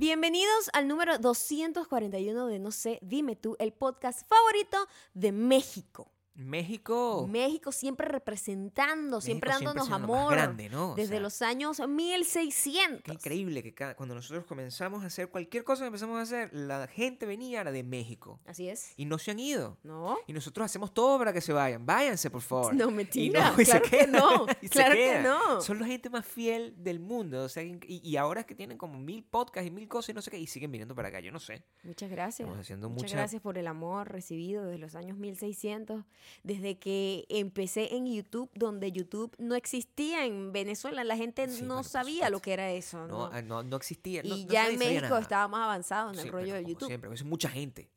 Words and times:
Bienvenidos 0.00 0.70
al 0.72 0.88
número 0.88 1.18
241 1.18 2.46
de 2.46 2.58
No 2.58 2.70
sé, 2.70 2.98
dime 3.02 3.36
tú, 3.36 3.56
el 3.58 3.74
podcast 3.74 4.26
favorito 4.26 4.88
de 5.12 5.30
México. 5.30 6.10
México. 6.34 7.26
México 7.28 7.72
siempre 7.72 8.08
representando, 8.08 9.20
siempre. 9.20 9.50
México 9.50 9.66
dándonos 9.72 9.88
siendo 9.88 10.06
lo 10.06 10.12
más 10.14 10.20
amor. 10.22 10.32
grande, 10.32 10.68
¿no? 10.70 10.94
Desde 10.94 11.10
sea, 11.14 11.20
los 11.20 11.42
años 11.42 11.80
1600. 11.88 13.02
Qué 13.02 13.12
increíble 13.12 13.62
que 13.62 13.74
cada- 13.74 13.94
cuando 13.94 14.14
nosotros 14.14 14.44
comenzamos 14.46 15.02
a 15.02 15.06
hacer 15.06 15.28
cualquier 15.30 15.64
cosa 15.64 15.82
que 15.82 15.88
empezamos 15.88 16.18
a 16.18 16.22
hacer, 16.22 16.50
la 16.54 16.86
gente 16.86 17.26
venía 17.26 17.60
era 17.60 17.72
de 17.72 17.82
México. 17.82 18.40
Así 18.46 18.68
es. 18.68 18.92
Y 18.96 19.04
no 19.04 19.18
se 19.18 19.30
han 19.30 19.38
ido. 19.38 19.76
¿No? 19.82 20.16
Y 20.26 20.32
nosotros 20.32 20.64
hacemos 20.64 20.94
todo 20.94 21.18
para 21.18 21.32
que 21.32 21.40
se 21.40 21.52
vayan. 21.52 21.84
Váyanse, 21.84 22.30
por 22.30 22.42
favor. 22.42 22.74
No, 22.74 22.90
Y 22.90 22.92
mentira. 22.94 23.54
y 23.58 23.64
se 23.64 23.80
claro 23.80 23.84
que 23.90 24.06
no. 24.06 24.46
y 24.62 24.66
se 24.68 24.70
Claro 24.70 24.94
que 24.94 25.20
no. 25.22 25.60
Son 25.60 25.78
la 25.78 25.86
gente 25.86 26.08
más 26.10 26.24
fiel 26.26 26.74
del 26.82 27.00
mundo. 27.00 27.44
O 27.44 27.48
sea, 27.48 27.62
y, 27.62 27.78
y 27.86 28.16
ahora 28.16 28.40
es 28.40 28.46
que 28.46 28.54
tienen 28.54 28.78
como 28.78 28.98
mil 28.98 29.22
podcasts 29.24 29.66
y 29.68 29.70
mil 29.70 29.88
cosas 29.88 30.10
y 30.10 30.14
no 30.14 30.22
sé 30.22 30.30
qué, 30.30 30.38
y 30.38 30.46
siguen 30.46 30.70
viniendo 30.72 30.94
para 30.94 31.08
acá. 31.08 31.20
Yo 31.20 31.32
no 31.32 31.40
sé. 31.40 31.64
Muchas 31.82 32.10
gracias. 32.10 32.40
Estamos 32.46 32.60
haciendo 32.64 32.88
Muchas 32.88 33.02
mucha- 33.04 33.16
gracias 33.16 33.42
por 33.42 33.58
el 33.58 33.66
amor 33.66 34.08
recibido 34.10 34.64
desde 34.64 34.78
los 34.78 34.94
años 34.94 35.16
1600, 35.18 36.04
desde 36.42 36.78
que 36.78 37.24
empecé 37.28 37.94
en 37.94 38.06
YouTube, 38.12 38.50
donde 38.54 38.92
YouTube 38.92 39.34
no 39.38 39.54
existía 39.54 40.24
en 40.26 40.52
Venezuela, 40.52 41.04
la 41.04 41.16
gente 41.16 41.48
Sí, 41.48 41.62
no 41.62 41.82
sabía 41.82 42.30
lo 42.30 42.40
que 42.40 42.52
era 42.52 42.70
eso, 42.70 43.06
No, 43.06 43.28
¿no? 43.28 43.30
ah, 43.32 43.42
no, 43.42 43.62
no 43.62 43.76
existía. 43.76 44.22
y 44.24 44.46
ya 44.46 44.68
en 44.68 44.78
México 44.78 45.02
nada. 45.02 45.20
estaba 45.20 45.48
más 45.48 45.64
avanzado 45.64 46.12
en 46.12 46.18
el 46.18 46.28
rollo 46.28 46.54
de 46.54 46.64
YouTube. 46.64 46.88
Siempre, 46.88 47.12
es 47.12 47.24
mucha 47.24 47.48
gente. 47.48 47.88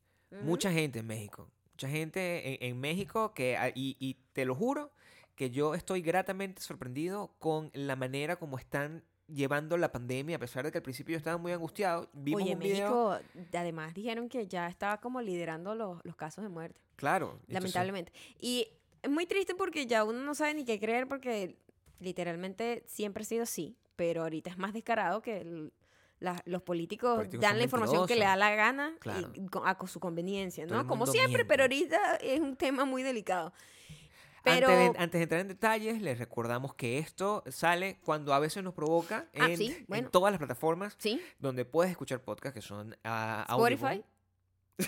Mucha 0.42 0.72
gente 0.72 0.98
en 1.00 1.06
México. 1.06 1.48
Mucha 1.72 1.88
gente 1.88 2.64
en, 2.64 2.70
en 2.70 2.80
México 2.80 3.32
que, 3.34 3.56
ah, 3.56 3.68
y, 3.74 3.96
y 4.00 4.14
te 4.32 4.44
lo 4.44 4.54
juro, 4.54 4.90
que 5.36 5.50
yo 5.50 5.74
estoy 5.74 6.02
gratamente 6.02 6.60
sorprendido 6.62 7.34
con 7.38 7.70
la 7.74 7.96
manera 7.96 8.36
como 8.36 8.58
están 8.58 9.02
llevando 9.28 9.76
la 9.76 9.90
pandemia, 9.90 10.36
a 10.36 10.38
pesar 10.38 10.64
de 10.64 10.70
que 10.72 10.78
al 10.78 10.82
principio 10.82 11.12
yo 11.12 11.18
estaba 11.18 11.36
muy 11.38 11.52
angustiado. 11.52 12.08
Vimos 12.12 12.42
Oye, 12.42 12.52
un 12.54 12.58
video. 12.58 13.10
México, 13.10 13.48
además 13.58 13.94
dijeron 13.94 14.28
que 14.28 14.46
ya 14.46 14.68
estaba 14.68 15.00
como 15.00 15.20
liderando 15.20 15.74
los, 15.74 16.04
los 16.04 16.16
casos 16.16 16.42
de 16.44 16.50
muerte, 16.50 16.80
Claro. 16.96 17.40
lamentablemente. 17.48 18.12
Y 18.38 18.68
es 19.02 19.10
muy 19.10 19.26
triste 19.26 19.54
porque 19.54 19.86
ya 19.86 20.04
uno 20.04 20.22
no 20.22 20.34
sabe 20.34 20.54
ni 20.54 20.64
qué 20.64 20.78
creer 20.78 21.06
porque 21.08 21.56
literalmente 22.00 22.84
siempre 22.86 23.22
ha 23.22 23.26
sido 23.26 23.42
así, 23.44 23.76
pero 23.96 24.22
ahorita 24.22 24.50
es 24.50 24.58
más 24.58 24.72
descarado 24.72 25.22
que 25.22 25.40
el- 25.40 25.72
la- 26.20 26.40
los 26.46 26.62
políticos, 26.62 27.16
Políticos 27.16 27.42
dan 27.42 27.58
la 27.58 27.64
información 27.64 28.06
que 28.06 28.14
le 28.16 28.24
da 28.24 28.36
la 28.36 28.54
gana 28.54 28.94
Claro. 29.00 29.30
y 29.34 29.46
a 29.64 29.74
co- 29.76 29.86
su 29.86 30.00
conveniencia, 30.00 30.64
¿no? 30.66 30.86
Como 30.86 31.06
siempre, 31.06 31.28
miente. 31.38 31.44
pero 31.46 31.64
ahorita 31.64 32.16
es 32.16 32.40
un 32.40 32.56
tema 32.56 32.84
muy 32.84 33.02
delicado. 33.02 33.52
Pero 34.44 34.68
Antes, 34.68 34.92
de, 34.92 34.98
antes 35.02 35.18
de 35.18 35.22
entrar 35.22 35.40
en 35.40 35.48
detalles, 35.48 36.02
les 36.02 36.18
recordamos 36.18 36.74
que 36.74 36.98
esto 36.98 37.42
sale 37.48 37.98
cuando 38.04 38.34
a 38.34 38.38
veces 38.38 38.62
nos 38.62 38.74
provoca 38.74 39.26
Ah, 39.40 39.48
en, 39.48 40.08
todas 40.10 40.30
las 40.32 40.38
plataformas 40.38 40.94
sí, 40.98 41.20
donde 41.38 41.64
puedes 41.64 41.90
escuchar 41.90 42.20
podcasts 42.20 42.54
que 42.54 42.60
son 42.62 42.94
ah, 43.04 43.46
Spotify. 43.48 44.04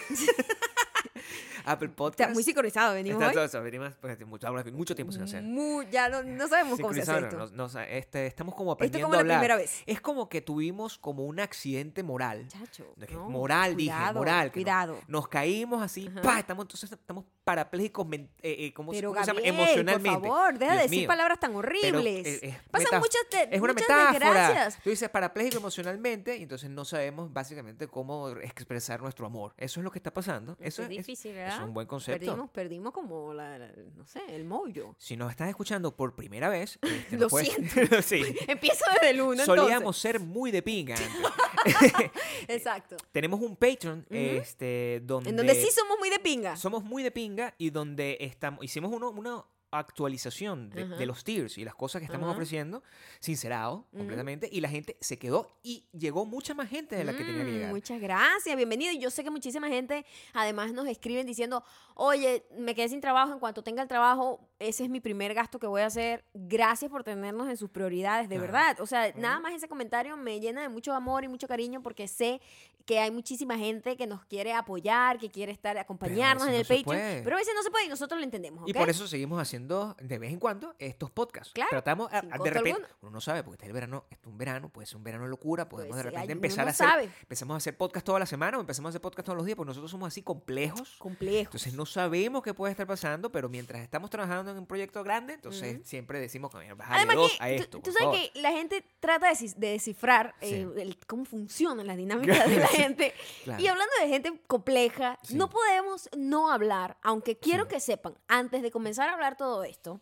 Apple 1.64 1.86
Está 1.88 1.96
Podcasts. 1.96 2.34
muy 2.34 2.44
sincronizado, 2.44 2.94
venimos 2.94 3.16
Está 3.20 3.28
hoy. 3.28 3.34
todo 3.34 3.44
eso, 3.44 3.60
venimos, 3.62 3.92
pues, 4.00 4.24
mucho, 4.26 4.46
mucho 4.72 4.94
tiempo 4.94 5.12
sin 5.12 5.22
hacer. 5.22 5.42
Mu- 5.42 5.82
ya 5.90 6.08
no, 6.08 6.22
no 6.22 6.46
sabemos 6.46 6.78
cómo 6.78 6.94
se 6.94 7.02
hace 7.02 7.18
esto. 7.18 7.48
no, 7.52 7.68
no, 7.68 7.80
este, 7.80 8.26
estamos 8.26 8.54
como 8.54 8.72
Esto 8.72 8.84
es 8.84 8.88
aprendiendo 8.90 9.08
como 9.08 9.20
a 9.20 9.24
la 9.24 9.34
primera 9.34 9.56
vez. 9.56 9.82
Es 9.86 10.00
como 10.00 10.28
que 10.28 10.40
tuvimos 10.42 10.96
como 10.98 11.24
un 11.24 11.40
accidente 11.40 12.04
moral. 12.04 12.46
Chacho, 12.46 12.94
moral, 13.28 13.74
dije, 13.74 13.92
moral. 14.14 14.48
que 14.52 14.60
Cuidado. 14.60 14.96
Nos 15.08 15.26
caímos 15.26 15.82
así, 15.82 16.08
pa, 16.22 16.38
estamos, 16.38 16.64
entonces 16.64 16.92
estamos 16.92 17.24
parapléjicos, 17.46 18.04
eh, 18.12 18.26
eh, 18.42 18.72
¿cómo, 18.74 18.92
se- 18.92 18.98
Pero 18.98 19.12
cómo 19.12 19.24
se 19.24 19.26
llama? 19.32 19.40
Emocionalmente. 19.44 20.10
por 20.18 20.28
favor, 20.28 20.58
deja 20.58 20.74
de 20.74 20.82
decir 20.82 20.98
mío. 20.98 21.06
palabras 21.06 21.38
tan 21.38 21.50
Pero, 21.50 21.58
horribles. 21.60 22.26
eh, 22.26 22.38
es 22.42 22.56
Pasan 22.72 22.98
muchas, 22.98 23.22
Es 23.30 23.60
una 23.60 23.72
muchas 23.72 23.88
metáfora. 23.88 24.10
desgracias. 24.50 24.82
Tú 24.82 24.90
dices 24.90 25.08
parapléjico 25.08 25.58
emocionalmente 25.58 26.36
y 26.38 26.42
entonces 26.42 26.68
no 26.70 26.84
sabemos 26.84 27.32
básicamente 27.32 27.86
cómo 27.86 28.30
expresar 28.30 29.00
nuestro 29.00 29.26
amor. 29.26 29.54
Eso 29.58 29.78
es 29.78 29.84
lo 29.84 29.92
que 29.92 30.00
está 30.00 30.12
pasando. 30.12 30.54
Eso 30.58 30.82
Eso 30.82 30.82
es 30.82 30.90
es, 30.90 30.96
difícil, 30.96 31.30
es 31.30 31.36
¿verdad? 31.36 31.64
un 31.68 31.72
buen 31.72 31.86
concepto. 31.86 32.18
Perdimos, 32.26 32.50
perdimos 32.50 32.92
como 32.92 33.32
la, 33.32 33.58
la- 33.58 33.70
no 33.94 34.04
sé, 34.06 34.20
el 34.28 34.44
mollo. 34.44 34.96
Si 34.98 35.16
nos 35.16 35.30
estás 35.30 35.48
escuchando 35.48 35.94
por 35.94 36.16
primera 36.16 36.48
vez, 36.48 36.80
este, 36.82 37.16
Lo 37.16 37.28
puedes- 37.28 37.56
sí. 38.04 38.24
Empiezo 38.48 38.84
desde 38.94 39.10
el 39.10 39.20
uno, 39.20 39.44
Solíamos 39.44 39.96
ser 39.96 40.18
muy 40.18 40.50
de 40.50 40.62
pinga 40.62 40.96
antes. 40.96 42.10
Exacto. 42.48 42.96
Tenemos 43.12 43.40
un 43.40 43.56
Patreon 43.56 44.04
este, 44.10 45.00
donde, 45.04 45.30
En 45.30 45.36
donde 45.36 45.54
sí 45.54 45.68
somos 45.72 45.96
muy 45.98 46.10
de 46.10 46.18
pinga. 46.18 46.56
somos 46.56 46.82
muy 46.82 47.02
de 47.02 47.10
pinga 47.10 47.35
y 47.58 47.70
donde 47.70 48.18
estamos, 48.20 48.64
hicimos 48.64 48.92
uno, 48.92 49.10
una 49.10 49.44
actualización 49.70 50.70
de, 50.70 50.82
Ajá. 50.82 50.96
de 50.96 51.06
los 51.06 51.24
tiers 51.24 51.58
y 51.58 51.64
las 51.64 51.74
cosas 51.74 52.00
que 52.00 52.06
estamos 52.06 52.26
Ajá. 52.26 52.32
ofreciendo, 52.34 52.82
sincerado, 53.20 53.86
Ujú. 53.90 53.98
completamente, 53.98 54.48
y 54.50 54.60
la 54.60 54.68
gente 54.68 54.96
se 55.00 55.18
quedó 55.18 55.48
y 55.62 55.84
llegó 55.92 56.24
mucha 56.24 56.54
más 56.54 56.68
gente 56.68 56.96
de 56.96 57.04
la 57.04 57.12
que 57.16 57.24
tenía 57.24 57.44
que 57.44 57.50
Mm, 57.50 57.54
llegar. 57.54 57.70
Muchas 57.70 58.00
gracias, 58.00 58.56
bienvenido. 58.56 58.92
Y 58.92 58.98
yo 58.98 59.10
sé 59.10 59.24
que 59.24 59.30
muchísima 59.30 59.68
gente 59.68 60.04
además 60.32 60.72
nos 60.72 60.86
escriben 60.86 61.26
diciendo, 61.26 61.64
oye, 61.94 62.44
me 62.56 62.74
quedé 62.74 62.88
sin 62.88 63.00
trabajo, 63.00 63.32
en 63.32 63.38
cuanto 63.38 63.62
tenga 63.62 63.82
el 63.82 63.88
trabajo, 63.88 64.40
ese 64.58 64.84
es 64.84 64.90
mi 64.90 65.00
primer 65.00 65.34
gasto 65.34 65.58
que 65.58 65.66
voy 65.66 65.82
a 65.82 65.86
hacer. 65.86 66.24
Gracias 66.34 66.90
por 66.90 67.02
tenernos 67.04 67.48
en 67.48 67.56
sus 67.56 67.70
prioridades, 67.70 68.28
de 68.28 68.38
verdad. 68.38 68.80
O 68.80 68.86
sea, 68.86 69.12
nada 69.16 69.40
más 69.40 69.52
ese 69.54 69.68
comentario 69.68 70.16
me 70.16 70.40
llena 70.40 70.62
de 70.62 70.68
mucho 70.68 70.92
amor 70.94 71.24
y 71.24 71.28
mucho 71.28 71.48
cariño 71.48 71.82
porque 71.82 72.06
sé 72.08 72.40
que 72.84 73.00
hay 73.00 73.10
muchísima 73.10 73.58
gente 73.58 73.96
que 73.96 74.06
nos 74.06 74.24
quiere 74.26 74.52
apoyar, 74.52 75.18
que 75.18 75.28
quiere 75.28 75.50
estar, 75.50 75.76
acompañarnos 75.76 76.46
en 76.46 76.54
el 76.54 76.62
no 76.62 76.68
Patreon. 76.68 77.24
Pero 77.24 77.34
a 77.34 77.38
veces 77.40 77.52
no 77.56 77.62
se 77.64 77.70
puede 77.72 77.86
y 77.86 77.88
nosotros 77.88 78.20
lo 78.20 78.24
entendemos, 78.24 78.62
¿ok? 78.62 78.68
Y 78.68 78.74
por 78.74 78.88
eso 78.88 79.08
seguimos 79.08 79.40
haciendo 79.42 79.55
de 79.58 80.18
vez 80.18 80.32
en 80.32 80.38
cuando 80.38 80.74
estos 80.78 81.10
podcasts. 81.10 81.52
Claro, 81.54 81.70
Tratamos, 81.70 82.12
a- 82.12 82.20
de 82.22 82.50
repente, 82.50 82.70
alguno. 82.72 82.86
uno 83.02 83.10
no 83.10 83.20
sabe, 83.20 83.42
porque 83.42 83.54
está 83.56 83.66
el 83.66 83.72
verano, 83.72 84.04
está 84.10 84.28
un 84.28 84.38
verano, 84.38 84.68
puede 84.68 84.86
ser 84.86 84.96
un 84.98 85.04
verano 85.04 85.24
de 85.24 85.30
locura, 85.30 85.68
podemos 85.68 85.94
Pues 85.94 86.04
de 86.04 86.10
repente 86.10 86.32
empezar 86.32 86.64
no 86.64 86.68
a 86.68 86.70
hacer, 86.72 86.86
sabe. 86.88 87.04
empezamos 87.22 87.54
a 87.54 87.56
hacer 87.58 87.76
podcast 87.76 88.04
toda 88.06 88.18
la 88.18 88.26
semana 88.26 88.58
o 88.58 88.60
empezamos 88.60 88.88
a 88.88 88.90
hacer 88.90 89.00
podcast 89.00 89.26
todos 89.26 89.36
los 89.36 89.46
días, 89.46 89.56
porque 89.56 89.68
nosotros 89.68 89.90
somos 89.90 90.08
así 90.08 90.22
complejos. 90.22 90.96
Complejo. 90.98 91.44
Entonces 91.48 91.74
no 91.74 91.86
sabemos 91.86 92.42
qué 92.42 92.54
puede 92.54 92.70
estar 92.72 92.86
pasando, 92.86 93.30
pero 93.32 93.48
mientras 93.48 93.82
estamos 93.82 94.10
trabajando 94.10 94.50
en 94.52 94.58
un 94.58 94.66
proyecto 94.66 95.02
grande, 95.02 95.34
entonces 95.34 95.80
siempre 95.86 96.18
decimos 96.20 96.50
que 96.50 96.72
bájale 96.74 96.98
Además 96.98 97.16
dos 97.16 97.32
que 97.38 97.42
a 97.44 97.50
esto. 97.50 97.80
tú, 97.80 97.90
sabes 97.92 97.98
favor". 97.98 98.14
que 98.32 98.40
la 98.40 98.52
gente 98.52 98.84
trata 99.00 99.28
de, 99.32 99.54
descifrar 99.56 100.34
Sí. 100.40 100.54
eh, 100.54 100.68
el- 100.78 100.98
cómo 101.06 101.24
funcionan 101.24 101.86
las 101.86 101.96
dinámicas 102.38 102.48
de 102.48 102.56
la 102.56 102.66
gente. 102.68 103.14
claro. 103.44 103.62
Y 103.62 103.66
hablando 103.68 103.92
de 104.00 104.08
gente 104.08 104.40
compleja, 104.46 105.18
Sí. 105.22 105.34
no 105.36 105.48
podemos 105.48 106.08
no 106.16 106.50
hablar, 106.50 106.96
aunque 107.02 107.38
quiero 107.38 107.68
que 107.68 107.80
sepan, 107.80 108.14
antes 108.28 108.62
de 108.62 108.70
comenzar 108.70 109.08
a 109.08 109.14
hablar 109.14 109.36
todo 109.36 109.45
esto, 109.64 110.00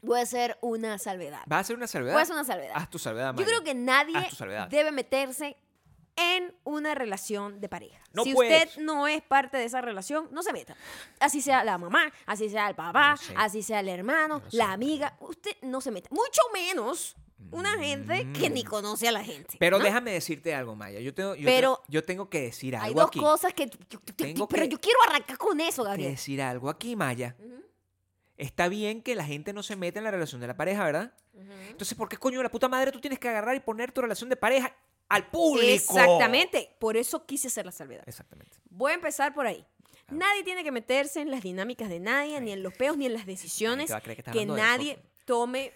voy 0.00 0.18
a 0.20 0.22
hacer 0.22 0.58
una 0.62 0.98
salvedad. 0.98 1.42
¿Vas 1.46 1.56
a 1.58 1.60
hacer 1.60 1.76
una 1.76 1.86
salvedad? 1.86 2.12
Voy 2.14 2.20
a 2.20 2.22
hacer 2.22 2.34
una 2.34 2.44
salvedad. 2.44 2.72
Haz 2.74 2.90
tu 2.90 2.98
salvedad, 2.98 3.28
Yo 3.28 3.32
Maya. 3.34 3.46
creo 3.46 3.62
que 3.64 3.74
nadie 3.74 4.16
Haz 4.16 4.30
tu 4.30 4.36
salvedad. 4.36 4.68
debe 4.68 4.90
meterse 4.92 5.56
en 6.16 6.54
una 6.64 6.94
relación 6.94 7.60
de 7.60 7.68
pareja. 7.70 7.98
No 8.12 8.24
si 8.24 8.34
puedes. 8.34 8.68
usted 8.68 8.82
no 8.82 9.06
es 9.08 9.22
parte 9.22 9.56
de 9.56 9.64
esa 9.64 9.80
relación, 9.80 10.28
no 10.30 10.42
se 10.42 10.52
meta. 10.52 10.76
Así 11.20 11.40
sea 11.40 11.64
la 11.64 11.78
mamá, 11.78 12.12
así 12.26 12.50
sea 12.50 12.68
el 12.68 12.74
papá, 12.74 13.12
No 13.12 13.16
sé. 13.16 13.34
así 13.36 13.62
sea 13.62 13.80
el 13.80 13.88
hermano, 13.88 14.40
No 14.44 14.50
sé. 14.50 14.56
la 14.58 14.72
amiga, 14.72 15.16
usted 15.20 15.56
no 15.62 15.80
se 15.80 15.90
meta. 15.90 16.08
Mucho 16.12 16.42
menos 16.52 17.16
una 17.50 17.72
gente 17.78 18.30
que 18.32 18.50
ni 18.50 18.62
Mm. 18.62 18.66
conoce 18.66 19.08
a 19.08 19.12
la 19.12 19.24
gente. 19.24 19.56
Pero 19.58 19.78
¿no? 19.78 19.84
déjame 19.84 20.12
decirte 20.12 20.54
algo, 20.54 20.76
Maya. 20.76 21.00
Yo 21.00 21.14
tengo, 21.14 21.34
yo 21.34 21.46
Pero 21.46 21.76
tengo, 21.76 21.84
yo 21.88 22.04
tengo 22.04 22.28
que 22.28 22.42
decir 22.42 22.76
algo 22.76 22.86
Hay 22.88 22.94
dos 22.94 23.06
aquí. 23.06 23.18
cosas 23.18 23.54
que... 23.54 23.66
yo- 23.66 23.78
yo- 23.88 23.98
yo- 24.04 24.14
Tengo 24.14 24.46
pero 24.48 24.64
que- 24.64 24.68
yo 24.68 24.80
quiero 24.80 24.98
arrancar 25.08 25.38
con 25.38 25.60
eso, 25.62 25.82
que 25.82 25.88
Gabriel. 25.88 26.10
decir 26.10 26.42
algo 26.42 26.68
aquí, 26.68 26.94
Maya. 26.94 27.34
Ujú, 27.38 27.64
Está 28.36 28.68
bien 28.68 29.02
que 29.02 29.14
la 29.14 29.24
gente 29.24 29.52
no 29.52 29.62
se 29.62 29.76
meta 29.76 30.00
en 30.00 30.04
la 30.04 30.10
relación 30.10 30.40
de 30.40 30.46
la 30.46 30.56
pareja, 30.56 30.84
¿verdad? 30.84 31.12
Entonces, 31.68 31.96
¿por 31.96 32.08
qué 32.08 32.16
coño 32.16 32.38
de 32.38 32.44
la 32.44 32.50
puta 32.50 32.68
madre 32.68 32.92
tú 32.92 33.00
tienes 33.00 33.18
que 33.18 33.28
agarrar 33.28 33.54
y 33.56 33.60
poner 33.60 33.92
tu 33.92 34.00
relación 34.00 34.28
de 34.28 34.36
pareja 34.36 34.74
al 35.08 35.28
público? 35.28 35.68
Exactamente. 35.68 36.74
Por 36.78 36.96
eso 36.96 37.26
quise 37.26 37.48
hacer 37.48 37.66
la 37.66 37.72
salvedad. 37.72 38.04
Exactamente. 38.06 38.56
Voy 38.70 38.92
a 38.92 38.94
empezar 38.94 39.34
por 39.34 39.46
ahí. 39.46 39.64
Nadie 40.10 40.44
tiene 40.44 40.62
que 40.64 40.70
meterse 40.70 41.20
en 41.20 41.30
las 41.30 41.42
dinámicas 41.42 41.88
de 41.88 42.00
nadie, 42.00 42.40
ni 42.40 42.52
en 42.52 42.62
los 42.62 42.74
peos, 42.74 42.96
ni 42.96 43.06
en 43.06 43.14
las 43.14 43.26
decisiones 43.26 43.90
que 44.04 44.22
que 44.22 44.46
nadie 44.46 44.98
tome. 45.24 45.72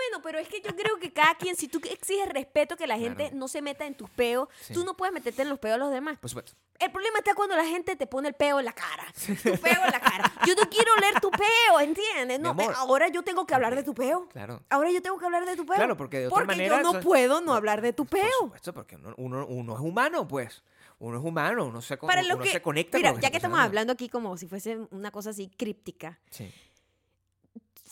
Bueno, 0.00 0.22
pero 0.22 0.38
es 0.38 0.48
que 0.48 0.60
yo 0.62 0.74
creo 0.74 0.98
que 0.98 1.12
cada 1.12 1.34
quien, 1.34 1.56
si 1.56 1.68
tú 1.68 1.78
exiges 1.90 2.28
respeto, 2.30 2.76
que 2.76 2.86
la 2.86 2.96
gente 2.98 3.24
Claro. 3.24 3.36
no 3.36 3.48
se 3.48 3.60
meta 3.60 3.84
en 3.86 3.94
tus 3.94 4.08
peos, 4.10 4.48
Sí. 4.60 4.72
tú 4.72 4.84
no 4.84 4.96
puedes 4.96 5.12
meterte 5.12 5.42
en 5.42 5.48
los 5.50 5.58
peos 5.58 5.74
de 5.74 5.78
los 5.78 5.90
demás. 5.90 6.18
Por 6.18 6.30
supuesto. 6.30 6.52
El 6.78 6.90
problema 6.90 7.18
está 7.18 7.34
cuando 7.34 7.54
la 7.56 7.66
gente 7.66 7.94
te 7.96 8.06
pone 8.06 8.28
el 8.28 8.34
peo 8.34 8.58
en 8.58 8.64
la 8.64 8.72
cara. 8.72 9.04
Tu 9.26 9.34
peo 9.58 9.84
en 9.84 9.90
la 9.92 10.00
cara. 10.00 10.32
Yo 10.46 10.54
no 10.54 10.68
quiero 10.70 10.96
leer 10.96 11.20
tu 11.20 11.30
peo, 11.30 11.80
¿entiendes? 11.80 12.40
No, 12.40 12.56
ahora 12.76 13.08
yo 13.08 13.22
tengo 13.22 13.46
que 13.46 13.54
hablar 13.54 13.74
de 13.76 13.82
tu 13.82 13.92
peo. 13.94 14.26
Claro. 14.30 14.62
Ahora 14.70 14.90
yo 14.90 15.02
tengo 15.02 15.18
que 15.18 15.26
hablar 15.26 15.44
de 15.44 15.56
tu 15.56 15.66
peo. 15.66 15.76
Claro, 15.76 15.96
porque 15.96 16.20
de 16.20 16.26
otra 16.28 16.34
Porque 16.36 16.46
manera, 16.46 16.76
yo 16.78 16.82
no 16.82 16.90
eso- 16.98 17.00
puedo 17.06 17.40
no 17.42 17.52
hablar 17.54 17.82
de 17.82 17.92
tu 17.92 18.06
Por 18.06 18.20
peo. 18.20 18.30
supuesto, 18.40 18.72
porque 18.72 18.96
uno, 18.96 19.14
uno, 19.18 19.46
uno 19.46 19.74
es 19.74 19.80
humano, 19.80 20.26
pues. 20.26 20.62
Uno 20.98 21.18
es 21.18 21.24
humano, 21.24 21.64
uno 21.66 21.80
se, 21.80 21.96
Para 21.96 22.22
uno 22.22 22.38
que, 22.38 22.50
se 22.50 22.60
conecta 22.62 22.98
mira, 22.98 23.10
con 23.10 23.18
lo 23.18 23.22
ya 23.22 23.30
que 23.30 23.36
estamos 23.38 23.58
hablando 23.58 23.92
aquí 23.92 24.08
como 24.10 24.36
si 24.36 24.46
fuese 24.46 24.78
una 24.90 25.10
cosa 25.10 25.30
así 25.30 25.48
críptica, 25.56 26.18
Sí, 26.30 26.52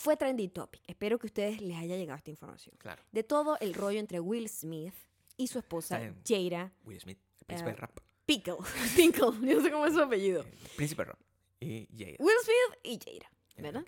fue 0.00 0.16
trending 0.16 0.50
topic. 0.50 0.80
Espero 0.86 1.18
que 1.18 1.26
a 1.26 1.28
ustedes 1.28 1.60
les 1.60 1.76
haya 1.76 1.96
llegado 1.96 2.16
esta 2.18 2.30
información. 2.30 2.74
claro. 2.78 3.02
De 3.10 3.24
todo 3.24 3.58
el 3.60 3.74
rollo 3.74 3.98
entre 3.98 4.20
Will 4.20 4.48
Smith 4.48 4.94
y 5.36 5.48
su 5.48 5.58
esposa. 5.58 6.00
Jada 6.24 6.72
Will 6.84 7.00
Smith, 7.00 7.18
el 7.40 7.46
príncipe 7.46 7.70
Ah. 7.70 7.72
del 7.72 7.80
rap. 7.80 7.98
Pickle. 8.24 8.56
Pickle, 8.96 9.32
yo 9.42 9.56
no 9.56 9.62
sé 9.62 9.70
cómo 9.72 9.86
es 9.86 9.94
su 9.94 10.00
apellido. 10.00 10.42
El 10.42 10.70
príncipe 10.76 11.02
del 11.02 11.08
rap. 11.12 11.20
Y 11.60 11.88
Jada. 11.98 12.16
Will 12.20 12.36
Smith 12.44 12.78
y 12.84 12.98
Jada. 13.04 13.30
¿verdad? 13.60 13.84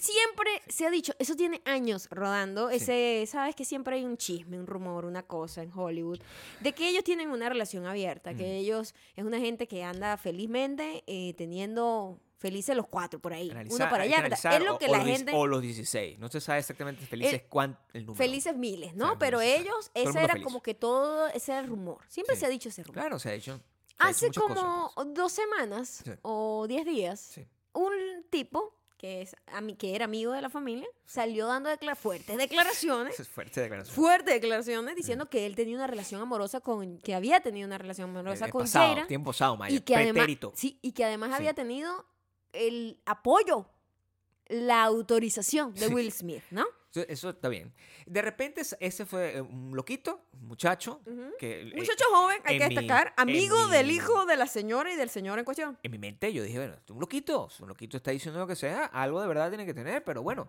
Siempre 0.00 0.50
se 0.66 0.84
ha 0.84 0.90
dicho, 0.90 1.12
eso 1.20 1.36
tiene 1.36 1.62
años 1.64 2.08
rodando, 2.10 2.70
Sí. 2.70 2.76
ese, 2.78 3.24
sabes 3.30 3.54
que 3.54 3.64
siempre 3.64 3.94
hay 3.94 4.04
un 4.04 4.16
chisme, 4.16 4.58
un 4.58 4.66
rumor, 4.66 5.04
una 5.04 5.22
cosa 5.22 5.62
en 5.62 5.70
Hollywood, 5.72 6.18
de 6.60 6.72
que 6.72 6.88
ellos 6.88 7.04
tienen 7.04 7.30
una 7.30 7.48
relación 7.48 7.86
abierta, 7.86 8.34
que 8.34 8.42
Ujú. 8.42 8.52
ellos 8.52 8.94
es 9.14 9.24
una 9.24 9.38
gente 9.38 9.68
que 9.68 9.84
anda 9.84 10.16
felizmente 10.16 11.04
eh, 11.06 11.34
teniendo 11.34 12.18
felices 12.38 12.76
los 12.76 12.86
cuatro 12.86 13.18
por 13.18 13.32
ahí, 13.32 13.50
Analizar- 13.50 13.74
uno 13.74 13.90
para 13.90 14.02
allá, 14.04 14.26
es 14.26 14.62
lo 14.64 14.74
o- 14.74 14.78
que 14.78 14.86
o 14.86 14.92
la 14.92 14.98
diez- 15.04 15.16
gente... 15.18 15.32
O 15.34 15.46
los 15.46 15.62
16. 15.62 16.18
No 16.18 16.28
se 16.28 16.40
sabe 16.40 16.58
exactamente 16.60 17.04
felices 17.06 17.42
cuánto 17.48 17.80
el 17.92 18.04
número. 18.06 18.16
Felices 18.18 18.54
miles, 18.56 18.94
¿no? 18.94 19.04
Sabemos, 19.06 19.18
Pero 19.20 19.40
sí, 19.40 19.46
claro. 19.46 19.60
ellos, 19.62 19.90
el 19.94 20.08
ese 20.08 20.18
era 20.18 20.32
feliz. 20.34 20.44
como 20.44 20.62
que 20.62 20.74
todo, 20.74 21.28
ese 21.28 21.52
era 21.52 21.60
el 21.60 21.66
rumor. 21.68 21.98
Siempre 22.08 22.34
Sí. 22.36 22.40
se 22.40 22.46
ha 22.46 22.48
dicho 22.50 22.68
ese 22.68 22.82
rumor. 22.82 22.94
Claro, 23.00 23.18
se 23.18 23.30
ha 23.30 23.34
hecho. 23.34 23.56
se 23.86 23.94
ha 23.98 24.08
Hace 24.08 24.26
muchas 24.26 24.42
cosas, 24.42 24.62
como 24.64 24.92
pues. 24.94 25.14
dos 25.14 25.32
semanas 25.32 26.02
Sí. 26.04 26.10
o 26.22 26.66
diez 26.68 26.84
días, 26.84 27.20
Sí. 27.20 27.46
un 27.72 27.92
tipo 28.30 28.74
que, 28.98 29.20
es, 29.22 29.36
que 29.78 29.94
era 29.94 30.06
amigo 30.06 30.32
de 30.32 30.40
la 30.40 30.48
familia 30.50 30.86
salió 31.04 31.46
dando 31.46 31.68
decla- 31.70 31.94
fuertes 31.96 32.36
declaraciones, 32.38 33.18
es 33.20 33.28
fuerte 33.28 33.60
declaración. 33.60 33.94
fuertes 33.94 34.34
declaraciones, 34.34 34.96
diciendo 34.96 35.28
que 35.28 35.44
él 35.46 35.54
tenía 35.54 35.76
una 35.76 35.86
relación 35.86 36.20
amorosa 36.22 36.60
con, 36.60 36.98
que 36.98 37.14
había 37.14 37.40
tenido 37.40 37.66
una 37.66 37.76
relación 37.78 38.08
amorosa 38.10 38.46
Eh, 38.46 38.50
con 38.50 38.62
pasado, 38.62 38.86
Jaira 38.86 39.06
tiempo 39.06 39.30
pasado, 39.32 39.56
Maya. 39.58 39.74
y 39.76 39.80
que 39.80 39.96
además, 39.96 40.26
sí, 40.54 40.78
y 40.82 40.92
que 40.92 41.04
además 41.04 41.28
Sí. 41.30 41.34
había 41.36 41.52
tenido 41.54 42.06
el 42.52 43.00
apoyo, 43.06 43.68
la 44.48 44.84
autorización 44.84 45.74
de. 45.74 45.88
Will 45.88 46.12
Smith, 46.12 46.42
¿no? 46.50 46.64
Eso, 47.08 47.28
está 47.28 47.50
bien. 47.50 47.74
De 48.06 48.22
repente 48.22 48.62
es- 48.62 48.74
ese 48.80 49.04
fue 49.04 49.36
eh, 49.36 49.40
un 49.42 49.76
loquito, 49.76 50.28
un 50.32 50.46
muchacho, 50.48 51.02
que 51.38 51.60
eh, 51.60 51.72
Muchacho 51.76 52.04
joven, 52.10 52.40
hay 52.44 52.58
que 52.58 52.68
destacar, 52.68 53.12
amigo 53.18 53.66
del 53.68 53.88
mi- 53.88 53.94
hijo 53.96 54.24
de 54.24 54.36
la 54.38 54.46
señora 54.46 54.90
y 54.90 54.96
del 54.96 55.10
señor 55.10 55.38
en 55.38 55.44
cuestión. 55.44 55.78
en 55.82 55.90
mi 55.92 55.98
mente 55.98 56.32
yo 56.32 56.42
dije, 56.42 56.56
bueno, 56.56 56.72
este 56.72 56.84
es 56.86 56.90
un 56.94 57.00
loquito, 57.00 57.48
un 57.60 57.68
loquito 57.68 57.98
está 57.98 58.12
diciendo 58.12 58.40
lo 58.40 58.46
que 58.46 58.56
sea, 58.56 58.86
algo 58.86 59.20
de 59.20 59.26
verdad 59.28 59.50
tiene 59.50 59.66
que 59.66 59.74
tener, 59.74 60.04
pero 60.04 60.22
bueno, 60.22 60.48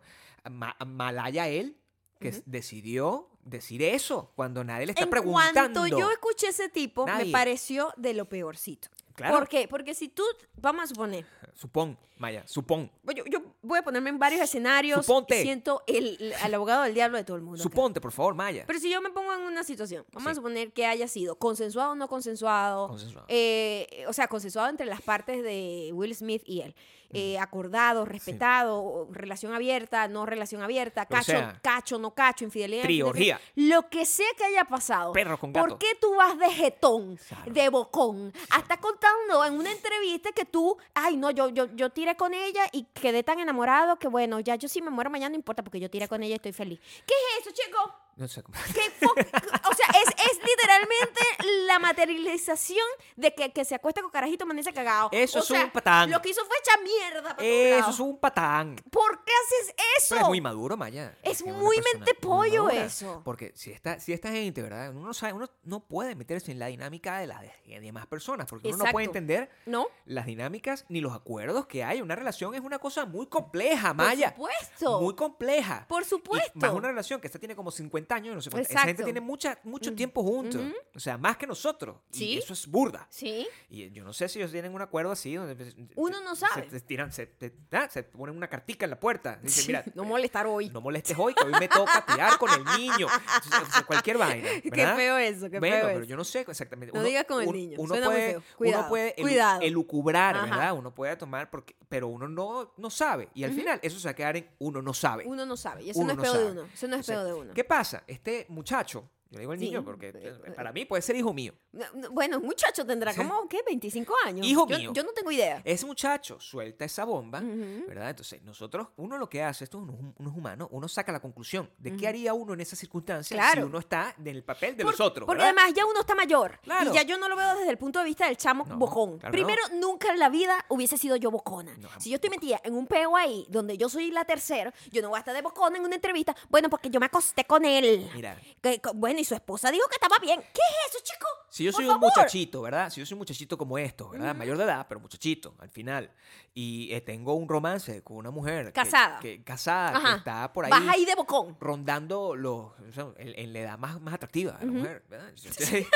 ma- 0.49 0.77
malaya 0.85 1.49
él 1.49 1.75
que 2.21 2.41
decidió 2.45 3.29
decir 3.43 3.83
eso 3.83 4.31
cuando 4.35 4.63
nadie 4.63 4.85
le 4.85 4.91
está 4.93 5.03
en 5.03 5.09
preguntando. 5.09 5.85
yo 5.85 6.09
escuché 6.11 6.47
ese 6.47 6.69
tipo, 6.69 7.05
me 7.05 7.25
pareció 7.25 7.93
de 7.97 8.13
lo 8.13 8.23
peorcito. 8.29 8.87
Claro. 9.15 9.37
¿Por 9.39 9.49
qué? 9.49 9.67
Porque 9.67 9.93
si 9.95 10.09
tú, 10.09 10.23
vamos 10.55 10.83
a 10.83 10.87
suponer, 10.87 11.25
Supón, 11.57 11.97
Maya, 12.17 12.43
supón, 12.47 12.91
yo, 13.15 13.23
yo 13.25 13.39
voy 13.63 13.79
a 13.79 13.83
ponerme 13.83 14.11
en 14.11 14.19
varios 14.19 14.41
escenarios, 14.41 15.03
Suponte. 15.05 15.41
siento 15.41 15.81
el, 15.87 16.33
el 16.45 16.53
abogado 16.53 16.83
del 16.83 16.93
diablo 16.93 17.17
de 17.17 17.23
todo 17.23 17.35
el 17.35 17.41
mundo. 17.41 17.55
acá. 17.55 17.63
suponte, 17.63 17.99
por 17.99 18.11
favor, 18.11 18.35
Maya. 18.35 18.63
Pero 18.67 18.79
si 18.79 18.91
yo 18.91 19.01
me 19.01 19.09
pongo 19.09 19.33
en 19.33 19.41
una 19.41 19.63
situación, 19.63 20.05
vamos 20.13 20.31
a 20.31 20.35
suponer 20.35 20.71
que 20.71 20.85
haya 20.85 21.07
sido 21.07 21.35
consensuado 21.39 21.93
o 21.93 21.95
no 21.95 22.07
consensuado, 22.07 22.89
Consensuado. 22.89 23.25
eh, 23.29 24.05
o 24.07 24.13
sea, 24.13 24.27
consensuado 24.27 24.69
entre 24.69 24.85
las 24.85 25.01
partes 25.01 25.41
de 25.43 25.89
Will 25.93 26.13
Smith 26.13 26.43
y 26.45 26.61
él, 26.61 26.75
eh, 27.13 27.37
acordado, 27.39 28.05
respetado, 28.05 29.07
relación 29.11 29.53
abierta, 29.53 30.07
no 30.07 30.25
relación 30.25 30.61
abierta, 30.61 31.05
cacho, 31.05 31.31
sea. 31.31 31.59
cacho, 31.61 31.97
no 31.97 32.11
cacho, 32.13 32.43
infidelidad. 32.45 32.83
Infidelidad, 32.83 33.39
Lo 33.55 33.89
que 33.89 34.05
sea 34.05 34.27
que 34.37 34.43
haya 34.43 34.65
pasado. 34.65 35.13
Perro 35.13 35.37
con 35.39 35.53
¿Por 35.53 35.63
gato. 35.69 35.79
qué 35.79 35.87
tú 35.99 36.13
vas 36.15 36.37
de 36.37 36.49
jetón, 36.49 37.17
Claro. 37.27 37.51
de 37.53 37.69
bocón? 37.69 38.33
Hasta 38.49 38.77
contando 38.77 39.45
en 39.45 39.53
una 39.53 39.71
entrevista 39.71 40.31
que 40.31 40.45
tú, 40.45 40.77
ay, 40.93 41.17
no, 41.17 41.31
yo, 41.31 41.49
yo, 41.49 41.67
yo 41.75 41.89
tiré 41.91 42.15
con 42.15 42.33
ella 42.33 42.63
y 42.71 42.83
quedé 42.93 43.23
tan 43.23 43.39
enamorado 43.39 43.97
que, 43.97 44.07
bueno, 44.07 44.39
ya 44.39 44.55
yo 44.55 44.67
si 44.67 44.81
me 44.81 44.89
muero 44.89 45.09
mañana 45.09 45.29
no 45.29 45.35
importa 45.35 45.63
porque 45.63 45.79
yo 45.79 45.89
tiré 45.89 46.07
con 46.07 46.21
ella 46.23 46.33
y 46.33 46.35
estoy 46.35 46.53
feliz. 46.53 46.79
¿Qué 47.05 47.13
es 47.39 47.45
eso, 47.47 47.51
chico? 47.55 47.77
No 48.17 48.27
sé 48.27 48.41
cómo. 48.43 48.57
¿Qué 48.73 48.81
fo- 48.99 49.11
o 49.11 49.75
sea, 49.75 49.87
es, 50.01 50.09
es 50.31 50.39
literalmente 50.43 51.21
la 51.67 51.77
materialización 51.79 52.85
de 53.15 53.33
que, 53.33 53.51
que 53.53 53.63
se 53.63 53.75
acuesta 53.75 54.01
con 54.01 54.09
carajito 54.11 54.43
amanece 54.43 54.73
cagado. 54.73 55.09
Eso 55.11 55.39
O 55.39 55.41
es 55.41 55.47
sea, 55.47 55.63
un 55.65 55.71
patán. 55.71 56.09
Lo 56.09 56.21
que 56.21 56.29
hizo 56.29 56.43
fue 56.45 56.57
echar 56.57 56.81
mierda 56.83 57.35
para 57.35 57.43
Eso 57.47 57.89
es 57.91 57.99
un 57.99 58.17
patán. 58.19 58.75
¿Por 58.91 59.23
qué 59.23 59.31
haces 59.45 59.75
eso? 59.99 60.07
Pero 60.09 60.21
es 60.21 60.27
muy 60.27 60.41
maduro, 60.41 60.75
Maya. 60.77 61.15
Es 61.21 61.45
muy 61.45 61.77
mente 61.93 62.15
pollo 62.15 62.69
eso. 62.69 63.21
Porque 63.23 63.51
si 63.55 63.71
esta, 63.71 63.99
si 63.99 64.13
esta 64.13 64.31
gente, 64.31 64.61
¿verdad? 64.61 64.89
Uno 64.91 65.05
no 65.07 65.13
sabe, 65.13 65.33
uno 65.33 65.47
no 65.63 65.81
puede 65.81 66.15
meterse 66.15 66.51
en 66.51 66.59
la 66.59 66.67
dinámica 66.67 67.19
de 67.19 67.27
las 67.27 67.41
de- 67.41 67.79
demás 67.79 68.07
personas, 68.07 68.47
porque 68.47 68.69
uno 68.69 68.83
no 68.83 68.91
puede 68.91 69.05
entender 69.05 69.49
¿No? 69.67 69.87
las 70.05 70.25
dinámicas 70.25 70.85
ni 70.89 71.01
los 71.01 71.13
acuerdos 71.13 71.67
que 71.67 71.83
hay. 71.83 72.01
Una 72.01 72.15
relación 72.15 72.55
es 72.55 72.61
una 72.61 72.79
cosa 72.79 73.05
muy 73.05 73.27
compleja, 73.27 73.93
Maya. 73.93 74.33
Por 74.35 74.49
supuesto. 74.51 75.01
Muy 75.01 75.15
compleja. 75.15 75.85
Por 75.87 76.01
Y 76.01 76.05
supuesto. 76.05 76.51
más 76.55 76.71
una 76.71 76.87
relación 76.87 77.21
que 77.21 77.27
esta 77.27 77.37
tiene 77.37 77.55
como 77.55 77.69
50 77.71 78.06
años, 78.15 78.35
no 78.35 78.41
sé 78.41 78.49
cuánto. 78.49 78.69
Esa 78.69 78.81
gente 78.81 79.03
tiene 79.03 79.21
mucha, 79.21 79.59
mucho 79.63 79.93
tiempo 79.93 80.23
juntos. 80.23 80.61
O 80.95 80.99
sea, 80.99 81.17
más 81.17 81.37
que 81.37 81.47
nosotros. 81.47 81.97
Y 82.13 82.37
eso 82.37 82.53
es 82.53 82.67
burda. 82.67 83.07
Sí. 83.09 83.47
Y 83.69 83.91
yo 83.91 84.03
no 84.03 84.13
sé 84.13 84.27
si 84.29 84.39
ellos 84.39 84.51
tienen 84.51 84.73
un 84.73 84.81
acuerdo 84.81 85.11
así 85.11 85.35
donde 85.35 85.73
Uno 85.95 86.21
no 86.21 86.35
se- 86.35 86.47
sabe. 86.47 86.69
Se, 86.69 86.79
tiran, 86.81 87.11
se, 87.11 87.27
te- 87.27 87.53
ah, 87.71 87.87
se 87.89 88.03
ponen 88.03 88.35
una 88.35 88.47
cartica 88.47 88.85
en 88.85 88.91
la 88.91 88.99
puerta. 88.99 89.39
Dicen, 89.41 89.63
Sí, 89.63 89.67
mira, 89.67 89.83
no 89.95 90.03
eh, 90.03 90.05
molestar 90.07 90.47
hoy. 90.47 90.69
no 90.69 90.81
molestes 90.81 91.17
hoy, 91.17 91.33
que 91.33 91.43
hoy 91.45 91.53
me 91.59 91.67
toca 91.67 92.05
tirar 92.05 92.37
con 92.37 92.49
el 92.53 92.63
niño. 92.77 93.07
O 93.07 93.71
sea, 93.71 93.83
cualquier 93.85 94.17
vaina. 94.17 94.47
Qué 94.63 94.71
feo 94.87 95.17
eso, 95.17 95.49
qué 95.49 95.59
bueno, 95.59 95.75
feo 95.77 95.85
pero 95.87 95.99
eso. 95.99 96.07
yo 96.09 96.17
no 96.17 96.23
sé 96.23 96.41
exactamente. 96.47 96.95
No 96.97 97.03
digas 97.03 97.25
con 97.25 97.41
el 97.43 97.51
niño, 97.51 97.77
Uno 97.79 97.89
suena 97.89 98.07
muy 98.07 98.15
puede, 98.15 98.31
feo. 98.31 98.43
Cuidado, 98.57 98.79
uno 98.81 98.89
puede 98.89 99.15
cuidado. 99.15 99.61
elucubrar, 99.61 100.35
Ajá. 100.35 100.45
¿verdad? 100.45 100.73
Uno 100.77 100.93
puede 100.93 101.15
tomar, 101.15 101.49
porque, 101.49 101.75
pero 101.89 102.07
uno 102.07 102.27
no, 102.27 102.73
no 102.77 102.89
sabe. 102.89 103.29
Y 103.33 103.43
al 103.43 103.53
final 103.53 103.79
eso 103.81 103.99
se 103.99 104.07
va 104.07 104.11
a 104.11 104.15
quedar 104.15 104.37
en 104.37 104.49
uno 104.59 104.81
no 104.81 104.93
sabe. 104.93 105.25
Uno 105.25 105.45
no 105.45 105.57
sabe. 105.57 105.83
Y 105.83 105.89
eso 105.89 105.99
Uno 105.99 106.13
no 106.13 106.21
es 106.23 106.27
no 106.29 106.33
peo 106.33 106.45
de 106.45 106.51
uno. 106.51 106.69
Eso 106.73 106.87
no 106.87 106.95
es 106.95 107.01
O 107.01 107.03
sea, 107.03 107.15
peo 107.15 107.25
de 107.25 107.33
uno. 107.33 107.53
¿Qué 107.53 107.63
pasa? 107.63 107.96
Este 108.05 108.45
muchacho, 108.49 109.09
yo 109.29 109.35
le 109.37 109.39
digo 109.41 109.53
el 109.53 109.59
Sí. 109.59 109.65
niño 109.65 109.83
porque 109.83 110.09
Eh, 110.09 110.33
eh, 110.45 110.51
para 110.51 110.71
mí 110.71 110.85
puede 110.85 111.01
ser 111.01 111.15
hijo 111.15 111.33
mío. 111.33 111.53
No, 111.71 111.85
no, 111.93 112.11
Bueno, 112.11 112.37
un 112.37 112.45
muchacho 112.45 112.85
tendrá 112.85 113.13
como, 113.15 113.47
¿qué? 113.47 113.59
25 113.65 114.13
años. 114.25 114.45
Hijo 114.45 114.67
yo, 114.67 114.77
mío. 114.77 114.91
Yo 114.93 115.03
no 115.03 115.11
tengo 115.13 115.31
idea. 115.31 115.61
Ese 115.65 115.85
muchacho 115.85 116.39
suelta 116.39 116.85
esa 116.85 117.03
bomba. 117.05 117.41
¿verdad? 117.41 118.09
Entonces, 118.09 118.41
nosotros, 118.43 118.87
uno 118.97 119.17
lo 119.17 119.29
que 119.29 119.43
hace, 119.43 119.63
esto 119.63 119.77
es 119.79 119.83
hum- 119.83 120.13
uno 120.17 120.29
es 120.29 120.35
humano, 120.37 120.67
uno 120.71 120.87
saca 120.87 121.11
la 121.11 121.19
conclusión 121.19 121.69
de 121.77 121.95
qué 121.95 122.07
haría 122.07 122.33
uno 122.33 122.53
en 122.53 122.61
esas 122.61 122.79
circunstancias 122.79 123.37
Claro. 123.37 123.61
si 123.61 123.67
uno 123.67 123.79
está 123.79 124.13
en 124.17 124.27
el 124.27 124.43
papel 124.43 124.75
de 124.77 124.83
Por- 124.83 124.93
los 124.93 125.01
otros. 125.01 125.25
Porque 125.25 125.43
¿verdad? 125.43 125.55
además 125.59 125.73
ya 125.75 125.85
uno 125.85 125.99
está 125.99 126.15
mayor. 126.15 126.59
Claro. 126.61 126.91
Y 126.91 126.93
ya 126.95 127.03
yo 127.03 127.17
no 127.17 127.27
lo 127.29 127.35
veo 127.35 127.55
desde 127.57 127.69
el 127.71 127.77
punto 127.77 127.99
de 127.99 128.05
vista 128.05 128.25
del 128.27 128.37
chamo 128.37 128.65
No, 128.67 128.77
bocón. 128.77 129.19
claro 129.19 129.31
Primero, 129.31 129.61
nunca 129.73 130.11
en 130.11 130.19
la 130.19 130.29
vida 130.29 130.65
hubiese 130.69 130.97
sido 130.97 131.15
yo 131.15 131.31
bocona. 131.31 131.75
No, 131.77 131.89
si 131.99 132.09
yo 132.09 132.15
estoy 132.15 132.29
metida 132.29 132.59
en 132.63 132.73
un 132.75 132.87
peo 132.87 133.15
ahí 133.15 133.45
donde 133.49 133.77
yo 133.77 133.89
soy 133.89 134.11
la 134.11 134.25
tercera, 134.25 134.73
yo 134.91 135.01
no 135.01 135.09
voy 135.09 135.17
a 135.17 135.19
estar 135.19 135.33
de 135.35 135.41
bocona 135.41 135.77
en 135.77 135.83
una 135.85 135.95
entrevista. 135.95 136.35
Bueno, 136.49 136.69
porque 136.69 136.89
yo 136.89 136.99
me 136.99 137.05
acosté 137.07 137.45
con 137.45 137.65
él. 137.65 138.09
Mira, 138.15 138.37
que- 138.61 138.81
bueno, 138.95 139.16
y 139.19 139.25
su 139.25 139.33
esposa 139.35 139.71
dijo 139.71 139.87
que 139.89 139.95
estaba 139.95 140.17
bien. 140.19 140.41
¿Qué 140.41 140.61
es 140.61 140.93
eso, 140.95 141.03
chico? 141.03 141.25
si 141.49 141.63
yo 141.63 141.71
Por 141.71 141.77
soy 141.81 141.85
un 141.85 141.93
favor. 141.95 142.09
muchachito, 142.15 142.61
¿verdad? 142.61 142.89
Si 142.91 142.99
yo 142.99 143.05
soy 143.05 143.15
un 143.15 143.19
muchachito 143.19 143.57
como 143.57 143.77
esto, 143.79 144.09
¿verdad? 144.09 144.29
Ujú. 144.31 144.37
Mayor 144.37 144.57
de 144.57 144.63
edad, 144.65 144.85
pero 144.87 144.99
muchachito, 144.99 145.55
al 145.59 145.69
final, 145.69 146.11
y 146.53 146.93
eh, 146.93 147.01
tengo 147.01 147.33
un 147.33 147.49
romance 147.49 148.03
con 148.03 148.17
una 148.17 148.29
mujer 148.29 148.67
que- 148.67 148.73
Casada. 148.73 149.19
que, 149.19 149.43
casada, 149.43 149.91
que 149.93 149.97
Ajá. 150.07 150.15
está 150.17 150.53
por 150.53 150.65
ahí. 150.65 150.71
Vas 150.71 150.83
ahí 150.87 151.05
de 151.05 151.15
bocón. 151.15 151.57
rondando 151.59 152.35
los, 152.35 152.67
o 152.79 152.91
sea, 152.93 153.07
en, 153.17 153.33
en 153.39 153.53
la 153.53 153.59
edad 153.59 153.77
más, 153.79 153.99
más 154.01 154.13
atractiva 154.13 154.53
de 154.53 154.65
la 154.65 154.71
Ujú. 154.71 154.79
mujer, 154.81 155.03
¿verdad? 155.09 155.31
Yo 155.35 155.49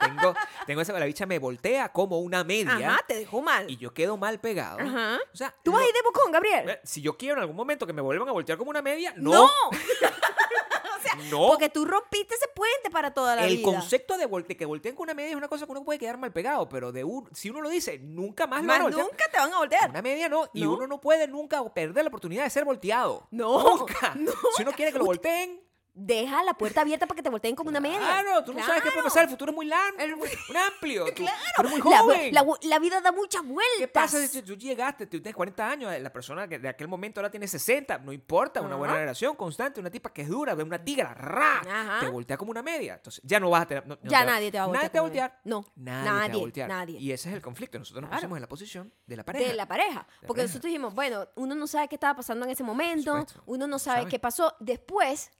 tengo, 0.00 0.34
tengo 0.66 0.80
esa, 0.82 0.92
la 0.92 1.04
bicha 1.06 1.26
me 1.26 1.38
voltea 1.40 1.88
como 1.92 2.20
una 2.20 2.44
media 2.44 2.90
Ajá, 2.92 3.00
te 3.08 3.14
dejó 3.16 3.42
mal. 3.42 3.68
y 3.68 3.76
yo 3.76 3.92
quedo 3.92 4.16
mal 4.16 4.38
pegado. 4.38 4.78
Ajá. 4.78 5.18
O 5.32 5.36
sea, 5.36 5.52
¿Tú 5.64 5.72
vas 5.72 5.80
lo- 5.80 5.86
ahí 5.86 5.92
de 5.92 6.02
bocón, 6.04 6.30
Gabriel? 6.30 6.68
eh, 6.70 6.80
si 6.84 7.00
yo 7.02 7.16
quiero 7.16 7.36
en 7.36 7.40
algún 7.40 7.56
momento 7.56 7.86
que 7.86 7.92
me 7.92 8.02
vuelvan 8.02 8.28
a 8.28 8.32
voltear 8.32 8.56
como 8.56 8.70
una 8.70 8.82
media, 8.82 9.14
no. 9.16 9.32
No, 9.32 9.50
No. 11.30 11.48
porque 11.48 11.68
tú 11.68 11.84
rompiste 11.84 12.34
ese 12.34 12.48
puente 12.54 12.90
para 12.90 13.12
toda 13.12 13.36
la 13.36 13.44
el 13.46 13.56
vida. 13.58 13.64
concepto 13.64 14.16
de, 14.16 14.26
volte- 14.28 14.56
que 14.56 14.64
volteen 14.66 14.94
con 14.94 15.04
una 15.04 15.14
media 15.14 15.30
es 15.30 15.36
una 15.36 15.48
cosa 15.48 15.66
que 15.66 15.72
uno 15.72 15.84
puede 15.84 15.98
quedar 15.98 16.18
mal 16.18 16.32
pegado, 16.32 16.68
pero 16.68 16.92
de 16.92 17.04
un, 17.04 17.28
si 17.34 17.50
uno 17.50 17.60
lo 17.60 17.68
dice, 17.68 17.98
nunca 17.98 18.46
más, 18.46 18.62
lo 18.62 18.68
van 18.68 18.80
a 18.82 18.88
nunca 18.90 19.24
te 19.30 19.38
van 19.38 19.52
a 19.52 19.58
voltear. 19.58 19.90
Una 19.90 20.02
media 20.02 20.28
no, 20.28 20.48
y 20.54 20.62
No. 20.64 20.74
uno 20.74 20.86
no 20.86 21.00
puede 21.00 21.26
nunca 21.28 21.62
perder 21.72 22.04
la 22.04 22.08
oportunidad 22.08 22.44
de 22.44 22.50
ser 22.50 22.64
volteado. 22.64 23.26
No, 23.30 23.76
Nunca. 23.78 24.14
no. 24.16 24.32
Si 24.56 24.62
uno 24.62 24.72
quiere 24.72 24.92
que 24.92 24.98
lo 24.98 25.04
volteen, 25.04 25.60
Deja 26.00 26.44
la 26.44 26.54
puerta 26.54 26.82
abierta 26.82 27.06
para 27.06 27.16
que 27.16 27.22
te 27.24 27.28
volteen 27.28 27.56
como 27.56 27.70
una 27.70 27.80
media. 27.80 27.98
Claro, 27.98 28.44
tú 28.44 28.54
no 28.54 28.64
sabes 28.64 28.82
qué 28.82 28.90
puede 28.92 29.02
pasar, 29.02 29.24
el 29.24 29.30
futuro 29.30 29.50
es 29.50 29.56
muy 29.56 29.66
largo, 29.66 29.98
El- 29.98 30.16
muy, 30.16 30.28
amplio, 30.68 31.06
tú, 31.06 31.24
tú 31.24 31.28
eres 31.58 31.70
muy 31.72 31.80
joven. 31.80 32.32
la- 32.32 32.44
la 32.62 32.78
vida 32.78 33.00
da 33.00 33.10
muchas 33.10 33.42
vueltas. 33.44 33.78
¿Qué 33.78 33.88
pasa 33.88 34.24
si 34.26 34.42
tú 34.42 34.54
llegaste, 34.56 35.06
tú 35.06 35.18
tienes 35.20 35.34
40 35.34 35.68
años, 35.68 35.92
la 36.00 36.12
persona 36.12 36.46
que 36.46 36.58
de 36.60 36.68
aquel 36.68 36.86
momento 36.86 37.18
ahora 37.20 37.30
tiene 37.30 37.48
60, 37.48 37.98
no 37.98 38.12
importa, 38.12 38.60
una 38.60 38.76
buena 38.76 38.94
relación 38.94 39.34
constante, 39.34 39.80
una 39.80 39.90
tipa 39.90 40.12
que 40.12 40.22
es 40.22 40.28
dura, 40.28 40.54
una 40.54 40.78
tigra, 40.84 41.14
ra, 41.14 41.60
Ajá. 41.68 42.00
te 42.00 42.08
voltea 42.08 42.36
como 42.36 42.52
una 42.52 42.62
media. 42.62 42.94
Entonces, 42.94 43.20
ya 43.24 43.40
no 43.40 43.50
vas 43.50 43.62
a 43.62 43.66
tener... 43.66 43.86
no- 43.86 43.98
no 44.00 44.10
Ya 44.10 44.20
te 44.20 44.24
va- 44.26 44.32
nadie 44.32 44.50
te 44.52 44.58
va 44.58 44.64
a 44.64 44.66
voltear. 44.68 44.82
Nadie 44.84 44.90
te 44.90 44.98
va 44.98 45.00
a 45.00 45.08
voltear. 45.08 45.40
No, 45.44 45.64
Nadie, 45.74 46.02
te 46.04 46.10
va 46.10 46.16
a 46.24 46.28
nadie, 46.28 46.40
voltear. 46.40 46.68
nadie. 46.68 46.98
Y 47.00 47.10
ese 47.12 47.28
es 47.28 47.34
el 47.34 47.42
conflicto. 47.42 47.78
Nosotros 47.78 48.02
nos 48.02 48.08
Claro. 48.10 48.20
pusimos 48.20 48.36
en 48.36 48.42
la 48.42 48.48
posición 48.48 48.92
de 49.06 49.16
la 49.16 49.24
pareja. 49.24 49.48
De 49.50 49.54
la 49.56 49.66
pareja. 49.66 50.06
Porque 50.20 50.26
pareja. 50.42 50.46
nosotros 50.46 50.68
dijimos, 50.70 50.94
bueno, 50.94 51.26
uno 51.34 51.54
no 51.56 51.66
sabe 51.66 51.88
qué 51.88 51.96
estaba 51.96 52.14
pasando 52.14 52.44
en 52.44 52.52
ese 52.52 52.62
momento, 52.62 53.26
uno 53.46 53.66
no 53.66 53.68
No 53.68 53.78
sabe, 53.78 53.98
sabe. 54.00 54.10
qué 54.10 54.18
pasó. 54.18 54.54
Después, 54.60 55.30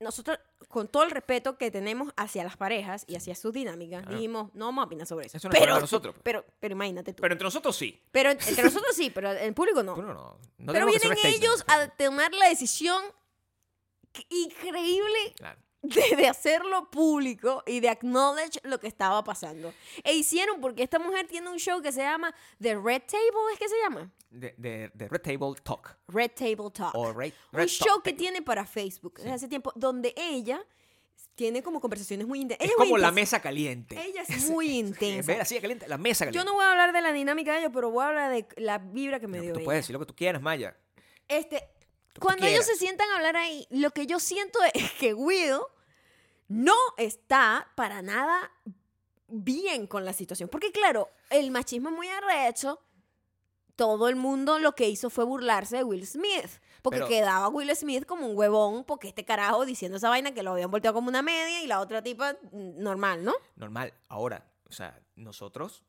nosotros, 0.00 0.38
con 0.68 0.86
todo 0.88 1.02
el 1.02 1.10
respeto 1.10 1.58
que 1.58 1.70
tenemos 1.70 2.12
hacia 2.16 2.44
las 2.44 2.56
parejas 2.56 3.04
y 3.08 3.16
hacia 3.16 3.34
sus 3.34 3.52
dinámicas, 3.52 4.02
Claro. 4.02 4.16
dijimos, 4.16 4.50
no 4.54 4.66
vamos 4.66 4.82
a 4.82 4.86
opinar 4.86 5.06
sobre 5.06 5.26
eso. 5.26 5.36
Eso 5.38 5.48
no 5.48 5.54
es 5.54 5.60
pero, 5.60 5.72
para 5.72 5.80
nosotros, 5.80 6.14
pues. 6.14 6.22
Pero, 6.22 6.44
pero 6.60 6.72
imagínate 6.72 7.12
tú. 7.12 7.20
Pero 7.22 7.34
entre 7.34 7.44
nosotros 7.44 7.76
sí. 7.76 8.00
Pero 8.12 8.30
entre 8.30 8.62
nosotros 8.62 8.94
sí, 8.94 9.10
pero 9.10 9.30
el 9.32 9.54
público 9.54 9.82
no. 9.82 9.94
Tú 9.94 10.02
no, 10.02 10.38
pero 10.66 10.86
vienen 10.86 11.16
ellos 11.24 11.64
a 11.66 11.88
tomar 11.88 12.32
la 12.34 12.48
decisión 12.48 13.02
increíble 14.30 15.34
Claro. 15.36 15.60
De, 15.82 16.16
de 16.16 16.26
hacerlo 16.28 16.90
público 16.90 17.62
y 17.66 17.80
de 17.80 17.88
acknowledge 17.88 18.58
lo 18.64 18.78
que 18.80 18.86
estaba 18.88 19.22
pasando. 19.24 19.72
E 20.04 20.14
hicieron, 20.14 20.60
porque 20.60 20.82
esta 20.82 20.98
mujer 20.98 21.26
tiene 21.26 21.48
un 21.50 21.58
show 21.58 21.80
que 21.80 21.92
se 21.92 22.00
llama 22.00 22.34
The 22.60 22.74
Red 22.76 23.02
Table, 23.06 23.52
¿es 23.52 23.58
que 23.58 23.68
se 23.68 23.76
llama? 23.82 24.10
De, 24.30 24.54
de, 24.58 24.90
de 24.92 25.08
Red 25.08 25.20
Table 25.22 25.54
Talk. 25.62 25.96
Red 26.08 26.32
Table 26.32 26.70
Talk. 26.72 26.94
O 26.94 27.12
Red, 27.12 27.32
un 27.52 27.66
show 27.66 27.86
Talk. 27.86 28.02
que 28.04 28.12
tiene 28.12 28.42
para 28.42 28.66
Facebook 28.66 29.14
desde 29.18 29.32
hace 29.32 29.48
tiempo, 29.48 29.72
donde 29.74 30.12
ella 30.16 30.60
tiene 31.34 31.62
como 31.62 31.80
conversaciones 31.80 32.26
muy 32.26 32.40
intensas. 32.40 32.68
Es 32.68 32.74
como 32.74 32.98
la 32.98 33.12
mesa 33.12 33.40
caliente. 33.40 33.96
Ella 34.00 34.22
es 34.28 34.50
muy 34.50 34.80
En 34.80 34.88
intensa. 34.88 35.32
de 35.32 35.40
así 35.40 35.60
caliente, 35.60 35.86
la 35.86 35.96
mesa 35.96 36.24
Yo 36.24 36.30
caliente. 36.32 36.46
no 36.50 36.54
voy 36.54 36.64
a 36.64 36.70
hablar 36.72 36.92
de 36.92 37.00
la 37.00 37.12
dinámica 37.12 37.52
de 37.52 37.60
ellos, 37.60 37.70
pero 37.72 37.90
voy 37.90 38.02
a 38.04 38.08
hablar 38.08 38.32
de 38.32 38.46
la 38.56 38.78
vibra 38.78 39.20
que 39.20 39.28
me 39.28 39.40
dio 39.40 39.52
tú 39.52 39.60
ella. 39.60 39.64
puedes 39.64 39.82
decir 39.84 39.92
lo 39.94 40.00
que 40.00 40.06
tú 40.06 40.14
quieras, 40.16 40.42
Maya. 40.42 40.76
Este, 41.28 41.68
cuando 42.20 42.46
ellos 42.46 42.64
se 42.66 42.76
sientan 42.76 43.10
a 43.10 43.16
hablar 43.16 43.36
ahí, 43.36 43.66
lo 43.70 43.90
que 43.90 44.06
yo 44.06 44.18
siento 44.20 44.58
es 44.74 44.92
que 44.92 45.14
Guido 45.14 45.70
no 46.48 46.74
está 46.96 47.70
para 47.76 48.02
nada 48.02 48.50
bien 49.28 49.86
con 49.86 50.04
la 50.04 50.12
situación. 50.12 50.48
Porque 50.48 50.72
claro, 50.72 51.08
el 51.30 51.50
machismo 51.50 51.90
es 51.90 51.94
muy 51.94 52.08
arrecho. 52.08 52.80
Todo 53.76 54.08
el 54.08 54.16
mundo 54.16 54.58
lo 54.58 54.74
que 54.74 54.88
hizo 54.88 55.08
fue 55.08 55.24
burlarse 55.24 55.76
de 55.76 55.84
Will 55.84 56.06
Smith. 56.06 56.50
Porque 56.82 56.98
Pero- 57.00 57.08
quedaba 57.08 57.48
Will 57.48 57.74
Smith 57.76 58.06
como 58.06 58.26
un 58.26 58.36
huevón, 58.36 58.84
porque 58.84 59.08
este 59.08 59.24
carajo 59.24 59.64
diciendo 59.64 59.98
esa 59.98 60.08
vaina 60.08 60.32
que 60.32 60.42
lo 60.42 60.52
habían 60.52 60.70
volteado 60.70 60.94
como 60.94 61.08
una 61.08 61.22
media 61.22 61.62
y 61.62 61.66
la 61.66 61.80
otra 61.80 62.02
tipa 62.02 62.32
mm, 62.50 62.80
normal, 62.82 63.24
¿no? 63.24 63.34
Normal. 63.56 63.94
Ahora, 64.08 64.50
o 64.68 64.72
sea, 64.72 65.00
nosotros 65.14 65.84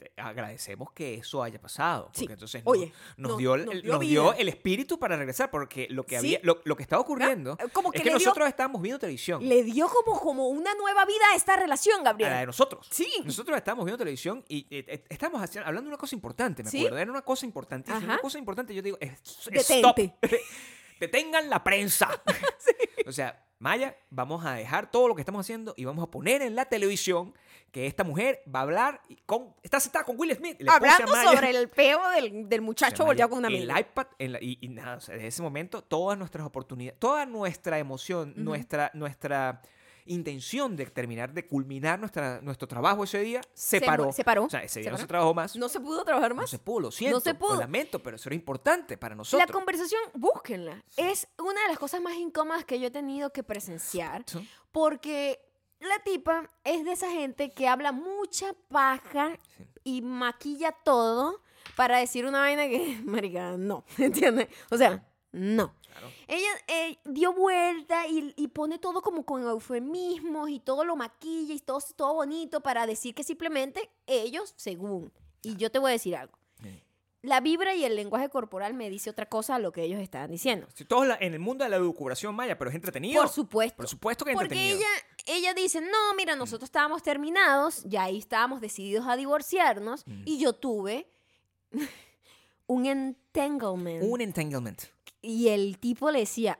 este, 0.00 0.12
agradecemos 0.20 0.92
que 0.92 1.14
eso 1.14 1.42
haya 1.42 1.60
pasado. 1.60 2.04
Porque 2.06 2.18
Sí. 2.20 2.26
entonces 2.30 2.64
nos, 2.64 2.72
Oye, 2.72 2.92
nos 3.16 3.30
nos- 3.32 3.38
dio, 3.38 3.54
el- 3.54 3.64
nos 3.66 3.82
dio 3.82 3.92
nos 3.92 4.00
dio 4.00 4.22
vida. 4.30 4.36
el 4.38 4.48
espíritu 4.48 4.98
para 4.98 5.16
regresar. 5.16 5.50
Porque 5.50 5.88
lo 5.90 6.04
que, 6.04 6.10
Sí. 6.20 6.36
había, 6.36 6.40
lo, 6.44 6.60
lo 6.64 6.76
que 6.76 6.82
estaba 6.82 7.02
ocurriendo 7.02 7.54
Eh, 7.60 7.68
como 7.72 7.90
que 7.90 7.98
es 7.98 8.02
que 8.04 8.10
le 8.10 8.16
dio- 8.16 8.24
nosotros 8.26 8.48
estábamos 8.48 8.80
viendo 8.80 8.98
televisión. 8.98 9.46
Le 9.48 9.62
dio 9.64 9.88
como, 9.88 10.20
como 10.20 10.48
una 10.48 10.74
nueva 10.74 11.04
vida 11.04 11.24
a 11.32 11.36
esta 11.36 11.56
relación, 11.56 12.00
a 12.00 12.04
la 12.04 12.10
Gabriel. 12.10 12.32
de 12.38 12.46
nosotros. 12.46 12.86
Sí. 12.90 13.08
Nosotros 13.24 13.56
estábamos 13.56 13.84
viendo 13.84 13.98
televisión 13.98 14.44
y 14.48 14.60
eh, 14.70 14.84
eh, 14.86 15.04
estábamos 15.08 15.42
haciendo- 15.42 15.66
hablando 15.66 15.88
de 15.88 15.94
una 15.94 15.98
cosa 16.00 16.14
importante, 16.14 16.62
me 16.62 16.70
¿Sí? 16.70 16.78
acuerdo. 16.78 16.98
Era 16.98 17.10
una 17.10 17.22
cosa 17.22 17.46
importante. 17.46 17.92
Una 17.92 18.18
cosa 18.18 18.38
importante. 18.38 18.74
Yo 18.74 18.82
digo, 18.82 18.96
es- 19.00 19.44
Detente. 19.50 19.74
stop. 19.74 19.98
Detengan 21.00 21.48
la 21.50 21.62
prensa. 21.64 22.08
O 23.06 23.12
sea, 23.12 23.42
Maya, 23.58 23.96
vamos 24.10 24.44
a 24.44 24.52
dejar 24.52 24.90
todo 24.90 25.08
lo 25.08 25.14
que 25.14 25.22
estamos 25.22 25.40
haciendo 25.40 25.72
y 25.78 25.84
vamos 25.86 26.04
a 26.06 26.10
poner 26.10 26.42
en 26.42 26.54
la 26.54 26.66
televisión 26.66 27.32
que 27.70 27.86
esta 27.86 28.02
mujer 28.04 28.42
va 28.52 28.60
a 28.60 28.62
hablar 28.62 29.00
con. 29.26 29.54
Está 29.62 29.78
sentada 29.80 30.04
con 30.04 30.18
Will 30.18 30.34
Smith. 30.34 30.56
le 30.60 30.70
Hablando 30.70 31.12
Maya- 31.12 31.30
sobre 31.30 31.50
el 31.50 31.68
peo 31.68 32.08
del, 32.10 32.48
del 32.48 32.60
muchacho 32.62 33.04
volteado 33.04 33.30
con 33.30 33.38
una 33.40 33.48
El 33.48 33.70
amiga. 33.70 33.80
iPad 33.80 34.06
en 34.18 34.32
la- 34.32 34.42
y, 34.42 34.58
y 34.60 34.68
nada, 34.68 34.96
o 34.96 35.00
sea, 35.00 35.14
desde 35.14 35.28
ese 35.28 35.42
momento, 35.42 35.82
todas 35.82 36.16
nuestras 36.18 36.46
oportunidades, 36.46 36.98
toda 36.98 37.26
nuestra 37.26 37.78
emoción, 37.78 38.32
nuestra, 38.36 38.90
nuestra 38.94 39.60
intención 40.06 40.74
de 40.74 40.86
terminar, 40.86 41.32
de 41.34 41.46
culminar 41.46 41.98
nuestra, 41.98 42.40
nuestro 42.40 42.66
trabajo 42.66 43.04
ese 43.04 43.18
día, 43.20 43.42
se, 43.52 43.78
Se 43.78 43.84
paró. 43.84 44.10
se 44.10 44.24
paró, 44.24 44.44
O 44.44 44.48
sea, 44.50 44.60
ese 44.62 44.74
se 44.74 44.80
día 44.80 44.90
no 44.90 44.96
paró. 44.96 45.02
se 45.02 45.06
trabajó 45.08 45.34
más. 45.34 45.54
No 45.56 45.68
se 45.68 45.80
pudo 45.80 46.02
trabajar 46.04 46.30
No 46.30 46.36
más. 46.36 46.48
se 46.50 46.58
pudo, 46.58 46.80
lo 46.80 46.90
siento. 46.90 47.20
se 47.20 47.34
pudo. 47.34 47.54
Lo 47.54 47.60
lamento, 47.60 48.02
pero 48.02 48.16
eso 48.16 48.28
era 48.30 48.34
importante 48.36 48.96
para 48.96 49.14
La 49.14 49.18
nosotros. 49.18 49.50
conversación, 49.50 50.00
búsquenla. 50.14 50.82
Es 50.96 51.28
una 51.38 51.60
de 51.62 51.68
las 51.68 51.78
cosas 51.78 52.00
más 52.00 52.14
incómodas 52.14 52.64
que 52.64 52.80
yo 52.80 52.86
he 52.86 52.90
tenido 52.90 53.30
que 53.34 53.42
presenciar. 53.42 54.22
Sí. 54.26 54.48
Porque 54.72 55.40
la 55.80 55.98
tipa 56.04 56.48
es 56.64 56.84
de 56.84 56.92
esa 56.92 57.10
gente 57.10 57.50
que 57.50 57.68
habla 57.68 57.92
mucha 57.92 58.52
paja 58.68 59.38
Sí. 59.56 59.64
y 59.84 60.02
maquilla 60.02 60.72
todo 60.72 61.42
para 61.76 61.98
decir 61.98 62.26
una 62.26 62.40
vaina 62.40 62.66
que, 62.68 63.00
marica, 63.04 63.56
no, 63.56 63.84
¿entiendes? 63.98 64.48
O 64.70 64.76
sea, 64.76 65.06
no. 65.32 65.74
Claro. 65.90 66.08
Ella 66.28 66.48
eh, 66.68 66.98
dio 67.06 67.32
vuelta 67.32 68.06
y, 68.06 68.32
y 68.36 68.48
pone 68.48 68.78
todo 68.78 69.02
como 69.02 69.24
con 69.24 69.42
eufemismos 69.42 70.48
y 70.50 70.60
todo 70.60 70.84
lo 70.84 70.94
maquilla 70.96 71.54
y 71.54 71.58
todo, 71.58 71.80
todo 71.96 72.14
bonito 72.14 72.60
para 72.60 72.86
decir 72.86 73.14
que 73.14 73.24
simplemente 73.24 73.90
ellos, 74.06 74.54
según. 74.56 75.12
Y 75.42 75.56
yo 75.56 75.70
te 75.70 75.78
voy 75.78 75.90
a 75.90 75.92
decir 75.92 76.14
algo. 76.16 76.38
Sí. 76.62 76.82
La 77.22 77.40
vibra 77.40 77.74
y 77.74 77.84
el 77.84 77.96
lenguaje 77.96 78.28
corporal 78.28 78.74
me 78.74 78.88
dice 78.90 79.10
otra 79.10 79.26
cosa 79.26 79.56
a 79.56 79.58
lo 79.58 79.72
que 79.72 79.82
ellos 79.82 80.00
estaban 80.00 80.30
diciendo. 80.30 80.68
Sí, 80.72 80.84
Todos 80.84 81.08
en 81.18 81.34
el 81.34 81.40
mundo 81.40 81.64
de 81.64 81.70
la 81.70 81.76
educación 81.76 82.32
maya, 82.36 82.56
pero 82.56 82.70
es 82.70 82.76
entretenido. 82.76 83.20
Por 83.20 83.28
supuesto. 83.30 83.76
Por 83.76 83.88
supuesto 83.88 84.24
que 84.24 84.30
es 84.30 84.36
Porque 84.36 84.54
entretenido. 84.54 84.78
ella, 84.78 85.06
ella 85.26 85.54
dice, 85.54 85.80
no, 85.80 86.14
mira, 86.16 86.36
nosotros 86.36 86.68
estábamos 86.68 87.02
terminados, 87.02 87.82
ya 87.84 88.04
ahí 88.04 88.18
estábamos 88.18 88.60
decididos 88.60 89.06
a 89.06 89.16
divorciarnos, 89.16 90.06
Mm. 90.06 90.22
y 90.24 90.38
yo 90.38 90.52
tuve 90.52 91.08
un 92.66 92.86
entanglement. 92.86 94.02
Un 94.04 94.20
entanglement. 94.20 94.82
Y 95.20 95.48
el 95.48 95.78
tipo 95.78 96.10
le 96.10 96.20
decía, 96.20 96.58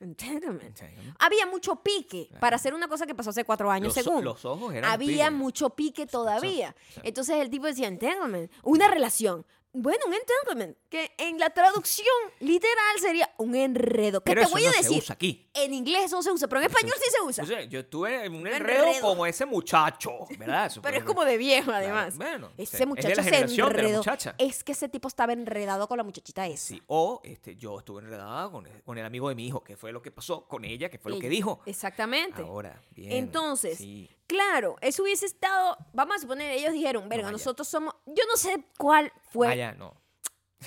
entanglement. 0.00 0.62
Entanglement. 0.62 1.16
Había 1.20 1.46
mucho 1.46 1.76
pique 1.76 2.26
Claro. 2.28 2.40
para 2.40 2.56
hacer 2.56 2.74
una 2.74 2.88
cosa 2.88 3.06
que 3.06 3.14
pasó 3.14 3.30
hace 3.30 3.44
cuatro 3.44 3.70
años, 3.70 3.94
Los, 3.94 4.04
según. 4.04 4.24
los 4.24 4.44
ojos 4.44 4.74
eran 4.74 4.90
Había 4.90 5.30
mucho 5.30 5.70
pique 5.70 6.06
todavía. 6.06 6.74
Entonces 7.02 7.36
el 7.36 7.50
tipo 7.50 7.66
decía, 7.66 7.88
entanglement, 7.88 8.50
una 8.62 8.88
relación. 8.88 9.46
Bueno, 9.76 10.06
un 10.06 10.14
entanglement, 10.14 10.76
que 10.88 11.12
en 11.18 11.38
la 11.38 11.50
traducción 11.50 12.06
literal 12.40 12.98
sería 13.00 13.28
un 13.38 13.56
enredo. 13.56 14.20
Que 14.20 14.30
Pero 14.30 14.42
te 14.42 14.44
eso 14.46 14.52
voy 14.54 14.62
no 14.64 14.68
a 14.70 14.72
se 14.74 14.78
decir, 14.82 14.98
usa 14.98 15.14
aquí. 15.14 15.43
En 15.54 15.72
inglés 15.72 16.10
no 16.10 16.22
se 16.22 16.30
usa, 16.32 16.48
pero 16.48 16.60
en 16.60 16.66
español 16.66 16.94
sí 17.02 17.10
se 17.10 17.22
usa. 17.22 17.44
O 17.44 17.46
sea, 17.46 17.62
yo 17.62 17.80
estuve 17.80 18.24
en 18.24 18.34
un 18.34 18.46
enredo. 18.46 18.84
enredo 18.86 19.00
como 19.00 19.24
ese 19.24 19.46
muchacho, 19.46 20.10
¿verdad? 20.38 20.70
Pero 20.82 20.96
es 20.98 21.04
como 21.04 21.24
de 21.24 21.36
viejo, 21.38 21.66
Claro, 21.66 21.84
además. 21.84 22.16
bueno, 22.16 22.48
sí, 22.56 22.62
ese 22.62 22.76
es 22.76 22.80
de 22.80 22.86
muchacho 22.86 23.08
la 23.08 23.14
se 23.22 23.22
generación 23.30 23.68
de 23.68 23.74
la 23.74 23.80
enredó. 23.82 23.98
muchacha. 23.98 24.34
Es 24.38 24.64
que 24.64 24.72
ese 24.72 24.88
tipo 24.88 25.08
estaba 25.08 25.32
enredado 25.32 25.86
con 25.86 25.96
la 25.96 26.04
muchachita 26.04 26.46
esa. 26.46 26.66
Sí, 26.74 26.82
o 26.88 27.20
este, 27.24 27.54
yo 27.56 27.78
estuve 27.78 28.02
enredada 28.02 28.50
con 28.50 28.66
el, 28.66 28.82
con 28.82 28.98
el 28.98 29.04
amigo 29.04 29.28
de 29.28 29.34
mi 29.36 29.46
hijo, 29.46 29.62
que 29.62 29.76
fue 29.76 29.92
lo 29.92 30.02
que 30.02 30.10
pasó 30.10 30.46
con 30.46 30.64
ella, 30.64 30.88
que 30.90 30.98
fue 30.98 31.12
lo 31.12 31.18
que 31.18 31.28
dijo. 31.28 31.60
Exactamente. 31.66 32.42
Ahora, 32.42 32.82
bien. 32.90 33.12
Entonces, 33.12 33.78
sí. 33.78 34.10
Claro, 34.26 34.76
eso 34.80 35.02
hubiese 35.02 35.26
estado, 35.26 35.76
vamos 35.92 36.16
a 36.16 36.18
suponer, 36.20 36.50
ellos 36.50 36.72
dijeron, 36.72 37.08
verga, 37.08 37.30
nosotros 37.30 37.68
somos, 37.68 37.94
yo 38.06 38.24
no 38.26 38.36
sé 38.38 38.64
cuál 38.78 39.12
fue, 39.30 39.48
Vaya, 39.48 39.72
no, 39.74 39.94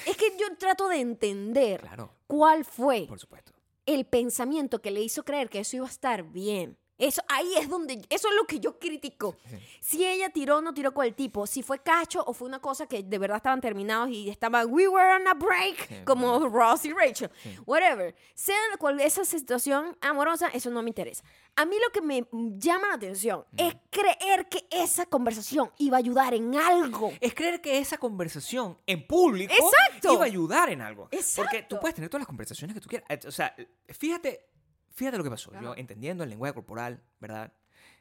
es 0.05 0.15
que 0.15 0.37
yo 0.39 0.55
trato 0.57 0.87
de 0.87 0.99
entender 0.99 1.81
claro, 1.81 2.13
cuál 2.27 2.63
fue 2.63 3.05
por 3.07 3.19
supuesto. 3.19 3.51
El 3.87 4.05
pensamiento 4.05 4.81
que 4.81 4.91
le 4.91 5.01
hizo 5.01 5.23
creer 5.23 5.49
que 5.49 5.61
eso 5.61 5.77
iba 5.77 5.87
a 5.87 5.89
estar 5.89 6.23
bien. 6.31 6.77
Eso, 6.97 7.21
ahí 7.27 7.53
es 7.57 7.69
donde, 7.69 7.93
eso 8.09 8.27
es 8.27 8.35
lo 8.35 8.45
que 8.45 8.59
yo 8.59 8.79
critico. 8.79 9.35
Sí. 9.49 9.57
Si 9.81 10.05
ella 10.05 10.29
tiró 10.29 10.57
o 10.57 10.61
no 10.61 10.73
tiró 10.73 10.93
con 10.93 11.05
el 11.05 11.13
tipo, 11.13 11.45
si 11.45 11.61
fue 11.63 11.79
cacho 11.79 12.23
o 12.25 12.33
fue 12.33 12.47
una 12.47 12.59
cosa 12.59 12.87
que 12.87 13.03
de 13.03 13.17
verdad 13.19 13.37
estaban 13.37 13.61
terminados 13.61 14.09
y 14.09 14.29
estaban, 14.29 14.67
we 14.71 14.87
were 14.87 15.13
on 15.13 15.27
a 15.27 15.33
break, 15.33 15.87
Sí, 15.87 15.95
como 16.05 16.39
Ross 16.49 16.85
y 16.85 16.93
Rachel, 16.93 17.29
Sí. 17.43 17.55
whatever. 17.65 18.15
Sea 18.33 18.55
cual 18.79 18.99
esa 18.99 19.25
situación 19.25 19.95
amorosa, 20.01 20.47
eso 20.49 20.69
no 20.71 20.81
me 20.81 20.89
interesa. 20.89 21.23
A 21.55 21.65
mí 21.65 21.75
lo 21.83 21.91
que 21.91 22.01
me 22.01 22.25
llama 22.59 22.87
la 22.89 22.93
atención 22.95 23.45
Mm. 23.51 23.59
es 23.59 23.75
creer 23.89 24.47
que 24.49 24.67
esa 24.71 25.05
conversación 25.05 25.71
iba 25.77 25.97
a 25.97 25.99
ayudar 25.99 26.33
en 26.33 26.55
algo. 26.55 27.11
Es 27.21 27.33
creer 27.33 27.61
que 27.61 27.77
esa 27.79 27.97
conversación 27.97 28.77
en 28.85 29.05
público 29.07 29.53
Exacto. 29.53 30.13
iba 30.13 30.23
a 30.23 30.25
ayudar 30.25 30.69
en 30.69 30.81
algo. 30.81 31.03
Porque 31.03 31.17
tú 31.17 31.23
Exacto. 31.45 31.79
puedes 31.79 31.95
tener 31.95 32.09
todas 32.09 32.21
las 32.21 32.27
conversaciones 32.27 32.73
que 32.75 32.81
tú 32.81 32.89
quieras. 32.89 33.25
O 33.25 33.31
sea, 33.31 33.55
fíjate, 33.89 34.45
fíjate 34.97 35.17
lo 35.17 35.23
que 35.23 35.29
pasó. 35.29 35.51
Claro. 35.51 35.67
Yo 35.67 35.75
entendiendo 35.79 36.23
el 36.23 36.29
lenguaje 36.29 36.53
corporal, 36.55 37.01
¿verdad? 37.19 37.53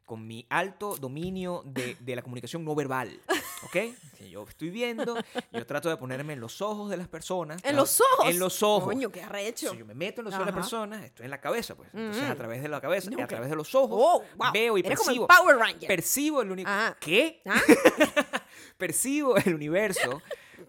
Con 0.04 0.26
mi 0.26 0.46
alto 0.50 0.96
dominio 0.96 1.62
de, 1.66 1.96
de 2.00 2.16
la 2.16 2.22
comunicación 2.22 2.64
no 2.64 2.74
verbal, 2.76 3.20
¿ok? 3.64 3.76
Que 4.16 4.30
yo 4.30 4.44
estoy 4.48 4.70
viendo, 4.70 5.16
yo 5.52 5.66
trato 5.66 5.88
de 5.90 5.96
ponerme 5.98 6.32
en 6.32 6.40
los 6.40 6.62
ojos 6.62 6.88
de 6.88 6.96
las 6.96 7.06
personas. 7.08 7.62
En 7.64 7.74
¿no? 7.74 7.82
los 7.82 8.00
ojos. 8.00 8.30
En 8.30 8.38
los 8.38 8.62
ojos. 8.62 8.84
Coño, 8.94 9.10
qué 9.10 9.22
arrecho. 9.22 9.72
Si 9.72 9.76
yo 9.78 9.84
me 9.84 9.94
meto 9.94 10.20
en 10.22 10.26
los 10.26 10.34
ojos 10.34 10.46
de 10.46 10.50
Ajá. 10.52 10.58
las 10.60 10.66
personas, 10.68 11.04
estoy 11.04 11.24
en 11.24 11.30
la 11.32 11.40
cabeza, 11.40 11.74
pues. 11.74 11.90
Entonces, 11.92 12.22
Ujú. 12.22 12.32
a 12.32 12.34
través 12.36 12.62
de 12.62 12.68
la 12.68 12.80
cabeza 12.80 13.10
Ok. 13.12 13.20
a 13.20 13.26
través 13.26 13.50
de 13.50 13.56
los 13.56 13.74
ojos, 13.74 13.98
Oh, 14.00 14.22
wow. 14.36 14.52
veo 14.54 14.78
y 14.78 14.80
Eres 14.80 14.98
como 14.98 15.10
el 15.10 15.16
percibo. 15.18 15.26
Power 15.26 15.56
Ranger. 15.58 15.88
Percibo 15.88 16.40
el 16.42 16.50
único. 16.52 16.70
Ah. 16.72 16.96
¿Qué? 17.00 17.42
¿Ah? 17.44 17.60
percibo 18.78 19.36
el 19.36 19.54
universo 19.54 20.22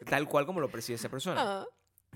tal 0.09 0.27
cual 0.27 0.45
como 0.45 0.59
lo 0.59 0.69
percibe 0.69 0.95
esa 0.95 1.09
persona. 1.09 1.41
Ah. 1.61 1.65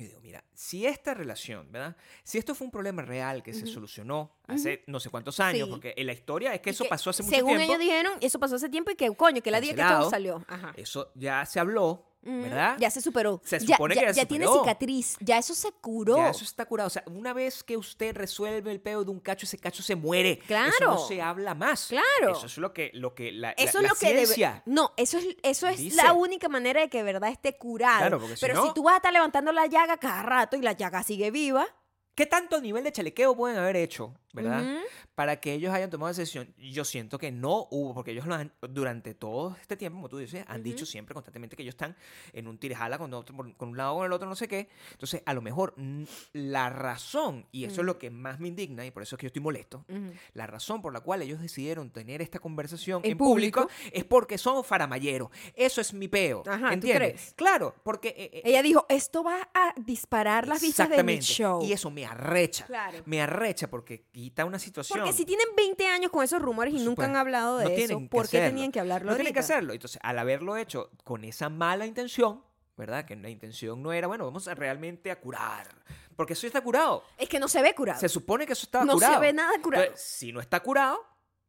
Y 0.02 0.08
digo, 0.08 0.20
mira, 0.22 0.44
si 0.54 0.86
esta 0.86 1.14
relación, 1.14 1.72
¿verdad? 1.72 1.96
Si 2.24 2.38
esto 2.38 2.56
fue 2.56 2.66
un 2.66 2.72
problema 2.72 3.02
real 3.04 3.44
que 3.44 3.54
se 3.54 3.64
Ujú. 3.64 3.74
solucionó 3.74 4.32
hace 4.48 4.84
no 4.88 5.00
sé 5.00 5.10
cuántos 5.10 5.40
años, 5.40 5.68
Sí. 5.68 5.72
porque 5.72 5.94
en 5.96 6.08
la 6.08 6.14
historia 6.14 6.54
es 6.56 6.62
que 6.62 6.70
Y 6.70 6.74
eso 6.74 6.84
que, 6.86 6.90
pasó 6.90 7.10
hace 7.12 7.24
mucho 7.24 7.36
Según 7.36 7.58
tiempo. 7.58 7.74
ellos 7.74 7.80
dijeron, 7.80 8.14
eso 8.22 8.40
pasó 8.40 8.56
hace 8.56 8.70
tiempo 8.70 8.92
y 8.92 8.96
que, 8.96 9.10
coño, 9.16 9.42
que 9.42 9.52
la 9.52 9.62
día 9.62 9.76
que 9.76 9.82
todo 9.84 10.10
salió. 10.10 10.44
Ajá. 10.48 10.74
Eso 10.76 11.12
ya 11.16 11.46
se 11.46 11.60
habló, 11.60 12.11
¿verdad? 12.24 12.78
Ya 12.80 12.90
se 12.92 13.02
superó. 13.02 13.42
Se 13.44 13.60
ya, 13.60 13.76
supone 13.76 13.96
ya- 13.96 14.02
que 14.02 14.08
ya 14.08 14.14
se 14.14 14.20
ya 14.22 14.26
tiene 14.28 14.46
cicatriz. 14.48 15.18
Ya 15.20 15.38
eso 15.38 15.54
se 15.56 15.72
curó. 15.72 16.18
Ya 16.18 16.30
eso 16.30 16.44
está 16.44 16.66
curado. 16.66 16.88
O 16.88 16.90
sea, 16.90 17.04
una 17.08 17.34
vez 17.34 17.64
que 17.64 17.78
usted 17.78 18.16
resuelve 18.16 18.72
el 18.72 18.80
peo 18.80 19.04
de 19.04 19.12
un 19.12 19.20
cacho, 19.20 19.46
ese 19.46 19.58
cacho 19.58 19.82
se 19.84 19.96
muere. 19.96 20.40
Eso 20.44 20.54
no 20.56 20.78
Claro. 20.78 20.98
se 21.08 21.22
habla 21.22 21.56
más. 21.56 21.88
Claro. 21.88 22.36
Eso 22.38 22.46
es 22.46 22.58
lo 22.58 22.74
que, 22.74 22.92
lo 22.94 23.16
que 23.16 23.32
la, 23.32 23.52
Eso 23.52 23.64
la- 23.64 23.70
es 23.70 23.74
la 23.84 23.90
lo 23.90 23.96
que 23.96 24.08
debe- 24.08 24.26
ciencia. 24.26 24.64
No, 24.66 24.92
eso 24.98 25.18
es, 25.18 25.26
eso 25.44 25.68
es 25.68 25.78
dice. 25.80 25.96
la 25.98 26.14
única 26.14 26.48
manera 26.50 26.82
de 26.82 26.90
que 26.90 27.04
verdad 27.04 27.30
esté 27.32 27.58
curado. 27.58 28.00
Claro, 28.00 28.20
porque 28.20 28.36
si 28.36 28.42
Pero 28.42 28.54
no- 28.56 28.68
si 28.68 28.74
tú 28.74 28.84
vas 28.84 28.94
a 28.94 28.98
estar 28.98 29.14
levantando 29.14 29.52
la 29.52 29.66
llaga 29.68 29.98
cada 29.98 30.22
rato 30.24 30.56
y 30.58 30.62
la 30.62 30.74
llaga 30.74 31.04
sigue 31.04 31.32
viva, 31.32 31.68
¿Qué 32.14 32.26
tanto 32.26 32.60
nivel 32.60 32.84
de 32.84 32.92
chalequeo 32.92 33.36
pueden 33.38 33.58
haber 33.58 33.78
hecho 33.78 34.14
¿verdad? 34.34 34.82
Para 35.16 35.40
que 35.40 35.54
ellos 35.54 35.74
hayan 35.74 35.90
tomado 35.90 36.12
esa 36.12 36.22
decisión. 36.22 36.54
Yo 36.58 36.86
siento 36.86 37.18
que 37.18 37.32
no 37.32 37.68
hubo, 37.72 37.94
porque 37.94 38.12
ellos 38.12 38.26
lo 38.26 38.36
han, 38.36 38.52
durante 38.70 39.14
todo 39.14 39.56
este 39.62 39.78
tiempo, 39.78 39.98
como 39.98 40.10
tú 40.10 40.18
dices, 40.18 40.44
han 40.48 40.64
dicho 40.64 40.86
siempre 40.86 41.14
constantemente 41.14 41.56
que 41.56 41.64
ellos 41.64 41.74
están 41.74 41.96
en 42.34 42.48
un 42.48 42.58
tirejala 42.58 42.98
con, 42.98 43.14
otro, 43.14 43.36
con 43.58 43.70
un 43.70 43.78
lado 43.78 43.94
o 43.94 43.98
con 43.98 44.06
el 44.06 44.14
otro, 44.14 44.28
no 44.28 44.36
sé 44.36 44.48
qué. 44.48 44.70
Entonces, 44.94 45.22
a 45.26 45.34
lo 45.34 45.42
mejor 45.42 45.76
la 46.34 46.70
razón, 46.70 47.46
y 47.52 47.66
eso 47.66 47.82
es 47.82 47.86
lo 47.86 47.98
que 47.98 48.10
más 48.10 48.40
me 48.40 48.48
indigna, 48.48 48.86
y 48.86 48.92
por 48.92 49.04
eso 49.04 49.16
es 49.16 49.20
que 49.20 49.26
yo 49.26 49.28
estoy 49.28 49.42
molesto, 49.42 49.86
la 50.34 50.48
razón 50.48 50.82
por 50.82 50.94
la 50.94 51.02
cual 51.02 51.22
ellos 51.22 51.42
decidieron 51.42 51.90
tener 51.92 52.22
esta 52.22 52.40
conversación 52.40 53.02
En 53.04 53.12
en, 53.12 53.18
público, 53.18 53.62
público. 53.68 53.90
es 53.94 54.04
porque 54.06 54.38
son 54.38 54.64
faramayeros. 54.64 55.30
Eso 55.56 55.82
es 55.82 55.94
mi 55.94 56.08
peo. 56.08 56.44
Ajá, 56.48 56.68
¿tú 56.70 56.74
¿entiendes? 56.74 56.98
crees? 57.12 57.34
Claro, 57.36 57.76
porque... 57.84 58.10
eh, 58.10 58.30
eh, 58.34 58.42
Ella 58.46 58.62
dijo, 58.64 58.86
esto 58.90 59.24
va 59.24 59.50
a 59.54 59.74
disparar 59.78 60.48
las 60.48 60.62
vistas 60.62 60.90
de 60.90 61.04
mi 61.04 61.14
exactamente, 61.14 61.26
show. 61.26 61.64
Y 61.64 61.74
eso 61.74 61.92
me 61.92 62.06
arrecha. 62.06 62.66
Claro. 62.66 63.00
Me 63.06 63.22
arrecha 63.22 63.70
porque 63.70 64.06
quita 64.22 64.46
una 64.46 64.60
situación. 64.60 65.00
Porque 65.00 65.14
si 65.14 65.26
tienen 65.26 65.48
20 65.56 65.88
años 65.88 66.12
con 66.12 66.24
esos 66.24 66.42
rumores 66.42 66.74
y 66.74 66.80
nunca 66.80 67.06
han 67.06 67.16
hablando 67.16 67.58
de 67.58 67.66
No 67.66 67.70
eso, 67.72 68.00
¿por 68.10 68.30
qué 68.30 68.38
hacerlo. 68.38 68.50
tenían 68.56 68.72
que 68.72 68.80
hablarlo 68.80 69.12
No 69.12 69.16
tienen 69.18 69.34
que 69.34 69.40
ahorita? 69.40 69.54
hacerlo. 69.56 69.74
Entonces, 69.74 70.00
al 70.04 70.20
haberlo 70.20 70.58
hecho 70.58 70.90
con 71.04 71.24
esa 71.24 71.50
mala 71.50 71.86
intención, 71.86 72.44
¿verdad? 72.78 73.06
Que 73.06 73.16
la 73.16 73.30
intención 73.30 73.82
no 73.84 73.92
era, 73.94 74.08
bueno, 74.08 74.26
vamos 74.26 74.48
a 74.48 74.56
realmente 74.56 75.12
a 75.12 75.20
curar. 75.20 75.68
Porque 76.16 76.34
eso 76.34 76.46
está 76.48 76.62
curado. 76.62 77.04
Es 77.18 77.28
que 77.30 77.40
no 77.40 77.48
se 77.48 77.62
ve 77.62 77.74
curado. 77.74 78.00
Se 78.00 78.10
supone 78.10 78.46
que 78.46 78.54
eso 78.54 78.66
estaba 78.66 78.86
no 78.86 78.94
curado. 78.94 79.14
se 79.16 79.20
ve 79.20 79.34
nada 79.34 79.52
curado. 79.62 79.84
Entonces, 79.86 80.06
si 80.08 80.32
no 80.32 80.40
está 80.40 80.60
curado, 80.62 81.00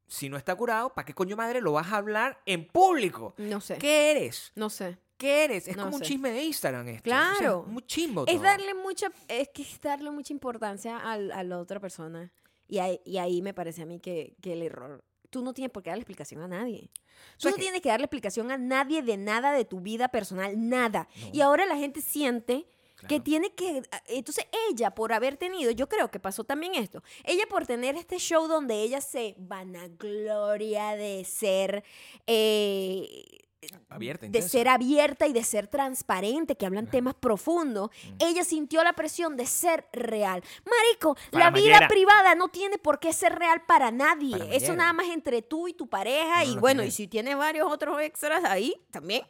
si 0.07 0.29
no 0.29 0.37
está 0.37 0.55
curado, 0.55 0.93
¿para 0.95 1.05
qué 1.07 1.15
coño 1.15 1.37
madre 1.37 1.61
lo 1.61 1.73
vas 1.73 1.91
a 1.93 1.97
hablar 1.97 2.41
en 2.47 2.67
público? 2.69 3.35
no 3.39 3.61
sé. 3.61 3.79
¿Qué 3.79 4.11
eres? 4.11 4.53
No 4.55 4.69
sé. 4.71 4.99
¿Qué 5.17 5.45
eres? 5.45 5.69
Es 5.69 5.77
No 5.77 5.85
como 5.85 5.97
un 5.97 6.03
sé. 6.03 6.09
chisme 6.09 6.33
de 6.33 6.43
Instagram 6.43 6.89
esto. 6.89 7.09
O 7.09 7.13
sea, 7.15 7.33
Claro. 7.39 7.65
muy 7.69 7.83
chimbo 7.87 8.27
Es 8.27 8.43
darle 8.43 8.75
mucha, 8.75 9.11
es 9.29 9.49
que 9.55 9.63
es 9.63 9.81
darle 9.81 10.11
mucha 10.11 10.33
importancia 10.33 10.99
al- 10.99 11.31
a 11.31 11.45
la 11.45 11.59
otra 11.59 11.79
persona. 11.79 12.33
Y 12.73 12.79
ahí, 12.79 13.03
y 13.05 13.19
ahí 13.19 13.43
me 13.43 13.53
parece 13.53 13.83
a 13.83 13.85
mí 13.85 14.01
que, 14.01 14.35
que 14.41 14.55
el 14.55 14.63
error. 14.63 15.05
Tú 15.29 15.43
no 15.43 15.53
tienes 15.53 15.71
por 15.71 15.83
qué 15.83 15.91
darle 15.91 16.01
explicación 16.01 16.41
a 16.41 16.49
nadie. 16.49 16.89
Tú 17.37 17.43
¿Sabes 17.43 17.59
no 17.59 17.61
tienes 17.61 17.83
que 17.83 17.91
darle 17.91 18.07
explicación 18.07 18.51
a 18.51 18.57
nadie 18.57 19.03
de 19.03 19.19
nada 19.19 19.53
de 19.53 19.67
tu 19.67 19.81
vida 19.81 20.09
personal, 20.09 20.55
nada. 20.57 21.07
No. 21.21 21.31
Y 21.35 21.43
ahora 21.43 21.67
la 21.67 21.77
gente 21.77 22.01
siente 22.01 22.67
que 23.07 23.21
tiene 23.21 23.53
que... 23.53 23.83
Entonces 24.07 24.47
ella, 24.71 24.95
por 24.95 25.13
haber 25.13 25.37
tenido, 25.37 25.71
yo 25.71 25.87
creo 25.87 26.11
que 26.11 26.19
pasó 26.19 26.45
también 26.45 26.75
esto, 26.75 27.03
ella 27.25 27.45
por 27.47 27.67
tener 27.67 27.95
este 27.95 28.17
show 28.17 28.49
donde 28.49 28.81
ella 28.81 29.03
se 29.03 29.35
vanagloria 29.37 30.97
de 30.97 31.25
ser... 31.27 31.85
eh, 32.27 33.43
Abierta, 33.89 34.27
de 34.29 34.43
ser 34.43 34.69
abierta 34.69 35.27
y 35.29 35.33
de 35.33 35.45
ser 35.45 35.69
transparente, 35.69 36.57
que 36.57 36.67
hablan 36.67 36.89
temas 36.91 37.15
profundos, 37.15 37.91
Mm. 38.09 38.17
ella 38.19 38.45
sintió 38.45 38.83
la 38.83 38.93
presión 38.95 39.37
de 39.37 39.47
ser 39.47 39.87
real. 39.93 40.43
Marico, 40.65 41.17
la 41.31 41.51
vida 41.51 41.87
privada 41.89 42.35
no 42.35 42.49
tiene 42.49 42.79
por 42.79 42.99
qué 42.99 43.13
ser 43.13 43.39
real 43.39 43.63
para 43.67 43.91
nadie. 43.93 44.37
Eso 44.51 44.75
nada 44.75 44.93
más 44.93 45.07
entre 45.07 45.43
tú 45.43 45.69
y 45.69 45.75
tu 45.75 45.87
pareja. 45.89 46.45
No, 46.45 46.51
y 46.51 46.55
no 46.57 46.61
bueno, 46.61 46.81
tiene. 46.81 46.89
y 46.89 46.91
si 46.93 47.07
tienes 47.07 47.37
varios 47.37 47.71
otros 47.71 48.01
extras 48.01 48.43
ahí, 48.45 48.75
también. 48.91 49.23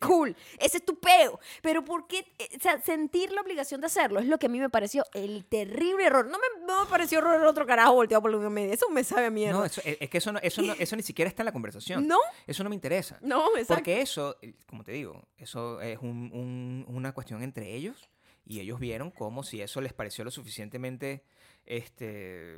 Cool, 0.00 0.36
ese 0.58 0.78
es 0.78 0.84
tu 0.84 0.98
peo. 0.98 1.38
Pero 1.62 1.84
¿por 1.84 2.06
qué 2.06 2.18
eh, 2.38 2.48
o 2.56 2.60
sea, 2.60 2.80
sentir 2.80 3.32
la 3.32 3.40
obligación 3.40 3.80
de 3.80 3.86
hacerlo? 3.86 4.20
Es 4.20 4.26
lo 4.26 4.38
que 4.38 4.46
a 4.46 4.48
mí 4.48 4.58
me 4.58 4.68
pareció 4.70 5.04
el 5.14 5.44
terrible 5.46 6.04
error. 6.06 6.26
No 6.26 6.38
me, 6.38 6.66
no 6.66 6.84
me 6.84 6.90
pareció 6.90 7.18
error 7.18 7.34
el 7.40 7.46
otro 7.46 7.66
carajo 7.66 7.94
volteado 7.94 8.22
por 8.22 8.32
la 8.32 8.50
media. 8.50 8.74
Eso 8.74 8.88
me 8.90 9.02
sabe 9.04 9.26
a 9.26 9.30
mierda. 9.30 9.58
No, 9.58 9.64
eso- 9.64 9.80
es 9.84 9.96
es 10.00 10.10
que 10.10 10.18
eso, 10.18 10.32
no, 10.32 10.38
eso, 10.42 10.62
no- 10.62 10.74
eso 10.78 10.96
ni 10.96 11.02
siquiera 11.02 11.28
está 11.28 11.42
en 11.42 11.46
la 11.46 11.52
conversación. 11.52 12.06
¿No? 12.06 12.18
Eso 12.46 12.62
no 12.62 12.68
me 12.68 12.74
interesa. 12.74 13.18
No, 13.22 13.50
exacto. 13.56 13.74
Porque 13.74 14.00
eso, 14.00 14.36
eh, 14.42 14.54
como 14.68 14.84
te 14.84 14.92
digo, 14.92 15.26
eso 15.38 15.80
es 15.80 15.98
un- 16.00 16.30
un- 16.32 16.84
una 16.88 17.12
cuestión 17.12 17.42
entre 17.42 17.74
ellos 17.74 18.08
y 18.44 18.60
ellos 18.60 18.78
vieron 18.78 19.10
como 19.10 19.42
si 19.42 19.60
eso 19.60 19.80
les 19.80 19.92
pareció 19.92 20.24
lo 20.24 20.30
suficientemente 20.30 21.24
este, 21.64 22.56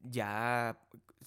ya 0.00 0.76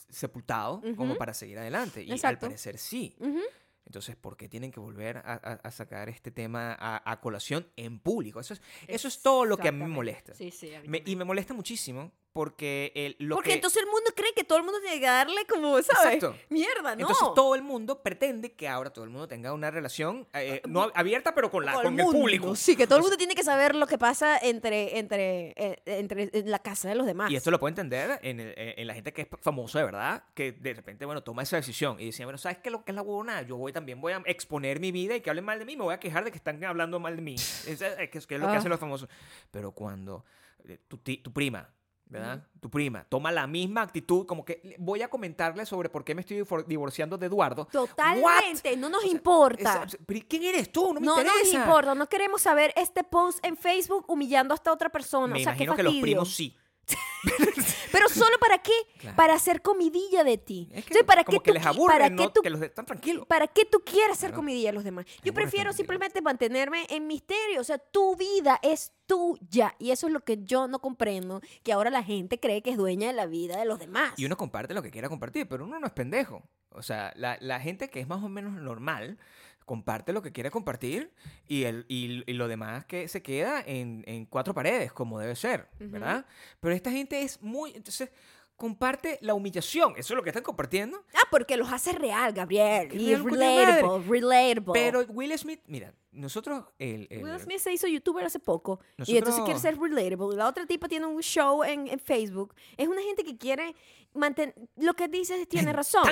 sepultado 0.10 0.82
como 0.98 1.16
para 1.16 1.34
seguir 1.34 1.58
adelante. 1.60 2.04
Y 2.04 2.10
al 2.12 2.16
Exacto. 2.18 2.48
parecer 2.48 2.78
sí. 2.78 3.16
Ujú. 3.20 3.40
Entonces, 3.86 4.16
¿por 4.16 4.36
qué 4.36 4.50
tienen 4.50 4.72
que 4.72 4.80
volver 4.80 5.18
a, 5.18 5.34
a- 5.34 5.60
a 5.64 5.72
sacar 5.72 6.10
este 6.10 6.32
tema 6.32 6.76
a, 6.80 7.10
a 7.12 7.20
colación 7.22 7.68
en 7.76 8.00
público? 8.00 8.40
Eso 8.40 8.54
es, 8.56 8.62
eso 8.88 9.08
es 9.08 9.22
todo 9.22 9.46
lo 9.46 9.58
que 9.58 9.68
a 9.68 9.72
mí 9.72 9.80
me 9.80 9.88
molesta. 9.88 10.34
Sí, 10.34 10.52
sí. 10.52 10.74
a 10.74 10.82
mí 10.82 10.88
Me- 10.88 11.04
y 11.06 11.16
me 11.16 11.24
molesta 11.24 11.54
muchísimo 11.54 12.12
porque 12.36 12.92
el, 12.96 13.16
lo 13.20 13.36
Porque 13.36 13.52
que... 13.52 13.56
entonces 13.56 13.82
el 13.82 13.86
mundo 13.88 14.12
cree 14.14 14.34
que 14.34 14.44
todo 14.44 14.58
el 14.58 14.66
mundo 14.66 14.82
tiene 14.82 15.00
que 15.00 15.06
darle 15.06 15.46
como, 15.46 15.82
¿sabes? 15.82 16.16
Exacto. 16.16 16.36
Mierda, 16.50 16.94
¿no? 16.94 17.00
Entonces 17.08 17.30
todo 17.34 17.56
el 17.56 17.62
mundo 17.62 18.04
pretende 18.04 18.52
que 18.52 18.68
ahora 18.68 18.90
todo 18.92 19.06
el 19.06 19.10
mundo 19.10 19.26
tenga 19.26 19.54
una 19.54 19.72
relación 19.72 20.28
eh, 20.34 20.62
no 20.68 20.92
abierta, 20.94 21.34
pero 21.34 21.50
con, 21.50 21.64
la, 21.66 21.72
Con 21.76 21.84
con, 21.84 21.98
el 22.02 22.06
público. 22.08 22.54
Sí, 22.58 22.76
que 22.76 22.88
todo 22.88 22.98
el 22.98 23.00
O 23.00 23.04
sea, 23.04 23.10
mundo 23.12 23.18
tiene 23.18 23.36
que 23.36 23.44
saber 23.46 23.74
lo 23.74 23.88
que 23.88 23.98
pasa 23.98 24.38
entre, 24.38 25.00
entre, 25.00 25.54
eh, 25.56 25.82
entre 25.86 26.30
en 26.34 26.52
la 26.52 26.60
casa 26.60 26.90
de 26.90 26.96
los 26.96 27.06
demás. 27.06 27.32
Y 27.32 27.38
esto 27.38 27.52
lo 27.52 27.58
puedo 27.58 27.70
entender 27.70 28.20
en, 28.22 28.42
el- 28.42 28.54
en- 28.58 28.86
la 28.86 28.94
gente 28.96 29.14
que 29.14 29.22
es 29.22 29.28
famosa 29.40 29.80
de 29.80 29.86
verdad, 29.86 30.26
que 30.34 30.52
de 30.52 30.74
repente, 30.74 31.06
bueno, 31.06 31.24
toma 31.24 31.44
esa 31.44 31.56
decisión 31.56 32.02
y 32.02 32.08
decía, 32.08 32.26
bueno, 32.26 32.38
¿sabes 32.38 32.58
qué 32.58 32.68
es 32.68 32.74
lo 32.74 32.84
que 32.84 32.92
es 32.92 32.96
la 32.98 33.02
huevona? 33.02 33.44
Yo 33.44 33.56
voy 33.56 33.72
también, 33.72 34.02
voy 34.02 34.12
a 34.12 34.22
exponer 34.26 34.82
mi 34.82 34.92
vida 34.92 35.16
y 35.16 35.22
que 35.22 35.30
hablen 35.30 35.46
mal 35.46 35.58
de 35.58 35.64
mí, 35.64 35.78
me 35.78 35.84
voy 35.84 35.94
a 35.94 36.02
quejar 36.02 36.26
de 36.26 36.32
que 36.32 36.38
están 36.38 36.62
hablando 36.66 37.00
mal 37.00 37.16
de 37.16 37.22
mí. 37.22 37.36
Es, 37.66 37.82
es- 37.82 37.82
es 37.82 38.10
que 38.10 38.18
es 38.36 38.42
lo 38.42 38.48
que 38.48 38.56
Ah. 38.56 38.58
hacen 38.58 38.70
los 38.70 38.80
famosos. 38.80 39.08
Pero 39.52 39.72
cuando 39.72 40.26
eh, 40.68 40.80
tu, 40.90 40.98
ti- 40.98 41.20
tu 41.20 41.32
prima, 41.32 41.70
¿verdad? 42.08 42.44
Tu 42.60 42.70
prima 42.70 43.06
toma 43.10 43.32
la 43.32 43.48
misma 43.48 43.82
actitud, 43.82 44.26
como 44.26 44.46
que 44.46 44.62
"Le- 44.64 44.76
voy 44.80 45.02
a 45.02 45.10
comentarle 45.10 45.66
sobre 45.66 45.90
por 45.90 46.04
qué 46.04 46.16
me 46.16 46.22
estoy 46.22 46.38
divor- 46.42 46.66
divorciando 46.66 47.18
de 47.18 47.26
Eduardo. 47.28 47.66
Totalmente, 47.72 48.78
no 48.78 48.90
nos 48.90 49.00
O 49.00 49.02
sea, 49.04 49.12
importa. 49.12 49.88
¿Quién 50.28 50.44
eres 50.44 50.72
tú? 50.72 50.94
No 50.94 51.00
me 51.18 51.24
no 51.24 51.24
nos 51.24 51.54
importa, 51.54 51.96
no 51.96 52.08
queremos 52.08 52.42
saber 52.42 52.74
este 52.76 53.04
post 53.04 53.44
en 53.46 53.58
Facebook 53.58 54.06
humillando 54.08 54.54
hasta 54.54 54.72
otra 54.72 54.90
persona. 54.90 55.34
Me 55.34 55.42
o 55.42 55.44
sea, 55.44 55.54
qué 55.56 55.66
que 55.66 55.84
los 55.84 55.96
primos 55.96 56.34
sí. 56.36 56.56
Pero 57.92 58.10
solo 58.10 58.38
para 58.40 58.58
qué? 58.60 58.74
Claro. 59.00 59.16
Para 59.16 59.34
hacer 59.34 59.62
comidilla 59.62 60.24
de 60.24 60.38
ti. 60.38 60.68
Es 60.72 60.84
que 60.86 60.94
Entonces, 60.94 61.04
¿para 61.06 61.24
qué 61.24 61.40
que 61.40 61.52
tú 61.52 61.54
les 61.54 61.66
aburre, 61.66 61.94
para 61.94 62.16
tú 62.16 62.42
que 62.42 62.50
los 62.50 62.62
están 62.62 62.86
tranquilos. 62.86 63.26
¿Para 63.26 63.48
qué 63.48 63.66
tú 63.66 63.82
quieres 63.86 64.12
hacer 64.18 64.30
Claro. 64.30 64.42
comidilla 64.42 64.70
a 64.70 64.74
los 64.74 64.84
demás? 64.84 65.06
Yo 65.24 65.34
prefiero 65.34 65.74
simplemente 65.74 66.22
mantenerme 66.22 66.86
en 66.90 67.08
misterio. 67.08 67.62
O 67.62 67.64
sea, 67.64 67.78
tu 67.78 68.16
vida 68.16 68.60
es 68.62 68.92
tuya. 69.08 69.76
Y 69.80 69.92
eso 69.92 70.08
es 70.08 70.14
lo 70.14 70.20
que 70.22 70.44
yo 70.44 70.68
no 70.68 70.80
comprendo. 70.80 71.42
Que 71.64 71.74
ahora 71.74 71.90
la 71.90 72.04
gente 72.04 72.40
cree 72.40 72.62
que 72.62 72.72
es 72.72 72.78
dueña 72.78 73.08
de 73.08 73.14
la 73.14 73.26
vida 73.26 73.58
de 73.58 73.66
los 73.66 73.80
demás. 73.80 74.14
Y 74.18 74.26
uno 74.26 74.36
comparte 74.38 74.74
lo 74.74 74.82
que 74.84 74.92
quiera 74.92 75.10
compartir, 75.10 75.48
pero 75.48 75.64
uno 75.64 75.80
no 75.80 75.88
es 75.88 75.94
pendejo. 75.94 76.44
O 76.72 76.84
sea, 76.84 77.14
la, 77.16 77.38
la 77.40 77.60
gente 77.60 77.90
que 77.90 78.02
es 78.02 78.08
más 78.08 78.22
o 78.24 78.28
menos 78.30 78.54
normal 78.54 79.18
comparte 79.66 80.14
lo 80.14 80.22
que 80.22 80.32
quiere 80.32 80.52
compartir 80.52 81.12
y, 81.48 81.64
el, 81.64 81.86
y, 81.88 82.24
y 82.30 82.34
lo 82.34 82.48
demás 82.48 82.86
que 82.86 83.08
se 83.08 83.22
queda 83.22 83.62
en, 83.66 84.04
en 84.08 84.26
cuatro 84.26 84.54
paredes, 84.54 84.94
como 84.94 85.20
debe 85.20 85.36
ser, 85.36 85.68
Ujú. 85.80 85.90
¿verdad? 85.90 86.26
Pero 86.60 86.74
esta 86.74 86.92
gente 86.92 87.22
es 87.22 87.42
muy... 87.42 87.72
Entonces, 87.76 88.10
comparte 88.56 89.18
la 89.22 89.34
humillación. 89.34 89.94
Eso 89.98 90.14
es 90.14 90.18
lo 90.18 90.24
que 90.24 90.30
están 90.30 90.44
compartiendo. 90.44 91.04
Ah, 91.14 91.28
porque 91.30 91.58
los 91.58 91.72
hace 91.72 91.92
real, 91.94 92.34
Gabriel. 92.34 92.90
Y 92.94 93.16
relatable, 93.16 94.08
relatable. 94.08 94.74
Pero 94.74 95.02
Will 95.10 95.38
Smith, 95.38 95.62
mira, 95.68 95.94
nosotros... 96.16 96.66
El, 96.80 97.08
el- 97.10 97.24
Will 97.24 97.40
Smith 97.40 97.60
se 97.60 97.72
hizo 97.74 97.88
youtuber 97.88 98.26
hace 98.26 98.40
poco. 98.40 98.80
Y 99.06 99.18
entonces 99.18 99.44
quiere 99.44 99.60
ser 99.60 99.78
relatable. 99.80 100.36
La 100.38 100.48
otra 100.48 100.66
tipa 100.66 100.88
tiene 100.88 101.06
un 101.06 101.22
show 101.22 101.64
en, 101.64 101.88
en 101.88 102.00
Facebook. 102.00 102.54
Es 102.78 102.88
una 102.88 103.02
gente 103.02 103.24
que 103.24 103.38
quiere 103.38 103.76
mantener... 104.14 104.56
Lo 104.78 104.94
que 104.94 105.08
dices 105.08 105.48
tiene 105.48 105.74
razón. 105.74 106.04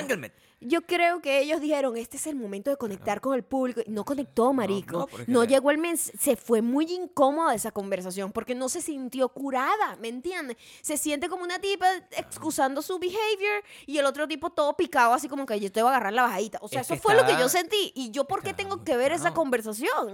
Yo 0.60 0.80
creo 0.82 1.20
que 1.20 1.40
ellos 1.40 1.60
dijeron, 1.60 1.94
este 1.96 2.16
es 2.16 2.26
el 2.26 2.36
momento 2.36 2.70
de 2.70 2.76
conectar 2.78 3.20
con 3.20 3.34
el 3.34 3.42
público. 3.42 3.82
No 3.86 4.04
conectó, 4.04 4.52
marico. 4.54 4.92
No, 4.92 4.98
no, 5.00 5.40
porque- 5.40 5.46
llegó 5.52 5.70
el 5.70 5.78
mensaje. 5.78 6.16
Se 6.18 6.36
fue 6.36 6.62
muy 6.62 6.86
incómoda 6.90 7.54
esa 7.54 7.70
conversación 7.70 8.32
porque 8.32 8.54
no 8.54 8.68
se 8.70 8.80
sintió 8.80 9.28
curada, 9.28 9.96
¿me 10.00 10.08
entiendes? 10.08 10.56
Se 10.80 10.96
siente 10.96 11.28
como 11.28 11.44
una 11.44 11.58
tipa 11.58 11.86
excusando 12.16 12.80
su 12.82 12.98
behavior 12.98 13.62
y 13.86 13.98
el 13.98 14.06
otro 14.06 14.26
tipo 14.26 14.50
todo 14.50 14.74
picado, 14.76 15.12
así 15.12 15.28
como 15.28 15.44
que 15.44 15.58
yo 15.60 15.70
te 15.70 15.82
voy 15.82 15.88
a 15.88 15.96
agarrar 15.96 16.12
la 16.14 16.22
bajadita. 16.22 16.58
O 16.62 16.68
sea, 16.68 16.80
Es 16.80 16.90
eso 16.90 17.00
fue 17.02 17.14
lo 17.14 17.26
que 17.26 17.32
yo 17.32 17.48
sentí. 17.48 17.92
¿Y 17.94 18.10
yo 18.10 18.24
por 18.24 18.42
qué 18.42 18.54
tengo 18.54 18.84
que 18.84 18.96
ver 18.96 19.12
esa 19.12 19.24
picado. 19.24 19.34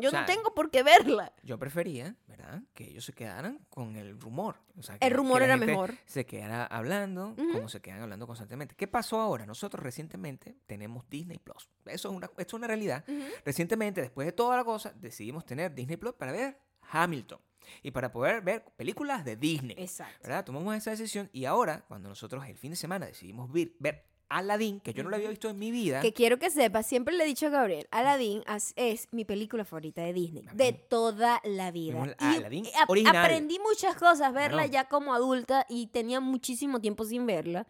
Yo 0.00 0.08
O 0.08 0.10
sea, 0.10 0.20
no 0.20 0.26
tengo 0.26 0.54
por 0.54 0.70
qué 0.70 0.82
verla. 0.82 1.32
Yo 1.42 1.58
prefería, 1.58 2.16
¿verdad? 2.26 2.62
Que 2.74 2.84
ellos 2.84 3.04
se 3.04 3.12
quedaran 3.12 3.64
con 3.68 3.96
el 3.96 4.18
rumor. 4.20 4.56
O 4.78 4.82
sea, 4.82 4.98
que 4.98 5.06
El 5.06 5.12
que 5.12 5.16
rumor 5.16 5.40
la 5.40 5.46
era 5.46 5.54
gente 5.54 5.72
mejor. 5.72 5.94
Se 6.06 6.26
quedara 6.26 6.64
hablando 6.66 7.34
como 7.36 7.68
se 7.68 7.80
quedan 7.80 8.02
hablando 8.02 8.26
constantemente. 8.26 8.74
¿Qué 8.74 8.86
pasó 8.88 9.20
ahora? 9.20 9.46
Nosotros 9.46 9.82
recientemente 9.82 10.56
tenemos 10.66 11.08
Disney 11.08 11.38
Plus. 11.38 11.68
Eso 11.86 12.10
es 12.10 12.14
una, 12.14 12.26
esto 12.26 12.42
es 12.42 12.52
una 12.54 12.66
realidad. 12.66 13.04
Recientemente, 13.44 14.00
después 14.00 14.26
de 14.26 14.32
toda 14.32 14.56
la 14.56 14.64
cosa, 14.64 14.92
decidimos 14.96 15.44
tener 15.44 15.74
Disney 15.74 15.96
Plus 15.96 16.14
para 16.14 16.32
ver 16.32 16.58
Hamilton 16.90 17.40
y 17.82 17.90
para 17.90 18.10
poder 18.10 18.40
ver 18.42 18.64
películas 18.76 19.24
de 19.24 19.36
Disney. 19.36 19.76
Exacto. 19.78 20.18
¿verdad? 20.22 20.44
Tomamos 20.44 20.74
esa 20.74 20.90
decisión 20.90 21.28
y 21.32 21.44
ahora, 21.44 21.84
cuando 21.86 22.08
nosotros 22.08 22.46
el 22.46 22.56
fin 22.56 22.70
de 22.70 22.76
semana 22.76 23.06
decidimos 23.06 23.50
ver, 23.52 23.72
ver 23.78 24.09
Aladdin, 24.30 24.80
que 24.80 24.94
yo 24.94 25.02
no 25.02 25.10
lo 25.10 25.16
había 25.16 25.28
visto 25.28 25.50
en 25.50 25.58
mi 25.58 25.70
vida. 25.70 26.00
Que 26.00 26.12
quiero 26.12 26.38
que 26.38 26.50
sepas, 26.50 26.86
siempre 26.86 27.14
le 27.14 27.24
he 27.24 27.26
dicho 27.26 27.48
a 27.48 27.50
Gabriel, 27.50 27.86
Aladdin 27.90 28.42
es 28.76 29.08
mi 29.10 29.24
película 29.24 29.64
favorita 29.64 30.02
de 30.02 30.12
Disney, 30.12 30.46
de 30.54 30.72
toda 30.72 31.40
la 31.44 31.70
vida. 31.70 32.16
Y 32.18 32.36
Aladdin 32.36 32.66
original. 32.88 33.16
aprendí 33.16 33.58
muchas 33.58 33.96
cosas, 33.96 34.32
verla 34.32 34.66
ya 34.66 34.88
como 34.88 35.12
adulta 35.12 35.66
y 35.68 35.88
tenía 35.88 36.20
muchísimo 36.20 36.80
tiempo 36.80 37.04
sin 37.04 37.26
verla. 37.26 37.66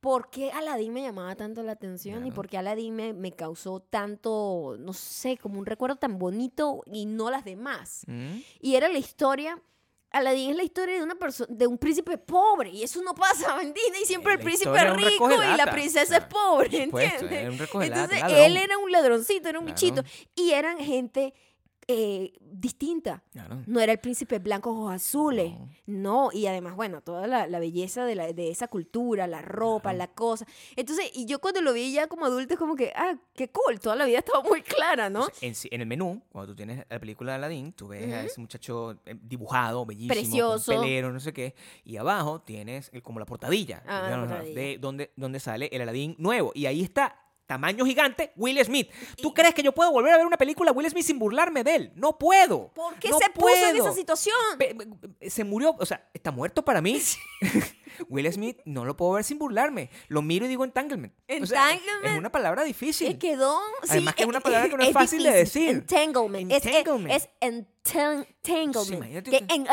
¿Por 0.00 0.28
qué 0.28 0.52
Aladdin 0.52 0.92
me 0.92 1.00
llamaba 1.00 1.34
tanto 1.34 1.62
la 1.62 1.72
atención 1.72 2.26
y 2.26 2.30
por 2.30 2.46
qué 2.46 2.58
Aladdin 2.58 2.94
me, 2.94 3.14
me 3.14 3.32
causó 3.32 3.80
tanto, 3.80 4.76
no 4.78 4.92
sé, 4.92 5.38
como 5.38 5.58
un 5.58 5.64
recuerdo 5.64 5.96
tan 5.96 6.18
bonito 6.18 6.82
y 6.84 7.06
no 7.06 7.30
las 7.30 7.46
demás? 7.46 8.02
Mm. 8.06 8.40
Y 8.60 8.74
era 8.74 8.88
la 8.88 8.98
historia 8.98 9.62
Aladdin 10.14 10.50
es 10.50 10.56
la 10.56 10.62
historia 10.62 10.94
de 10.94 11.02
una 11.02 11.16
persona, 11.16 11.48
de 11.50 11.66
un 11.66 11.76
príncipe 11.76 12.16
pobre, 12.18 12.70
y 12.70 12.82
eso 12.84 13.02
no 13.02 13.14
pasa 13.14 13.60
en 13.60 13.74
Disney, 13.74 14.04
siempre 14.04 14.32
Eh, 14.32 14.36
el 14.36 14.42
príncipe 14.42 14.76
es 14.76 14.92
rico 14.96 15.30
y 15.32 15.56
la 15.56 15.66
princesa 15.70 16.06
claro, 16.06 16.24
es 16.24 16.32
pobre, 16.32 16.84
supuesto, 16.84 17.24
¿entiendes? 17.26 17.68
Entonces 17.72 18.22
él 18.28 18.56
era 18.56 18.78
un 18.78 18.92
ladroncito, 18.92 19.48
era 19.48 19.58
un 19.58 19.64
Claro. 19.66 19.80
bichito, 19.80 20.02
y 20.36 20.52
eran 20.52 20.78
gente 20.78 21.34
eh, 21.88 22.32
distinta. 22.40 23.22
Claro. 23.32 23.62
No 23.66 23.80
era 23.80 23.92
el 23.92 23.98
príncipe 23.98 24.38
blanco 24.38 24.70
ojos 24.70 24.92
azules. 24.94 25.52
No. 25.86 26.14
No, 26.14 26.30
y 26.32 26.46
además, 26.46 26.76
bueno, 26.76 27.00
toda 27.00 27.26
la, 27.26 27.46
la 27.46 27.58
belleza 27.58 28.04
de, 28.04 28.14
la, 28.14 28.32
de 28.32 28.50
esa 28.50 28.68
cultura, 28.68 29.26
la 29.26 29.42
ropa, 29.42 29.90
Claro. 29.90 29.98
la 29.98 30.06
cosa. 30.08 30.46
Entonces, 30.76 31.10
y 31.14 31.26
yo 31.26 31.40
cuando 31.40 31.60
lo 31.62 31.72
vi 31.72 31.92
ya 31.92 32.06
como 32.08 32.26
adulto, 32.26 32.54
es 32.54 32.58
como 32.60 32.76
que, 32.76 32.92
ah, 32.94 33.16
qué 33.34 33.48
cool, 33.50 33.80
toda 33.80 33.96
la 33.96 34.04
vida 34.04 34.18
estaba 34.24 34.42
muy 34.42 34.62
clara, 34.62 35.08
¿no? 35.10 35.26
En, 35.40 35.54
en 35.70 35.80
el 35.80 35.86
menú, 35.86 36.22
cuando 36.30 36.52
tú 36.52 36.56
tienes 36.56 36.84
la 36.88 36.98
película 37.00 37.32
de 37.32 37.36
Aladdin, 37.36 37.72
tú 37.72 37.88
ves 37.88 38.12
a 38.12 38.22
ese 38.24 38.40
muchacho 38.40 38.98
eh, 39.06 39.16
dibujado, 39.20 39.84
bellísimo, 39.86 40.14
Precioso. 40.14 40.72
pelero, 40.72 41.12
no 41.12 41.20
sé 41.20 41.32
qué, 41.32 41.54
y 41.84 41.96
abajo 41.96 42.40
tienes 42.42 42.90
el- 42.92 43.02
como 43.02 43.18
la 43.18 43.26
portadilla, 43.26 43.82
Ah, 43.86 44.00
la 44.00 44.04
digamos, 44.06 44.28
portadilla. 44.28 44.60
de 44.60 44.78
donde, 44.78 45.10
donde 45.16 45.40
sale 45.40 45.68
el 45.72 45.82
Aladdin 45.82 46.14
nuevo, 46.18 46.52
y 46.54 46.66
ahí 46.66 46.82
está. 46.82 47.20
Tamaño 47.46 47.84
gigante, 47.84 48.32
Will 48.36 48.58
Smith. 48.64 48.90
¿Tú 49.20 49.34
crees 49.34 49.54
que 49.54 49.62
yo 49.62 49.72
puedo 49.72 49.92
volver 49.92 50.14
a 50.14 50.16
ver 50.16 50.26
una 50.26 50.38
película 50.38 50.72
Will 50.72 50.88
Smith 50.90 51.04
sin 51.04 51.18
burlarme 51.18 51.62
de 51.62 51.74
él? 51.76 51.92
No 51.94 52.18
puedo. 52.18 52.72
¿Por 52.72 52.94
qué 52.94 53.10
No 53.10 53.18
se 53.18 53.28
puso 53.30 53.48
en 53.54 53.72
puedo. 53.72 53.84
esa 53.86 53.92
situación? 53.94 54.34
Pe- 54.58 55.28
Se 55.30 55.44
murió, 55.44 55.76
o 55.78 55.84
sea, 55.84 56.08
está 56.14 56.30
muerto 56.30 56.64
para 56.64 56.80
mí. 56.80 56.98
Will 58.08 58.32
Smith 58.32 58.58
no 58.64 58.84
lo 58.84 58.96
puedo 58.96 59.12
ver 59.12 59.24
sin 59.24 59.38
burlarme. 59.38 59.90
Lo 60.08 60.22
miro 60.22 60.46
y 60.46 60.48
digo 60.48 60.64
entanglement. 60.64 61.12
O 61.42 61.46
sea, 61.46 61.72
Entanglement. 61.72 62.12
es 62.14 62.18
una 62.18 62.30
palabra 62.32 62.64
difícil. 62.64 63.08
Eh, 63.12 63.18
quedó. 63.18 63.58
Además 63.88 64.14
que 64.14 64.22
es 64.22 64.28
una 64.28 64.40
palabra 64.40 64.68
que 64.68 64.76
no 64.76 64.82
es 64.82 64.92
fácil 64.92 65.22
de 65.22 65.30
decir. 65.32 65.68
Entanglement. 65.70 66.50
Es- 66.52 66.64
Es, 66.64 66.66
Entanglement. 66.76 67.14
es 67.14 67.28
entan- 67.40 68.26
entanglement. 68.44 68.74
Sí, 68.86 68.94
imagínate 68.94 69.30
que 69.30 69.54
en- 69.54 69.66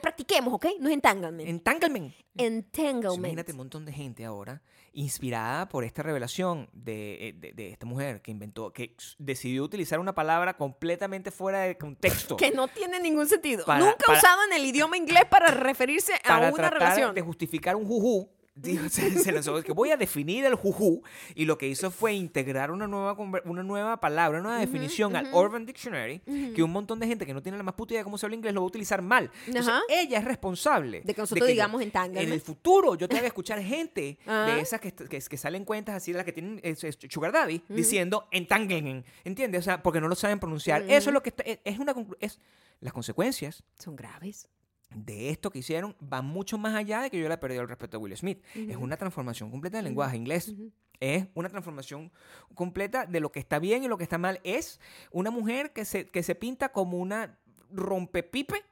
practiquemos, 0.00 0.54
¿ok? 0.54 0.66
No 0.80 0.88
es 0.88 0.94
entanglement. 0.94 1.48
Entanglement. 1.48 2.14
entanglement. 2.36 3.16
Imagínate 3.18 3.52
un 3.52 3.58
montón 3.58 3.84
de 3.84 3.92
gente 3.92 4.24
ahora 4.24 4.60
inspirada 4.96 5.68
por 5.68 5.82
esta 5.84 6.02
revelación 6.04 6.68
de, 6.72 7.28
eh, 7.28 7.32
de- 7.32 7.52
de 7.52 7.70
esta 7.70 7.84
mujer 7.86 8.22
que 8.22 8.30
inventó, 8.30 8.72
que 8.72 8.96
decidió 9.18 9.64
utilizar 9.64 9.98
una 9.98 10.14
palabra 10.14 10.56
completamente 10.56 11.30
fuera 11.32 11.60
de 11.60 11.76
contexto. 11.76 12.36
Que 12.44 12.50
no 12.52 12.68
tiene 12.68 13.00
ningún 13.00 13.28
sentido. 13.28 13.64
Para- 13.64 13.80
Nunca 13.84 13.96
para- 14.06 14.18
usado 14.18 14.40
en 14.50 14.52
el 14.60 14.64
idioma 14.66 14.96
inglés 14.96 15.24
para 15.28 15.48
referirse 15.48 16.12
para 16.24 16.48
a 16.48 16.52
una 16.52 16.56
tratar 16.70 16.74
relación. 16.78 17.14
de 17.14 17.22
justificar 17.22 17.63
un 17.76 17.84
juju. 17.86 18.28
se, 18.88 19.10
se 19.18 19.32
lanzó, 19.32 19.60
que 19.64 19.72
voy 19.72 19.90
a 19.90 19.96
definir 19.96 20.44
el 20.44 20.54
juju 20.54 21.02
y 21.34 21.44
lo 21.44 21.58
que 21.58 21.66
hizo 21.66 21.90
fue 21.90 22.12
integrar 22.14 22.70
una 22.70 22.86
nueva, 22.86 23.14
una 23.46 23.64
nueva 23.64 23.98
palabra, 23.98 24.38
una 24.38 24.48
nueva 24.50 24.60
definición 24.60 25.16
al 25.16 25.26
ujú. 25.26 25.40
Urban 25.40 25.66
Dictionary 25.66 26.20
que 26.54 26.62
un 26.62 26.70
montón 26.70 27.00
de 27.00 27.08
gente 27.08 27.26
que 27.26 27.34
no 27.34 27.42
tiene 27.42 27.58
la 27.58 27.64
más 27.64 27.74
puta 27.74 27.94
idea 27.94 28.02
de 28.02 28.04
cómo 28.04 28.16
se 28.16 28.26
habla 28.26 28.36
inglés 28.36 28.54
lo 28.54 28.60
va 28.60 28.66
a 28.66 28.68
utilizar 28.68 29.02
mal. 29.02 29.28
Entonces, 29.48 29.74
ella 29.88 30.18
es 30.20 30.24
responsable 30.24 31.00
De 31.00 31.14
que 31.14 31.20
nosotros 31.22 31.48
yo- 31.48 31.52
digamos 31.52 31.80
en 31.82 31.88
entanglement. 31.88 32.32
el 32.32 32.40
futuro 32.40 32.94
yo 32.94 33.08
te 33.08 33.16
voy 33.16 33.24
a 33.24 33.26
escuchar 33.26 33.60
gente 33.60 34.18
de 34.24 34.60
esas 34.60 34.80
que, 34.80 34.92
que, 34.92 35.18
que 35.18 35.36
salen 35.36 35.64
cuentas 35.64 35.96
así 35.96 36.12
de 36.12 36.18
las 36.18 36.24
que 36.24 36.32
tienen 36.32 36.60
es- 36.62 36.84
es 36.84 36.96
Sugar 37.10 37.32
Daddy 37.32 37.60
diciendo 37.68 38.28
entanglement, 38.30 39.04
¿entiendes? 39.24 39.58
O 39.58 39.64
sea, 39.64 39.82
porque 39.82 40.00
no 40.00 40.06
lo 40.06 40.14
saben 40.14 40.38
pronunciar. 40.38 40.82
Eso 40.82 41.10
es 41.10 41.12
lo 41.14 41.24
que 41.24 41.30
está- 41.30 41.42
es, 41.42 41.58
es 41.64 41.80
una 41.80 41.92
es 42.20 42.38
las 42.78 42.92
consecuencias 42.92 43.64
Son 43.80 43.96
graves. 43.96 44.48
De 44.90 45.30
esto 45.30 45.50
que 45.50 45.58
hicieron 45.58 45.96
va 46.00 46.22
mucho 46.22 46.58
más 46.58 46.74
allá 46.74 47.02
de 47.02 47.10
que 47.10 47.18
yo 47.18 47.28
le 47.28 47.34
he 47.34 47.38
perdido 47.38 47.62
el 47.62 47.68
respeto 47.68 47.96
a 47.96 48.00
Will 48.00 48.16
Smith. 48.16 48.42
Es 48.54 48.76
una 48.76 48.96
transformación 48.96 49.50
completa 49.50 49.78
del 49.78 49.86
lenguaje 49.86 50.16
inglés. 50.16 50.54
Es 51.00 51.26
una 51.34 51.48
transformación 51.48 52.12
completa 52.54 53.04
de 53.04 53.20
lo 53.20 53.32
que 53.32 53.40
está 53.40 53.58
bien 53.58 53.82
y 53.82 53.88
lo 53.88 53.98
que 53.98 54.04
está 54.04 54.18
mal. 54.18 54.40
Es 54.44 54.80
una 55.10 55.30
mujer 55.30 55.72
que 55.72 55.84
se, 55.84 56.06
que 56.06 56.22
se 56.22 56.34
pinta 56.34 56.70
como 56.70 56.98
una 56.98 57.38
rompepipe. 57.70 58.64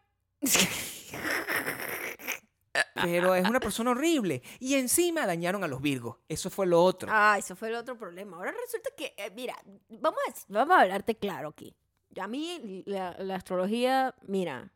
Pero 2.94 3.34
es 3.34 3.48
una 3.48 3.60
persona 3.60 3.90
horrible. 3.90 4.42
Y 4.60 4.74
encima 4.74 5.26
dañaron 5.26 5.64
a 5.64 5.68
los 5.68 5.82
Virgos. 5.82 6.18
Eso 6.28 6.48
fue 6.50 6.66
lo 6.66 6.82
otro. 6.82 7.08
Ah, 7.12 7.36
eso 7.38 7.56
fue 7.56 7.68
el 7.68 7.74
otro 7.74 7.98
problema. 7.98 8.36
Ahora 8.36 8.52
resulta 8.52 8.90
que, 8.96 9.14
eh, 9.16 9.30
mira, 9.34 9.56
vamos 9.88 10.20
a, 10.28 10.32
vamos 10.48 10.76
a 10.76 10.80
hablarte 10.82 11.16
claro 11.16 11.48
aquí. 11.48 11.74
A 12.20 12.28
mí 12.28 12.82
la, 12.86 13.16
la 13.18 13.36
astrología, 13.36 14.14
mira, 14.26 14.70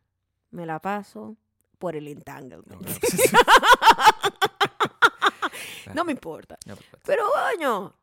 me 0.51 0.65
la 0.65 0.79
paso 0.79 1.35
por 1.79 1.95
el 1.95 2.07
entanglement. 2.07 2.67
No, 2.67 2.79
No 5.93 6.03
me 6.03 6.11
importa. 6.11 6.57
No, 6.65 6.75
por 6.75 6.83
supuesto. 6.83 7.05
Pero, 7.07 7.23
coño, 7.31 7.93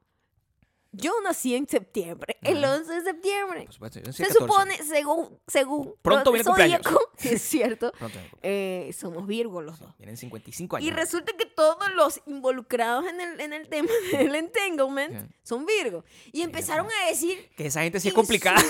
yo 0.92 1.12
nací 1.22 1.54
en 1.54 1.68
septiembre, 1.68 2.38
el 2.42 2.64
Ajá. 2.64 2.76
11 2.76 2.92
de 2.92 3.00
septiembre. 3.02 3.64
Por 3.64 3.72
supuesto. 3.74 3.98
Yo 4.00 4.07
nací 4.07 4.22
el 4.22 4.28
Se 4.28 4.35
14. 4.35 4.52
supone, 4.52 4.76
según, 4.78 5.38
según 5.46 5.94
Pronto 6.00 6.33
viene 6.33 6.44
zodíaco, 6.44 7.11
es 7.18 7.42
cierto, 7.50 7.92
Pronto, 7.98 8.18
eh, 8.42 8.90
somos 8.98 9.26
Virgos 9.26 9.64
los 9.64 9.78
dos. 9.78 9.96
Vienen 9.98 10.16
55 10.16 10.76
años. 10.76 10.88
Y 10.88 10.92
resulta 10.92 11.33
que 11.37 11.46
todos 11.46 11.92
los 11.94 12.20
involucrados 12.26 13.07
en 13.07 13.20
el, 13.20 13.40
en 13.40 13.52
el 13.52 13.68
tema 13.68 13.90
del 14.12 14.35
entanglement 14.35 15.30
son 15.42 15.66
Virgos. 15.66 16.04
Y 16.33 16.42
empezaron 16.42 16.87
a 16.87 17.09
decir 17.09 17.50
Que 17.57 17.66
esa 17.66 17.83
gente 17.83 18.00
sí 18.00 18.09
es 18.09 18.14
complicada. 18.14 18.61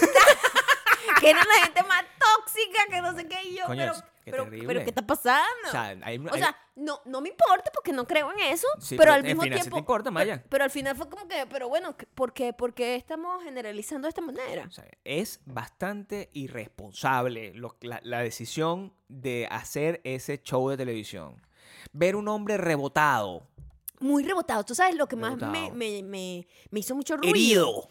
Que 1.24 1.30
eran 1.30 1.46
la 1.48 1.64
gente 1.64 1.82
más 1.84 2.04
tóxica, 2.18 2.78
que 2.90 3.00
no 3.02 3.14
sé 3.16 3.26
qué. 3.28 3.42
Y 3.48 3.56
yo, 3.56 3.64
Coño, 3.66 3.78
pero, 3.80 3.94
qué 4.24 4.30
pero, 4.30 4.44
terrible. 4.44 4.66
pero, 4.68 4.80
¿qué 4.80 4.90
está 4.90 5.06
pasando? 5.06 5.68
O 5.68 5.70
sea, 5.70 5.82
hay, 6.02 6.18
O 6.18 6.32
hay- 6.32 6.38
sea, 6.40 6.56
no, 6.76 7.00
no 7.04 7.20
me 7.20 7.28
importa 7.28 7.70
porque 7.72 7.92
no 7.92 8.06
creo 8.06 8.32
en 8.32 8.40
eso, 8.52 8.66
Sí, 8.80 8.96
pero 8.96 9.02
pero 9.02 9.12
al 9.14 9.22
mismo 9.22 9.42
fin, 9.42 9.52
así 9.52 9.58
te 9.60 9.64
tiempo... 9.64 9.78
importa, 9.78 10.10
Maya. 10.10 10.36
Pero, 10.36 10.48
pero 10.50 10.64
al 10.64 10.70
final 10.70 10.96
fue 10.96 11.08
como 11.08 11.28
que, 11.28 11.46
pero 11.48 11.68
bueno, 11.68 11.96
¿por 12.14 12.32
qué, 12.32 12.52
por 12.52 12.74
qué 12.74 12.96
estamos 12.96 13.42
generalizando 13.44 14.06
de 14.06 14.10
esta 14.10 14.20
manera? 14.22 14.64
O 14.66 14.70
sea, 14.70 14.86
es 15.04 15.40
bastante 15.44 16.30
irresponsable 16.32 17.52
lo- 17.54 17.76
la, 17.80 18.00
la 18.02 18.20
decisión 18.20 18.92
de 19.08 19.46
hacer 19.50 20.00
ese 20.04 20.42
show 20.42 20.68
de 20.68 20.76
televisión. 20.76 21.40
Ver 21.92 22.16
un 22.16 22.26
hombre 22.28 22.56
rebotado, 22.56 23.46
Muy 24.00 24.24
rebotado. 24.24 24.64
Tú 24.64 24.74
sabes 24.74 24.96
lo 24.96 25.06
que 25.06 25.16
más 25.16 25.36
me, 25.36 25.70
me, 25.72 26.02
me 26.70 26.80
hizo 26.80 26.94
mucho 26.94 27.16
ruido. 27.16 27.30
herido. 27.30 27.88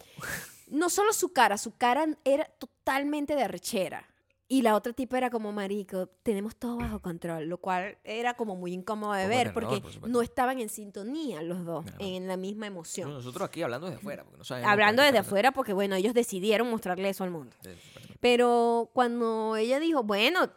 No 0.66 0.90
solo 0.90 1.12
su 1.12 1.32
cara, 1.32 1.58
su 1.58 1.76
cara 1.76 2.06
era 2.24 2.44
totalmente 2.58 3.36
de 3.36 3.42
arrechera. 3.42 4.08
Y 4.46 4.60
la 4.60 4.76
otra 4.76 4.92
tipa 4.92 5.16
era 5.16 5.30
como, 5.30 5.52
marico, 5.52 6.06
tenemos 6.22 6.54
todo 6.56 6.76
bajo 6.76 7.00
control, 7.00 7.46
lo 7.46 7.58
cual 7.58 7.96
era 8.04 8.34
como 8.34 8.56
muy 8.56 8.74
incómodo 8.74 9.14
de 9.14 9.26
ver 9.26 9.54
porque 9.54 9.80
por 9.80 10.08
no 10.08 10.20
estaban 10.20 10.60
en 10.60 10.68
sintonía 10.68 11.40
los 11.42 11.64
dos, 11.64 11.86
en 11.98 12.28
la 12.28 12.36
misma 12.36 12.66
emoción. 12.66 13.10
Nosotros 13.10 13.48
aquí 13.48 13.62
hablando 13.62 13.86
desde 13.86 14.00
afuera. 14.00 14.22
Porque 14.22 14.38
no 14.38 14.44
sabemos 14.44 14.70
Hablando 14.70 15.02
desde 15.02 15.18
afuera 15.18 15.52
porque, 15.52 15.72
bueno, 15.72 15.96
ellos 15.96 16.12
decidieron 16.12 16.68
mostrarle 16.70 17.08
eso 17.08 17.24
al 17.24 17.30
mundo. 17.30 17.56
Pero 18.20 18.90
cuando 18.92 19.56
ella 19.56 19.80
dijo, 19.80 20.02
bueno, 20.02 20.50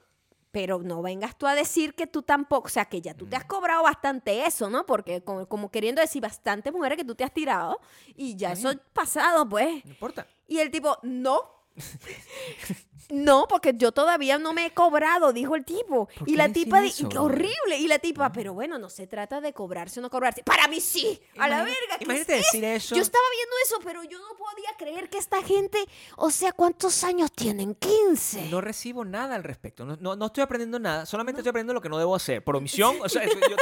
pero 0.57 0.79
no 0.79 1.03
vengas 1.03 1.37
tú 1.37 1.45
a 1.45 1.53
decir 1.53 1.93
que 1.93 2.07
tú 2.07 2.23
tampoco, 2.23 2.65
o 2.65 2.69
sea, 2.69 2.85
que 2.85 2.99
ya 2.99 3.13
tú 3.13 3.27
te 3.27 3.35
has 3.35 3.43
Mm. 3.45 3.47
cobrado 3.47 3.83
bastante 3.83 4.43
eso, 4.47 4.71
¿no? 4.71 4.87
Porque 4.87 5.21
como, 5.21 5.45
como 5.47 5.69
queriendo 5.69 6.01
decir 6.01 6.19
bastantes 6.19 6.73
mujeres 6.73 6.97
que 6.97 7.03
tú 7.05 7.13
te 7.13 7.23
has 7.23 7.31
tirado 7.31 7.79
y 8.15 8.35
ya 8.35 8.53
eso 8.53 8.71
pasado, 8.91 9.47
pues. 9.47 9.85
No 9.85 9.91
importa. 9.91 10.25
Y 10.47 10.57
el 10.57 10.71
tipo, 10.71 10.97
no. 11.03 11.41
No, 13.09 13.47
porque 13.47 13.73
yo 13.75 13.91
todavía 13.91 14.37
no 14.37 14.51
me 14.53 14.65
he 14.65 14.71
cobrado, 14.73 15.31
dijo 15.31 15.55
el 15.55 15.63
tipo. 15.63 16.07
¿Por 16.07 16.27
Y 16.27 16.33
qué 16.33 16.37
la 16.37 16.49
tipa, 16.49 16.83
eso? 16.83 17.07
horrible. 17.19 17.77
Y 17.79 17.87
la 17.87 17.99
tipa, 17.99 18.31
pero 18.33 18.53
bueno, 18.53 18.77
no 18.79 18.89
se 18.89 19.07
trata 19.07 19.39
de 19.39 19.53
cobrarse 19.53 19.99
o 19.99 20.03
no 20.03 20.09
cobrarse. 20.09 20.43
Para 20.43 20.67
mí 20.67 20.81
sí. 20.81 21.19
A 21.37 21.47
la 21.47 21.57
verga. 21.63 21.97
¿qué 21.97 22.03
Imagínate 22.03 22.35
es 22.37 22.45
decir 22.45 22.65
eso. 22.65 22.95
yo 22.95 23.01
estaba 23.01 23.23
viendo 23.33 23.55
eso, 23.63 23.75
pero 23.83 24.03
yo 24.03 24.19
no 24.19 24.35
podía 24.37 24.69
creer 24.77 25.09
que 25.09 25.17
esta 25.17 25.41
gente, 25.41 25.77
o 26.17 26.29
sea, 26.31 26.51
¿cuántos 26.51 27.03
años 27.05 27.31
tienen? 27.31 27.75
15. 27.75 28.49
No 28.49 28.59
recibo 28.61 29.05
nada 29.05 29.35
al 29.35 29.43
respecto. 29.43 29.85
No, 29.85 29.95
no, 30.01 30.15
no 30.17 30.25
estoy 30.25 30.43
aprendiendo 30.43 30.77
nada. 30.79 31.05
Solamente 31.05 31.39
estoy 31.41 31.51
aprendiendo 31.51 31.73
lo 31.73 31.81
que 31.81 31.89
no 31.89 31.97
debo 31.97 32.13
hacer. 32.15 32.43
Por 32.43 32.55
omisión. 32.57 32.97
O 33.01 33.07
sea, 33.09 33.23
eso- 33.23 33.39
yo- 33.39 33.55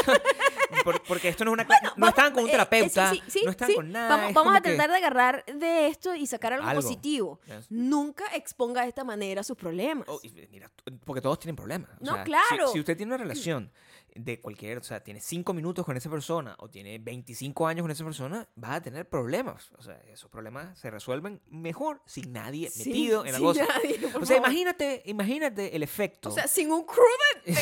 por- 0.84 1.02
porque 1.04 1.30
esto 1.30 1.46
no 1.46 1.52
es 1.52 1.54
una 1.54 1.66
clase. 1.68 1.84
no 1.86 1.92
Vamos, 1.98 2.10
estaban 2.10 2.34
con 2.34 2.44
un 2.44 2.50
eh, 2.50 2.52
terapeuta. 2.54 3.12
eh, 3.14 3.22
sí, 3.28 3.40
sí, 3.40 3.42
no 3.46 3.52
están 3.52 3.68
sí. 3.70 3.76
con 3.76 3.92
nada. 3.92 4.32
Vamos, 4.34 4.56
a 4.56 4.62
que- 4.62 4.70
tratar 4.72 4.90
de 4.90 4.98
agarrar 4.98 5.46
de 5.46 5.88
esto 5.88 6.16
y 6.16 6.26
sacar 6.26 6.54
algo, 6.54 6.68
Algo. 6.68 6.82
positivo. 6.82 7.40
Yes. 7.46 7.68
Nunca 7.70 8.24
exponga 8.34 8.82
de 8.82 8.88
esta 8.90 9.04
manera 9.04 9.35
sus 9.44 9.58
problemas. 9.58 10.08
Oh, 10.08 10.20
mira, 10.52 10.72
porque 11.04 11.22
todos 11.22 11.40
tienen 11.40 11.56
problemas. 11.56 11.90
O 12.02 12.06
No, 12.06 12.14
sea, 12.14 12.24
claro. 12.24 12.68
Si, 12.72 12.80
usted 12.80 12.96
tiene 12.96 13.14
una 13.14 13.24
relación 13.24 13.72
de 14.16 14.40
cualquier, 14.40 14.78
o 14.78 14.84
sea, 14.84 15.04
tiene 15.04 15.20
cinco 15.20 15.54
minutos 15.54 15.86
con 15.86 15.98
esa 15.98 16.10
persona 16.10 16.56
o 16.60 16.70
tiene 16.70 16.98
25 17.00 17.68
años 17.68 17.84
con 17.84 17.92
esa 17.92 18.06
persona, 18.06 18.48
va 18.62 18.76
a 18.76 18.82
tener 18.82 19.10
problemas. 19.10 19.70
O 19.78 19.82
sea, 19.84 19.96
esos 20.08 20.30
problemas 20.30 20.80
se 20.80 20.90
resuelven 20.90 21.42
mejor 21.50 22.02
sin 22.06 22.32
nadie 22.32 22.70
Sí, 22.70 22.90
metido 22.90 23.26
en 23.26 23.34
la 23.34 23.38
sin 23.40 23.48
cosa. 23.48 23.66
nadie, 23.68 23.98
por 24.08 24.24
o 24.24 24.26
sea, 24.26 24.38
favor. 24.38 24.52
imagínate, 24.52 25.02
imagínate 25.06 25.76
el 25.76 25.84
efecto. 25.84 26.30
O 26.30 26.32
sea, 26.32 26.48
sin 26.48 26.72
un 26.72 26.86
crew 26.86 27.04
de, 27.46 27.52
de- 27.52 27.60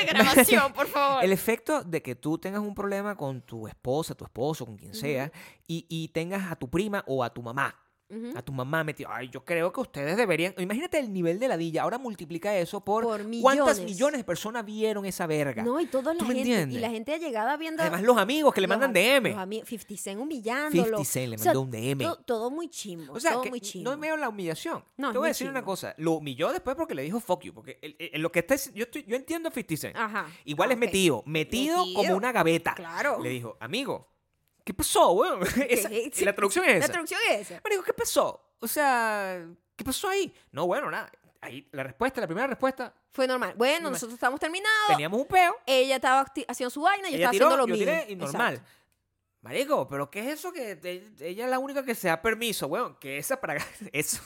de 0.00 0.06
grabación, 0.08 0.72
por 0.72 0.86
favor. 0.88 1.24
el 1.24 1.32
efecto 1.32 1.82
de 1.84 2.02
que 2.02 2.16
tú 2.16 2.38
tengas 2.38 2.60
un 2.62 2.74
problema 2.74 3.16
con 3.16 3.42
tu 3.42 3.68
esposa, 3.68 4.14
tu 4.16 4.24
esposo, 4.24 4.66
con 4.66 4.76
quien 4.76 4.94
sea, 4.94 5.30
y, 5.68 5.86
y 5.88 6.08
tengas 6.08 6.50
a 6.50 6.56
tu 6.56 6.68
prima 6.68 7.04
o 7.06 7.22
a 7.22 7.32
tu 7.32 7.40
mamá 7.42 7.74
A 8.36 8.42
tu 8.42 8.52
mamá 8.52 8.84
metido. 8.84 9.08
Ay, 9.12 9.28
yo 9.28 9.44
creo 9.44 9.72
que 9.72 9.80
ustedes 9.80 10.16
deberían. 10.16 10.54
Imagínate 10.58 10.98
el 11.00 11.12
nivel 11.12 11.38
de 11.40 11.48
ladilla. 11.48 11.82
Ahora 11.82 11.98
multiplica 11.98 12.56
eso 12.56 12.80
por, 12.84 13.02
Por 13.02 13.22
cuántas 13.40 13.78
millones. 13.78 13.80
millones 13.80 14.18
de 14.20 14.24
personas 14.24 14.64
vieron 14.64 15.04
esa 15.04 15.26
verga. 15.26 15.64
No, 15.64 15.80
y 15.80 15.86
toda 15.86 16.12
la 16.12 16.18
¿Tú 16.18 16.26
me 16.26 16.34
gente. 16.34 16.50
entiendes? 16.50 16.78
Y 16.78 16.80
la 16.80 16.90
gente 16.90 17.12
allegada 17.14 17.56
viendo. 17.56 17.82
Además, 17.82 18.02
los 18.02 18.16
amigos 18.16 18.54
que 18.54 18.60
le 18.60 18.66
mandan 18.68 18.92
DM. 18.92 19.30
Los 19.30 19.38
amigos, 19.38 19.68
50 19.68 19.96
Cent 20.02 20.20
humillándolo. 20.20 20.84
50 20.98 21.04
Cent 21.04 21.28
le 21.30 21.34
O 21.36 21.38
sea, 21.38 21.46
mandó 21.54 21.60
un 21.62 21.70
DM. 21.70 22.04
to- 22.04 22.16
todo 22.24 22.50
muy 22.50 22.68
chimbo. 22.68 23.14
O 23.14 23.18
sea, 23.20 23.32
todo 23.32 23.42
que 23.42 23.50
muy 23.50 23.60
chimbo. 23.60 23.90
no 23.90 23.98
veo 23.98 24.16
la 24.16 24.28
humillación. 24.28 24.84
No, 24.96 25.10
Te 25.10 25.18
voy 25.18 25.26
a 25.26 25.28
decir 25.28 25.48
una 25.48 25.64
cosa. 25.64 25.94
Lo 25.98 26.12
humilló 26.12 26.52
después 26.52 26.76
porque 26.76 26.94
le 26.94 27.02
dijo 27.02 27.18
fuck 27.20 27.42
you. 27.42 27.52
Porque 27.54 27.78
el- 27.82 27.96
el- 27.98 28.22
lo 28.22 28.30
que 28.30 28.40
está, 28.40 28.54
yo, 28.74 28.84
estoy, 28.84 29.04
yo 29.08 29.16
entiendo 29.16 29.48
a 29.48 29.52
50 29.52 29.76
Cent. 29.76 29.96
Ajá. 29.96 30.26
Igual 30.44 30.70
Ah, 30.70 30.72
es 30.74 30.78
ok. 30.78 30.84
metido, 30.84 31.22
metido, 31.26 31.78
como 31.78 31.94
Metido. 32.02 32.16
una 32.16 32.32
gaveta. 32.32 32.74
Claro. 32.74 33.18
Le 33.20 33.30
dijo, 33.30 33.56
amigo, 33.60 34.13
¿qué 34.64 34.74
pasó, 34.74 35.12
weón? 35.12 35.40
Esa- 35.68 35.92
y 35.92 36.10
la 36.24 36.34
traducción 36.34 36.64
es 36.64 36.72
La 36.72 36.78
esa. 36.84 36.92
traducción 36.92 37.20
es 37.30 37.40
esa. 37.50 37.60
Marico, 37.62 37.82
¿qué 37.82 37.92
pasó? 37.92 38.40
O 38.60 38.66
sea, 38.66 39.46
¿qué 39.76 39.84
pasó 39.84 40.08
ahí? 40.08 40.32
No, 40.52 40.66
bueno, 40.66 40.90
nada. 40.90 41.10
Ahí, 41.40 41.68
la 41.72 41.82
respuesta, 41.82 42.22
la 42.22 42.26
primera 42.26 42.46
respuesta, 42.46 42.94
Fue 43.12 43.26
normal. 43.26 43.52
Bueno, 43.56 43.74
Normal. 43.74 43.92
nosotros 43.92 44.14
estamos 44.14 44.40
terminados. 44.40 44.86
teníamos 44.88 45.20
un 45.20 45.26
peo. 45.26 45.54
Ella 45.66 45.96
estaba 45.96 46.24
haciendo 46.48 46.70
su 46.70 46.80
vaina, 46.80 47.08
yo 47.10 47.16
Ella 47.16 47.30
estaba 47.30 47.32
tiró, 47.32 47.46
haciendo 47.48 47.66
lo 47.66 47.68
yo 47.68 47.74
mío. 47.74 47.84
tiré 47.84 48.06
y 48.12 48.16
normal. 48.16 48.54
Exacto. 48.54 48.72
Marico, 49.44 49.86
pero 49.86 50.10
¿qué 50.10 50.20
es 50.20 50.38
eso 50.38 50.50
que 50.52 50.74
te- 50.76 51.12
ella 51.20 51.44
es 51.44 51.50
la 51.50 51.58
única 51.58 51.84
que 51.84 51.94
se 51.94 52.08
da 52.08 52.20
permiso, 52.22 52.66
weón? 52.66 52.96
Que 52.98 53.18
esa 53.18 53.38
para 53.38 53.56
eso, 53.92 54.22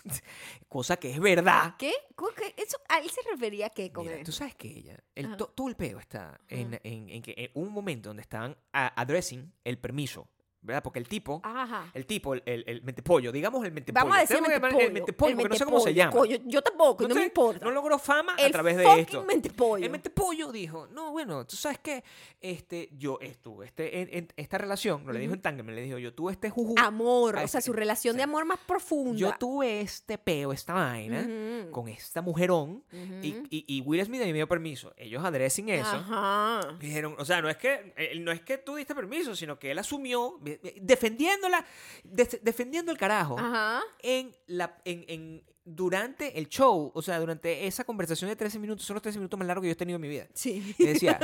cosa 0.69 0.97
que 0.97 1.11
es 1.11 1.19
verdad. 1.19 1.75
¿Qué? 1.77 1.93
¿Cómo 2.15 2.31
que 2.31 2.55
eso, 2.57 2.79
¿A 2.89 3.01
él 3.01 3.11
se 3.11 3.21
refería 3.29 3.67
a 3.67 3.71
qué 3.71 3.91
con 3.91 4.05
Mira, 4.05 4.17
él? 4.19 4.25
tú 4.25 4.31
sabes 4.31 4.55
que 4.55 4.69
ella, 4.69 4.97
el, 5.17 5.37
to- 5.37 5.49
todo 5.49 5.69
el 5.69 5.75
peo 5.75 5.99
está 5.99 6.41
en, 6.49 6.79
en- 6.85 7.09
en 7.11 7.21
que 7.23 7.35
en 7.37 7.51
un 7.55 7.73
momento 7.73 8.11
donde 8.11 8.23
estaban 8.23 8.57
addressing 8.73 9.53
el 9.65 9.79
permiso, 9.79 10.29
¿verdad? 10.61 10.83
Porque 10.83 10.99
el 10.99 11.09
tipo, 11.09 11.41
Ajá. 11.45 11.91
el 11.95 12.07
tipo, 12.07 12.35
el, 12.35 12.43
el, 12.47 12.65
el 12.67 12.83
mentepollo, 12.83 13.33
digamos 13.33 13.65
el 13.65 13.73
mentepollo. 13.73 14.05
Vamos 14.05 14.19
a 14.19 14.21
decir 14.21 14.37
llamar 14.37 14.51
mentepollo. 14.61 14.87
el 14.87 14.93
mentepollo, 14.93 15.37
porque 15.37 15.49
no 15.49 15.55
sé 15.57 15.65
cómo 15.65 15.81
se 15.81 15.95
llama. 15.95 16.13
mentepollo, 16.13 16.51
yo 16.51 16.63
tampoco, 16.63 17.09
no, 17.09 17.15
sé, 17.15 17.21
me 17.21 17.27
importa. 17.27 17.65
No 17.65 17.71
logró 17.71 17.99
fama 17.99 18.35
a 18.35 18.51
través 18.51 18.77
de 18.77 19.01
esto. 19.01 19.25
mentepollo. 19.25 19.85
El 19.85 19.91
mentepollo 19.91 20.53
dijo, 20.53 20.87
no, 20.89 21.13
bueno, 21.13 21.47
tú 21.47 21.57
sabes 21.57 21.79
que 21.79 22.03
este, 22.41 22.91
yo 22.99 23.19
estuve 23.21 23.67
este, 23.67 24.01
en, 24.01 24.09
en 24.13 24.29
esta 24.37 24.59
relación, 24.59 25.05
no 25.05 25.13
le 25.13 25.21
dijo 25.21 25.35
en 25.35 25.41
Tangeman, 25.41 25.75
le 25.75 25.83
dijo, 25.83 25.99
yo 25.99 26.13
tuve 26.15 26.33
este 26.33 26.51
juju, 26.51 26.75
Amor, 26.79 27.37
o 27.37 27.49
sea, 27.49 27.61
sí, 27.61 27.67
su 27.67 27.73
relación 27.73 28.17
de 28.17 28.23
amor 28.23 28.45
más 28.45 28.59
profunda. 28.59 29.19
yo 29.19 29.35
tuve 29.39 29.81
este 29.81 30.19
peo, 30.19 30.53
esta 30.53 30.75
vaina, 30.75 31.27
con 31.71 31.89
esta 31.89 32.23
mujerón, 32.23 32.83
y, 33.23 33.33
ujú. 33.33 33.47
y, 33.51 33.65
y 33.67 33.81
Will 33.83 34.05
Smith 34.05 34.21
me 34.21 34.33
dio 34.33 34.49
permiso. 34.49 34.93
Ellos 34.97 35.25
addressing 35.25 35.69
eso. 35.71 35.89
Ajá. 35.89 36.77
Dijeron, 36.79 37.15
o 37.19 37.25
sea, 37.25 37.41
no 37.43 37.49
es 37.49 37.57
que 37.57 37.93
eh, 37.97 38.19
no 38.21 38.33
es 38.33 38.41
que 38.41 38.59
tú 38.59 38.77
diste 38.77 38.95
permiso, 38.95 39.35
sino 39.35 39.59
que 39.59 39.71
él 39.71 39.79
asumió 39.79 40.39
defendiéndola, 40.81 41.65
de- 42.05 42.41
defendiendo 42.43 42.91
el 42.93 42.99
carajo 42.99 43.39
Ajá. 43.39 43.83
en 44.03 44.35
la 44.47 44.79
en, 44.85 45.05
en- 45.09 45.45
durante 45.71 46.39
el 46.39 46.49
show, 46.49 46.91
o 46.95 47.03
sea, 47.03 47.21
durante 47.21 47.67
esa 47.67 47.85
conversación 47.85 48.31
de 48.31 48.37
13 48.37 48.59
minutos, 48.59 48.87
son 48.87 48.95
los 48.95 49.03
13 49.03 49.19
minutos 49.19 49.39
más 49.39 49.47
largos 49.47 49.63
que 49.63 49.69
yo 49.69 49.73
he 49.73 49.77
tenido 49.77 49.97
en 49.97 50.01
mi 50.01 50.09
vida. 50.09 50.27
Sí. 50.33 50.75
Y 50.79 50.85
decía, 50.87 51.21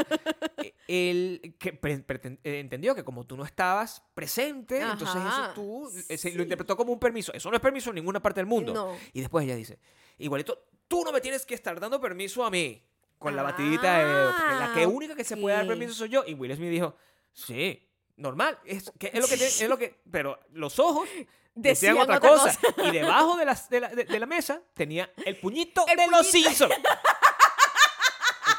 eh, 0.58 0.74
él 0.86 1.56
que 1.58 1.78
eh, 1.82 2.58
entendió 2.60 2.94
que 2.94 3.02
como 3.04 3.24
tú 3.26 3.38
no 3.38 3.44
estabas 3.44 4.02
presente, 4.12 4.80
entonces 4.82 5.16
eso 5.16 5.50
tú 5.54 5.90
eh, 6.10 6.18
sí. 6.18 6.32
lo 6.32 6.42
interpretó 6.42 6.76
como 6.76 6.92
un 6.92 6.98
permiso. 6.98 7.32
Eso 7.32 7.48
no 7.48 7.56
es 7.56 7.62
permiso 7.62 7.88
en 7.88 7.96
ninguna 7.96 8.20
parte 8.20 8.40
del 8.40 8.46
mundo. 8.46 8.74
No. 8.74 8.96
Y 9.14 9.20
después 9.20 9.46
ella 9.46 9.56
dice, 9.56 9.78
igualito, 10.18 10.66
tú 10.88 11.02
no 11.04 11.10
me 11.12 11.22
tienes 11.22 11.46
que 11.46 11.54
estar 11.54 11.80
dando 11.80 11.98
permiso 11.98 12.44
a 12.44 12.50
mí. 12.50 12.82
Con 13.16 13.34
la 13.34 13.42
batidita 13.42 13.98
de 13.98 14.04
dedo, 14.04 14.32
porque 14.36 14.54
la 14.56 14.72
que 14.74 14.82
Ah, 14.82 14.88
única 14.88 15.14
que 15.14 15.24
se 15.24 15.38
puede 15.38 15.56
dar 15.56 15.66
permiso 15.66 15.94
soy 15.94 16.10
yo. 16.10 16.22
Y 16.26 16.34
Will 16.34 16.54
Smith 16.54 16.68
dijo, 16.68 16.94
sí, 17.32 17.88
normal. 18.16 18.58
Es, 18.64 18.92
que 18.98 19.10
es 19.12 19.20
lo 19.20 19.26
que 19.26 19.34
es 19.34 19.68
lo 19.68 19.78
que. 19.78 20.00
Pero 20.10 20.38
los 20.52 20.78
ojos 20.78 21.08
decían, 21.54 21.94
Decían 21.94 21.98
otra, 21.98 22.16
otra 22.18 22.28
cosa. 22.30 22.58
Y 22.84 22.90
debajo 22.90 23.36
de, 23.36 23.44
las- 23.44 23.68
de 23.70 23.80
la, 23.80 23.88
de- 23.88 24.04
de 24.04 24.18
la 24.18 24.26
mesa 24.26 24.60
tenía 24.74 25.12
el 25.24 25.38
puñito 25.38 25.84
El 25.88 25.96
de 25.96 26.06
los. 26.08 26.26
Simpsons. 26.26 26.74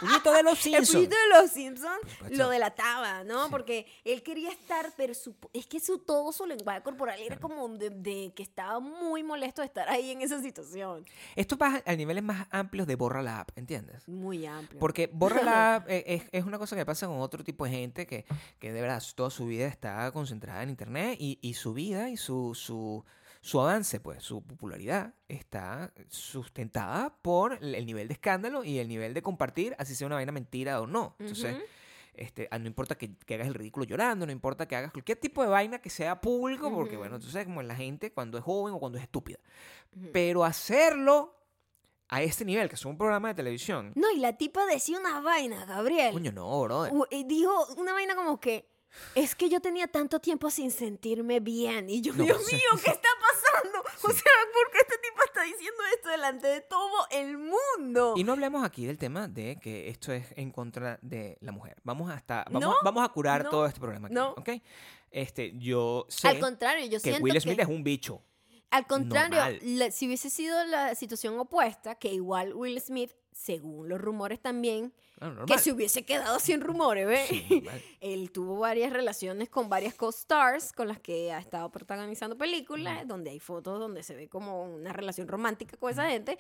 El 0.05 0.21
puñito 0.21 0.31
de 0.33 0.43
los 0.43 0.53
El 0.65 0.85
Simpsons. 0.85 0.91
pollito 0.93 1.15
de 1.15 1.41
los 1.41 1.51
Simpsons 1.51 2.37
lo 2.37 2.49
delataba, 2.49 3.23
¿no? 3.23 3.45
Sí. 3.45 3.51
Porque 3.51 3.85
él 4.03 4.23
quería 4.23 4.51
estar, 4.51 4.91
pero 4.95 5.13
su- 5.13 5.35
es 5.53 5.65
que 5.67 5.79
su, 5.79 5.99
todo 5.99 6.31
su 6.31 6.45
lenguaje 6.45 6.81
corporal 6.83 7.19
era 7.19 7.37
como 7.37 7.67
de, 7.69 7.89
de 7.89 8.33
que 8.35 8.43
estaba 8.43 8.79
muy 8.79 9.23
molesto 9.23 9.61
de 9.61 9.67
estar 9.67 9.89
ahí 9.89 10.11
en 10.11 10.21
esa 10.21 10.41
situación. 10.41 11.05
Esto 11.35 11.57
va 11.57 11.81
a 11.85 11.95
niveles 11.95 12.23
más 12.23 12.47
amplios 12.51 12.87
de 12.87 12.95
borra 12.95 13.21
la 13.21 13.39
app, 13.41 13.49
¿entiendes? 13.57 14.07
Muy 14.07 14.45
amplio. 14.45 14.79
Porque 14.79 15.07
borra 15.11 15.41
la 15.43 15.75
app 15.75 15.89
eh, 15.89 16.03
es, 16.07 16.23
es 16.31 16.45
una 16.45 16.57
cosa 16.57 16.75
que 16.75 16.85
pasa 16.85 17.07
con 17.07 17.19
otro 17.19 17.43
tipo 17.43 17.65
de 17.65 17.71
gente 17.71 18.05
que, 18.07 18.25
que 18.59 18.71
de 18.71 18.81
verdad 18.81 19.01
toda 19.15 19.29
su 19.29 19.45
vida 19.45 19.67
está 19.67 20.11
concentrada 20.11 20.63
en 20.63 20.69
internet 20.69 21.17
y, 21.19 21.39
y 21.41 21.53
su 21.55 21.73
vida 21.73 22.09
y 22.09 22.17
su, 22.17 22.53
su, 22.55 23.03
su 23.45 23.61
avance, 23.61 23.99
pues, 23.99 24.23
su 24.23 24.41
popularidad 24.41 25.13
está 25.27 25.93
sustentada 26.09 27.15
por 27.21 27.53
el 27.61 27.75
el 27.75 27.85
nivel 27.85 28.07
de 28.07 28.15
escándalo 28.15 28.63
y 28.63 28.79
el 28.79 28.87
nivel 28.87 29.13
de 29.13 29.21
compartir, 29.21 29.75
así 29.77 29.93
sea 29.93 30.07
una 30.07 30.15
vaina 30.15 30.31
mentira 30.31 30.81
o 30.81 30.87
no. 30.87 31.15
Entonces, 31.19 31.55
este, 32.15 32.47
ah, 32.49 32.57
no 32.57 32.65
importa 32.65 32.97
que, 32.97 33.15
que 33.15 33.35
hagas 33.35 33.45
el 33.45 33.53
ridículo 33.53 33.85
llorando, 33.85 34.25
no 34.25 34.31
importa 34.31 34.67
que 34.67 34.75
hagas 34.75 34.91
cualquier 34.91 35.19
tipo 35.19 35.43
de 35.43 35.49
vaina 35.49 35.77
que 35.77 35.91
sea 35.91 36.19
público, 36.21 36.73
porque, 36.73 36.97
bueno, 36.97 37.19
tú 37.19 37.27
sabes 37.27 37.45
como 37.45 37.61
la 37.61 37.75
gente 37.75 38.11
cuando 38.11 38.39
es 38.39 38.43
joven 38.43 38.73
o 38.73 38.79
cuando 38.79 38.97
es 38.97 39.03
estúpida. 39.03 39.37
Pero 40.11 40.43
hacerlo 40.43 41.35
a 42.07 42.23
este 42.23 42.45
nivel, 42.45 42.67
que 42.67 42.75
es 42.75 42.85
un 42.85 42.97
programa 42.97 43.27
de 43.27 43.35
televisión, 43.35 43.91
No, 43.95 44.09
y 44.11 44.17
la 44.17 44.37
tipa 44.37 44.65
decía 44.65 44.99
una 44.99 45.21
vaina, 45.21 45.65
Gabriel. 45.65 46.13
coño, 46.13 46.31
no, 46.31 47.07
y 47.11 47.23
dijo 47.25 47.67
una 47.77 47.93
vaina 47.93 48.15
como 48.15 48.39
que 48.39 48.74
es 49.15 49.35
que 49.35 49.49
yo 49.49 49.59
tenía 49.61 49.87
tanto 49.87 50.19
tiempo 50.19 50.49
sin 50.49 50.71
sentirme 50.71 51.39
bien. 51.39 51.89
Y 51.89 52.01
yo, 52.01 52.13
No, 52.13 52.23
Dios 52.23 52.45
mío, 52.51 52.59
¿qué 52.83 52.91
está 52.91 53.09
pasando? 53.19 53.83
O 54.03 54.09
sea, 54.11 54.31
¿por 54.53 54.71
qué 54.71 54.77
este 54.79 54.97
tipo 54.99 55.23
está 55.25 55.41
diciendo 55.43 55.81
esto 55.95 56.09
delante 56.09 56.47
de 56.47 56.61
todo 56.61 57.07
el 57.11 57.37
mundo? 57.37 58.13
Y 58.15 58.23
no 58.23 58.33
hablemos 58.33 58.63
aquí 58.63 58.85
del 58.85 58.97
tema 58.97 59.27
de 59.27 59.57
que 59.59 59.89
esto 59.89 60.11
es 60.11 60.27
en 60.35 60.51
contra 60.51 60.99
de 61.01 61.37
la 61.41 61.51
mujer. 61.51 61.77
Vamos 61.83 62.11
hasta 62.11 62.43
vamos, 62.51 62.61
No, 62.61 62.75
vamos 62.83 63.03
a 63.03 63.09
curar 63.09 63.45
no, 63.45 63.49
todo 63.49 63.65
este 63.65 63.79
problema 63.79 64.07
aquí, 64.07 64.15
no. 64.15 64.31
¿ok? 64.31 64.49
Este, 65.09 65.53
yo 65.57 66.05
sé 66.09 66.27
Al 66.27 66.39
contrario, 66.39 66.85
yo 66.85 66.99
que 66.99 67.09
siento 67.11 67.23
Will 67.23 67.41
Smith 67.41 67.55
que... 67.55 67.61
es 67.63 67.67
un 67.67 67.83
bicho. 67.83 68.21
Al 68.69 68.85
contrario, 68.85 69.59
la- 69.61 69.91
si 69.91 70.07
hubiese 70.07 70.29
sido 70.29 70.63
la 70.65 70.93
situación 70.95 71.39
opuesta, 71.39 71.95
que 71.95 72.13
igual 72.13 72.53
Will 72.53 72.79
Smith, 72.81 73.11
según 73.31 73.87
los 73.89 73.99
rumores 73.99 74.41
también, 74.41 74.93
Claro, 75.17 75.45
que 75.45 75.57
se 75.59 75.71
hubiese 75.71 76.03
quedado 76.03 76.39
sin 76.39 76.61
rumores, 76.61 77.07
¿ves? 77.07 77.27
Sí, 77.29 77.45
normal. 77.49 77.81
Él 78.01 78.31
tuvo 78.31 78.57
varias 78.59 78.91
relaciones 78.91 79.49
con 79.49 79.69
varias 79.69 79.95
co-stars 79.95 80.73
con 80.73 80.87
las 80.87 80.99
que 80.99 81.31
ha 81.31 81.39
estado 81.39 81.69
protagonizando 81.71 82.37
películas, 82.37 83.07
donde 83.07 83.31
hay 83.31 83.39
fotos 83.39 83.79
donde 83.79 84.03
se 84.03 84.15
ve 84.15 84.27
como 84.27 84.63
una 84.63 84.93
relación 84.93 85.27
romántica 85.27 85.77
con 85.77 85.91
esa 85.91 86.09
gente. 86.09 86.37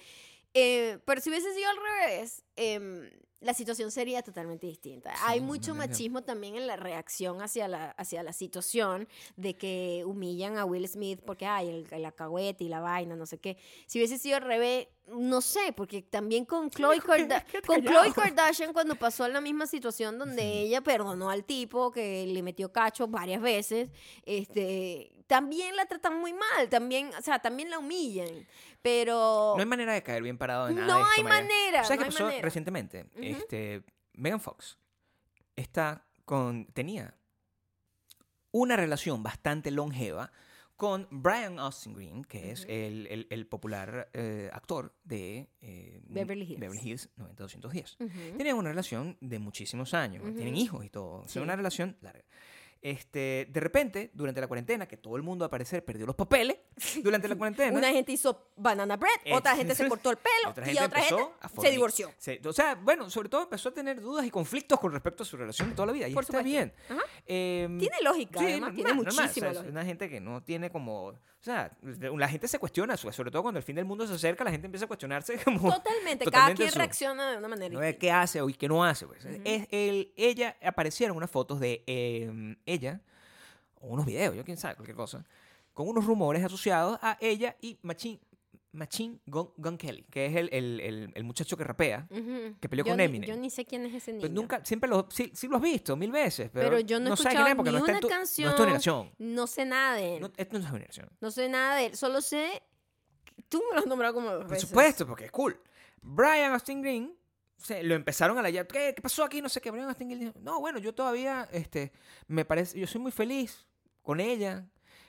Eh, 0.53 0.99
pero 1.05 1.19
si 1.21 1.29
hubiese 1.29 1.53
sido 1.53 1.69
al 1.69 1.77
revés, 1.77 2.43
em, 2.55 3.09
la 3.45 3.53
situación 3.53 3.91
sería 3.91 4.23
totalmente 4.23 4.65
distinta. 4.65 5.11
Sí, 5.11 5.21
hay 5.23 5.39
mucho 5.39 5.75
machismo 5.75 6.23
también 6.23 6.55
en 6.55 6.65
la 6.65 6.77
reacción 6.77 7.43
hacia 7.43 7.67
la, 7.67 7.91
hacia 7.91 8.23
la 8.23 8.33
situación 8.33 9.07
de 9.35 9.55
que 9.55 10.03
humillan 10.03 10.57
a 10.57 10.65
Will 10.65 10.87
Smith 10.87 11.21
porque 11.23 11.45
hay 11.45 11.69
el, 11.69 11.87
el 11.91 12.05
acahuete 12.05 12.63
y 12.63 12.69
la 12.69 12.79
vaina, 12.79 13.15
no 13.15 13.27
sé 13.27 13.37
qué. 13.37 13.57
Si 13.85 13.99
hubiese 13.99 14.17
sido 14.17 14.37
al 14.37 14.41
revés, 14.41 14.87
no 15.07 15.41
sé, 15.41 15.73
porque 15.77 16.01
también 16.01 16.45
con 16.45 16.71
Chloe, 16.71 16.99
con. 17.65 17.81
Khloe 17.81 18.13
Kardashian 18.13 18.73
cuando 18.73 18.95
pasó 18.95 19.27
la 19.27 19.41
misma 19.41 19.67
situación 19.67 20.17
donde 20.17 20.61
ella 20.61 20.81
perdonó 20.81 21.29
al 21.29 21.43
tipo 21.43 21.91
que 21.91 22.25
le 22.25 22.41
metió 22.41 22.71
cacho 22.71 23.07
varias 23.07 23.43
veces, 23.43 23.91
este, 24.25 25.14
también 25.27 25.75
la 25.75 25.85
tratan 25.85 26.19
muy 26.19 26.33
mal, 26.33 26.69
también, 26.69 27.09
o 27.17 27.21
sea, 27.21 27.39
también 27.39 27.69
la 27.69 27.79
humillan, 27.79 28.47
pero 28.81 29.53
No 29.55 29.59
hay 29.61 29.65
manera 29.65 29.93
de 29.93 30.03
caer 30.03 30.21
bien 30.23 30.37
parado 30.37 30.67
de 30.67 30.73
nada. 30.75 30.87
No 30.87 30.95
de 30.97 31.01
esto, 31.01 31.13
hay 31.17 31.23
Maya. 31.23 31.35
manera, 31.41 31.83
¿Sabes 31.83 31.89
no 31.89 31.97
qué 31.97 32.03
hay 32.03 32.11
pasó 32.11 32.23
manera. 32.25 32.41
recientemente? 32.43 33.05
Este, 33.15 33.83
Megan 34.13 34.39
Fox 34.41 34.77
está 35.55 36.05
con, 36.25 36.65
tenía 36.67 37.15
una 38.51 38.75
relación 38.75 39.23
bastante 39.23 39.71
longeva 39.71 40.31
con 40.77 41.07
Brian 41.09 41.57
Austin 41.59 41.93
Green, 41.93 42.23
que 42.25 42.51
es 42.51 42.63
el, 42.65 43.07
el- 43.07 43.27
el 43.29 43.47
popular 43.47 44.09
eh, 44.13 44.49
actor 44.51 44.93
de 45.05 45.49
eh, 45.61 46.01
Beverly 46.03 46.43
Hills. 46.45 46.59
Beverly 46.59 46.81
Hills 46.89 47.09
90210. 47.15 47.95
Ujú. 47.99 48.35
Tienen 48.37 48.55
una 48.55 48.69
relación 48.69 49.17
de 49.21 49.39
muchísimos 49.39 49.93
años, 49.93 50.23
tienen 50.35 50.55
hijos 50.57 50.83
y 50.85 50.89
todo. 50.89 51.23
Es 51.25 51.31
Sí. 51.31 51.39
una 51.39 51.55
relación 51.55 51.97
larga. 52.01 52.25
Este, 52.87 53.47
de 53.49 53.59
repente, 53.59 54.11
durante 54.13 54.39
la 54.39 54.45
cuarentena, 54.47 54.87
que 54.87 54.95
todo 54.95 55.15
el 55.15 55.23
mundo 55.23 55.43
al 55.43 55.49
parecer 55.49 55.83
perdió 55.83 56.05
los 56.05 56.13
papeles, 56.15 56.57
durante 57.03 57.27
la 57.27 57.35
cuarentena, 57.35 57.75
una 57.75 57.89
gente 57.89 58.11
hizo 58.11 58.51
banana 58.55 58.95
bread, 58.95 59.33
otra 59.33 59.55
gente 59.55 59.73
se 59.73 59.87
cortó 59.89 60.11
el 60.11 60.17
pelo 60.17 60.51
otra 60.51 60.71
y 60.71 60.77
otra 60.77 61.01
gente 61.01 61.23
se 61.59 61.71
divorció. 61.71 62.11
se- 62.19 62.39
o 62.45 62.53
sea, 62.53 62.75
bueno, 62.75 63.09
sobre 63.09 63.27
todo 63.29 63.41
empezó 63.41 63.69
a 63.69 63.73
tener 63.73 63.99
dudas 63.99 64.23
y 64.23 64.29
conflictos 64.29 64.79
con 64.79 64.91
respecto 64.91 65.23
a 65.23 65.25
su 65.25 65.35
relación 65.35 65.73
toda 65.73 65.87
la 65.87 65.93
vida. 65.93 66.07
Y 66.07 66.13
Por 66.13 66.25
está 66.25 66.37
supuesto. 66.37 66.47
bien. 66.47 66.73
Em, 67.25 67.79
Tiene 67.79 67.97
lógica, 68.03 68.39
sí, 68.39 68.45
además, 68.45 68.75
tiene 68.75 68.89
normal, 68.93 69.05
muchísima 69.15 69.27
o 69.27 69.33
sea, 69.33 69.49
es 69.49 69.55
lógica. 69.55 69.71
una 69.71 69.83
gente 69.85 70.07
que 70.07 70.19
no 70.19 70.43
tiene 70.43 70.69
como... 70.69 71.13
O 71.45 71.47
sea, 71.47 71.71
la 72.17 72.27
gente 72.27 72.47
se 72.47 72.57
cuestiona, 72.57 72.97
sobre 72.97 73.29
todo 73.29 73.43
cuando 73.43 73.59
el 73.59 73.63
fin 73.63 73.75
del 73.75 73.85
mundo 73.85 74.07
se 74.07 74.15
acerca, 74.15 74.43
la 74.43 74.49
gente 74.49 74.65
empieza 74.65 74.85
a 74.85 74.87
cuestionarse 74.87 75.37
como... 75.45 75.71
Totalmente, 75.71 76.25
cada 76.25 76.55
quien 76.55 76.71
su- 76.71 76.79
reacciona 76.79 77.29
de 77.33 77.37
una 77.37 77.47
manera 77.47 77.71
no 77.71 77.97
qué 77.99 78.11
hace 78.11 78.41
o 78.41 78.47
qué 78.47 78.67
no 78.67 78.83
hace. 78.83 79.05
Pues. 79.05 79.23
Es 79.43 79.67
el, 79.69 80.11
ella 80.15 80.57
aparecieron 80.63 81.15
unas 81.15 81.29
fotos 81.29 81.59
de 81.59 81.83
em, 81.85 82.55
ella, 82.65 82.99
o 83.79 83.89
unos 83.89 84.07
videos, 84.07 84.35
yo 84.35 84.43
quién 84.43 84.57
sabe, 84.57 84.73
cualquier 84.73 84.97
cosa, 84.97 85.23
con 85.75 85.87
unos 85.87 86.07
rumores 86.07 86.43
asociados 86.43 86.97
a 87.03 87.15
ella 87.21 87.55
y 87.61 87.77
Machine, 87.83 88.19
Machine 88.75 89.19
Gun, 89.25 89.49
Gun 89.57 89.77
Kelly, 89.77 90.03
que 90.09 90.25
es 90.27 90.35
el, 90.35 90.49
el- 90.51 90.79
el- 90.81 91.11
el 91.15 91.23
muchacho 91.23 91.55
que 91.57 91.63
rapea. 91.63 92.07
Ujú. 92.09 92.55
que 92.59 92.69
peleó 92.69 92.85
Yo 92.85 92.91
con 92.91 92.97
ni- 92.97 93.03
Eminem. 93.03 93.29
Yo 93.29 93.35
ni 93.37 93.49
sé 93.49 93.65
quién 93.65 93.85
es 93.85 93.93
ese 93.93 94.11
niño. 94.11 94.21
Pero 94.21 94.33
nunca, 94.33 94.63
siempre 94.65 94.89
lo, 94.89 95.07
sí, 95.09 95.31
sí 95.33 95.47
lo 95.47 95.57
has 95.57 95.61
visto 95.61 95.95
mil 95.95 96.11
veces, 96.11 96.49
pero, 96.53 96.69
Pero 96.69 96.79
yo 96.81 96.99
no 96.99 97.09
he 97.09 97.13
es 97.13 97.19
escuchado 97.19 97.55
porque 97.55 97.71
ni 97.71 97.77
no 97.77 97.83
una 97.83 97.99
tu, 97.99 98.07
no 98.07 98.13
canción. 98.13 98.49
es 98.49 98.55
tu 98.55 98.61
generación. 98.63 99.11
No 99.17 99.47
sé 99.47 99.65
nada 99.65 99.95
de 99.95 100.15
él. 100.15 100.21
No, 100.21 100.27
No, 100.27 100.33
esto 100.37 100.53
no 100.53 100.59
es 100.59 100.65
tu 100.65 100.71
generación. 100.73 101.09
sé 101.31 101.49
nada 101.49 101.75
de 101.77 101.85
él. 101.87 101.95
Solo 101.95 102.21
sé. 102.21 102.61
que 103.23 103.41
Tú 103.49 103.63
me 103.69 103.75
lo 103.75 103.79
has 103.81 103.87
nombrado 103.87 104.13
como 104.13 104.29
dos 104.31 104.41
Por 104.43 104.51
veces. 104.51 104.67
supuesto, 104.67 105.07
porque 105.07 105.25
es 105.25 105.31
cool. 105.31 105.59
Brian 106.01 106.53
Austin 106.53 106.81
Green 106.81 107.15
se, 107.57 107.81
lo 107.83 107.95
empezaron 107.95 108.37
a 108.37 108.41
la 108.41 108.49
¿Qué, 108.51 108.93
¿Qué 108.95 109.01
pasó 109.01 109.23
aquí? 109.23 109.41
No 109.41 109.49
sé 109.49 109.61
qué. 109.61 109.71
Brian 109.71 109.87
Austin 109.87 110.07
Green 110.09 110.19
dijo, 110.19 110.33
no, 110.41 110.59
bueno, 110.59 110.77
yo 110.79 110.93
todavía, 110.93 111.47
este, 111.51 111.91
me 112.27 112.45
parece, 112.45 112.79
yo 112.79 112.85
soy 112.87 113.01
muy 113.01 113.11
feliz 113.11 113.65
con 114.01 114.19
ella. 114.19 114.67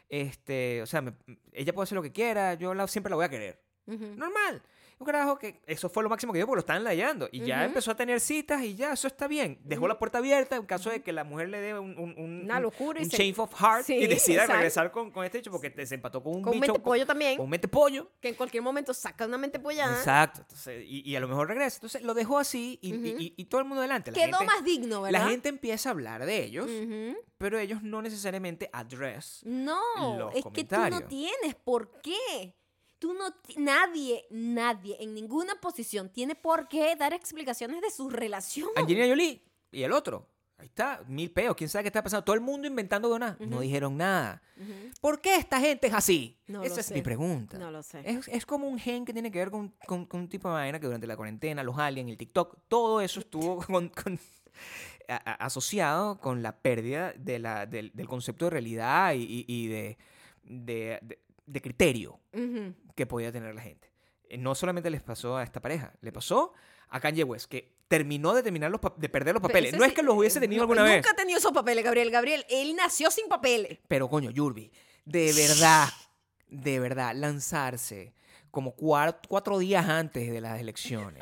Este, 0.09 0.83
o 0.83 0.87
sea, 0.87 1.03
me- 1.03 1.15
ella 1.53 1.73
puede 1.73 1.85
hacer 1.85 1.97
lo 1.97 2.03
que 2.03 2.13
quiera, 2.13 2.55
yo 2.55 2.75
la- 2.75 2.87
siempre 2.87 3.11
la 3.11 3.17
voy 3.17 3.25
a 3.25 3.29
querer. 3.29 3.61
Normal. 3.87 4.63
Un 4.99 5.05
carajo 5.05 5.39
que 5.39 5.61
eso 5.67 5.91
fue 5.91 6.03
lo 6.03 6.09
máximo 6.09 6.33
que 6.33 6.39
dio 6.39 6.47
porque 6.47 6.57
lo 6.57 6.61
estaban 6.61 6.83
layando. 6.83 7.29
Y 7.31 7.41
ya 7.45 7.65
empezó 7.67 7.91
a 7.91 7.97
tener 7.97 8.19
citas 8.19 8.63
y 8.63 8.75
ya, 8.77 8.95
eso 8.95 9.07
está 9.07 9.29
bien. 9.29 9.59
Dejó 9.63 9.87
la 9.89 9.99
puerta 9.99 10.19
abierta 10.19 10.57
en 10.57 10.65
caso 10.65 10.89
de 10.89 11.03
que 11.03 11.13
la 11.13 11.23
mujer 11.23 11.51
le 11.51 11.61
dé 11.61 11.79
un, 11.79 11.99
un, 11.99 12.15
un- 12.17 12.41
Una 12.45 12.57
un- 12.57 12.63
locura. 12.63 13.01
y 13.01 13.05
un 13.05 13.11
se- 13.11 13.17
change 13.19 13.39
of 13.39 13.53
heart 13.61 13.85
Sí, 13.85 13.95
y 13.95 14.07
decida 14.07 14.37
exacto. 14.37 14.55
regresar 14.55 14.91
con, 14.93 15.11
con 15.11 15.25
este 15.27 15.39
hecho 15.39 15.51
porque 15.51 15.85
se 15.87 15.95
empató 15.97 16.23
con 16.23 16.37
un 16.37 16.43
Con 16.43 16.55
un 16.55 16.61
bicho. 16.61 16.73
mente 16.73 16.83
pollo 16.85 17.05
también. 17.07 17.37
con 17.37 17.45
un 17.45 17.51
mente 17.51 17.69
pollo. 17.69 18.11
Que 18.21 18.29
en 18.29 18.35
cualquier 18.37 18.63
momento 18.63 18.95
saca 18.95 19.27
una 19.27 19.37
mente 19.37 19.59
pollada. 19.59 19.99
Exacto. 19.99 20.41
Entonces, 20.41 20.83
y, 20.87 21.03
y 21.11 21.15
a 21.15 21.21
lo 21.21 21.29
mejor 21.29 21.49
regresa. 21.49 21.77
Entonces 21.77 22.03
lo 22.03 22.15
dejó 22.15 22.39
así 22.39 22.79
y, 22.81 22.95
y- 22.95 22.97
Ujú. 23.13 23.21
y- 23.21 23.35
y 23.37 23.45
todo 23.45 23.61
el 23.61 23.67
mundo 23.67 23.81
adelante. 23.81 24.13
La 24.13 24.17
Quedó 24.17 24.39
gente, 24.39 24.47
más 24.55 24.65
digno, 24.65 25.03
¿verdad? 25.03 25.21
la 25.25 25.29
gente 25.29 25.51
empieza 25.51 25.91
a 25.91 25.93
hablar 25.93 26.25
de 26.25 26.43
ellos, 26.43 26.71
pero 27.37 27.59
ellos 27.59 27.83
no 27.83 28.01
necesariamente 28.01 28.71
address. 28.73 29.43
No, 29.45 29.79
los 30.19 30.35
es 30.35 30.45
que 30.55 30.65
tú 30.65 30.77
no 30.91 31.03
tienes 31.03 31.55
por 31.55 32.01
qué. 32.01 32.55
Tú 33.07 33.15
no, 33.15 33.31
ti- 33.33 33.55
nadie, 33.59 34.27
nadie 34.31 34.97
en 34.99 35.15
ninguna 35.15 35.55
posición 35.61 36.09
tiene 36.11 36.35
por 36.35 36.67
qué 36.67 36.97
dar 36.97 37.13
explicaciones 37.13 37.81
de 37.81 37.91
su 37.93 38.11
relación. 38.11 38.69
Angelina 38.75 39.07
Jolie 39.07 39.45
y 39.71 39.83
el 39.85 39.93
otro. 39.93 40.29
Ahí 40.59 40.67
está, 40.67 41.05
mil 41.07 41.31
peos, 41.31 41.55
quién 41.55 41.69
sabe 41.71 41.85
qué 41.85 41.89
está 41.91 42.03
pasando. 42.03 42.25
Todo 42.25 42.35
el 42.35 42.41
mundo 42.41 42.67
inventando 42.67 43.13
de 43.13 43.19
nada. 43.21 43.37
No 43.39 43.61
dijeron 43.61 43.97
nada. 43.97 44.43
¿Por 45.01 45.21
qué 45.21 45.37
esta 45.37 45.61
gente 45.61 45.87
es 45.87 45.95
así? 45.95 46.37
No 46.49 46.65
Esa 46.65 46.81
es 46.81 46.87
sé. 46.87 46.95
mi 46.95 47.03
pregunta. 47.03 47.57
No 47.59 47.71
lo 47.71 47.81
sé. 47.85 48.01
Es, 48.05 48.27
es 48.27 48.45
como 48.45 48.67
un 48.67 48.77
gen 48.79 49.05
que 49.05 49.13
tiene 49.13 49.31
que 49.31 49.39
ver 49.39 49.51
con, 49.53 49.73
con- 49.87 50.07
con 50.07 50.21
un 50.23 50.29
tipo 50.29 50.49
de 50.49 50.55
vaina 50.55 50.81
que 50.81 50.87
durante 50.87 51.07
la 51.07 51.15
cuarentena, 51.17 51.63
los 51.63 51.79
aliens, 51.79 52.11
el 52.11 52.17
TikTok, 52.17 52.57
todo 52.67 53.01
eso 53.03 53.21
estuvo 53.21 53.59
con- 53.67 53.89
con- 53.91 54.19
a- 55.09 55.15
a- 55.31 55.45
asociado 55.47 56.19
con 56.19 56.43
la 56.43 56.57
pérdida 56.59 57.13
de 57.13 57.39
la, 57.39 57.67
del, 57.67 57.93
del 57.95 58.09
concepto 58.09 58.47
de 58.47 58.51
realidad 58.51 59.13
y, 59.15 59.23
y- 59.23 59.45
y 59.47 59.69
de, 59.69 59.99
de- 60.43 60.99
de- 61.03 61.19
de 61.47 61.63
criterio 61.63 62.21
Ujú. 62.33 62.75
que 62.95 63.07
podía 63.07 63.33
tener 63.33 63.55
la 63.55 63.63
gente. 63.63 63.91
Eh, 64.29 64.37
No 64.39 64.55
solamente 64.55 64.91
les 64.91 65.03
pasó 65.03 65.37
a 65.37 65.43
esta 65.43 65.61
pareja, 65.61 65.95
le 66.01 66.13
pasó 66.13 66.53
a 66.89 67.01
Kanye 67.01 67.25
West, 67.25 67.47
que 67.51 67.77
terminó 67.89 68.35
de, 68.35 68.43
terminar 68.43 68.71
los 68.71 68.81
de 68.97 69.09
perder 69.09 69.35
los 69.35 69.43
papeles. 69.43 69.77
No 69.77 69.85
es 69.85 69.93
que 69.93 70.03
los 70.03 70.17
hubiese 70.17 70.41
tenido 70.41 70.61
no, 70.61 70.63
alguna 70.65 70.83
nunca 70.83 70.95
vez. 70.97 71.07
ha 71.09 71.15
tenido 71.15 71.39
esos 71.39 71.53
papeles, 71.53 71.85
Gabriel. 71.85 72.11
Gabriel, 72.11 72.45
él 72.49 72.75
nació 72.77 73.11
sin 73.11 73.29
papeles. 73.29 73.79
Pero 73.89 74.09
coño, 74.09 74.31
Yurbi, 74.31 74.71
de 75.05 75.33
verdad, 75.33 75.89
de 76.49 76.81
verdad, 76.81 77.15
lanzarse 77.15 78.13
como 78.51 78.75
cuatro 78.75 79.59
días 79.59 79.87
antes 79.89 80.31
de 80.33 80.41
las 80.41 80.59
elecciones. 80.61 81.21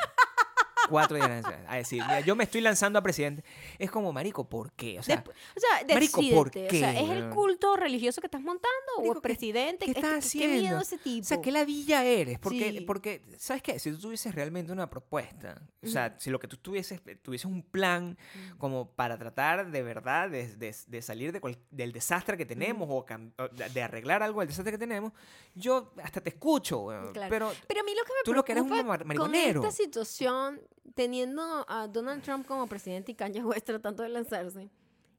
Cuatro 0.89 1.17
días. 1.17 1.45
A 1.69 1.77
decir, 1.77 2.03
mira, 2.03 2.21
yo 2.21 2.37
me 2.37 2.45
estoy 2.45 2.61
lanzando 2.61 2.99
a 2.99 3.03
presidente. 3.03 3.45
Es 3.79 3.91
como, 3.91 4.13
marico, 4.13 4.49
¿por 4.49 4.73
qué? 4.73 4.99
O 4.99 5.03
sea, 5.03 5.25
o 5.57 5.61
sea, 5.61 5.95
marico. 5.95 6.21
¿por 6.33 6.49
O 6.49 6.53
sea, 6.53 6.67
qué, 6.69 7.01
¿es 7.01 7.11
el 7.11 7.31
culto 7.31 7.77
religioso 7.77 8.21
que 8.21 8.27
estás 8.27 8.41
montando 8.43 8.71
Marico, 8.97 9.11
o 9.11 9.13
¿qué- 9.15 9.19
es 9.19 9.23
presidente? 9.23 9.85
¿qué 9.87 9.91
Es 9.93 9.97
estás 9.97 10.33
que- 10.33 10.39
Qué 10.39 10.49
miedo 10.49 10.79
haciendo? 10.79 10.81
ese 10.83 10.99
tipo. 10.99 11.25
O 11.25 11.29
sea, 11.29 11.41
qué 11.41 11.51
ladilla 11.53 12.05
eres. 12.05 12.39
Porque, 12.39 12.71
Sí. 12.73 12.81
porque, 12.83 13.23
¿sabes 13.39 13.63
qué? 13.63 13.79
Si 13.79 13.91
tú 13.93 13.99
tuvieses 13.99 14.35
realmente 14.35 14.73
una 14.73 14.89
propuesta, 14.91 15.61
o 15.83 15.87
sea, 15.87 16.15
si 16.19 16.31
lo 16.31 16.39
que 16.39 16.49
tú 16.49 16.57
tuvieses, 16.57 17.01
tuvieses 17.23 17.47
un 17.47 17.63
plan 17.63 18.17
como 18.59 18.91
para 18.91 19.19
tratar 19.19 19.71
de 19.71 19.83
verdad 19.83 20.31
de, 20.31 20.55
de- 20.57 20.75
de 20.87 21.03
salir 21.03 21.33
de 21.33 21.41
cual- 21.41 21.59
del 21.71 21.93
desastre 21.93 22.37
que 22.37 22.47
tenemos 22.47 22.89
o, 22.91 23.05
de 23.53 23.69
de 23.69 23.83
arreglar 23.83 24.23
algo 24.23 24.41
del 24.41 24.49
desastre 24.49 24.73
que 24.73 24.79
tenemos, 24.79 25.13
yo 25.55 25.93
hasta 26.03 26.21
te 26.21 26.31
escucho. 26.31 26.87
Claro. 27.13 27.29
Pero 27.31 27.53
Pero 27.67 27.81
a 27.81 27.85
mí 27.85 27.93
lo 27.95 28.03
que 28.05 28.13
me 28.13 28.25
Tú 28.25 28.33
lo 28.35 28.45
que 28.45 28.53
eres 28.53 28.63
un 28.63 28.69
preocupa 28.69 28.89
mar- 28.89 28.99
con 29.01 29.09
mariconero. 29.09 29.61
esta 29.63 29.73
situación, 29.73 30.61
teniendo 30.95 31.65
a 31.69 31.89
Donald 31.89 32.23
Trump 32.23 32.47
como 32.47 32.67
presidente 32.67 33.13
y 33.13 33.15
Kanye 33.15 33.43
West 33.43 33.67
tratando 33.67 34.03
de 34.03 34.11
lanzarse, 34.11 34.71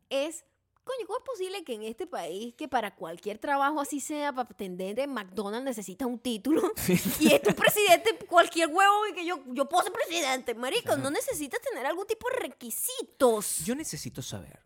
es, 0.10 0.46
coño, 0.84 1.08
¿cómo 1.08 1.20
es 1.20 1.26
posible 1.26 1.64
que 1.64 1.74
en 1.74 1.84
este 1.84 2.08
país, 2.08 2.54
que 2.56 2.68
para 2.68 2.96
cualquier 2.96 3.40
trabajo 3.40 3.82
así 3.82 4.00
sea, 4.00 4.32
para 4.32 4.50
atender 4.50 5.00
en 5.00 5.14
McDonald's 5.14 5.66
necesita 5.66 6.06
un 6.06 6.20
título, 6.20 6.62
y 7.20 7.34
es 7.34 7.42
tu 7.42 7.54
presidente, 7.56 8.18
cualquier 8.28 8.70
huevo, 8.70 9.08
y 9.08 9.14
que 9.14 9.26
yo, 9.26 9.44
yo 9.48 9.68
puedo 9.68 9.84
ser 9.84 9.94
presidente, 9.94 10.54
marico, 10.54 10.96
no 10.98 11.10
necesitas 11.10 11.60
tener 11.62 11.86
algún 11.86 12.06
tipo 12.06 12.28
de 12.30 12.48
requisitos. 12.48 13.66
yo 13.66 13.76
necesito 13.76 14.22
saber 14.22 14.60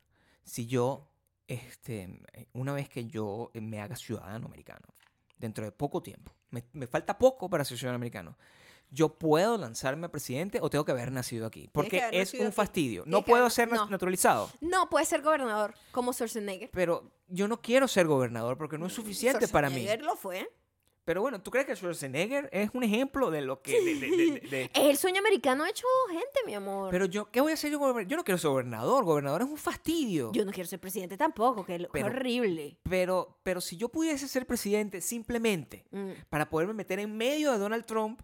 si 0.43 0.65
yo, 0.65 1.07
este, 1.47 2.21
una 2.53 2.73
vez 2.73 2.89
que 2.89 3.05
yo 3.05 3.51
me 3.53 3.79
haga 3.79 3.95
ciudadano 3.95 4.47
americano, 4.47 4.87
dentro 5.37 5.63
de 5.63 5.71
poco 5.71 6.01
tiempo, 6.01 6.33
me, 6.49 6.65
me 6.73 6.87
falta 6.87 7.17
poco 7.17 7.49
para 7.49 7.63
ser 7.63 7.77
ciudadano 7.77 7.95
americano. 7.95 8.35
¿Yo 8.91 9.09
puedo 9.19 9.57
lanzarme 9.57 10.07
a 10.07 10.11
presidente 10.11 10.59
o 10.61 10.69
tengo 10.69 10.83
que 10.85 10.91
haber 10.91 11.11
nacido 11.11 11.45
aquí? 11.45 11.69
Porque 11.71 12.01
es 12.11 12.33
un 12.33 12.47
aquí. 12.47 12.51
fastidio. 12.55 13.03
No 13.05 13.23
puedo 13.23 13.43
haber- 13.43 13.51
ser 13.51 13.71
no. 13.71 13.85
naturalizado. 13.87 14.49
No, 14.61 14.89
puedes 14.89 15.07
ser 15.07 15.21
gobernador, 15.21 15.75
como 15.91 16.11
Schwarzenegger. 16.13 16.69
Pero 16.71 17.11
yo 17.27 17.47
no 17.47 17.61
quiero 17.61 17.87
ser 17.87 18.07
gobernador 18.07 18.57
porque 18.57 18.77
no 18.77 18.87
es 18.87 18.93
suficiente 18.93 19.47
para 19.47 19.69
mí. 19.69 19.75
Schwarzenegger 19.81 20.05
lo 20.05 20.15
fue. 20.15 20.49
Pero 21.05 21.21
bueno, 21.21 21.41
¿tú 21.41 21.49
crees 21.49 21.65
que 21.65 21.75
Schwarzenegger 21.75 22.49
es 22.51 22.69
un 22.73 22.83
ejemplo 22.83 23.31
de 23.31 23.41
lo 23.41 23.63
que... 23.63 23.71
de- 23.71 23.95
de- 23.95 24.09
de- 24.09 24.39
de- 24.41 24.47
de- 24.47 24.63
Es 24.65 24.69
el 24.91 24.97
sueño 24.97 25.19
americano 25.19 25.65
hecho 25.65 25.87
gente, 26.09 26.39
mi 26.45 26.53
amor. 26.53 26.91
Pero 26.91 27.05
yo, 27.05 27.31
¿qué 27.31 27.41
voy 27.41 27.51
a 27.51 27.55
hacer 27.55 27.71
yo? 27.71 28.01
Yo 28.01 28.17
no 28.17 28.23
quiero 28.23 28.37
ser 28.37 28.49
gobernador. 28.51 29.03
Gobernador 29.05 29.41
es 29.41 29.47
un 29.47 29.57
fastidio. 29.57 30.31
Yo 30.33 30.45
no 30.45 30.51
quiero 30.51 30.69
ser 30.69 30.79
presidente 30.79 31.17
tampoco, 31.17 31.65
que 31.65 31.75
es 31.75 32.03
horrible. 32.03 32.77
Pero, 32.87 33.39
pero 33.41 33.59
si 33.59 33.75
yo 33.75 33.89
pudiese 33.89 34.27
ser 34.27 34.45
presidente 34.45 35.01
simplemente 35.01 35.85
Mm. 35.91 36.11
para 36.29 36.47
poderme 36.49 36.73
meter 36.73 36.99
en 36.99 37.15
medio 37.17 37.51
de 37.51 37.57
Donald 37.57 37.85
Trump 37.85 38.21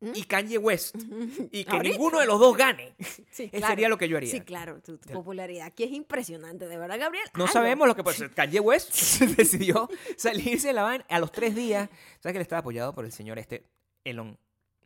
¿Mm? 0.00 0.10
y 0.14 0.22
Kanye 0.24 0.58
West 0.58 0.94
y 1.52 1.64
que 1.64 1.70
Ahorita. 1.70 1.96
ninguno 1.96 2.20
de 2.20 2.26
los 2.26 2.38
dos 2.38 2.56
gane, 2.56 2.94
Sí, 3.30 3.50
sería 3.50 3.88
lo 3.88 3.98
que 3.98 4.08
yo 4.08 4.16
haría. 4.16 4.30
Sí, 4.30 4.40
claro, 4.40 4.80
tu, 4.80 4.98
popularidad 4.98 5.66
aquí 5.66 5.84
es 5.84 5.92
impresionante, 5.92 6.66
de 6.66 6.78
verdad, 6.78 6.98
Gabriel. 6.98 7.28
No 7.34 7.46
sabemos 7.48 7.86
lo 7.88 7.94
que 7.96 8.02
puede 8.02 8.16
ser. 8.16 8.30
Kanye 8.34 8.60
West 8.60 8.94
decidió 9.36 9.88
salirse 10.16 10.68
de 10.68 10.72
la 10.72 10.82
vaina 10.82 11.04
a 11.08 11.18
los 11.18 11.32
tres 11.32 11.54
días. 11.54 11.88
¿Sabes 12.20 12.32
que 12.32 12.38
él 12.38 12.42
estaba 12.42 12.60
apoyado 12.60 12.92
por 12.92 13.04
el 13.04 13.12
señor 13.12 13.38
este 13.38 13.64
Elon 14.04 14.38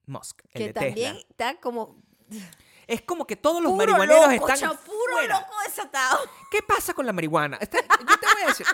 Musk, 0.07 0.43
el 0.53 0.59
Que 0.59 0.67
de 0.69 0.73
también 0.73 1.15
Tesla? 1.15 1.27
está 1.29 1.61
como 1.61 2.01
Es 2.91 3.03
como 3.03 3.25
que 3.27 3.37
todos 3.37 3.63
los 3.63 3.71
puro 3.73 3.87
marihuaneros 3.93 4.33
loco, 4.35 4.49
están 4.49 4.71
chao, 4.71 4.77
puro 4.85 5.13
fuera. 5.19 5.41
loco 5.41 5.53
desatado. 5.65 6.19
¿Qué 6.51 6.59
pasa 6.63 6.93
con 6.93 7.07
la 7.07 7.13
marihuana? 7.13 7.57
Está- 7.61 7.79
yo 7.81 8.19
te 8.19 8.27
voy 8.35 8.43
a 8.43 8.47
decir, 8.49 8.67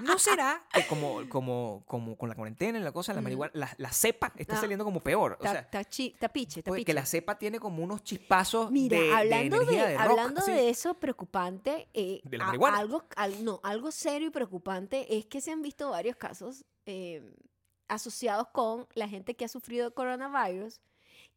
¿no 0.00 0.18
será 0.18 0.64
que 0.72 0.86
como, 0.88 1.28
como, 1.28 1.84
como 1.86 2.16
con 2.18 2.28
la 2.28 2.34
cuarentena 2.34 2.78
y 2.78 2.82
la 2.82 2.90
cosa, 2.90 3.12
la 3.12 3.18
Ujú. 3.20 3.24
marihuana, 3.24 3.52
la, 3.54 3.70
la 3.78 3.92
cepa 3.92 4.32
está 4.36 4.56
saliendo 4.56 4.84
como 4.84 4.98
peor? 5.00 5.36
O 5.40 5.42
sea, 5.44 5.60
está 5.60 5.84
chi- 5.84 6.10
está 6.14 6.28
piche, 6.28 6.60
está 6.60 6.68
puede 6.70 6.80
piche. 6.80 6.86
que 6.86 6.94
la 6.94 7.06
cepa 7.06 7.38
tiene 7.38 7.60
como 7.60 7.84
unos 7.84 8.02
chispazos 8.02 8.72
Mira, 8.72 8.98
de, 8.98 9.12
hablando, 9.14 9.58
de, 9.58 9.62
energía 9.62 9.86
de, 9.86 9.98
rock, 9.98 10.10
hablando 10.10 10.40
así. 10.40 10.50
de 10.50 10.68
eso 10.70 10.94
preocupante, 10.94 11.88
eh, 11.94 12.20
De 12.24 12.38
la 12.38 12.46
marihuana. 12.46 12.78
algo, 12.78 13.04
al- 13.14 13.44
no, 13.44 13.60
algo 13.62 13.92
serio 13.92 14.28
y 14.28 14.30
preocupante 14.30 15.16
es 15.16 15.26
que 15.26 15.40
se 15.40 15.52
han 15.52 15.62
visto 15.62 15.90
varios 15.90 16.16
casos 16.16 16.64
eh, 16.86 17.22
asociados 17.86 18.48
con 18.52 18.88
la 18.94 19.08
gente 19.08 19.34
que 19.36 19.44
ha 19.44 19.48
sufrido 19.48 19.94
coronavirus 19.94 20.80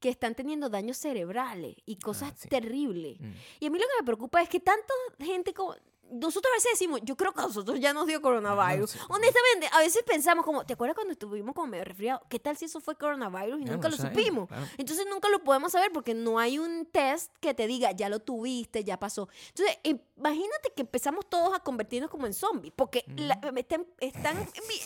que 0.04 0.10
están 0.10 0.36
teniendo 0.36 0.68
daños 0.68 0.98
cerebrales 0.98 1.78
y 1.86 1.96
cosas 1.96 2.32
Ah, 2.34 2.36
sí. 2.38 2.50
terribles. 2.50 3.18
Mm. 3.22 3.32
Y 3.62 3.68
a 3.68 3.70
mí 3.70 3.80
lo 3.80 3.86
que 3.86 4.02
me 4.02 4.06
preocupa 4.06 4.42
es 4.42 4.50
que 4.50 4.60
tanta 4.60 4.94
gente 5.18 5.54
como... 5.54 5.76
Nosotros 6.12 6.52
a 6.52 6.58
veces 6.58 6.72
decimos, 6.74 7.00
yo 7.04 7.16
creo 7.16 7.32
que 7.34 7.40
a 7.40 7.44
nosotros 7.46 7.80
ya 7.80 7.94
nos 7.94 8.06
dio 8.06 8.22
coronavirus. 8.22 8.82
No, 8.82 8.88
sí, 8.88 9.00
sí. 9.00 9.06
Honestamente, 9.10 9.70
a 9.72 9.80
veces 9.80 10.04
pensamos 10.04 10.44
como, 10.44 10.66
¿te 10.66 10.74
acuerdas 10.74 10.96
cuando 10.96 11.14
estuvimos 11.14 11.56
como 11.56 11.68
medio 11.68 11.86
resfriados? 11.86 12.22
¿Qué 12.30 12.38
tal 12.38 12.58
si 12.58 12.66
eso 12.66 12.82
fue 12.82 12.96
coronavirus 12.98 13.62
y 13.62 13.64
Ya 13.66 13.72
nunca 13.72 13.88
no 13.88 13.96
lo 13.96 13.98
sabemos, 13.98 14.20
supimos? 14.22 14.48
claro. 14.50 14.66
Entonces 14.78 15.06
nunca 15.10 15.30
lo 15.30 15.40
podemos 15.44 15.72
saber 15.72 15.92
porque 15.94 16.14
no 16.14 16.38
hay 16.38 16.60
un 16.60 16.86
test 16.86 17.32
que 17.40 17.54
te 17.54 17.66
diga, 17.66 17.94
ya 17.94 18.10
lo 18.10 18.20
tuviste, 18.20 18.84
ya 18.84 19.00
pasó. 19.00 19.30
Entonces, 19.56 19.78
imagínate 20.18 20.74
que 20.76 20.82
empezamos 20.82 21.26
todos 21.30 21.56
a 21.56 21.62
convertirnos 21.62 22.12
como 22.12 22.28
en 22.28 22.34
zombies, 22.34 22.74
porque 22.76 23.06
la- 23.16 23.40
están, 23.56 23.88
están, 24.02 24.36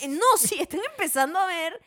no, 0.08 0.26
sí, 0.38 0.54
están 0.60 0.80
empezando 0.92 1.38
a 1.40 1.46
ver 1.46 1.82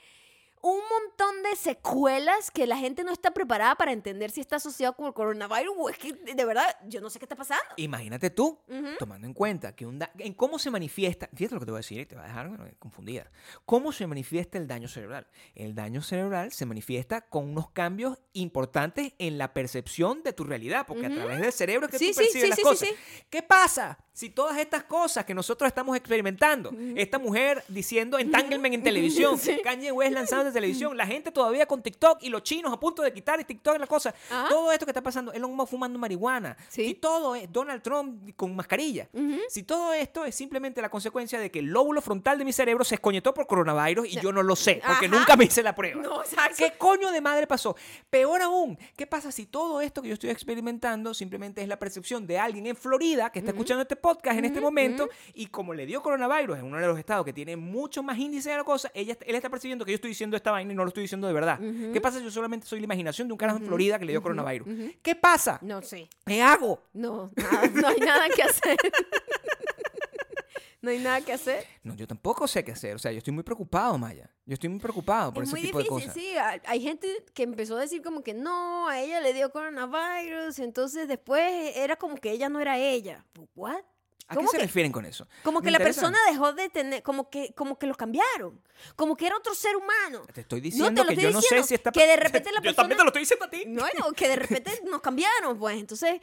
un 0.64 0.80
montón 0.90 1.42
de 1.44 1.56
secuelas 1.56 2.52
que 2.52 2.68
la 2.68 2.78
gente 2.78 3.04
no 3.04 3.12
está 3.12 3.32
preparada 3.32 3.76
para 3.76 3.92
entender 3.92 4.32
si 4.32 4.42
está 4.42 4.58
asociado 4.58 4.96
con 4.96 5.08
el 5.08 5.14
coronavirus 5.14 5.74
o 5.78 5.90
es 5.90 5.98
que 5.98 6.14
de 6.14 6.46
verdad 6.46 6.64
yo 6.88 7.02
no 7.02 7.10
sé 7.10 7.20
qué 7.20 7.26
está 7.26 7.36
pasando. 7.36 7.64
Imagínate 7.78 8.30
tú, 8.30 8.60
tomando 9.00 9.26
en 9.28 9.34
cuenta 9.34 9.76
que 9.76 9.86
un 9.86 10.00
da- 10.00 10.12
en 10.20 10.34
cómo 10.34 10.60
se 10.60 10.70
manifiesta, 10.70 11.30
fíjate 11.34 11.56
lo 11.56 11.60
que 11.62 11.66
te 11.66 11.72
voy 11.72 11.78
a 11.80 11.82
decir 11.82 12.00
y 12.02 12.06
te 12.06 12.16
va 12.16 12.24
a 12.24 12.28
dejar 12.28 12.48
bueno, 12.50 12.66
confundida. 12.80 13.30
¿Cómo 13.66 13.92
se 13.92 14.06
manifiesta 14.08 14.58
el 14.58 14.68
daño 14.68 14.88
cerebral? 14.88 15.28
El 15.56 15.74
daño 15.76 16.02
cerebral 16.02 16.52
se 16.52 16.66
manifiesta 16.66 17.22
con 17.22 17.50
unos 17.50 17.72
cambios 17.72 18.20
importantes 18.34 19.14
en 19.18 19.38
la 19.38 19.54
percepción 19.54 20.24
de 20.24 20.34
tu 20.34 20.44
realidad, 20.44 20.86
porque 20.88 21.08
a 21.08 21.10
través 21.14 21.42
del 21.42 21.52
cerebro 21.52 21.88
es 21.88 21.92
que 21.92 22.00
Sí, 22.00 22.08
tú 22.10 22.14
sí, 22.14 22.20
percibes 22.20 22.44
sí, 22.44 22.50
las 22.50 22.60
cosas. 22.60 22.90
¿Qué 23.30 23.42
pasa? 23.44 23.98
Si 24.14 24.30
todas 24.30 24.58
estas 24.58 24.84
cosas 24.84 25.26
que 25.26 25.34
nosotros 25.34 25.68
estamos 25.68 25.96
experimentando, 25.96 26.72
esta 26.96 27.18
mujer 27.18 27.64
diciendo 27.68 28.20
entanglement 28.20 28.76
en 28.76 28.84
televisión, 28.84 29.40
Kanye 29.64 29.92
West 29.92 30.14
lanzando 30.14 30.48
en 30.48 30.54
televisión, 30.54 30.98
la 30.98 31.08
gente 31.08 31.32
todavía 31.32 31.66
con 31.66 31.82
TikTok 31.82 32.20
y 32.22 32.30
los 32.30 32.44
chinos 32.44 32.74
a 32.74 32.80
punto 32.80 33.02
de 33.02 33.14
quitar 33.14 33.42
TikTok 33.44 33.76
y 33.76 33.80
la 33.80 33.88
cosa, 33.88 34.14
Ajá. 34.30 34.50
todo 34.50 34.72
esto 34.72 34.86
que 34.86 34.92
está 34.92 35.02
pasando, 35.02 35.32
Elon 35.34 35.56
Musk 35.56 35.72
fumando 35.72 35.98
marihuana, 35.98 36.58
Sí. 36.70 36.86
si 36.88 36.94
todo 36.96 37.36
es 37.36 37.52
Donald 37.52 37.82
Trump 37.82 38.32
con 38.36 38.56
mascarilla, 38.56 39.08
si 39.50 39.64
todo 39.64 39.94
esto 39.94 40.26
es 40.26 40.36
simplemente 40.36 40.82
la 40.82 40.90
consecuencia 40.90 41.40
de 41.40 41.50
que 41.50 41.60
el 41.60 41.66
lóbulo 41.68 42.02
frontal 42.02 42.38
de 42.38 42.46
mi 42.46 42.52
cerebro 42.54 42.84
se 42.84 42.96
escoñetó 42.96 43.34
por 43.34 43.48
coronavirus 43.48 44.08
y 44.08 44.20
yo 44.20 44.32
no 44.32 44.44
lo 44.44 44.56
sé, 44.56 44.82
porque 44.86 45.06
Ajá. 45.08 45.16
nunca 45.18 45.36
me 45.38 45.46
hice 45.46 45.64
la 45.64 45.74
prueba. 45.74 46.02
No. 46.02 46.22
¿Qué 46.58 46.74
coño 46.78 47.12
de 47.12 47.22
madre 47.22 47.48
pasó? 47.48 47.76
Peor 48.10 48.42
aún, 48.42 48.78
¿qué 48.96 49.08
pasa 49.08 49.32
si 49.32 49.46
todo 49.46 49.82
esto 49.82 50.02
que 50.02 50.10
yo 50.10 50.14
estoy 50.16 50.30
experimentando 50.30 51.14
simplemente 51.14 51.62
es 51.62 51.68
la 51.68 51.80
percepción 51.80 52.28
de 52.28 52.38
alguien 52.40 52.68
en 52.68 52.76
Florida 52.76 53.32
que 53.32 53.40
está 53.40 53.52
escuchando 53.52 53.82
este 53.84 53.96
podcast 54.02 54.40
en 54.40 54.46
este 54.46 54.60
momento 54.60 55.10
y 55.34 55.48
como 55.48 55.74
le 55.74 55.86
dio 55.86 56.02
coronavirus 56.02 56.60
en 56.60 56.66
uno 56.66 56.80
de 56.80 56.88
los 56.88 57.00
estados 57.00 57.26
que 57.26 57.34
tiene 57.34 57.56
mucho 57.56 58.04
más 58.04 58.18
índice 58.18 58.50
de 58.50 58.58
la 58.58 58.64
cosa, 58.64 58.92
ella, 58.94 59.18
él 59.26 59.36
está 59.36 59.50
percibiendo 59.50 59.86
que 59.86 59.92
yo 59.92 59.96
estoy 59.96 60.10
diciendo 60.10 60.36
esta 60.36 60.52
vaina 60.52 60.74
y 60.74 60.76
no 60.76 60.84
lo 60.84 60.90
estoy 60.90 61.04
diciendo 61.04 61.28
de 61.28 61.34
verdad. 61.34 61.60
¿Qué 61.94 62.02
pasa 62.02 62.18
si 62.18 62.26
yo 62.26 62.32
solamente 62.32 62.68
soy 62.68 62.80
la 62.80 62.86
imaginación 62.86 63.28
de 63.28 63.34
un 63.34 63.38
carajo 63.38 63.60
en 63.60 63.66
Florida 63.66 64.00
que 64.00 64.06
le 64.06 64.14
dio 64.14 64.22
coronavirus? 64.22 64.68
¿Qué 65.02 65.16
pasa? 65.16 65.60
No 65.62 65.82
sé. 65.82 66.10
¿Qué 66.26 66.42
hago? 66.42 66.82
No, 66.94 67.32
nada, 67.36 67.68
no 67.74 67.88
hay 67.88 68.00
nada 68.00 68.30
que 68.30 68.44
hacer. 68.44 68.78
no 70.82 70.90
hay 70.90 71.00
nada 71.00 71.22
que 71.22 71.34
hacer. 71.34 71.66
No, 71.84 71.96
yo 71.96 72.08
tampoco 72.08 72.48
sé 72.48 72.64
qué 72.64 72.72
hacer. 72.72 72.96
O 72.96 73.00
sea, 73.00 73.12
yo 73.12 73.20
estoy 73.20 73.34
muy 73.34 73.44
preocupado, 73.44 73.98
Maya. 73.98 74.30
Yo 74.46 74.56
estoy 74.56 74.70
muy 74.70 74.80
preocupado 74.80 75.32
por 75.32 75.44
es 75.44 75.50
ese 75.50 75.58
muy 75.58 75.68
tipo 75.68 75.80
difícil, 75.80 76.14
de 76.14 76.18
cosas. 76.40 76.60
sí. 76.60 76.62
Hay 76.66 76.82
gente 76.82 77.08
que 77.34 77.44
empezó 77.44 77.78
a 77.78 77.82
decir 77.82 78.02
como 78.02 78.24
que 78.24 78.34
no, 78.34 78.88
a 78.88 79.00
ella 79.00 79.22
le 79.22 79.34
dio 79.34 79.52
coronavirus, 79.52 80.60
entonces 80.60 81.08
después 81.08 81.76
era 81.76 81.96
como 81.96 82.16
que 82.16 82.32
ella 82.32 82.50
no 82.50 82.60
era 82.60 82.78
ella. 82.80 83.26
¿What? 83.56 83.84
¿A 84.32 84.34
qué 84.34 84.38
¿Cómo 84.38 84.50
se 84.50 84.58
que- 84.58 84.64
refieren 84.64 84.92
con 84.94 85.06
eso? 85.06 85.28
Como 85.44 85.60
Me 85.60 85.66
que 85.66 85.72
la 85.72 85.80
persona 85.80 86.18
dejó 86.30 86.54
de 86.54 86.70
tener, 86.70 87.04
como 87.04 87.30
que, 87.30 87.54
como 87.54 87.78
que 87.78 87.86
lo 87.86 87.96
cambiaron, 87.96 88.62
como 88.96 89.18
que 89.18 89.28
era 89.28 89.36
otro 89.36 89.54
ser 89.54 89.76
humano. 89.76 90.22
Te 90.34 90.42
estoy 90.42 90.60
No, 90.60 90.64
diciendo 90.64 90.90
te 90.90 91.02
lo 91.02 91.08
que 91.08 91.14
estoy 91.16 91.24
yo 91.26 91.32
no 91.34 91.42
sé 91.42 91.64
si 91.64 91.74
está... 91.76 91.92
que 91.92 92.08
de 92.08 92.16
repente 92.16 92.50
la 92.54 92.62
Yo 92.64 92.74
también 92.74 92.98
te 92.98 93.04
lo 93.04 93.10
estoy 93.10 93.22
diciendo 93.24 93.46
a 93.46 93.50
ti. 93.50 93.64
Bueno, 93.68 94.12
que 94.16 94.30
de 94.30 94.36
repente 94.38 94.82
nos 94.90 95.02
cambiaron, 95.02 95.60
pues. 95.60 95.78
Entonces 95.78 96.22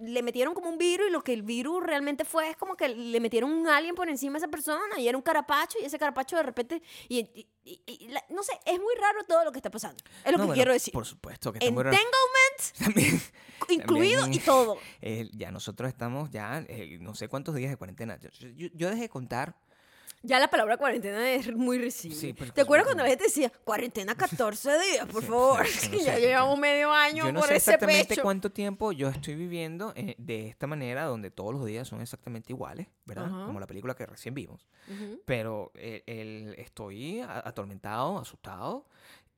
le 0.00 0.22
metieron 0.22 0.52
como 0.52 0.68
un 0.68 0.76
virus 0.76 1.08
y 1.08 1.10
lo 1.10 1.24
que 1.24 1.32
el 1.32 1.42
virus 1.42 1.82
realmente 1.82 2.26
fue 2.26 2.50
es 2.50 2.56
como 2.58 2.76
que 2.76 2.88
le 2.90 3.18
metieron 3.20 3.50
un 3.50 3.66
alien 3.68 3.94
por 3.94 4.10
encima 4.10 4.34
a 4.36 4.38
esa 4.38 4.48
persona 4.48 4.98
y 4.98 5.08
era 5.08 5.16
un 5.16 5.22
carapacho 5.22 5.78
y 5.80 5.86
ese 5.86 5.98
carapacho 5.98 6.36
de 6.36 6.42
repente. 6.42 6.82
Y, 7.08 7.20
y- 7.34 7.48
y- 7.66 7.82
y 8.04 8.08
la- 8.08 8.24
no 8.30 8.42
sé, 8.42 8.52
es 8.64 8.78
muy 8.80 8.94
raro 9.00 9.24
todo 9.24 9.44
lo 9.44 9.52
que 9.52 9.58
está 9.58 9.70
pasando. 9.70 10.02
Es 10.24 10.32
lo 10.32 10.38
No, 10.38 10.44
que 10.44 10.46
bueno, 10.46 10.54
quiero 10.54 10.72
decir. 10.72 10.92
Por 10.92 11.04
supuesto 11.06 11.52
que 11.52 11.58
está 11.58 11.70
muy 11.70 11.82
raro. 11.82 11.96
Entanglement 11.96 12.78
También, 12.78 13.22
incluido 13.68 14.20
también, 14.22 14.42
y 14.42 14.44
todo. 14.44 14.78
eh, 15.02 15.28
ya 15.32 15.50
nosotros 15.50 15.88
estamos 15.88 16.30
ya 16.30 16.64
eh, 16.68 16.98
no 17.00 17.14
sé 17.14 17.28
cuántos 17.28 17.54
días 17.54 17.70
de 17.70 17.76
cuarentena. 17.76 18.18
Yo, 18.20 18.48
yo- 18.50 18.68
yo 18.72 18.88
dejé 18.88 19.02
de 19.02 19.08
contar. 19.08 19.56
Ya 20.26 20.38
la 20.40 20.48
palabra 20.48 20.76
cuarentena 20.76 21.30
es 21.30 21.54
muy 21.54 21.78
reciente. 21.78 22.18
Sí, 22.18 22.32
¿Te 22.32 22.60
acuerdas 22.62 22.86
son- 22.86 22.94
cuando 22.96 23.02
la 23.04 23.08
gente 23.10 23.24
decía 23.24 23.50
cuarentena 23.64 24.14
14 24.16 24.70
días, 24.80 25.06
por 25.06 25.22
favor? 25.22 25.66
sí, 25.66 25.90
no 25.92 25.98
ya 25.98 26.14
sé, 26.16 26.20
llevamos 26.20 26.58
medio 26.58 26.92
año 26.92 27.24
Yo 27.26 27.32
no 27.32 27.40
por 27.40 27.48
sé 27.48 27.56
ese 27.56 27.70
exactamente 27.70 28.08
pecho. 28.08 28.22
cuánto 28.22 28.50
tiempo 28.50 28.90
yo 28.92 29.08
estoy 29.08 29.34
viviendo 29.36 29.92
eh, 29.94 30.16
de 30.18 30.48
esta 30.48 30.66
manera, 30.66 31.04
donde 31.04 31.30
todos 31.30 31.54
los 31.54 31.64
días 31.64 31.86
son 31.86 32.00
exactamente 32.02 32.52
iguales, 32.52 32.88
¿verdad? 33.04 33.26
Ajá. 33.26 33.46
Como 33.46 33.60
la 33.60 33.66
película 33.66 33.94
que 33.94 34.04
recién 34.06 34.34
vimos. 34.34 34.66
Ujú. 34.88 35.20
Pero 35.24 35.70
eh, 35.76 36.02
el- 36.06 36.54
estoy 36.58 37.20
atormentado, 37.20 38.18
asustado. 38.18 38.86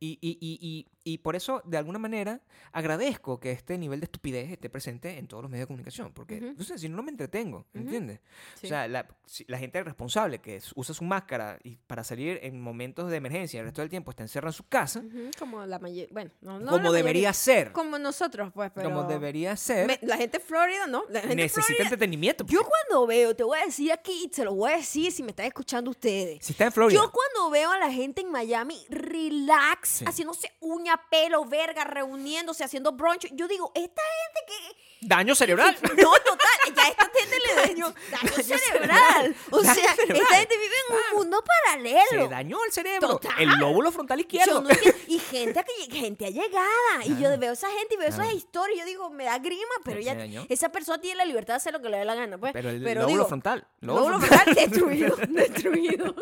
Y, 0.01 0.18
y, 0.20 0.38
y, 0.40 0.59
y, 0.61 0.86
y 1.14 1.18
por 1.18 1.34
eso, 1.34 1.61
de 1.64 1.76
alguna 1.76 1.99
manera, 1.99 2.40
agradezco 2.72 3.40
que 3.40 3.51
este 3.51 3.76
nivel 3.78 3.99
de 3.99 4.05
estupidez 4.05 4.51
esté 4.53 4.70
presente 4.70 5.18
en 5.18 5.26
todos 5.26 5.42
los 5.42 5.51
medios 5.51 5.64
de 5.64 5.66
comunicación. 5.68 6.12
Porque, 6.12 6.40
no 6.40 6.62
sé, 6.62 6.78
si 6.78 6.88
no, 6.88 6.96
no 6.99 7.03
me 7.03 7.11
entretengo. 7.11 7.66
¿entiendes? 7.74 8.20
Sí. 8.61 8.66
O 8.66 8.68
sea, 8.68 8.86
la, 8.86 9.09
la 9.49 9.59
gente 9.59 9.82
responsable 9.82 10.38
que 10.40 10.61
usa 10.76 10.94
su 10.94 11.03
máscara 11.03 11.59
y 11.64 11.76
para 11.76 12.05
salir 12.05 12.38
en 12.42 12.61
momentos 12.61 13.11
de 13.11 13.16
emergencia 13.16 13.59
el 13.59 13.66
resto 13.66 13.80
del 13.80 13.90
tiempo 13.90 14.11
está 14.12 14.22
encerrada 14.22 14.51
en 14.51 14.57
su 14.57 14.68
casa, 14.68 15.01
Ujú, 15.01 15.30
Como 15.38 15.66
la 15.66 15.78
mayoría. 15.80 16.09
Bueno, 16.12 16.30
no, 16.42 16.61
no 16.61 16.70
como 16.72 16.92
debería 16.92 17.30
mayoría. 17.30 17.32
ser. 17.32 17.72
Como 17.72 17.99
nosotros, 17.99 18.53
pues, 18.55 18.70
pero... 18.74 18.88
Como 18.90 19.03
debería 19.05 19.57
ser. 19.57 19.86
Me- 19.88 19.99
la 20.03 20.16
gente 20.16 20.38
de 20.38 20.44
Florida, 20.44 20.86
¿no? 20.86 21.03
La 21.09 21.20
gente 21.22 21.34
necesita 21.36 21.62
Florida- 21.66 21.82
entretenimiento. 21.84 22.44
Yo 22.46 22.61
porque 22.61 22.70
cuando 22.88 23.07
veo, 23.09 23.34
te 23.34 23.42
voy 23.42 23.59
a 23.59 23.64
decir 23.66 23.90
aquí, 23.90 24.22
y 24.24 24.28
te 24.28 24.44
lo 24.44 24.55
voy 24.55 24.72
a 24.72 24.76
decir 24.76 25.11
si 25.11 25.22
me 25.24 25.30
están 25.30 25.46
escuchando 25.46 25.90
ustedes. 25.90 26.44
Si 26.44 26.53
está 26.53 26.66
en 26.66 26.72
Florida. 26.72 27.01
Yo 27.01 27.11
cuando 27.11 27.51
veo 27.51 27.72
a 27.72 27.78
la 27.78 27.90
gente 27.90 28.20
en 28.20 28.30
Miami 28.30 28.76
relax, 28.90 29.88
Sí. 29.89 30.05
haciéndose 30.07 30.53
uña, 30.61 31.01
pelo, 31.11 31.45
verga, 31.45 31.84
reuniéndose, 31.84 32.62
haciendo 32.62 32.93
brunch, 32.93 33.26
yo 33.32 33.49
digo, 33.49 33.72
esta 33.74 34.03
gente 34.03 34.41
que... 34.47 35.07
Daño 35.07 35.34
cerebral. 35.34 35.76
No, 35.82 36.12
total, 36.12 36.74
ya 36.76 36.82
a 36.84 36.89
esta 36.89 37.11
gente 37.14 37.36
le 37.47 37.55
da 37.55 37.62
daño, 37.62 37.95
Daño 38.11 38.32
cerebral. 38.43 39.36
O 39.51 39.62
Daño 39.62 39.74
sea, 39.74 39.95
cerebral. 39.95 40.22
esta 40.22 40.34
gente 40.36 40.57
vive 40.59 40.74
en 40.89 40.95
un 40.97 41.18
mundo 41.18 41.45
paralelo. 41.45 42.03
Se 42.11 42.28
dañó 42.28 42.59
el 42.64 42.72
cerebro. 42.72 43.09
Total. 43.09 43.32
El 43.39 43.49
lóbulo 43.59 43.91
frontal 43.93 44.20
izquierdo. 44.20 44.61
no 44.61 44.68
entiendo. 44.70 44.99
y 45.07 45.18
gente, 45.20 45.64
que, 45.64 45.97
gente 45.97 46.26
allegada. 46.26 47.05
Y 47.05 47.16
yo 47.20 47.36
veo 47.39 47.53
esa 47.53 47.70
gente 47.70 47.95
y 47.95 47.97
veo 47.97 48.09
esas 48.09 48.32
historias. 48.34 48.76
y 48.76 48.80
Yo 48.80 48.86
digo, 48.86 49.11
me 49.11 49.24
da 49.24 49.39
grima, 49.39 49.74
pero 49.84 50.01
ya 50.01 50.14
esa 50.49 50.68
persona 50.70 51.01
tiene 51.01 51.16
la 51.16 51.24
libertad 51.24 51.55
de 51.55 51.59
hacer 51.59 51.72
lo 51.72 51.80
que 51.80 51.89
le 51.89 51.99
dé 51.99 52.05
la 52.05 52.14
gana. 52.14 52.36
Pues. 52.36 52.53
Pero 52.53 52.70
el 52.70 52.82
pero 52.82 53.03
lóbulo 53.03 53.16
digo, 53.16 53.28
frontal. 53.28 53.66
Lóbulo 53.80 54.20
frontal 54.20 54.55
destruido, 54.55 55.16
destruido. 55.28 56.14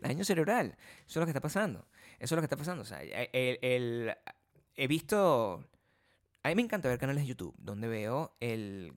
Daño 0.00 0.24
cerebral. 0.24 0.76
Eso 1.06 1.06
es 1.06 1.16
lo 1.16 1.24
que 1.24 1.30
está 1.30 1.40
pasando. 1.40 1.86
Eso 2.20 2.34
es 2.34 2.36
lo 2.36 2.42
que 2.42 2.46
está 2.46 2.56
pasando. 2.56 2.82
O 2.82 2.86
sea, 2.86 3.02
el, 3.02 3.58
el- 3.62 4.14
he 4.76 4.86
visto... 4.86 5.64
A 6.42 6.48
mí 6.48 6.54
me 6.54 6.62
encanta 6.62 6.88
ver 6.88 6.98
canales 6.98 7.24
de 7.24 7.28
YouTube 7.28 7.54
donde 7.58 7.88
veo 7.88 8.34
el, 8.40 8.94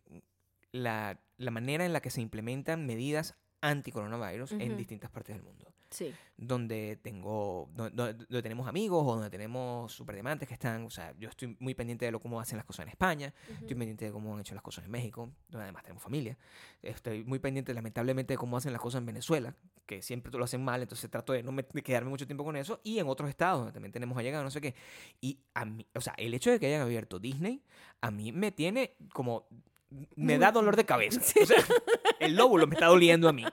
la, 0.72 1.20
la 1.38 1.52
manera 1.52 1.86
en 1.86 1.92
la 1.92 2.00
que 2.02 2.10
se 2.10 2.22
implementan 2.22 2.86
medidas 2.86 3.36
anti-coronavirus 3.62 4.52
en 4.54 4.70
Ujú. 4.72 4.78
distintas 4.78 5.10
partes 5.10 5.36
del 5.36 5.44
mundo. 5.44 5.73
Sí. 5.94 6.14
donde 6.36 6.98
tengo 7.02 7.70
do- 7.74 7.90
do- 7.92 8.14
donde, 8.14 8.42
tenemos 8.42 8.68
amigos 8.68 9.04
o 9.06 9.14
donde 9.16 9.30
tenemos 9.30 9.92
superdiamantes 9.94 10.48
que 10.48 10.56
están, 10.56 10.84
o 10.86 10.90
sea, 10.90 11.14
yo 11.20 11.30
estoy 11.30 11.56
muy 11.60 11.74
pendiente 11.76 12.06
de 12.06 12.12
lo 12.12 12.20
cómo 12.20 12.42
hacen 12.42 12.58
las 12.58 12.66
cosas 12.66 12.84
en 12.84 12.90
España, 12.90 13.34
estoy 13.62 13.76
pendiente 13.76 14.06
de 14.06 14.12
cómo 14.12 14.34
han 14.34 14.42
hecho 14.42 14.54
las 14.56 14.64
cosas 14.64 14.84
en 14.86 14.92
México, 14.92 15.30
donde 15.48 15.64
además 15.64 15.84
tenemos 15.84 16.02
familia. 16.04 16.38
Estoy 16.82 17.24
muy 17.24 17.40
pendiente 17.40 17.74
lamentablemente 17.74 18.34
de 18.34 18.38
cómo 18.38 18.58
hacen 18.58 18.72
las 18.74 18.82
cosas 18.82 19.00
en 19.00 19.06
Venezuela, 19.06 19.56
que 19.86 20.02
siempre 20.02 20.32
lo 20.38 20.44
hacen 20.44 20.64
mal, 20.64 20.82
entonces 20.82 21.10
trato 21.10 21.34
de 21.34 21.44
no 21.44 21.52
me- 21.52 21.66
de 21.72 21.84
quedarme 21.84 22.10
mucho 22.10 22.26
tiempo 22.26 22.44
con 22.44 22.56
eso 22.56 22.82
y 22.84 23.00
en 23.00 23.08
otros 23.08 23.30
estados 23.30 23.60
donde 23.60 23.74
también 23.74 23.92
tenemos 23.92 24.18
allegados, 24.18 24.44
no 24.44 24.52
sé 24.52 24.60
qué. 24.60 24.74
Y 25.22 25.40
a 25.54 25.66
mí, 25.66 25.86
o 25.94 26.02
sea, 26.02 26.14
el 26.18 26.34
hecho 26.34 26.50
de 26.52 26.60
que 26.60 26.66
hayan 26.68 26.82
abierto 26.82 27.20
Disney 27.20 27.62
a 28.02 28.10
mí 28.12 28.32
me 28.32 28.52
tiene 28.52 28.96
como 29.14 29.48
me 30.16 30.38
da 30.38 30.52
dolor 30.52 30.76
de 30.76 30.86
cabeza. 30.86 31.22
O 31.42 31.46
sea, 31.46 31.64
el 32.20 32.36
lóbulo 32.36 32.68
me 32.68 32.76
está 32.76 32.88
doliendo 32.88 33.28
a 33.30 33.34
mí. 33.34 33.44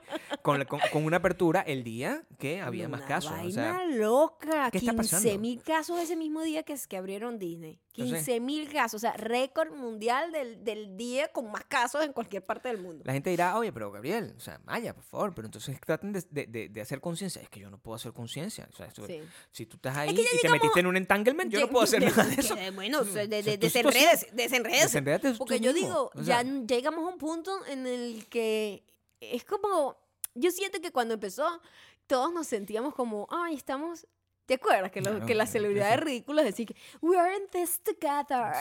Con, 0.41 0.59
la- 0.59 0.65
con, 0.65 0.79
con 0.91 1.03
una 1.05 1.17
apertura 1.17 1.61
el 1.61 1.83
día 1.83 2.23
que 2.39 2.61
había 2.61 2.87
más 2.89 3.01
casos. 3.03 3.31
O 3.31 3.35
Vaina 3.35 3.51
sea, 3.51 3.85
loca. 3.87 4.71
¿qué 4.71 4.77
está 4.79 4.91
15 4.93 5.15
pasando? 5.15 5.39
mil 5.39 5.61
casos 5.61 5.99
ese 5.99 6.15
mismo 6.15 6.41
día 6.41 6.63
que, 6.63 6.75
que 6.87 6.97
abrieron 6.97 7.37
Disney. 7.39 7.79
Yo 7.93 8.05
sé. 8.05 8.11
15 8.15 8.39
mil 8.39 8.69
casos. 8.71 8.95
O 8.95 8.99
sea, 8.99 9.13
récord 9.13 9.71
mundial 9.75 10.31
del, 10.31 10.63
del 10.63 10.95
día 10.97 11.27
con 11.31 11.51
más 11.51 11.65
casos 11.65 12.03
en 12.05 12.13
cualquier 12.13 12.43
parte 12.45 12.69
del 12.69 12.77
mundo. 12.77 13.03
la 13.05 13.13
gente 13.13 13.29
dirá, 13.29 13.57
oye, 13.57 13.71
pero 13.73 13.91
Gabriel, 13.91 14.33
o 14.37 14.39
sea, 14.39 14.59
Maya, 14.65 14.93
por 14.93 15.03
favor, 15.03 15.33
pero 15.35 15.47
entonces 15.47 15.79
traten 15.81 16.13
de, 16.13 16.23
de- 16.29 16.69
de- 16.69 16.81
hacer 16.81 17.01
conciencia. 17.01 17.41
Es 17.41 17.49
que 17.49 17.59
yo 17.59 17.69
no 17.69 17.77
puedo 17.77 17.95
hacer 17.95 18.13
conciencia. 18.13 18.67
O 18.71 18.75
sea, 18.75 18.85
esto- 18.87 19.05
Sí. 19.07 19.21
si 19.51 19.65
tú 19.65 19.75
estás 19.75 19.97
ahí 19.97 20.15
que 20.15 20.21
y 20.21 20.39
te 20.41 20.49
metiste 20.49 20.79
en 20.79 20.87
un 20.87 20.97
entanglement, 20.97 21.51
yo 21.51 21.59
no 21.59 21.67
puedo 21.69 21.83
hacer 21.83 21.99
De- 21.99 22.05
nada 22.11 22.23
de 22.25 22.35
eso. 22.41 22.55
Bueno, 22.73 23.03
desenredes, 23.03 24.27
desenredes. 24.33 25.37
Porque 25.37 25.59
yo 25.59 25.73
mismo. 25.73 25.87
digo, 25.87 26.11
O 26.15 26.21
ya 26.21 26.41
sea, 26.41 26.43
llegamos 26.43 27.03
a 27.05 27.07
un 27.13 27.17
punto 27.17 27.65
en 27.67 27.85
el 27.87 28.27
que 28.27 28.85
es 29.19 29.43
como, 29.45 29.97
yo 30.35 30.51
siento 30.51 30.79
que 30.81 30.91
cuando 30.91 31.13
empezó, 31.15 31.61
todos 32.07 32.33
nos 32.33 32.47
sentíamos 32.47 32.93
como, 32.95 33.27
ay, 33.29 33.55
estamos... 33.55 34.07
¿Te 34.45 34.55
acuerdas 34.55 34.91
que, 34.91 35.01
lo- 35.01 35.11
Claro, 35.11 35.25
que 35.25 35.35
las 35.35 35.49
sí, 35.49 35.53
celebridades 35.53 35.99
sí. 35.99 36.05
ridículas 36.05 36.45
decían 36.45 36.65
que 36.67 36.75
we 37.01 37.17
are 37.17 37.35
in 37.35 37.43
this 37.51 37.79
together? 37.83 38.51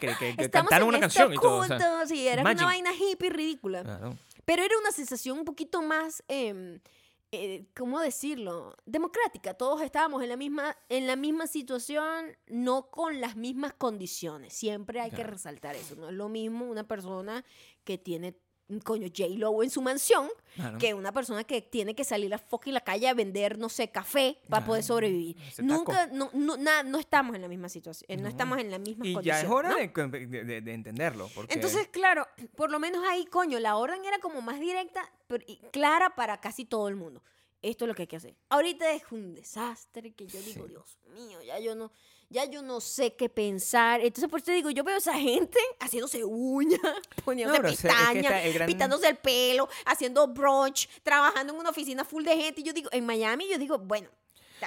que, 0.00 0.08
que- 0.18 0.36
que 0.36 0.42
Estamos 0.42 0.68
cantaron 0.70 0.88
en 0.88 0.94
una 0.94 1.00
canción 1.00 1.32
y 1.32 1.36
todo. 1.36 1.58
o 1.58 1.64
sea, 1.64 1.78
juntos", 1.78 2.10
y 2.10 2.26
era 2.26 2.42
una 2.42 2.54
vaina 2.64 2.90
hippie 2.92 3.30
ridícula. 3.30 3.82
claro. 3.82 4.16
Pero 4.44 4.62
era 4.62 4.78
una 4.78 4.92
sensación 4.92 5.38
un 5.38 5.44
poquito 5.44 5.82
más, 5.82 6.22
em, 6.28 6.78
eh, 7.32 7.66
¿cómo 7.76 7.98
decirlo? 8.00 8.76
Democrática. 8.86 9.54
Todos 9.54 9.82
estábamos 9.82 10.22
en 10.22 10.28
la 10.28 10.36
misma, 10.36 10.76
en 10.88 11.06
la 11.08 11.16
misma 11.16 11.46
situación, 11.48 12.36
no 12.46 12.88
con 12.90 13.20
las 13.20 13.34
mismas 13.36 13.72
condiciones. 13.74 14.52
Siempre 14.52 15.00
hay 15.00 15.10
que 15.10 15.24
resaltar 15.24 15.74
eso. 15.74 15.96
No 15.96 16.08
es 16.08 16.14
lo 16.14 16.28
mismo 16.28 16.64
una 16.64 16.84
persona 16.86 17.44
que 17.84 17.98
tiene, 17.98 18.36
coño, 18.84 19.06
J-Lo 19.08 19.62
en 19.62 19.70
su 19.70 19.80
mansión 19.82 20.28
claro. 20.56 20.78
que 20.78 20.92
una 20.94 21.12
persona 21.12 21.44
que 21.44 21.62
tiene 21.62 21.94
que 21.94 22.04
salir 22.04 22.32
a 22.34 22.38
fucking 22.38 22.74
la 22.74 22.80
calle 22.80 23.08
a 23.08 23.14
vender, 23.14 23.58
no 23.58 23.68
sé, 23.68 23.88
café 23.90 24.38
para 24.48 24.66
poder 24.66 24.82
sobrevivir. 24.82 25.36
Nunca, 25.58 26.06
no, 26.08 26.30
no, 26.32 26.56
nada, 26.56 26.82
no 26.82 26.98
estamos 26.98 27.36
en 27.36 27.42
la 27.42 27.48
misma 27.48 27.68
situación, 27.68 28.06
eh, 28.10 28.16
no, 28.16 28.24
No. 28.24 28.28
estamos 28.28 28.58
en 28.58 28.70
la 28.70 28.78
misma 28.78 29.06
Y 29.06 29.12
condición. 29.14 29.36
ya 29.36 29.42
es 29.42 29.48
hora 29.50 29.68
¿no? 29.70 29.76
de, 29.76 30.26
de- 30.26 30.44
de- 30.44 30.60
de 30.60 30.74
entenderlo. 30.74 31.30
Porque 31.34 31.54
Entonces, 31.54 31.86
claro, 31.88 32.26
por 32.56 32.70
lo 32.70 32.78
menos 32.80 33.04
ahí, 33.08 33.24
coño, 33.26 33.60
la 33.60 33.76
orden 33.76 34.04
era 34.04 34.18
como 34.18 34.42
más 34.42 34.58
directa 34.58 35.08
pero- 35.28 35.44
y 35.46 35.58
clara 35.72 36.14
para 36.16 36.40
casi 36.40 36.64
todo 36.64 36.88
el 36.88 36.96
mundo. 36.96 37.22
Esto 37.62 37.84
es 37.84 37.88
lo 37.88 37.94
que 37.94 38.02
hay 38.02 38.06
que 38.08 38.16
hacer. 38.16 38.36
Ahorita 38.48 38.92
es 38.92 39.02
un 39.10 39.34
desastre 39.34 40.12
que 40.12 40.26
yo 40.26 40.40
digo, 40.40 40.64
Sí. 40.66 40.70
Dios 40.70 40.98
mío, 41.14 41.42
ya 41.42 41.58
yo 41.58 41.74
no, 41.74 41.90
ya 42.28 42.44
yo 42.44 42.62
no 42.62 42.80
sé 42.80 43.14
qué 43.14 43.28
pensar. 43.28 44.00
Entonces, 44.00 44.28
por 44.28 44.40
eso 44.40 44.46
te 44.46 44.52
digo, 44.52 44.70
yo 44.70 44.82
veo 44.84 44.94
a 44.96 44.98
esa 44.98 45.14
gente 45.14 45.58
haciéndose 45.80 46.24
uñas, 46.24 46.80
poniéndose 47.24 47.58
pero 47.60 47.68
es- 47.68 47.74
es 47.74 47.80
que 47.82 47.88
pestañas, 47.88 48.44
el 48.44 48.52
gran- 48.54 48.66
pintándose 48.66 49.08
el 49.08 49.16
pelo, 49.16 49.68
haciendo 49.84 50.26
brunch, 50.28 50.88
trabajando 51.02 51.52
en 51.52 51.58
una 51.60 51.70
oficina 51.70 52.04
full 52.04 52.24
de 52.24 52.36
gente. 52.36 52.60
Y 52.60 52.64
yo 52.64 52.72
digo, 52.72 52.88
en 52.92 53.06
Miami, 53.06 53.48
yo 53.48 53.58
digo, 53.58 53.78
bueno, 53.78 54.08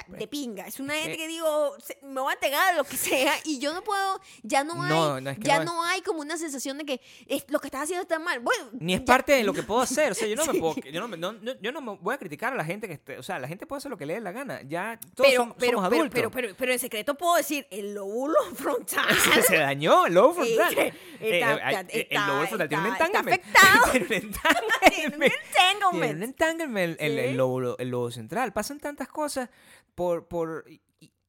de 0.08 0.26
pinga. 0.28 0.66
Es 0.66 0.80
una 0.80 0.94
gente 0.94 1.16
que 1.16 1.28
digo, 1.28 1.74
me 2.02 2.20
voy 2.20 2.32
a 2.32 2.40
pegar 2.40 2.74
lo 2.76 2.84
que 2.84 2.96
sea. 2.96 3.34
Y 3.44 3.58
yo 3.58 3.72
no 3.74 3.82
puedo, 3.82 4.20
ya 4.42 4.64
no 4.64 4.82
hay, 4.82 4.88
No, 4.90 5.20
no, 5.20 5.30
es 5.30 5.38
que 5.38 5.44
ya 5.46 5.64
no 5.64 5.82
hay 5.84 6.00
como 6.02 6.20
una 6.20 6.36
sensación 6.36 6.78
de 6.78 6.84
que 6.84 7.00
es- 7.26 7.44
lo 7.48 7.60
que 7.60 7.68
estás 7.68 7.82
haciendo 7.82 8.02
está 8.02 8.18
mal. 8.18 8.40
Bueno, 8.40 8.64
Ni 8.72 8.94
es 8.94 9.00
ya- 9.00 9.04
parte 9.06 9.32
de 9.32 9.42
lo 9.44 9.52
que 9.52 9.62
puedo 9.62 9.80
hacer. 9.80 10.12
O 10.12 10.14
sea, 10.14 10.26
yo 10.28 10.36
no 10.36 10.44
me 10.46 10.54
puedo, 10.60 10.74
yo 10.76 11.00
no, 11.00 11.08
me- 11.08 11.16
no- 11.16 11.32
no- 11.32 11.60
yo 11.60 11.72
no 11.72 11.80
me 11.80 11.96
voy 11.96 12.14
a 12.14 12.18
criticar 12.18 12.52
a 12.52 12.56
la 12.56 12.64
gente 12.64 12.86
que 12.86 12.94
esté. 12.94 13.18
O 13.18 13.22
sea, 13.22 13.38
la 13.38 13.48
gente 13.48 13.66
puede 13.66 13.78
hacer 13.78 13.90
lo 13.90 13.96
que 13.96 14.06
le 14.06 14.14
dé 14.14 14.20
la 14.20 14.32
gana. 14.32 14.62
Ya 14.62 14.98
todos 15.14 15.28
pero, 15.30 15.42
som- 15.44 15.54
pero, 15.58 15.72
somos 15.78 15.88
pero, 15.90 16.00
adultos. 16.02 16.10
pero, 16.14 16.30
pero, 16.30 16.54
pero 16.56 16.72
en 16.72 16.78
secreto 16.78 17.14
puedo 17.16 17.36
decir, 17.36 17.66
el 17.70 17.94
lóbulo 17.94 18.36
frontal 18.54 19.14
se 19.46 19.56
dañó 19.56 20.06
el 20.06 20.12
Sí, 20.12 20.18
frontal. 20.56 20.72
está- 20.72 20.82
Eh, 20.82 20.92
eh, 21.20 21.40
está- 21.40 21.80
eh, 21.88 22.08
el 22.10 22.26
lobo 22.26 22.46
frontal 22.46 22.68
tiene 22.68 22.82
un 22.84 22.92
entanglement. 22.92 23.28
afectado. 23.44 23.92
Tiene 23.92 24.06
un 24.06 24.12
entanglement. 24.12 25.32
Tiene 25.52 26.14
un 26.14 26.22
entanglement. 26.22 26.96
el, 27.00 27.36
lobo 27.90 28.10
central. 28.10 28.52
Pasan 28.52 28.78
tantas 28.80 29.08
cosas 29.08 29.48
por... 30.00 30.28
por 30.28 30.64
y, 30.68 30.80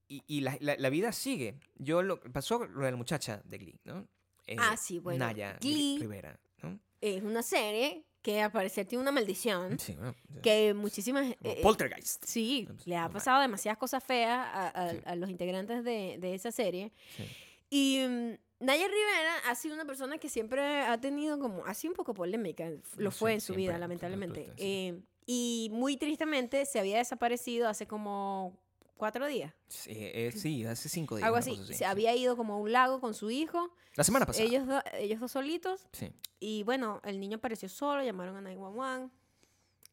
y- 0.07 0.23
y 0.27 0.41
la, 0.41 0.57
la- 0.61 0.75
la 0.77 0.89
vida 0.89 1.11
sigue. 1.11 1.55
Yo 1.75 2.01
lo 2.03 2.19
pasó 2.19 2.65
lo 2.65 2.85
de 2.85 2.91
la 2.91 2.97
muchacha 2.97 3.41
de 3.45 3.57
Glee, 3.57 3.79
¿no? 3.85 4.07
Eh, 4.47 4.55
Ah, 4.59 4.75
sí, 4.77 4.99
bueno, 4.99 5.25
Naya 5.25 5.57
Glee. 5.61 5.97
Rivera, 5.99 6.39
¿no? 6.63 6.79
Es 7.01 7.21
una 7.23 7.43
serie 7.43 8.05
que 8.21 8.41
al 8.41 8.51
parecer 8.51 8.85
tiene 8.85 9.01
una 9.01 9.11
maldición 9.11 9.79
Sí, 9.79 9.95
bueno, 9.95 10.13
que 10.43 10.73
muchísimas... 10.73 11.35
eh, 11.43 11.59
Poltergeist. 11.63 12.23
Sí, 12.25 12.65
Pues, 12.67 12.85
le 12.87 12.95
ha 12.95 13.01
normal. 13.03 13.13
pasado 13.13 13.41
demasiadas 13.41 13.77
cosas 13.79 14.03
feas 14.03 14.37
a, 14.37 14.67
a- 14.67 14.91
Sí. 14.91 14.99
a 15.05 15.15
los 15.15 15.29
integrantes 15.29 15.83
de, 15.83 16.17
de 16.19 16.33
esa 16.35 16.51
serie. 16.51 16.91
Sí. 17.17 17.23
Y 17.71 18.05
mm, 18.07 18.65
Naya 18.65 18.85
Rivera 18.87 19.35
ha 19.49 19.55
sido 19.55 19.73
una 19.73 19.85
persona 19.85 20.17
que 20.19 20.29
siempre 20.29 20.81
ha 20.81 20.99
tenido 20.99 21.39
como, 21.39 21.65
ha 21.65 21.73
sido 21.73 21.91
un 21.93 21.95
poco 21.95 22.13
polémica, 22.13 22.69
lo 22.97 23.11
Sí, 23.11 23.17
fue 23.17 23.33
en 23.33 23.41
su 23.41 23.53
siempre, 23.53 23.63
vida, 23.63 23.77
lamentablemente. 23.79 24.51
Eh, 24.57 25.01
y 25.25 25.69
muy 25.71 25.97
tristemente 25.97 26.65
se 26.65 26.79
había 26.79 26.97
desaparecido 26.97 27.69
hace 27.69 27.87
como 27.87 28.59
cuatro 29.01 29.25
días, 29.25 29.51
Sí, 29.67 29.89
eh, 29.95 30.31
sí, 30.31 30.63
hace 30.63 30.87
cinco 30.87 31.15
días. 31.15 31.25
algo 31.25 31.37
así. 31.37 31.55
Se 31.65 31.73
sí. 31.73 31.83
había 31.83 32.15
ido 32.15 32.37
como 32.37 32.53
a 32.53 32.57
un 32.57 32.71
lago 32.71 33.01
con 33.01 33.15
su 33.15 33.31
hijo, 33.31 33.73
La 33.95 34.03
semana 34.03 34.27
pasada. 34.27 34.45
ellos, 34.45 34.67
do- 34.67 34.83
ellos 34.93 35.19
dos 35.19 35.31
solitos, 35.31 35.87
Sí. 35.91 36.13
y 36.39 36.61
bueno, 36.61 37.01
el 37.03 37.19
niño 37.19 37.37
apareció 37.37 37.67
solo, 37.67 38.03
llamaron 38.03 38.35
a 38.37 38.41
911. 38.41 39.11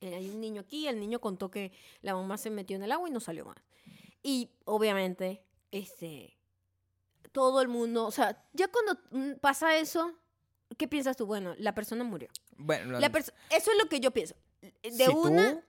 Eh, 0.02 0.14
hay 0.14 0.28
un 0.28 0.42
niño 0.42 0.60
aquí, 0.60 0.86
el 0.88 1.00
niño 1.00 1.20
contó 1.22 1.50
que 1.50 1.72
la 2.02 2.14
mamá 2.14 2.36
se 2.36 2.50
metió 2.50 2.76
en 2.76 2.82
el 2.82 2.92
agua 2.92 3.08
y 3.08 3.12
no 3.12 3.20
salió 3.20 3.46
más. 3.46 3.56
Y 4.22 4.50
obviamente, 4.66 5.42
este, 5.70 6.36
todo 7.32 7.62
el 7.62 7.68
mundo, 7.68 8.04
o 8.06 8.10
sea, 8.10 8.44
ya 8.52 8.68
cuando 8.68 9.00
mm, 9.10 9.38
pasa 9.40 9.74
eso, 9.78 10.12
¿qué 10.76 10.86
piensas 10.86 11.16
tú? 11.16 11.24
Bueno, 11.24 11.54
la 11.56 11.74
persona 11.74 12.04
murió. 12.04 12.28
Bueno, 12.58 13.00
La 13.00 13.10
perso- 13.10 13.32
eso 13.48 13.70
es 13.72 13.78
lo 13.82 13.88
que 13.88 14.00
yo 14.00 14.10
pienso. 14.10 14.34
De 14.82 14.90
si 15.06 15.08
una, 15.08 15.54
tú- 15.54 15.62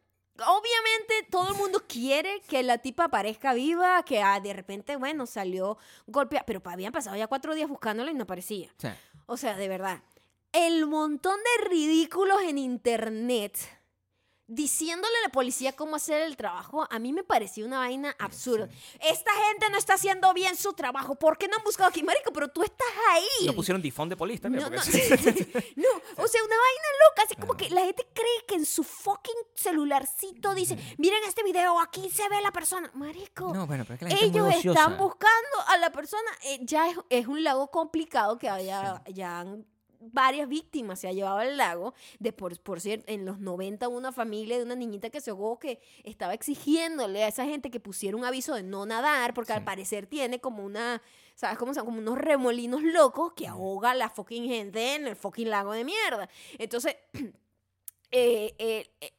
obviamente 0.48 1.28
todo 1.30 1.52
el 1.52 1.58
mundo 1.58 1.84
quiere 1.88 2.42
que 2.48 2.64
la 2.64 2.78
tipa 2.78 3.06
aparezca 3.06 3.54
viva, 3.54 4.04
que 4.04 4.22
ah, 4.22 4.40
de 4.40 4.54
repente, 4.54 4.96
bueno, 4.96 5.26
salió 5.26 5.78
golpeada, 6.08 6.46
pero 6.46 6.62
habían 6.66 6.92
pasado 6.92 7.16
ya 7.16 7.28
cuatro 7.28 7.56
días 7.56 7.70
buscándola 7.70 8.12
y 8.12 8.14
no 8.14 8.24
aparecía. 8.24 8.70
o 8.78 8.82
sea, 8.82 8.98
O 9.26 9.38
sea, 9.38 9.56
de 9.58 9.68
verdad. 9.68 10.02
El 10.52 10.88
montón 10.88 11.38
de 11.38 11.70
ridículos 11.70 12.42
en 12.42 12.58
internet 12.58 13.58
diciéndole 14.50 15.16
a 15.20 15.28
la 15.28 15.30
policía 15.32 15.74
cómo 15.76 15.96
hacer 15.96 16.22
el 16.24 16.36
trabajo, 16.36 16.88
a 16.90 17.00
mí 17.00 17.14
me 17.14 17.24
pareció 17.24 17.66
una 17.66 17.78
vaina 17.80 18.16
absurda. 18.20 18.68
Esta 19.00 19.32
gente 19.48 19.70
no 19.72 19.78
está 19.78 19.94
haciendo 19.94 20.34
bien 20.34 20.58
su 20.58 20.74
trabajo. 20.74 21.16
¿Por 21.16 21.38
qué 21.38 21.48
no 21.48 21.56
han 21.58 21.64
buscado 21.64 21.90
aquí, 21.90 22.02
marico? 22.04 22.34
Pero 22.34 22.48
tú 22.50 22.64
estás 22.64 22.88
ahí. 23.12 23.46
no 23.46 23.54
pusieron 23.54 23.82
difón 23.82 24.10
de 24.10 24.18
polis 24.18 24.42
también. 24.42 24.64
No, 24.64 24.70
porque- 24.72 24.82
no, 25.76 25.84
no, 26.18 26.24
o 26.24 26.28
sea, 26.28 26.44
una 26.44 26.56
vaina 26.56 26.90
loca, 27.10 27.24
así 27.26 27.36
como 27.36 27.54
que 27.56 27.70
la 27.70 27.82
gente 27.82 28.08
cree 28.14 28.46
que 28.48 28.56
en 28.56 28.66
su 28.66 28.84
fucking 28.84 29.36
celularcito 29.56 30.54
dice, 30.56 30.78
miren 30.98 31.24
este 31.28 31.44
video, 31.44 31.80
aquí 31.80 32.10
se 32.10 32.28
ve 32.30 32.42
la 32.42 32.52
persona. 32.52 32.90
Marico, 32.96 33.54
No, 33.54 33.68
bueno, 33.68 33.84
pero 33.86 33.94
es 33.96 34.00
que 34.00 34.06
la 34.06 34.12
gente 34.12 34.26
es 34.26 34.32
ellos 34.34 34.46
muy 34.48 34.56
están 34.74 34.98
buscando 34.98 35.58
a 35.68 35.78
la 35.78 35.92
persona. 35.92 36.30
eh, 36.46 36.60
ya 36.64 36.90
es, 36.90 36.98
es 37.10 37.28
un 37.28 37.44
lago 37.44 37.70
complicado 37.70 38.38
que 38.38 38.50
haya 38.50 39.04
ya 39.14 39.40
han- 39.42 39.66
varias 40.00 40.48
víctimas 40.50 41.00
se 41.00 41.08
ha 41.08 41.12
llevado 41.12 41.38
al 41.40 41.58
lago. 41.58 41.94
De 42.20 42.34
por, 42.34 42.60
por 42.62 42.82
cierto, 42.82 43.06
en 43.12 43.26
los 43.26 43.40
90 43.40 43.88
una 43.88 44.12
familia 44.12 44.58
de 44.58 44.64
una 44.64 44.76
niñita 44.76 45.10
que 45.10 45.22
se 45.22 45.32
ahogó 45.32 45.60
que 45.60 45.80
estaba 46.04 46.34
exigiéndole 46.34 47.24
a 47.24 47.28
esa 47.28 47.46
gente 47.46 47.70
que 47.70 47.80
pusiera 47.80 48.18
un 48.18 48.26
aviso 48.26 48.54
de 48.56 48.64
no 48.64 48.86
nadar 48.86 49.34
porque 49.34 49.54
al 49.54 49.64
parecer 49.64 50.08
tiene 50.08 50.40
como 50.40 50.64
una, 50.64 51.02
¿sabes 51.36 51.58
cómo 51.58 51.74
llama? 51.74 51.86
Como 51.86 52.00
unos 52.00 52.18
remolinos 52.18 52.82
locos 52.84 53.34
que 53.34 53.48
ahoga 53.48 53.92
a 53.92 53.96
la 53.96 54.10
fucking 54.10 54.46
gente 54.46 54.96
en 54.96 55.08
el 55.08 55.16
fucking 55.16 55.50
lago 55.50 55.74
de 55.74 55.84
mierda. 55.84 56.30
Entonces, 56.58 56.96
eh, 58.12 58.56
eh, 58.58 58.90
eh, 59.02 59.12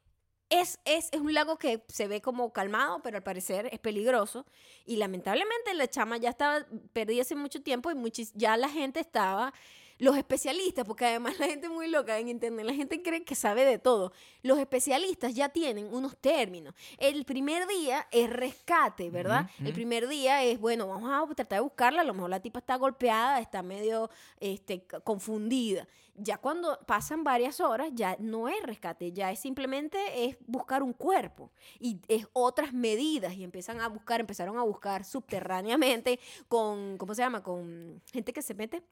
es, 0.49 0.81
es, 0.85 1.11
es 1.13 1.21
un 1.21 1.33
lago 1.33 1.59
que 1.59 1.85
se 1.89 2.09
ve 2.09 2.21
como 2.21 2.53
calmado, 2.53 3.01
pero 3.03 3.17
al 3.17 3.23
parecer 3.23 3.69
es 3.71 3.79
peligroso. 3.79 4.47
Y 4.85 4.97
lamentablemente 4.97 5.73
la 5.75 5.89
chama 5.89 6.17
ya 6.17 6.31
estaba 6.31 6.67
perdida 6.93 7.23
hace 7.23 7.37
mucho 7.37 7.63
tiempo 7.63 7.91
y 7.93 7.95
muchis- 7.95 8.33
ya 8.35 8.57
la 8.57 8.69
gente 8.69 8.99
estaba, 8.99 9.55
los 10.01 10.17
especialistas, 10.17 10.87
porque 10.87 11.05
además 11.05 11.39
la 11.39 11.47
gente 11.47 11.67
es 11.67 11.73
muy 11.73 11.87
loca 11.87 12.19
en 12.19 12.29
internet, 12.29 12.65
la 12.65 12.75
gente 12.75 13.03
cree 13.03 13.23
que 13.23 13.35
sabe 13.35 13.67
de 13.67 13.79
todo. 13.79 14.13
Los 14.43 14.59
especialistas 14.59 15.35
ya 15.35 15.51
tienen 15.51 15.93
unos 15.93 16.17
términos. 16.17 16.75
El 16.97 17.25
primer 17.27 17.67
día 17.67 18.09
es 18.11 18.31
rescate, 18.31 19.11
¿verdad? 19.11 19.49
El 19.63 19.75
primer 19.75 20.09
día 20.09 20.43
es, 20.43 20.59
bueno, 20.59 20.89
vamos 20.89 21.11
a 21.13 21.35
tratar 21.35 21.59
de 21.59 21.61
buscarla, 21.61 22.01
a 22.01 22.05
lo 22.05 22.15
mejor 22.15 22.31
la 22.31 22.41
tipa 22.41 22.61
está 22.61 22.77
golpeada, 22.77 23.41
está 23.41 23.63
medio 23.63 24.11
este, 24.39 24.87
confundida. 25.05 25.87
Ya 26.15 26.39
cuando 26.39 26.79
pasan 26.87 27.23
varias 27.23 27.61
horas, 27.61 27.91
ya 27.93 28.17
no 28.19 28.49
es 28.49 28.63
rescate, 28.63 29.13
ya 29.13 29.31
es 29.31 29.39
simplemente 29.39 30.25
es 30.25 30.37
buscar 30.47 30.83
un 30.83 30.95
cuerpo 30.95 31.51
y 31.79 32.01
es 32.09 32.27
otras 32.33 32.73
medidas 32.73 33.35
y 33.35 33.45
empiezan 33.45 33.81
a 33.81 33.89
buscar, 33.89 34.21
empezaron 34.21 34.57
a 34.57 34.63
buscar 34.63 35.05
subterráneamente 35.05 36.19
con, 36.49 36.97
¿cómo 36.97 37.15
se 37.15 37.23
llama? 37.23 37.43
Con 37.43 38.03
gente 38.13 38.33
que 38.33 38.43
se 38.43 38.55
mete 38.55 38.83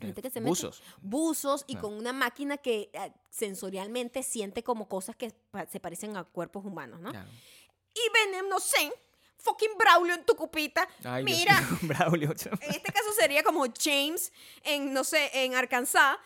gente 0.00 0.20
que 0.22 0.30
se 0.30 0.40
mete- 0.40 0.48
Buzos. 0.50 0.82
buzos 1.00 1.64
y 1.66 1.76
Ah. 1.76 1.80
con 1.80 1.94
una 1.94 2.12
máquina 2.12 2.56
que 2.58 2.90
eh, 2.92 3.12
sensorialmente 3.30 4.22
siente 4.22 4.62
como 4.62 4.88
cosas 4.88 5.16
que 5.16 5.32
se 5.70 5.80
parecen 5.80 6.16
a 6.16 6.24
cuerpos 6.24 6.64
humanos, 6.64 7.00
¿no? 7.00 7.10
Claro. 7.10 7.28
Y 7.94 8.00
ven, 8.12 8.48
no 8.48 8.60
sé, 8.60 8.92
fucking 9.38 9.78
Braulio 9.78 10.14
en 10.14 10.24
tu 10.24 10.34
cupita. 10.34 10.86
Ay, 11.04 11.24
Mira, 11.24 11.54
Braulio. 11.82 12.30
en 12.32 12.70
este 12.70 12.92
caso 12.92 13.12
sería 13.18 13.42
como 13.42 13.64
James 13.82 14.32
en, 14.64 14.92
no 14.92 15.04
sé, 15.04 15.30
en 15.44 15.54
Arkansas. 15.54 16.18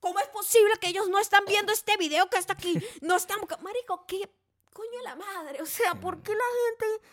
¿Cómo 0.00 0.18
es 0.18 0.28
posible 0.28 0.74
que 0.80 0.88
ellos 0.88 1.08
no 1.08 1.18
están 1.18 1.44
viendo 1.46 1.72
este 1.72 1.96
video 1.96 2.28
que 2.28 2.36
está 2.36 2.52
aquí? 2.52 2.78
No 3.00 3.16
están... 3.16 3.38
Marico, 3.62 4.04
¿qué 4.06 4.28
coño 4.70 5.00
la 5.02 5.16
madre? 5.16 5.62
O 5.62 5.66
sea, 5.66 5.94
¿por 5.94 6.22
qué 6.22 6.32
la 6.32 6.44
gente... 6.68 7.08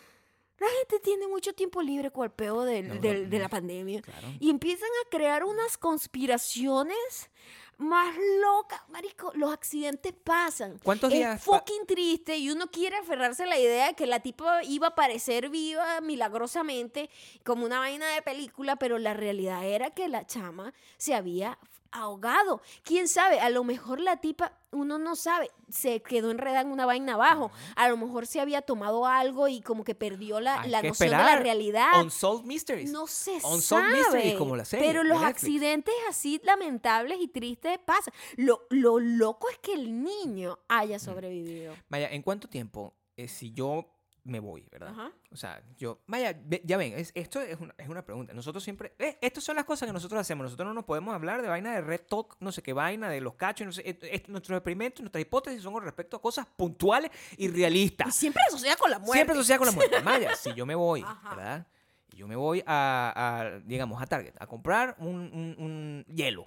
La 0.62 0.68
gente 0.78 1.00
tiene 1.00 1.26
mucho 1.26 1.52
tiempo 1.52 1.82
libre 1.82 2.10
con 2.10 2.24
el 2.24 2.30
peo 2.30 2.62
del- 2.62 2.88
No, 2.88 2.94
no, 2.94 3.00
del- 3.00 3.28
de 3.28 3.38
la 3.38 3.48
pandemia. 3.48 4.00
Claro. 4.02 4.28
Y 4.40 4.48
empiezan 4.50 4.88
a 5.04 5.08
crear 5.10 5.44
unas 5.44 5.76
conspiraciones 5.78 7.30
más 7.78 8.14
locas. 8.40 8.80
Marico, 8.90 9.32
los 9.34 9.52
accidentes 9.52 10.12
pasan. 10.12 10.78
¿Cuántos 10.84 11.10
es 11.12 11.18
días 11.18 11.44
pa- 11.44 11.58
fucking 11.58 11.86
triste 11.86 12.36
y 12.36 12.50
uno 12.50 12.70
quiere 12.70 12.96
aferrarse 12.96 13.42
a 13.42 13.46
la 13.46 13.58
idea 13.58 13.88
de 13.88 13.94
que 13.94 14.06
la 14.06 14.20
tipa 14.20 14.62
iba 14.64 14.86
a 14.88 14.90
aparecer 14.90 15.48
viva 15.50 16.00
milagrosamente 16.00 17.10
como 17.44 17.64
una 17.64 17.80
vaina 17.80 18.08
de 18.14 18.22
película, 18.22 18.76
pero 18.76 18.98
la 18.98 19.14
realidad 19.14 19.64
era 19.66 19.90
que 19.90 20.08
la 20.08 20.26
chama 20.26 20.72
se 20.96 21.14
había 21.14 21.58
ahogado. 21.92 22.60
¿Quién 22.82 23.08
sabe? 23.08 23.40
A 23.40 23.50
lo 23.50 23.64
mejor 23.64 24.00
la 24.00 24.16
tipa, 24.16 24.58
uno 24.70 24.98
no 24.98 25.14
sabe, 25.16 25.50
se 25.68 26.00
quedó 26.02 26.30
enredada 26.30 26.62
en 26.62 26.72
una 26.72 26.86
vaina 26.86 27.14
abajo. 27.14 27.50
A 27.76 27.88
lo 27.88 27.96
mejor 27.96 28.26
se 28.26 28.40
había 28.40 28.62
tomado 28.62 29.06
algo 29.06 29.48
y 29.48 29.60
como 29.60 29.84
que 29.84 29.94
perdió 29.94 30.40
la, 30.40 30.62
Hay 30.62 30.70
la 30.70 30.80
que 30.82 30.88
noción 30.88 31.10
de 31.10 31.16
la 31.16 31.36
realidad. 31.36 32.02
Unsolved 32.02 32.44
Mysteries. 32.44 32.90
No 32.90 33.06
se 33.06 33.32
Unsolved 33.44 33.62
sabe. 33.62 33.96
Mysteries, 33.98 34.34
como 34.36 34.56
la 34.56 34.64
serie 34.64 34.86
pero 34.86 35.04
los 35.04 35.20
Netflix. 35.20 35.36
accidentes 35.42 35.94
así 36.08 36.40
lamentables 36.44 37.18
y 37.20 37.28
tristes 37.28 37.78
pasan. 37.84 38.12
Lo, 38.36 38.66
lo 38.70 38.98
loco 38.98 39.48
es 39.50 39.58
que 39.58 39.74
el 39.74 40.02
niño 40.02 40.58
haya 40.68 40.98
sobrevivido. 40.98 41.74
Vaya, 41.88 42.08
¿en 42.10 42.22
cuánto 42.22 42.48
tiempo 42.48 42.94
eh, 43.16 43.28
si 43.28 43.52
yo 43.52 43.91
me 44.24 44.38
voy, 44.38 44.66
verdad? 44.70 44.90
Ajá. 44.90 45.12
O 45.32 45.36
sea, 45.36 45.62
yo, 45.76 46.00
vaya, 46.06 46.38
ya 46.64 46.76
ven, 46.76 46.92
es- 46.96 47.10
esto 47.14 47.40
es 47.40 47.58
una, 47.60 47.74
es 47.76 47.88
una 47.88 48.04
pregunta. 48.04 48.32
Nosotros 48.34 48.62
siempre, 48.62 48.94
eh, 48.98 49.18
estas 49.20 49.42
son 49.42 49.56
las 49.56 49.64
cosas 49.64 49.86
que 49.88 49.92
nosotros 49.92 50.20
hacemos. 50.20 50.44
Nosotros 50.44 50.66
no 50.68 50.74
nos 50.74 50.84
podemos 50.84 51.12
hablar 51.14 51.42
de 51.42 51.48
vaina 51.48 51.74
de 51.74 51.80
Red 51.80 52.02
Talk, 52.08 52.36
no 52.40 52.52
sé 52.52 52.62
qué 52.62 52.72
vaina, 52.72 53.08
de 53.08 53.20
los 53.20 53.34
cachos, 53.34 53.66
no 53.66 53.72
sé. 53.72 53.82
nuestros 54.28 54.56
experimentos, 54.56 55.00
nuestras 55.00 55.22
hipótesis 55.22 55.62
son 55.62 55.72
con 55.72 55.82
respecto 55.82 56.16
a 56.16 56.20
cosas 56.22 56.46
puntuales 56.56 57.10
y 57.36 57.46
Y 57.46 57.48
realistas. 57.48 58.14
siempre 58.14 58.42
asocia 58.48 58.76
con 58.76 58.90
la 58.90 58.98
muerte. 58.98 59.14
Siempre 59.14 59.32
asociada 59.34 59.58
con 59.58 59.66
la 59.66 59.72
muerte. 59.72 60.00
Maya, 60.02 60.36
si 60.36 60.54
yo 60.54 60.66
me 60.66 60.74
voy, 60.74 61.02
Ajá. 61.02 61.30
¿verdad? 61.34 61.66
Y 62.12 62.16
yo 62.18 62.28
me 62.28 62.36
voy 62.36 62.62
a, 62.66 63.12
a, 63.16 63.58
digamos, 63.60 64.00
a 64.02 64.06
Target, 64.06 64.34
a 64.38 64.46
comprar 64.46 64.94
un, 64.98 65.16
un- 65.16 65.56
un 65.58 66.04
hielo, 66.14 66.46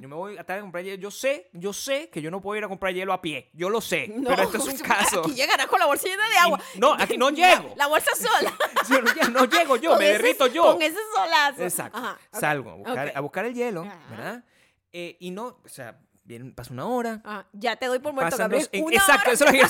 Yo 0.00 0.08
me 0.08 0.14
voy 0.14 0.36
a 0.36 0.40
estar 0.40 0.58
a 0.58 0.60
comprar 0.62 0.82
hielo. 0.84 0.96
Yo 1.00 1.10
sé, 1.10 1.50
yo 1.52 1.72
sé 1.72 2.08
que 2.10 2.22
yo 2.22 2.30
no 2.30 2.40
puedo 2.40 2.56
ir 2.58 2.64
a 2.64 2.68
comprar 2.68 2.92
hielo 2.94 3.12
a 3.12 3.20
pie. 3.20 3.50
Yo 3.52 3.68
lo 3.68 3.80
sé. 3.80 4.08
No, 4.16 4.30
pero 4.30 4.42
esto 4.44 4.56
es 4.58 4.66
un 4.66 4.78
caso. 4.88 5.20
Aquí 5.20 5.34
llegarás 5.34 5.66
con 5.66 5.78
la 5.78 5.86
bolsa 5.86 6.06
llena 6.08 6.28
de 6.28 6.36
agua. 6.36 6.60
Y- 6.74 6.78
no, 6.78 6.92
aquí 6.94 7.16
no 7.18 7.30
La- 7.30 7.36
llego. 7.36 7.74
La, 7.76 7.86
bolsa 7.86 8.10
sola. 8.16 8.52
Yo 8.88 9.28
no, 9.30 9.44
llego 9.44 9.76
yo, 9.76 9.90
Con 9.90 9.98
me 9.98 10.10
ese- 10.10 10.18
derrito 10.22 10.46
yo. 10.46 10.62
Con 10.72 10.82
ese 10.82 10.98
solazo. 11.14 11.62
Exacto. 11.62 11.98
Ajá, 11.98 12.18
Salgo 12.32 12.70
a 12.70 12.74
buscar, 12.74 13.08
ok. 13.08 13.16
a 13.16 13.20
buscar 13.20 13.44
el 13.44 13.54
hielo, 13.54 13.82
Ajá. 13.82 13.98
¿verdad? 14.10 14.44
Eh, 14.92 15.16
y 15.20 15.30
no, 15.30 15.58
o 15.64 15.68
sea, 15.68 15.98
viene, 16.24 16.50
pasa 16.52 16.72
una 16.72 16.86
hora. 16.86 17.20
Ajá, 17.24 17.46
Ya 17.52 17.76
te 17.76 17.86
doy 17.86 17.98
por 17.98 18.12
muerto, 18.12 18.36
Gabriel. 18.36 18.68
en- 18.72 18.92
exacto, 18.92 19.22
hora. 19.24 19.32
eso 19.32 19.44
es 19.44 19.52
lo 19.52 19.58
que. 19.60 19.68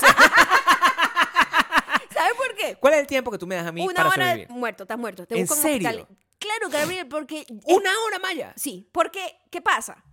¿Sabes 2.14 2.32
por 2.36 2.54
qué? 2.56 2.76
¿Cuál 2.80 2.94
es 2.94 3.00
el 3.00 3.06
tiempo 3.06 3.30
que 3.30 3.38
tú 3.38 3.46
me 3.46 3.54
das 3.54 3.66
a 3.66 3.72
mí 3.72 3.82
Una 3.84 3.94
para 3.94 4.08
hora 4.08 4.16
sobrevivir? 4.26 4.48
muerto, 4.50 4.82
estás 4.84 4.98
muerto. 4.98 5.26
Te 5.26 5.34
¿En 5.36 5.42
busco 5.42 5.54
un 5.56 5.62
serio? 5.62 5.88
hospital. 5.88 6.16
Claro, 6.38 6.68
Gabriel, 6.70 7.08
porque... 7.08 7.44
¿Una 7.66 7.90
hora, 8.06 8.18
Maya? 8.18 8.52
Sí, 8.56 8.88
porque, 8.92 9.38
¿qué 9.50 9.60
pasa? 9.60 10.04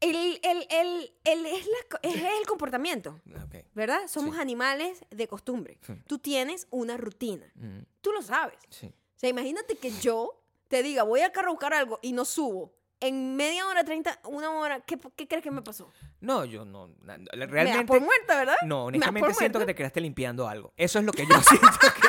El, 0.00 0.38
el, 0.42 0.66
el, 0.70 1.14
el- 1.24 1.46
es, 1.46 1.66
la 1.66 1.98
es 2.02 2.16
el 2.16 2.46
comportamiento, 2.46 3.20
Ok. 3.44 3.64
¿verdad? 3.74 4.00
Somos 4.06 4.34
Sí. 4.34 4.40
animales 4.42 5.04
de 5.10 5.28
costumbre. 5.28 5.78
Sí. 5.86 5.94
Tú 6.06 6.18
tienes 6.18 6.66
una 6.70 6.96
rutina. 6.96 7.46
Mm, 7.54 7.80
Tú 8.00 8.12
lo 8.12 8.20
sabes. 8.20 8.58
sí. 8.68 8.86
O 8.86 9.18
sea, 9.18 9.30
imagínate 9.30 9.76
que 9.76 9.90
yo 10.00 10.42
te 10.68 10.82
diga, 10.82 11.04
voy 11.04 11.20
al 11.20 11.32
carro 11.32 11.48
a 11.48 11.52
buscar 11.52 11.72
algo 11.72 11.98
y 12.02 12.12
no 12.12 12.24
subo. 12.26 12.74
En 13.00 13.36
media 13.36 13.66
hora, 13.66 13.84
30, 13.84 14.20
una 14.24 14.50
hora, 14.50 14.80
¿qué, 14.80 14.98
qué 15.16 15.26
crees 15.28 15.42
que 15.42 15.50
me 15.50 15.62
pasó? 15.62 15.90
No, 16.20 16.44
yo 16.44 16.64
no. 16.64 16.88
na- 17.02 17.18
Me 17.18 17.26
das 17.38 17.50
Realmente. 17.50 17.84
por 17.86 18.00
muerta, 18.00 18.36
¿verdad? 18.36 18.56
No, 18.66 18.86
honestamente 18.86 19.32
siento 19.34 19.58
que 19.60 19.66
te 19.66 19.74
quedaste 19.74 20.00
limpiando 20.00 20.48
algo. 20.48 20.72
Eso 20.76 20.98
es 20.98 21.04
lo 21.04 21.12
que 21.12 21.26
yo 21.26 21.34
siento 21.48 21.68
que. 21.80 22.08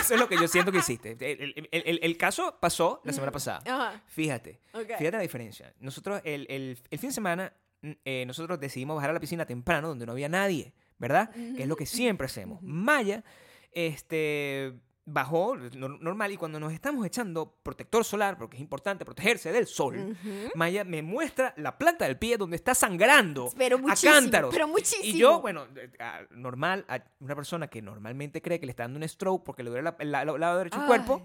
Eso 0.00 0.14
es 0.14 0.20
lo 0.20 0.28
que 0.28 0.36
yo 0.36 0.46
siento 0.48 0.70
que 0.72 0.78
hiciste. 0.78 1.12
El, 1.12 1.54
el- 1.56 1.68
el- 1.72 1.82
el- 1.86 2.00
el 2.02 2.16
caso 2.16 2.56
pasó 2.60 3.00
la 3.04 3.12
semana 3.12 3.32
pasada. 3.32 3.60
Ajá. 3.66 4.02
Fíjate. 4.06 4.60
Fíjate 4.98 5.16
la 5.16 5.22
diferencia. 5.22 5.72
Nosotros, 5.80 6.20
el, 6.24 6.46
el- 6.48 6.78
el 6.90 6.98
fin 6.98 7.10
de 7.10 7.14
semana, 7.14 7.52
mm, 7.82 7.90
eh, 8.04 8.24
nosotros 8.26 8.58
decidimos 8.60 8.96
bajar 8.96 9.10
a 9.10 9.12
la 9.14 9.20
piscina 9.20 9.44
temprano 9.46 9.88
donde 9.88 10.06
no 10.06 10.12
había 10.12 10.28
nadie, 10.28 10.72
¿verdad? 10.98 11.30
Que 11.30 11.62
es 11.62 11.68
lo 11.68 11.76
que 11.76 11.86
siempre 11.86 12.26
hacemos. 12.26 12.60
Maya, 12.62 13.24
este. 13.72 14.72
Bajó 15.08 15.54
nor- 15.56 16.00
normal 16.00 16.32
y 16.32 16.36
cuando 16.36 16.58
nos 16.58 16.72
estamos 16.72 17.06
echando 17.06 17.54
protector 17.62 18.04
solar, 18.04 18.36
porque 18.36 18.56
es 18.56 18.60
importante 18.60 19.04
protegerse 19.04 19.52
del 19.52 19.68
sol. 19.68 20.16
Maya 20.56 20.82
me 20.82 21.00
muestra 21.00 21.54
la 21.56 21.78
planta 21.78 22.06
del 22.06 22.18
pie 22.18 22.36
donde 22.36 22.56
está 22.56 22.74
sangrando 22.74 23.48
Pero 23.56 23.78
a 23.88 23.94
cántaros. 23.94 24.52
pero 24.52 24.66
muchísimo. 24.66 25.04
Y 25.04 25.16
yo, 25.16 25.40
bueno, 25.40 25.66
eh, 25.76 25.90
normal, 26.32 26.84
a 26.88 27.00
una 27.20 27.36
persona 27.36 27.68
que 27.68 27.80
normalmente 27.80 28.42
cree 28.42 28.58
que 28.58 28.66
le 28.66 28.70
está 28.70 28.82
dando 28.82 28.98
un 28.98 29.08
stroke 29.08 29.44
porque 29.44 29.62
le 29.62 29.70
duele 29.70 29.84
la- 29.84 29.96
el 30.00 30.10
la- 30.10 30.22
el 30.22 30.40
lado 30.40 30.58
derecho 30.58 30.78
del 30.78 30.86
cuerpo, 30.88 31.22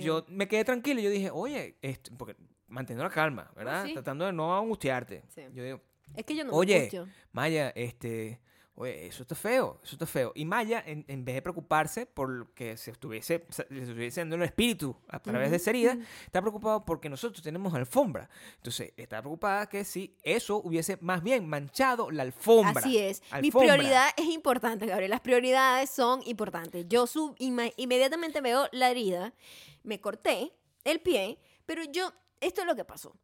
yo 0.00 0.24
me 0.28 0.48
quedé 0.48 0.64
tranquilo 0.64 1.00
y 1.00 1.04
yo 1.04 1.10
dije, 1.10 1.30
oye, 1.30 1.76
esto, 1.82 2.10
porque 2.16 2.34
manteniendo 2.66 3.04
la 3.04 3.10
calma, 3.10 3.50
¿verdad? 3.54 3.84
sí. 3.84 3.92
Tratando 3.92 4.24
de 4.24 4.32
no 4.32 4.56
angustiarte. 4.56 5.22
Sí. 5.28 5.42
Yo 5.52 5.62
digo, 5.64 5.80
Es 6.16 6.24
que 6.24 6.34
yo 6.34 6.44
no 6.44 6.52
oye. 6.52 6.90
Maya, 7.32 7.68
este, 7.76 8.40
oye, 8.78 9.06
eso 9.06 9.22
está 9.22 9.34
feo, 9.34 9.80
eso 9.82 9.94
está 9.96 10.06
feo. 10.06 10.32
Y 10.34 10.44
Maya, 10.44 10.82
en, 10.86 11.04
en 11.08 11.24
vez 11.24 11.34
de 11.34 11.42
preocuparse 11.42 12.06
por 12.06 12.52
que 12.54 12.76
se 12.76 12.92
estuviese, 12.92 13.44
se 13.50 13.62
estuviese 13.70 14.20
dando 14.20 14.36
el 14.36 14.42
espíritu 14.42 14.96
a 15.08 15.18
través 15.20 15.50
de 15.50 15.56
esa 15.56 15.70
herida, 15.70 15.98
está 16.24 16.40
preocupado 16.40 16.84
porque 16.84 17.08
nosotros 17.08 17.42
tenemos 17.42 17.74
alfombra. 17.74 18.30
Entonces, 18.56 18.92
está 18.96 19.20
preocupada 19.20 19.68
que 19.68 19.84
si 19.84 20.16
eso 20.22 20.58
hubiese 20.58 20.96
más 21.00 21.22
bien 21.22 21.48
manchado 21.48 22.10
la 22.10 22.22
alfombra. 22.22 22.80
Así 22.80 22.98
es. 22.98 23.22
Mi 23.42 23.50
prioridad 23.50 24.08
es 24.16 24.26
importante, 24.26 24.86
Gabriel. 24.86 25.10
Las 25.10 25.20
prioridades 25.20 25.90
son 25.90 26.22
importantes. 26.26 26.86
Yo 26.88 27.06
sub, 27.06 27.34
inmediatamente 27.38 28.40
veo 28.40 28.68
la 28.72 28.90
herida, 28.90 29.34
me 29.82 30.00
corté 30.00 30.52
el 30.84 31.00
pie, 31.00 31.38
pero 31.66 31.82
yo, 31.84 32.12
esto 32.40 32.60
es 32.62 32.66
lo 32.66 32.76
que 32.76 32.84
pasó. 32.84 33.16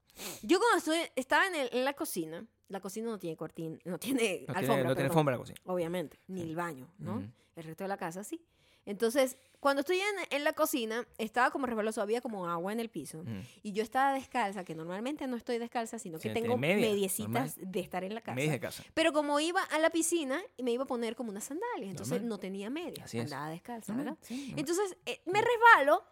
Yo 0.42 0.58
cuando 0.58 0.78
estoy- 0.78 1.10
estaba 1.16 1.46
en, 1.46 1.54
el- 1.54 1.68
en 1.72 1.84
la 1.84 1.92
cocina, 1.94 2.46
la 2.68 2.80
cocina 2.80 3.10
no 3.10 3.18
tiene 3.18 3.36
cortina, 3.36 3.78
no 3.84 3.98
tiene 3.98 4.44
No 4.48 4.54
alfombra. 4.54 4.74
tiene, 4.76 4.84
no 4.88 4.94
tiene 4.94 5.08
alfombra 5.08 5.32
la 5.34 5.38
cocina. 5.38 5.60
Obviamente, 5.64 6.18
ni 6.28 6.42
el 6.42 6.54
baño, 6.56 6.88
¿no? 6.98 7.22
El 7.56 7.64
resto 7.64 7.84
de 7.84 7.88
la 7.88 7.96
casa 7.96 8.24
sí. 8.24 8.44
Entonces, 8.86 9.38
cuando 9.60 9.80
estoy 9.80 9.96
en, 9.98 10.04
en 10.36 10.44
la 10.44 10.52
cocina, 10.52 11.06
estaba 11.16 11.50
como 11.50 11.64
resbaloso, 11.64 12.02
había 12.02 12.20
como 12.20 12.46
agua 12.50 12.70
en 12.70 12.80
el 12.80 12.90
piso. 12.90 13.24
Y 13.62 13.72
yo 13.72 13.82
estaba 13.82 14.12
descalza, 14.12 14.62
que 14.62 14.74
normalmente 14.74 15.26
no 15.26 15.36
estoy 15.36 15.56
descalza, 15.56 15.98
sino 15.98 16.18
que 16.18 16.28
Sí, 16.28 16.34
tengo 16.34 16.58
media, 16.58 16.86
mediecitas 16.90 17.56
de 17.58 17.80
estar 17.80 18.04
en 18.04 18.14
la 18.14 18.20
casa. 18.20 18.34
Me 18.34 18.42
dije 18.42 18.60
casa. 18.60 18.84
Pero 18.92 19.14
como 19.14 19.40
iba 19.40 19.62
a 19.62 19.78
la 19.78 19.88
piscina, 19.88 20.38
me 20.62 20.70
iba 20.72 20.82
a 20.84 20.86
poner 20.86 21.16
como 21.16 21.30
unas 21.30 21.44
sandalias. 21.44 21.92
Entonces 21.92 22.12
Normal. 22.12 22.28
no 22.28 22.38
tenía 22.38 22.68
medias. 22.68 23.14
Andaba 23.14 23.48
descalza, 23.48 23.94
Normal, 23.94 24.16
¿verdad? 24.20 24.26
sí. 24.28 24.52
Entonces 24.54 24.98
eh, 25.06 25.22
me 25.24 25.40
resbalo, 25.40 26.02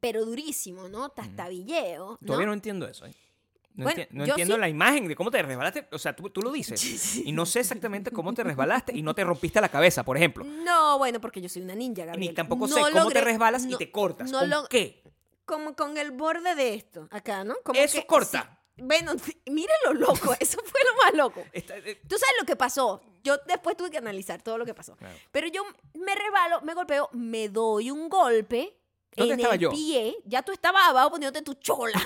pero 0.00 0.24
durísimo, 0.24 0.88
¿no? 0.88 1.08
Tastabilleo. 1.08 2.18
¿no? 2.20 2.26
Todavía 2.26 2.46
no 2.46 2.52
entiendo 2.52 2.86
eso. 2.86 3.06
¿eh? 3.06 3.14
No, 3.74 3.84
Bueno, 3.84 4.02
enti- 4.02 4.08
no 4.10 4.24
entiendo 4.26 4.54
sí. 4.56 4.60
la 4.60 4.68
imagen 4.68 5.08
de 5.08 5.16
cómo 5.16 5.30
te 5.30 5.42
resbalaste. 5.42 5.88
O 5.92 5.98
sea, 5.98 6.14
tú, 6.14 6.28
tú 6.30 6.42
lo 6.42 6.52
dices. 6.52 7.16
Y 7.24 7.32
no 7.32 7.46
sé 7.46 7.60
exactamente 7.60 8.10
cómo 8.10 8.34
te 8.34 8.44
resbalaste 8.44 8.94
y 8.96 9.02
no 9.02 9.14
te 9.14 9.24
rompiste 9.24 9.60
la 9.60 9.68
cabeza, 9.70 10.04
por 10.04 10.16
ejemplo. 10.16 10.44
No, 10.44 10.98
bueno, 10.98 11.20
porque 11.20 11.40
yo 11.40 11.48
soy 11.48 11.62
una 11.62 11.74
ninja, 11.74 12.04
Gabriel. 12.04 12.28
Ni 12.30 12.34
tampoco 12.34 12.66
No 12.66 12.74
sé 12.74 12.92
cómo 12.92 13.10
te 13.10 13.20
resbalas 13.20 13.64
y 13.64 13.68
no- 13.68 13.78
te 13.78 13.90
cortas. 13.90 14.30
no 14.30 14.40
¿Con 14.40 14.50
lo- 14.50 14.68
qué? 14.68 15.02
Como 15.44 15.74
con 15.74 15.96
el 15.98 16.10
borde 16.12 16.54
de 16.54 16.74
esto, 16.74 17.08
acá, 17.10 17.44
¿no? 17.44 17.54
Como 17.64 17.78
Eso 17.80 18.00
que- 18.00 18.06
corta. 18.06 18.58
sí. 18.76 18.82
Bueno, 18.84 19.12
mire 19.46 19.72
lo 19.84 19.92
loco, 19.94 20.34
eso 20.40 20.58
fue 20.64 20.80
lo 20.84 21.02
más 21.04 21.14
loco. 21.14 21.44
Eh, 21.52 21.62
Tú 22.08 22.16
sabes 22.18 22.34
lo 22.40 22.46
que 22.46 22.56
pasó. 22.56 23.02
Yo 23.24 23.36
después 23.46 23.76
tuve 23.76 23.90
que 23.90 23.98
analizar 23.98 24.40
todo 24.42 24.58
lo 24.58 24.64
que 24.64 24.74
pasó. 24.74 24.96
Claro. 24.96 25.14
Pero 25.30 25.46
yo 25.48 25.62
me 25.94 26.14
resbalo, 26.14 26.60
me 26.62 26.74
golpeo, 26.74 27.08
me 27.12 27.48
doy 27.48 27.90
un 27.90 28.08
golpe 28.08 28.76
¿Dónde 29.14 29.34
en 29.34 29.40
estaba 29.40 29.54
el 29.56 29.60
yo? 29.60 29.70
pie. 29.70 30.16
Ya 30.24 30.42
tú 30.42 30.52
estabas 30.52 30.88
abajo 30.88 31.10
poniéndote 31.10 31.42
tu 31.44 31.52
chola. 31.54 32.00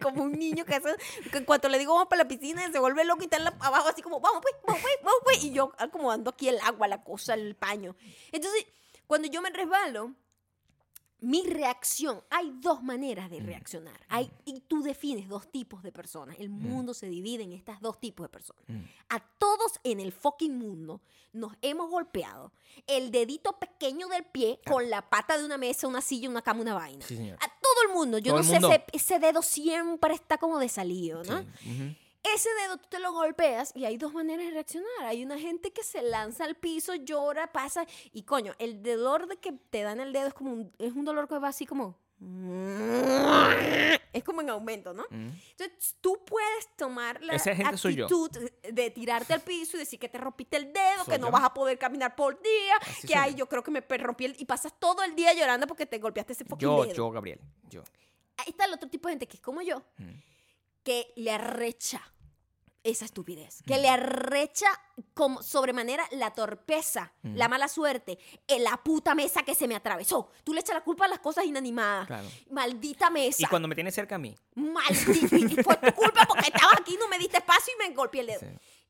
Como 0.00 0.22
un 0.24 0.32
niño 0.32 0.64
que 0.64 0.74
hace, 0.74 0.94
que 1.30 1.38
en 1.38 1.44
cuanto 1.44 1.68
le 1.68 1.78
digo 1.78 1.94
vamos 1.94 2.08
para 2.08 2.22
la 2.24 2.28
piscina, 2.28 2.70
se 2.72 2.78
vuelve 2.78 3.04
loco 3.04 3.20
y 3.22 3.24
está 3.24 3.36
abajo 3.60 3.88
así 3.88 4.02
como, 4.02 4.20
vamos 4.20 4.40
pues, 4.42 4.54
vamos 4.66 4.82
pues, 4.82 4.94
vamos 5.02 5.20
pues. 5.24 5.44
Y 5.44 5.52
yo 5.52 5.72
acomodando 5.78 6.30
aquí 6.30 6.48
el 6.48 6.58
agua, 6.60 6.88
la 6.88 7.02
cosa, 7.04 7.34
el 7.34 7.54
paño. 7.54 7.94
Entonces, 8.32 8.66
cuando 9.06 9.28
yo 9.28 9.40
me 9.42 9.50
resbalo, 9.50 10.14
mi 11.22 11.44
reacción, 11.44 12.22
hay 12.30 12.50
dos 12.62 12.82
maneras 12.82 13.28
Mm. 13.28 13.32
de 13.32 13.40
reaccionar. 13.40 14.00
Hay, 14.08 14.30
y 14.46 14.60
tú 14.60 14.82
defines 14.82 15.28
dos 15.28 15.50
tipos 15.52 15.82
de 15.82 15.92
personas. 15.92 16.36
El 16.38 16.48
mundo 16.48 16.94
se 16.94 17.08
divide 17.10 17.42
en 17.42 17.52
estas 17.52 17.78
dos 17.82 18.00
tipos 18.00 18.24
de 18.24 18.30
personas. 18.30 18.62
Mm. 18.68 18.80
A 19.10 19.20
todos 19.38 19.80
en 19.84 20.00
el 20.00 20.12
fucking 20.12 20.56
mundo 20.56 21.02
nos 21.32 21.52
hemos 21.60 21.90
golpeado 21.90 22.52
el 22.86 23.10
dedito 23.10 23.58
pequeño 23.58 24.08
del 24.08 24.24
pie 24.24 24.60
con 24.66 24.88
la 24.88 25.10
pata 25.10 25.36
de 25.36 25.44
una 25.44 25.58
mesa, 25.58 25.86
una 25.88 26.00
silla, 26.00 26.30
una 26.30 26.40
cama, 26.40 26.62
una 26.62 26.72
vaina. 26.74 27.04
Sí, 27.04 27.16
señor. 27.18 27.36
A 27.42 27.59
todo 27.80 27.88
el 27.88 27.94
mundo. 27.94 28.18
Yo 28.18 28.32
Todo 28.32 28.42
no 28.42 28.48
sé, 28.48 28.56
ese, 28.56 28.84
ese 28.92 29.18
dedo 29.18 29.42
siempre 29.42 30.14
está 30.14 30.38
como 30.38 30.58
de 30.58 30.68
salido, 30.68 31.22
¿no? 31.24 31.44
sí. 31.62 31.96
Ese 32.22 32.50
dedo 32.62 32.76
tú 32.76 32.86
te 32.90 32.98
lo 32.98 33.12
golpeas 33.14 33.72
y 33.74 33.86
hay 33.86 33.96
dos 33.96 34.12
maneras 34.12 34.44
de 34.44 34.50
reaccionar. 34.50 34.90
Hay 35.04 35.24
una 35.24 35.38
gente 35.38 35.72
que 35.72 35.82
se 35.82 36.02
lanza 36.02 36.44
al 36.44 36.54
piso, 36.54 36.94
llora, 36.94 37.50
pasa 37.50 37.86
y 38.12 38.24
coño, 38.24 38.52
el 38.58 38.82
dolor 38.82 39.26
de 39.26 39.38
que 39.38 39.52
te 39.52 39.82
dan 39.82 40.00
el 40.00 40.12
dedo 40.12 40.28
es 40.28 40.34
como 40.34 40.52
un, 40.52 40.72
es 40.78 40.92
un 40.92 41.06
dolor 41.06 41.28
que 41.28 41.38
va 41.38 41.48
así 41.48 41.64
como 41.64 41.96
es 44.12 44.24
como 44.24 44.40
en 44.40 44.50
aumento, 44.50 44.92
¿no? 44.92 45.04
Mm. 45.10 45.30
Entonces 45.52 45.96
tú 46.00 46.22
puedes 46.24 46.68
tomar 46.76 47.22
la 47.22 47.34
actitud 47.34 48.30
de 48.62 48.90
tirarte 48.90 49.32
al 49.32 49.40
piso 49.40 49.76
y 49.76 49.80
decir 49.80 49.98
que 49.98 50.08
te 50.08 50.18
rompiste 50.18 50.56
el 50.56 50.72
dedo, 50.72 51.04
Soy 51.04 51.14
que 51.14 51.18
no 51.18 51.30
vas 51.30 51.44
a 51.44 51.54
poder 51.54 51.78
caminar 51.78 52.14
por 52.16 52.40
día, 52.42 52.76
Así 52.82 53.06
que 53.08 53.14
ay, 53.14 53.32
yo. 53.32 53.38
yo 53.38 53.48
creo 53.48 53.62
que 53.62 53.70
me 53.70 53.80
rompí 53.80 54.24
el 54.26 54.36
y 54.38 54.44
pasas 54.44 54.74
todo 54.78 55.02
el 55.02 55.14
día 55.14 55.32
llorando 55.32 55.66
porque 55.66 55.86
te 55.86 55.98
golpeaste 55.98 56.32
ese 56.32 56.44
fucking 56.44 56.68
Yo, 56.68 56.84
dedo. 56.84 56.94
yo, 56.94 57.10
Gabriel. 57.10 57.40
Yo. 57.68 57.82
Ahí 58.36 58.46
está 58.48 58.64
el 58.64 58.74
otro 58.74 58.88
tipo 58.88 59.08
de 59.08 59.12
gente 59.12 59.26
que 59.28 59.36
es 59.36 59.42
como 59.42 59.62
yo, 59.62 59.82
Mm. 59.98 60.10
que 60.82 61.12
le 61.16 61.30
arrecha 61.30 62.00
esa 62.82 63.04
estupidez, 63.04 63.62
que 63.66 63.76
Mm. 63.76 63.80
le 63.82 63.88
arrecha 63.90 64.66
como 65.14 65.42
sobremanera 65.42 66.06
la 66.12 66.32
torpeza, 66.32 67.12
Mm. 67.22 67.36
la 67.36 67.48
mala 67.48 67.68
suerte, 67.68 68.18
en 68.46 68.64
la 68.64 68.76
puta 68.82 69.14
mesa 69.14 69.42
que 69.42 69.54
se 69.54 69.68
me 69.68 69.74
atravesó. 69.76 70.30
Tú 70.44 70.54
le 70.54 70.60
echas 70.60 70.74
la 70.74 70.82
culpa 70.84 71.04
a 71.04 71.08
las 71.08 71.18
cosas 71.18 71.44
inanimadas. 71.44 72.06
Claro. 72.06 72.28
Maldita 72.50 73.10
mesa. 73.10 73.42
Y 73.42 73.46
cuando 73.46 73.68
me 73.68 73.74
tienes 73.74 73.94
cerca 73.94 74.14
a 74.14 74.18
mí. 74.18 74.34
Maldita. 74.54 75.36
y 75.36 75.62
fue 75.62 75.76
tu 75.76 75.92
culpa 75.94 76.24
porque 76.26 76.46
estabas 76.48 76.80
aquí, 76.80 76.96
no 76.98 77.08
me 77.08 77.18
diste 77.18 77.38
espacio 77.38 77.72
y 77.74 77.88
me 77.88 77.94
golpeé 77.94 78.20
el 78.22 78.26
dedo. 78.28 78.40
Sí. 78.40 78.46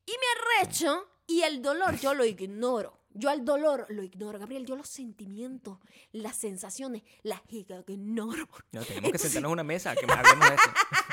Y 0.06 0.12
me 0.12 0.60
arrecho 0.64 1.08
y 1.26 1.42
el 1.42 1.60
dolor 1.62 1.98
yo 1.98 2.14
lo 2.14 2.24
ignoro. 2.24 2.98
Yo 3.12 3.28
al 3.28 3.44
dolor 3.44 3.86
lo 3.88 4.04
ignoro, 4.04 4.38
Gabriel. 4.38 4.64
Yo 4.66 4.76
los 4.76 4.88
sentimientos, 4.88 5.78
las 6.12 6.36
sensaciones, 6.36 7.02
las 7.24 7.40
ignoro. 7.48 8.48
No, 8.70 8.84
tenemos 8.84 9.10
que 9.12 9.18
sentarnos 9.18 9.48
en 9.48 9.52
una 9.52 9.64
mesa 9.64 9.96
que 9.96 10.06
hablemos 10.10 10.48
de 10.48 10.54
eso. 10.54 10.70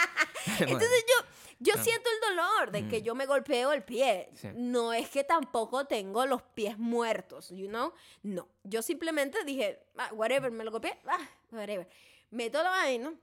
Entonces 0.59 1.05
yo, 1.07 1.25
yo 1.59 1.73
Ah. 1.77 1.83
siento 1.83 2.09
dolor 2.37 2.71
de 2.71 2.87
que 2.87 3.01
Mm. 3.01 3.03
yo 3.03 3.15
me 3.15 3.25
golpeo 3.25 3.71
el 3.73 3.83
pie. 3.83 4.29
Sí. 4.33 4.49
No 4.55 4.93
es 4.93 5.09
que 5.09 5.23
tampoco 5.23 5.85
tengo 5.85 6.25
los 6.25 6.41
pies 6.41 6.77
muertos, 6.77 7.49
you 7.49 7.67
know? 7.67 7.93
No. 8.23 8.47
Yo 8.63 8.81
simplemente 8.81 9.43
dije, 9.43 9.83
ah, 9.97 10.11
whatever, 10.13 10.51
me 10.51 10.63
lo 10.63 10.71
golpeé, 10.71 10.97
ah, 11.07 11.29
whatever. 11.51 11.87
Meto 12.31 12.61
la 12.63 12.69
vaina, 12.69 13.13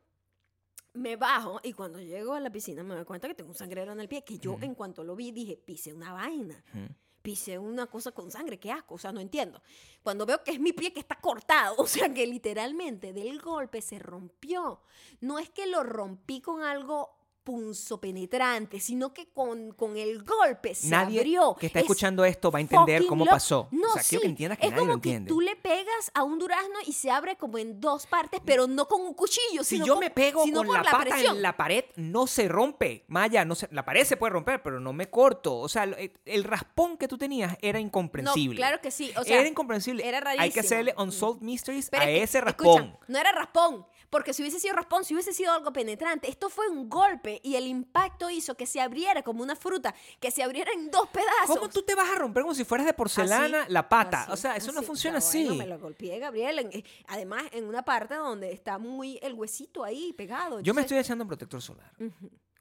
me 0.94 1.16
bajo 1.16 1.60
y 1.62 1.72
cuando 1.72 2.00
llego 2.00 2.34
a 2.34 2.40
la 2.40 2.50
piscina 2.50 2.82
me 2.84 2.94
doy 2.94 3.04
cuenta 3.04 3.26
que 3.28 3.34
tengo 3.34 3.50
un 3.50 3.56
sangrero 3.56 3.92
en 3.92 4.00
el 4.00 4.08
pie 4.08 4.22
que 4.24 4.38
yo 4.38 4.52
Ujú. 4.52 4.64
en 4.64 4.74
cuanto 4.74 5.02
lo 5.02 5.16
vi 5.16 5.32
dije, 5.32 5.56
pise 5.56 5.92
una 5.92 6.12
vaina. 6.12 6.62
Ujú. 6.74 6.94
pisé 7.24 7.58
una 7.58 7.86
cosa 7.86 8.12
con 8.12 8.30
sangre, 8.30 8.58
qué 8.60 8.70
asco, 8.70 8.96
o 8.96 8.98
sea, 8.98 9.10
no 9.10 9.18
entiendo. 9.18 9.62
Cuando 10.02 10.26
veo 10.26 10.44
que 10.44 10.50
es 10.50 10.60
mi 10.60 10.74
pie 10.74 10.92
que 10.92 11.00
está 11.00 11.14
cortado, 11.18 11.74
o 11.78 11.86
sea, 11.86 12.12
que 12.12 12.26
literalmente 12.26 13.14
del 13.14 13.40
golpe 13.40 13.80
se 13.80 13.98
rompió. 13.98 14.82
No 15.22 15.38
es 15.38 15.48
que 15.48 15.66
lo 15.66 15.82
rompí 15.84 16.42
con 16.42 16.62
algo 16.62 17.16
punzo 17.44 18.00
penetrante, 18.00 18.80
sino 18.80 19.12
que 19.12 19.26
con, 19.28 19.72
con 19.72 19.96
el 19.96 20.22
golpe 20.24 20.74
se 20.74 20.88
Nadie 20.88 21.20
abrió. 21.20 21.54
que 21.60 21.66
está 21.66 21.78
Es 21.80 21.84
escuchando 21.84 22.24
esto 22.24 22.50
va 22.50 22.58
a 22.58 22.62
entender 22.62 23.06
cómo 23.06 23.24
pasó. 23.26 23.68
No, 23.70 23.88
o 23.90 23.92
sea, 23.92 24.02
quiero 24.02 24.22
que 24.22 24.26
sí, 24.26 24.30
entiendas 24.30 24.58
que 24.58 24.66
es 24.66 24.70
nadie 24.72 24.80
como 24.80 24.88
lo 24.88 24.94
entiende. 24.94 25.28
que 25.28 25.34
tú 25.34 25.40
le 25.40 25.56
pegas 25.56 26.10
a 26.14 26.22
un 26.22 26.38
durazno 26.38 26.74
y 26.86 26.92
se 26.92 27.10
abre 27.10 27.36
como 27.36 27.58
en 27.58 27.80
dos 27.80 28.06
partes, 28.06 28.40
pero 28.44 28.66
no 28.66 28.88
con 28.88 29.02
un 29.02 29.14
cuchillo, 29.14 29.62
Si 29.62 29.76
sino 29.76 29.86
yo 29.86 29.94
con- 29.94 30.00
me 30.00 30.10
pego 30.10 30.42
con 30.52 30.66
la, 30.68 30.82
pata 30.82 30.98
presión. 31.00 31.36
en 31.36 31.42
la 31.42 31.56
pared, 31.56 31.84
no 31.96 32.26
se 32.26 32.48
rompe. 32.48 33.04
Maya, 33.08 33.44
no 33.44 33.54
se, 33.54 33.68
la 33.70 33.84
pared 33.84 34.04
se 34.04 34.16
puede 34.16 34.32
romper, 34.32 34.62
pero 34.62 34.80
no 34.80 34.92
me 34.92 35.10
corto. 35.10 35.58
O 35.58 35.68
sea, 35.68 35.84
el, 35.84 36.12
el 36.24 36.44
raspón 36.44 36.96
que 36.96 37.06
tú 37.08 37.18
tenías 37.18 37.56
era 37.60 37.78
incomprensible. 37.78 38.54
No, 38.54 38.56
claro 38.66 38.80
que 38.80 38.90
sí. 38.90 39.12
O 39.18 39.24
sea, 39.24 39.38
era 39.40 39.48
incomprensible. 39.48 40.06
era 40.06 40.18
Hay 40.18 40.22
que 40.24 40.38
rarísimo. 40.38 40.60
hacerle 40.64 40.94
Unsolved 40.96 41.42
Mysteries 41.42 41.90
Pero 41.90 42.02
a 42.02 42.06
es 42.10 42.16
que, 42.18 42.22
ese 42.22 42.38
escucha, 42.38 42.50
raspón. 42.80 42.98
no 43.08 43.18
era 43.18 43.32
raspón, 43.32 43.86
porque 44.14 44.32
si 44.32 44.42
hubiese 44.42 44.60
sido 44.60 44.76
raspón, 44.76 45.04
si 45.04 45.12
hubiese 45.12 45.32
sido 45.32 45.52
algo 45.52 45.72
penetrante, 45.72 46.30
esto 46.30 46.48
fue 46.48 46.68
un 46.68 46.88
golpe 46.88 47.40
y 47.42 47.56
el 47.56 47.66
impacto 47.66 48.30
hizo 48.30 48.56
que 48.56 48.64
se 48.64 48.80
abriera 48.80 49.22
como 49.24 49.42
una 49.42 49.56
fruta, 49.56 49.92
que 50.20 50.30
se 50.30 50.44
abriera 50.44 50.70
en 50.72 50.88
dos 50.88 51.08
pedazos. 51.08 51.56
¿Cómo 51.58 51.68
tú 51.68 51.82
te 51.82 51.96
vas 51.96 52.08
a 52.08 52.14
romper 52.14 52.44
como 52.44 52.54
si 52.54 52.64
fueras 52.64 52.86
de 52.86 52.94
porcelana 52.94 53.62
Así, 53.62 53.72
la 53.72 53.88
pata? 53.88 54.20
así, 54.22 54.32
o 54.32 54.36
sea, 54.36 54.54
eso 54.54 54.70
no 54.70 54.82
funciona 54.82 55.18
así. 55.18 55.44
me 55.50 55.66
lo 55.66 55.80
golpeé, 55.80 56.20
Gabriel. 56.20 56.60
en- 56.60 56.70
eh, 56.72 56.84
además, 57.08 57.42
en 57.50 57.64
una 57.64 57.84
parte 57.84 58.14
donde 58.14 58.52
está 58.52 58.78
muy 58.78 59.18
el 59.20 59.32
huesito 59.34 59.82
ahí 59.82 60.12
pegado. 60.12 60.60
Yo 60.60 60.74
me 60.74 60.82
estoy 60.82 60.98
echando 60.98 61.26
protector 61.26 61.60
solar. 61.60 61.90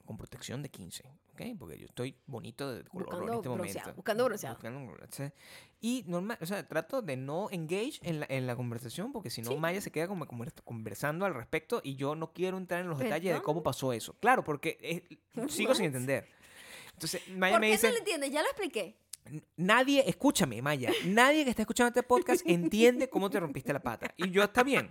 Con 0.06 0.18
protección 0.18 0.64
de 0.64 0.70
15, 0.70 1.04
¿ok? 1.34 1.42
Porque 1.60 1.78
yo 1.78 1.86
estoy 1.86 2.18
bonito 2.26 2.74
de 2.74 2.84
color 2.84 3.06
Buscando 3.06 3.32
en 3.32 3.38
este 3.38 3.48
bronceado, 3.50 3.80
momento. 3.86 3.96
buscando 3.96 4.26
bronceado. 4.26 4.56
Buscando 4.56 4.92
bronceado. 4.92 5.32
Y 5.86 6.06
normal, 6.08 6.38
o 6.40 6.46
sea, 6.46 6.66
trato 6.66 7.02
de 7.02 7.18
no 7.18 7.50
engage 7.52 8.00
en 8.04 8.22
la, 8.22 8.26
en 8.30 8.48
la 8.48 8.56
conversación 8.56 9.12
porque 9.12 9.30
si 9.30 9.42
no 9.42 9.52
Sí. 9.52 9.58
Maya 9.58 9.82
se 9.82 9.92
queda 9.92 10.08
como 10.08 10.26
conver- 10.26 10.54
conversando 10.64 11.26
al 11.26 11.34
respecto 11.34 11.82
y 11.84 11.96
yo 11.98 12.16
no 12.16 12.32
quiero 12.32 12.56
entrar 12.58 12.80
en 12.80 12.88
los 12.90 12.98
detalles 13.00 13.34
de 13.34 13.42
cómo 13.42 13.62
pasó 13.64 13.92
eso. 13.92 14.16
Claro, 14.22 14.46
porque 14.46 15.04
sigo 15.50 15.76
sin 15.76 15.86
entender. 15.88 16.30
Entonces, 16.94 17.28
Maya 17.28 17.56
¿Por 17.56 17.60
me 17.62 17.68
qué 17.68 17.72
dice, 17.74 17.88
no 17.88 17.94
lo 17.94 18.00
entiendes? 18.00 18.32
Ya 18.32 18.42
lo 18.42 18.48
expliqué. 18.48 18.96
nadie, 19.58 20.04
escúchame, 20.08 20.62
Maya, 20.62 20.90
nadie 21.06 21.44
que 21.44 21.50
está 21.50 21.64
escuchando 21.64 21.90
este 21.90 22.04
podcast 22.04 22.44
entiende 22.48 23.10
cómo 23.10 23.30
te 23.30 23.42
rompiste 23.42 23.74
la 23.74 23.82
pata. 23.82 24.14
Y 24.16 24.30
yo, 24.32 24.42
está 24.42 24.64
bien, 24.64 24.90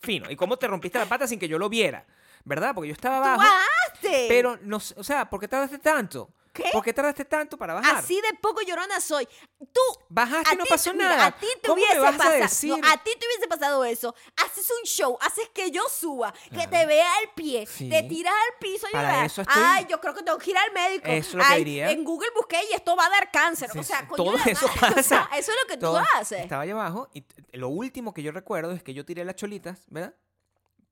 fino. 0.00 0.30
¿Y 0.30 0.36
cómo 0.36 0.56
te 0.56 0.68
rompiste 0.68 0.98
la 1.00 1.06
pata 1.06 1.26
sin 1.26 1.40
que 1.40 1.48
yo 1.48 1.58
lo 1.58 1.68
viera? 1.68 2.06
¿Verdad? 2.44 2.76
Porque 2.76 2.88
yo 2.88 2.94
estaba 2.94 3.18
¡Tú 3.18 3.24
abajo. 3.24 3.42
bajaste! 3.42 4.26
Pero, 4.28 4.56
no, 4.62 4.76
o 4.76 5.02
sea, 5.04 5.28
¿por 5.28 5.40
qué 5.40 5.48
tardaste 5.48 5.78
tanto? 5.78 6.30
¿Qué? 6.62 6.70
¿Por 6.72 6.82
qué 6.84 6.92
tardaste 6.92 7.24
tanto 7.24 7.56
para 7.56 7.74
bajar? 7.74 7.96
Así 7.96 8.20
de 8.20 8.34
poco 8.40 8.60
llorona 8.62 9.00
soy. 9.00 9.28
Tú 9.72 9.80
Bajaste 10.08 10.54
y 10.54 10.56
no 10.58 10.64
ti- 10.64 10.70
pasó 10.70 10.92
mira, 10.92 11.08
nada. 11.10 11.26
A 11.26 11.38
ti 11.38 11.46
te 11.62 11.68
¿Cómo 11.68 11.76
me 11.76 11.82
hubiese 11.82 12.00
pasado. 12.18 12.76
no, 12.78 12.88
a 12.88 12.96
ti 13.04 13.10
te 13.18 13.26
hubiese 13.26 13.48
pasado 13.48 13.84
eso. 13.84 14.14
Haces 14.36 14.68
un 14.70 14.84
show, 14.86 15.16
haces 15.20 15.48
que 15.54 15.70
yo 15.70 15.82
suba, 15.88 16.34
que 16.50 16.66
te 16.66 16.84
vea 16.86 17.08
el 17.22 17.30
pie, 17.34 17.64
Sí. 17.66 17.88
te 17.88 18.02
tiras 18.02 18.32
al 18.34 18.58
piso 18.58 18.86
y 18.88 18.92
Para 18.92 19.24
estoy- 19.24 19.44
Ay, 19.48 19.86
yo 19.88 20.00
creo 20.00 20.14
que 20.14 20.22
tengo 20.24 20.38
que 20.38 20.50
ir 20.50 20.58
al 20.58 20.72
médico. 20.72 21.06
Eso 21.06 21.28
es 21.28 21.34
lo 21.34 21.40
que 21.44 21.48
Ay, 21.52 21.64
diría. 21.64 21.90
En 21.92 22.02
Google 22.04 22.28
busqué 22.34 22.58
y 22.70 22.74
esto 22.74 22.96
va 22.96 23.06
a 23.06 23.10
dar 23.10 23.30
cáncer. 23.30 23.70
Sí, 23.70 23.78
o 23.78 23.82
sea, 23.84 24.06
coño 24.08 24.24
todo 24.24 24.36
eso 24.44 24.66
o 24.66 24.80
pasa. 24.80 25.02
sea, 25.02 25.28
eso 25.36 25.52
es 25.52 25.58
lo 25.62 25.66
que 25.68 25.76
Todo- 25.76 26.00
tú 26.00 26.04
haces. 26.16 26.40
Estaba 26.40 26.62
allá 26.62 26.72
abajo 26.72 27.08
y 27.14 27.24
lo 27.52 27.68
último 27.68 28.12
que 28.12 28.22
yo 28.22 28.32
recuerdo 28.32 28.72
es 28.72 28.82
que 28.82 28.94
yo 28.94 29.04
tiré 29.04 29.24
las 29.24 29.36
cholitas, 29.36 29.84
¿verdad? 29.88 30.14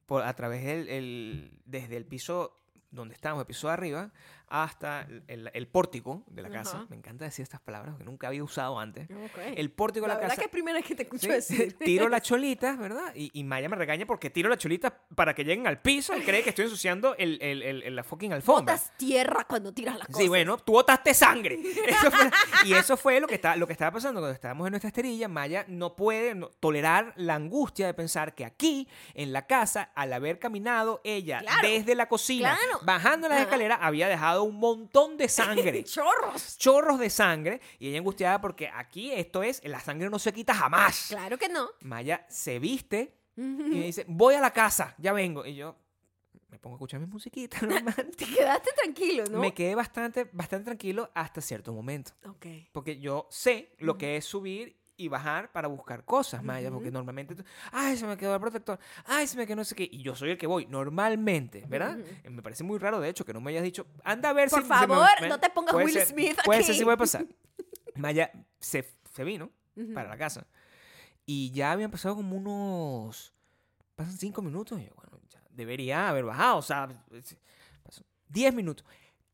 Por, 0.06 0.22
a 0.22 0.32
través 0.36 0.64
del, 0.64 0.88
el- 0.88 1.50
desde 1.64 1.96
el 1.96 2.06
piso 2.06 2.56
donde 2.92 3.14
estábamos, 3.14 3.42
el 3.42 3.46
piso 3.48 3.66
de 3.66 3.72
arriba, 3.72 4.10
hasta 4.48 5.02
el, 5.02 5.22
el- 5.28 5.50
el 5.52 5.66
pórtico 5.68 6.22
de 6.28 6.42
la 6.42 6.50
casa. 6.50 6.78
Ajá. 6.78 6.86
Me 6.88 6.96
encanta 6.96 7.24
decir 7.24 7.42
estas 7.42 7.60
palabras 7.60 7.96
que 7.96 8.04
nunca 8.04 8.28
había 8.28 8.44
usado 8.44 8.78
antes. 8.78 9.08
El 9.56 9.70
pórtico 9.70 10.04
de 10.04 10.08
la 10.08 10.14
la, 10.14 10.20
verdad 10.20 10.28
casa. 10.30 10.40
que 10.42 10.44
es 10.46 10.50
primera 10.52 10.78
vez 10.78 10.86
que 10.86 10.94
te 10.94 11.02
escucho 11.02 11.26
Sí, 11.26 11.28
decir. 11.32 11.76
tiro 11.78 12.08
las 12.08 12.22
cholitas, 12.26 12.78
¿verdad? 12.78 13.12
Y, 13.14 13.30
y 13.32 13.44
Maya 13.44 13.68
me 13.68 13.76
regaña 13.76 14.06
porque 14.06 14.30
tiro 14.30 14.48
las 14.48 14.58
cholitas 14.58 14.92
para 15.14 15.34
que 15.34 15.44
lleguen 15.44 15.66
al 15.66 15.80
piso 15.80 16.16
y 16.16 16.20
cree 16.22 16.42
que 16.42 16.50
estoy 16.50 16.64
ensuciando 16.66 17.14
el, 17.16 17.38
el- 17.42 17.62
el- 17.62 17.82
el- 17.82 17.96
la 17.96 18.04
fucking 18.04 18.32
alfombra. 18.32 18.74
Botas 18.74 18.92
tierra 18.96 19.44
cuando 19.48 19.72
tiras 19.72 19.98
las 19.98 20.06
cosas. 20.06 20.22
Sí, 20.22 20.28
bueno, 20.28 20.58
tú 20.58 20.72
botaste 20.72 21.12
sangre. 21.14 21.58
Eso 21.88 22.10
fue- 22.10 22.30
y 22.64 22.72
eso 22.74 22.96
fue 22.96 23.20
lo 23.20 23.26
que, 23.26 23.34
está, 23.36 23.56
lo 23.56 23.66
que 23.66 23.72
estaba 23.72 23.90
pasando 23.92 24.20
cuando 24.20 24.34
estábamos 24.34 24.66
en 24.66 24.72
nuestra 24.72 24.88
esterilla. 24.88 25.28
Maya 25.28 25.64
no 25.68 25.96
puede 25.96 26.34
no- 26.34 26.48
tolerar 26.60 27.12
la 27.16 27.34
angustia 27.34 27.86
de 27.86 27.94
pensar 27.94 28.34
que 28.34 28.44
aquí, 28.44 28.88
en 29.14 29.32
la 29.32 29.46
casa, 29.46 29.90
al 29.94 30.12
haber 30.12 30.38
caminado 30.38 31.00
ella 31.04 31.40
Claro, 31.40 31.68
desde 31.68 31.94
la 31.94 32.08
cocina, 32.08 32.56
claro. 32.56 32.80
bajando 32.84 33.28
las 33.28 33.40
escaleras, 33.40 33.78
había 33.82 34.08
dejado 34.08 34.35
un 34.42 34.56
montón 34.56 35.16
de 35.16 35.28
sangre. 35.28 35.84
Chorros. 35.84 36.58
chorros 36.58 36.98
de 36.98 37.10
sangre. 37.10 37.60
Y 37.78 37.88
ella 37.88 37.98
angustiada 37.98 38.40
porque 38.40 38.68
aquí 38.68 39.12
esto 39.12 39.42
es, 39.42 39.62
la 39.64 39.80
sangre 39.80 40.10
no 40.10 40.18
se 40.18 40.32
quita 40.32 40.54
jamás. 40.54 41.06
Claro 41.08 41.38
que 41.38 41.48
no. 41.48 41.68
Maya 41.80 42.26
se 42.28 42.58
viste 42.58 43.16
y 43.36 43.40
me 43.40 43.86
dice, 43.86 44.04
voy 44.08 44.34
a 44.34 44.40
la 44.40 44.50
casa, 44.50 44.94
ya 44.98 45.12
vengo. 45.12 45.44
Y 45.44 45.56
yo 45.56 45.76
me 46.48 46.58
pongo 46.58 46.76
a 46.76 46.78
escuchar 46.78 47.00
mi 47.00 47.06
musiquita 47.06 47.60
normal. 47.60 48.10
Te 48.16 48.24
quedaste 48.24 48.70
tranquilo, 48.72 49.24
¿no? 49.30 49.40
Me 49.40 49.52
quedé 49.52 49.74
bastante, 49.74 50.28
bastante 50.32 50.64
tranquilo 50.64 51.10
hasta 51.14 51.40
cierto 51.40 51.72
momento. 51.72 52.12
Ok. 52.26 52.46
Porque 52.72 52.98
yo 52.98 53.26
sé 53.30 53.74
lo 53.78 53.98
que 53.98 54.16
es 54.16 54.24
subir 54.24 54.76
y 54.96 55.08
bajar 55.08 55.52
para 55.52 55.68
buscar 55.68 56.04
cosas, 56.04 56.42
Maya. 56.42 56.70
Porque 56.70 56.88
Ujú. 56.88 56.94
normalmente, 56.94 57.34
tú, 57.34 57.44
ay, 57.72 57.96
se 57.96 58.06
me 58.06 58.16
quedó 58.16 58.34
el 58.34 58.40
protector, 58.40 58.78
ay, 59.04 59.26
se 59.26 59.36
me 59.36 59.46
quedó 59.46 59.56
no 59.56 59.64
sé 59.64 59.74
qué. 59.74 59.88
Y 59.90 60.02
yo 60.02 60.14
soy 60.16 60.30
el 60.30 60.38
que 60.38 60.46
voy, 60.46 60.66
normalmente, 60.66 61.64
¿verdad? 61.68 61.98
Ujú. 61.98 62.08
Eh, 62.24 62.30
Me 62.30 62.42
parece 62.42 62.64
muy 62.64 62.78
raro, 62.78 63.00
de 63.00 63.08
hecho, 63.08 63.24
que 63.24 63.32
no 63.34 63.40
me 63.40 63.50
hayas 63.50 63.62
dicho, 63.64 63.86
anda 64.04 64.30
a 64.30 64.32
ver 64.32 64.48
Por 64.48 64.62
si... 64.62 64.68
me- 64.68 64.74
favor, 64.74 65.08
me- 65.20 65.28
no 65.28 65.38
te 65.40 65.50
pongas 65.50 65.74
Will 65.74 65.90
ser- 65.92 66.06
Smith 66.06 66.38
Puede 66.44 66.62
ser 66.62 66.70
aquí. 66.72 66.78
si 66.78 66.84
puede 66.84 66.96
pasar. 66.96 67.26
Maya 67.96 68.30
se, 68.58 68.84
se 69.12 69.24
vino 69.24 69.50
Ujú. 69.76 69.92
para 69.94 70.08
la 70.08 70.16
casa. 70.16 70.46
Y 71.24 71.50
ya 71.50 71.72
habían 71.72 71.90
pasado 71.90 72.14
como 72.14 72.36
unos. 72.36 73.32
Pasan 73.96 74.16
cinco 74.16 74.42
minutos. 74.42 74.78
Y 74.80 74.84
yo, 74.84 74.92
bueno, 74.94 75.18
ya 75.28 75.42
debería 75.50 76.08
haber 76.08 76.24
bajado. 76.24 76.58
O 76.58 76.62
sea, 76.62 76.88
pasó 77.82 78.04
10 78.28 78.54
minutos. 78.54 78.86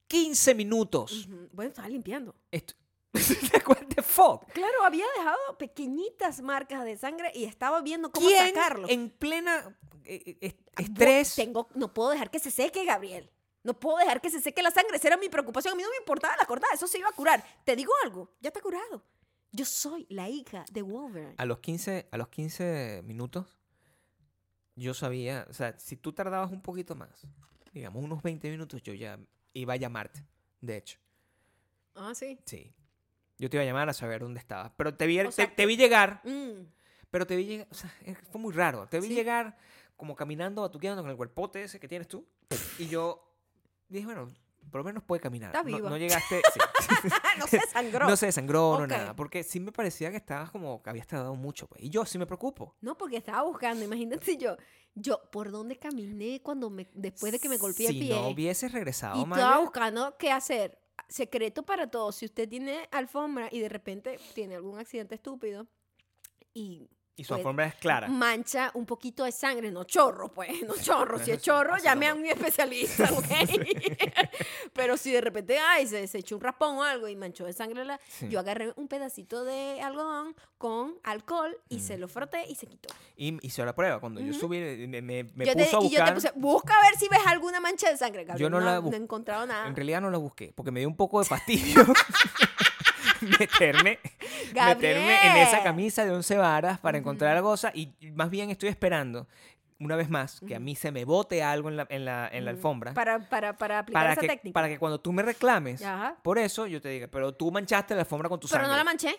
15 0.07 0.55
minutos. 0.55 1.29
Bueno, 1.53 1.69
estaba 1.71 1.89
limpiando. 1.89 2.35
Esto- 2.51 2.75
What 3.67 3.87
the 3.95 4.03
fuck? 4.03 4.51
Claro, 4.53 4.85
había 4.85 5.05
dejado 5.19 5.59
pequeñitas 5.59 6.41
marcas 6.41 6.85
de 6.85 6.97
sangre 6.97 7.31
y 7.35 7.45
estaba 7.45 7.81
viendo 7.83 8.11
cómo 8.11 8.27
¿Quién 8.27 8.55
sacarlo. 8.55 8.89
en 8.89 9.11
plena 9.11 9.77
eh, 10.05 10.39
eh, 10.41 10.57
Bu- 10.77 10.83
estrés? 10.83 11.35
Tengo, 11.35 11.69
no 11.75 11.93
puedo 11.93 12.11
dejar 12.11 12.31
que 12.31 12.39
se 12.39 12.51
seque, 12.51 12.85
Gabriel. 12.85 13.31
No 13.65 13.79
puedo 13.79 13.99
dejar 13.99 14.21
que 14.21 14.31
se 14.31 14.41
seque 14.41 14.63
la 14.63 14.71
sangre. 14.71 14.97
Esa 14.97 15.09
era 15.09 15.17
mi 15.17 15.29
preocupación. 15.29 15.73
A 15.73 15.77
mí 15.77 15.83
no 15.83 15.91
me 15.91 15.97
importaba 15.99 16.35
la 16.37 16.47
cortada. 16.47 16.73
Eso 16.75 16.87
se 16.89 16.99
iba 16.99 17.09
a 17.09 17.13
curar. 17.13 17.45
Te 17.65 17.77
digo 17.77 17.93
algo. 18.03 18.35
Ya 18.41 18.49
está 18.49 18.61
curado. 18.61 19.05
Yo 19.53 19.65
soy 19.67 20.07
la 20.09 20.29
hija 20.29 20.65
de 20.73 20.83
Wolverine. 20.83 21.35
A 21.39 21.45
los 21.45 21.59
15, 21.61 22.09
a 22.11 22.17
los 22.17 22.29
15 22.29 23.03
minutos, 23.05 23.47
yo 24.75 24.95
sabía, 24.95 25.47
o 25.51 25.53
sea, 25.53 25.79
si 25.79 25.97
tú 25.97 26.13
tardabas 26.15 26.51
un 26.51 26.63
poquito 26.63 26.95
más, 26.97 27.27
digamos 27.73 28.03
unos 28.03 28.23
20 28.23 28.51
minutos, 28.51 28.83
yo 28.83 28.95
ya 28.95 29.19
iba 29.53 29.75
a 29.75 29.77
llamarte, 29.77 30.25
de 30.63 30.79
hecho. 30.79 30.99
Ah, 31.95 32.15
sí. 32.15 32.39
Sí. 32.47 32.73
Yo 33.43 33.51
te 33.51 33.57
iba 33.57 33.63
a 33.63 33.67
llamar 33.67 33.89
a 33.89 33.93
saber 33.93 34.21
dónde 34.21 34.39
estabas. 34.39 34.71
Pero 34.77 34.95
te 34.95 35.05
vi, 35.09 35.17
te, 35.19 35.33
sea, 35.33 35.53
te 35.53 35.67
vi 35.67 35.77
llegar, 35.77 36.21
Mm. 36.25 36.65
pero 37.11 37.27
te 37.27 37.35
vi 37.35 37.45
llegar, 37.45 37.67
o 37.71 37.75
sea, 37.75 37.93
fue 38.31 38.41
muy 38.41 38.53
raro. 38.53 38.87
Te 38.87 39.01
vi 39.01 39.09
Sí. 39.09 39.15
llegar 39.15 39.57
como 39.97 40.15
caminando, 40.15 40.63
batuqueando 40.63 41.03
con 41.03 41.11
el 41.11 41.17
cuerpote 41.17 41.65
ese 41.65 41.81
que 41.81 41.89
tienes 41.89 42.07
tú. 42.07 42.25
Y 42.79 42.87
yo 42.87 43.29
dije, 43.89 44.05
bueno, 44.07 44.29
por 44.71 44.79
lo 44.81 44.85
menos 44.85 45.03
puede 45.03 45.21
caminar. 45.21 45.49
Está 45.51 45.65
No- 45.69 45.77
viva. 45.77 45.91
No, 45.91 45.97
llegaste, 45.99 46.41
sí. 46.55 46.61
no 47.41 47.47
se 47.49 47.59
sangró. 47.73 48.07
no 48.09 48.17
se 48.17 48.27
desangró, 48.27 48.79
no 48.79 48.87
nada. 48.87 49.17
Porque 49.17 49.43
sí 49.43 49.59
me 49.59 49.73
parecía 49.73 50.11
que 50.13 50.17
estabas 50.19 50.51
como 50.53 50.81
que 50.83 50.91
habías 50.91 51.09
tardado 51.09 51.35
mucho. 51.35 51.67
Pues. 51.67 51.83
Y 51.83 51.91
yo 51.91 52.05
sí 52.07 52.19
me 52.19 52.27
preocupo. 52.27 52.77
No, 52.81 52.97
porque 52.97 53.17
estaba 53.17 53.43
buscando. 53.43 53.85
Imagínate 53.85 54.37
yo. 54.37 54.57
Yo, 54.95 55.21
¿por 55.33 55.51
dónde 55.51 55.79
caminé 55.79 56.41
cuando 56.43 56.69
me, 56.71 56.87
después 56.95 57.33
de 57.33 57.39
que 57.41 57.49
me 57.49 57.57
golpeé 57.57 57.89
si 57.89 57.99
el 58.01 58.07
pie? 58.07 58.15
no 58.15 58.29
hubieses 58.29 58.71
regresado, 58.73 59.21
y 59.21 59.25
Maya, 59.27 59.43
estaba 59.43 59.61
buscando 59.63 60.17
qué 60.19 60.31
hacer. 60.31 60.79
Secreto 61.13 61.63
para 61.63 61.91
todos. 61.91 62.17
Si 62.17 62.25
usted 62.25 62.49
tiene 62.49 62.89
alfombra 62.91 63.51
y 63.53 63.61
de 63.61 63.69
repente 63.69 64.19
tiene 64.35 64.55
algún 64.55 64.79
accidente 64.79 65.15
estúpido 65.15 65.67
y 66.55 66.89
y 67.15 67.25
su 67.25 67.29
pues, 67.29 67.39
alfombra 67.41 67.67
es 67.67 67.75
clara. 67.77 68.09
mancha 68.09 68.71
un 68.75 68.87
poquito 68.87 69.25
de 69.25 69.33
sangre, 69.33 69.71
no 69.71 69.85
chorro, 69.85 70.33
pues, 70.33 70.63
no 70.67 70.75
chorro. 70.83 71.19
Si 71.19 71.31
es 71.31 71.43
chorro, 71.43 71.77
llame 71.79 72.09
a 72.09 72.15
un 72.15 72.25
especialista, 72.27 73.11
¿ok? 73.13 73.27
Pero 74.73 74.97
si 74.97 75.13
de 75.13 75.21
repente, 75.21 75.59
ay, 75.59 75.87
se, 75.87 76.07
se 76.07 76.19
echó 76.19 76.37
un 76.37 76.41
raspón 76.43 76.77
o 76.79 76.83
algo 76.83 77.09
y 77.09 77.17
manchó 77.17 77.45
de 77.45 77.53
sangre, 77.53 77.85
la, 77.85 78.01
Sí. 78.09 78.29
yo 78.29 78.41
agarré 78.41 78.73
un 78.77 78.89
pedacito 78.89 79.45
de 79.45 79.81
algodón 79.83 80.35
con 80.59 80.95
alcohol 81.03 81.57
y 81.69 81.81
se 81.81 81.99
lo 81.99 82.09
froté 82.09 82.45
y 82.49 82.55
se 82.55 82.67
quitó. 82.67 82.89
Y 83.17 83.37
hice 83.47 83.65
la 83.65 83.75
prueba. 83.75 84.01
Cuando 84.01 84.21
yo 84.21 84.31
Ujú. 84.31 84.41
subí, 84.41 84.59
me, 84.87 85.03
me, 85.03 85.25
me 85.25 85.45
Yo 85.45 85.55
te- 85.55 85.65
puso 85.65 85.81
a 85.81 85.85
y 85.85 85.91
yo 85.91 86.05
te 86.05 86.13
buscar. 86.13 86.15
puse, 86.15 86.33
busca 86.37 86.79
a 86.79 86.83
ver 86.83 86.99
si 86.99 87.09
ves 87.09 87.21
alguna 87.27 87.61
mancha 87.61 87.91
de 87.91 87.97
sangre, 87.97 88.25
Gabriel. 88.25 88.47
Yo 88.47 88.51
no 88.51 88.61
la 88.61 88.81
no 88.81 88.91
he 88.93 88.97
encontrado 88.97 89.47
nada. 89.47 89.67
En 89.67 89.77
realidad 89.77 90.01
no 90.01 90.11
la 90.11 90.19
busqué, 90.19 90.53
porque 90.55 90.71
me 90.71 90.81
dio 90.81 90.89
un 90.89 90.97
poco 90.97 91.19
de 91.21 91.27
fastidio 91.27 91.85
meterme, 93.41 93.99
meterme 94.55 95.27
en 95.27 95.37
esa 95.39 95.63
camisa 95.63 96.05
de 96.05 96.11
11 96.13 96.37
varas 96.37 96.79
para 96.81 96.99
encontrar 96.99 97.35
la 97.35 97.43
cosa 97.43 97.71
y 97.75 97.93
más 98.15 98.31
bien 98.31 98.51
estoy 98.51 98.69
esperando 98.69 99.27
una 99.79 99.97
vez 99.97 100.09
más, 100.09 100.41
que 100.47 100.55
a 100.55 100.61
mí 100.61 100.77
se 100.77 100.93
me 100.93 101.05
bote 101.05 101.43
algo 101.43 101.69
en 101.69 101.77
la, 101.77 101.87
en 101.91 102.05
la, 102.05 102.29
en 102.33 102.45
la 102.45 102.53
alfombra, 102.53 102.95
Para, 102.95 103.19
para, 103.29 103.57
para 103.57 103.81
aplicar 103.81 104.01
para 104.03 104.13
esa 104.13 104.21
que, 104.21 104.29
técnica. 104.29 104.55
para 104.55 104.69
que 104.69 104.79
cuando 104.79 105.01
tú 105.01 105.13
me 105.13 105.23
reclames, 105.25 105.83
Ajá. 105.83 106.15
por 106.23 106.39
eso 106.39 106.69
yo 106.69 106.81
te 106.81 106.89
diga, 106.89 107.09
pero 107.09 107.33
tú 107.35 107.51
manchaste 107.51 107.93
la 107.97 108.03
alfombra 108.03 108.29
con 108.29 108.39
tu 108.39 108.47
Pero 108.47 108.61
sangre. 108.61 108.71
no 108.71 108.77
la 108.77 108.85
manché. 108.85 109.17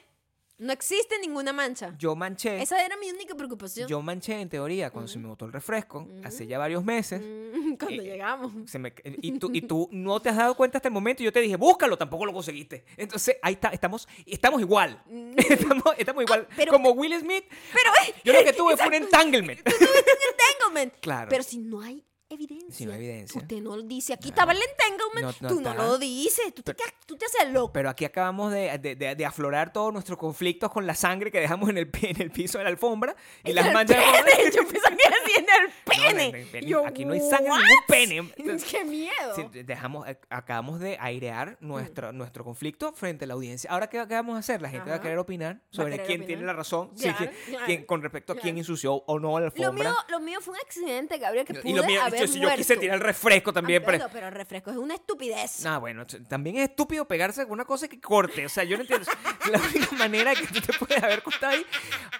No 0.63 0.71
existe 0.73 1.19
ninguna 1.19 1.51
mancha. 1.53 1.93
Yo 1.99 2.15
manché, 2.15 2.61
Esa 2.61 2.83
era 2.83 2.95
mi 2.97 3.09
única 3.09 3.35
preocupación. 3.35 3.87
yo 3.87 4.01
manché 4.01 4.39
en 4.39 4.49
teoría 4.49 4.89
cuando 4.91 5.07
se 5.07 5.19
me 5.19 5.27
botó 5.27 5.45
el 5.45 5.51
refresco, 5.53 6.07
hace 6.23 6.47
ya 6.47 6.57
varios 6.57 6.83
meses. 6.83 7.21
Mm, 7.21 7.73
Cuando 7.79 8.01
Eh, 8.01 8.05
llegamos. 8.05 8.51
se 8.69 8.79
me- 8.79 8.93
y, 9.03 9.37
tú, 9.39 9.49
y 9.53 9.61
tú 9.61 9.89
no 9.91 10.19
te 10.21 10.29
has 10.29 10.37
dado 10.37 10.55
cuenta 10.55 10.77
hasta 10.77 10.87
el 10.87 10.93
momento 10.93 11.21
y 11.21 11.25
yo 11.25 11.31
te 11.33 11.41
dije, 11.41 11.55
búscalo, 11.57 11.97
tampoco 11.97 12.25
lo 12.25 12.33
conseguiste. 12.33 12.85
Entonces, 12.97 13.37
ahí 13.41 13.53
está, 13.53 13.69
estamos, 13.69 14.07
estamos 14.25 14.61
igual. 14.61 15.03
Estamos, 15.37 15.83
estamos 15.97 16.23
igual. 16.23 16.47
Mm. 16.49 16.53
pero- 16.55 16.71
Como 16.71 16.91
Will 16.91 17.19
Smith, 17.19 17.43
Pero, 17.73 17.89
eh, 18.07 18.13
yo 18.23 18.33
lo 18.33 18.43
que 18.43 18.53
tuve 18.53 18.77
fue 18.77 18.87
un 18.87 18.93
entanglement. 18.93 19.59
entanglement. 19.67 20.93
Claro. 21.01 21.29
Pero 21.29 21.43
si 21.43 21.57
no 21.59 21.81
hay 21.81 22.03
evidencia. 22.33 22.71
Si 22.73 22.85
no 22.85 22.91
hay 22.93 22.97
evidencia. 22.99 23.41
Usted 23.41 23.57
no 23.61 23.81
dice, 23.81 24.13
aquí 24.13 24.29
estaba 24.29 24.51
el 24.53 24.59
entanglement. 24.61 25.41
No, 25.41 25.49
no 25.49 25.55
tú 25.55 25.61
no 25.61 25.71
está. 25.71 25.83
lo 25.83 25.97
dices. 25.97 26.53
Tú 26.53 26.61
te, 26.63 26.75
tú 27.05 27.15
te 27.17 27.25
haces 27.25 27.51
loco. 27.51 27.73
Pero 27.73 27.89
aquí 27.89 28.05
acabamos 28.05 28.51
de, 28.51 28.77
de- 28.79 28.95
de- 28.95 29.15
de 29.15 29.25
aflorar 29.25 29.71
todos 29.73 29.91
nuestros 29.93 30.17
conflictos 30.17 30.71
con 30.71 30.85
la 30.87 30.95
sangre 30.95 31.31
que 31.31 31.39
dejamos 31.39 31.69
en 31.69 31.77
el, 31.77 31.89
en 32.01 32.21
el 32.21 32.31
piso 32.31 32.57
de 32.57 32.63
la 32.65 32.69
alfombra 32.69 33.15
y 33.43 33.49
En 33.49 33.55
las 33.55 33.67
el 33.67 33.73
manchas 33.73 33.97
de 33.97 34.23
pene. 34.23 34.51
Yo 34.55 34.67
pensaba 34.67 34.95
que 34.95 35.03
era 35.03 35.15
en 36.09 36.19
el 36.29 36.47
pene. 36.47 36.61
no, 36.61 36.67
Yo, 36.67 36.85
aquí 36.85 37.05
no 37.05 37.13
hay 37.13 37.19
sangre 37.21 37.51
en 37.89 38.09
ningún 38.09 38.31
pene. 38.37 38.57
¡Qué 38.71 38.83
miedo! 38.85 39.49
Dejamos, 39.65 40.07
eh, 40.07 40.19
acabamos 40.29 40.79
de 40.79 40.97
airear 40.99 41.57
nuestro, 41.61 42.11
nuestro 42.11 42.43
conflicto 42.43 42.93
frente 42.93 43.25
a 43.25 43.27
la 43.27 43.33
audiencia. 43.33 43.69
Ahora, 43.71 43.87
¿qué, 43.89 44.03
qué 44.07 44.13
vamos 44.15 44.35
a 44.35 44.39
hacer? 44.39 44.61
La 44.61 44.69
gente 44.69 44.89
va 44.89 44.97
a 44.97 45.01
querer 45.01 45.17
opinar 45.17 45.61
sobre 45.69 45.91
querer 45.91 46.05
quién 46.07 46.21
opinar. 46.21 46.27
tiene 46.27 46.45
la 46.45 46.53
razón 46.53 46.91
Claro, 46.95 47.17
claro, 47.47 47.65
quién- 47.65 47.85
con 47.85 48.01
respecto 48.01 48.33
a 48.33 48.35
quién 48.35 48.55
claro. 48.55 48.57
ensució 48.59 48.93
o 48.95 49.19
no 49.19 49.39
la 49.39 49.47
Lo 49.47 49.51
alfombra. 49.51 49.89
mío, 49.89 49.97
lo 50.09 50.19
mío 50.19 50.41
fue 50.41 50.53
un 50.55 50.59
accidente, 50.59 51.17
Gabriel, 51.17 51.45
que 51.45 51.53
pude 51.55 51.73
lo 51.73 51.83
haber 51.83 51.97
yo, 52.25 52.33
si 52.33 52.39
yo 52.39 52.55
quise 52.55 52.77
tirar 52.77 52.95
el 52.95 53.01
refresco 53.01 53.51
también. 53.53 53.81
Ah, 53.83 53.85
pero- 53.85 54.09
pero 54.11 54.27
el 54.27 54.33
refresco 54.33 54.71
es 54.71 54.77
una 54.77 54.95
estupidez. 54.95 55.63
No, 55.63 55.79
bueno, 55.79 56.05
también 56.27 56.57
es 56.57 56.69
estúpido 56.69 57.05
pegarse 57.05 57.43
con 57.43 57.53
una 57.53 57.65
cosa 57.65 57.87
que 57.87 57.99
corte. 57.99 58.45
O 58.45 58.49
sea, 58.49 58.63
yo 58.63 58.77
no 58.77 58.81
entiendo. 58.81 59.07
la 59.51 59.59
única 59.59 59.95
manera 59.95 60.33
que 60.35 60.47
tú 60.47 60.61
te 60.61 60.73
puedes 60.73 61.01
haber 61.03 61.21
cortado 61.23 61.53
ahí. 61.53 61.65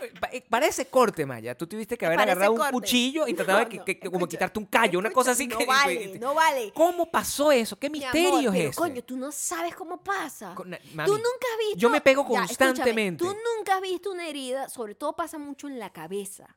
eh, 0.02 0.14
pa- 0.20 0.30
eh, 0.32 0.44
Parece 0.50 0.86
corte, 0.88 1.26
Maya. 1.26 1.56
Tú 1.56 1.68
tuviste 1.68 1.98
que 1.98 2.06
haber 2.06 2.18
Parece 2.18 2.32
agarrado 2.34 2.54
un 2.54 2.72
cuchillo 2.72 3.28
y 3.28 3.34
trataba 3.34 3.60
No, 3.64 3.70
de 3.70 3.80
que, 3.84 4.00
que- 4.00 4.10
como 4.12 4.28
quitarte 4.28 4.60
un 4.60 4.66
callo, 4.66 5.00
una 5.00 5.12
cosa 5.12 5.32
así 5.32 5.48
no 5.48 5.58
que. 5.58 5.66
vale, 5.66 6.20
no 6.20 6.34
vale. 6.34 6.72
¿Cómo 6.74 7.10
pasó 7.10 7.52
eso? 7.52 7.78
¿Qué 7.80 7.90
Mi 7.90 8.00
misterio 8.00 8.50
amor, 8.50 8.56
es 8.56 8.66
ese? 8.70 8.76
coño, 8.78 9.04
tú 9.04 9.18
no 9.18 9.32
sabes 9.32 9.76
cómo 9.76 10.02
pasa. 10.04 10.54
Con- 10.56 10.72
Tú 10.72 11.12
nunca 11.12 11.48
has 11.52 11.58
visto. 11.68 11.78
yo 11.78 11.90
me 11.90 12.02
pego 12.02 12.24
Ya, 12.30 12.40
constantemente. 12.40 13.24
tú 13.24 13.34
nunca 13.58 13.76
has 13.76 13.82
visto 13.82 14.12
una 14.12 14.28
herida, 14.28 14.70
sobre 14.70 14.96
todo 14.96 15.16
pasa 15.16 15.38
mucho 15.38 15.68
en 15.68 15.80
la 15.80 15.92
cabeza. 15.92 16.56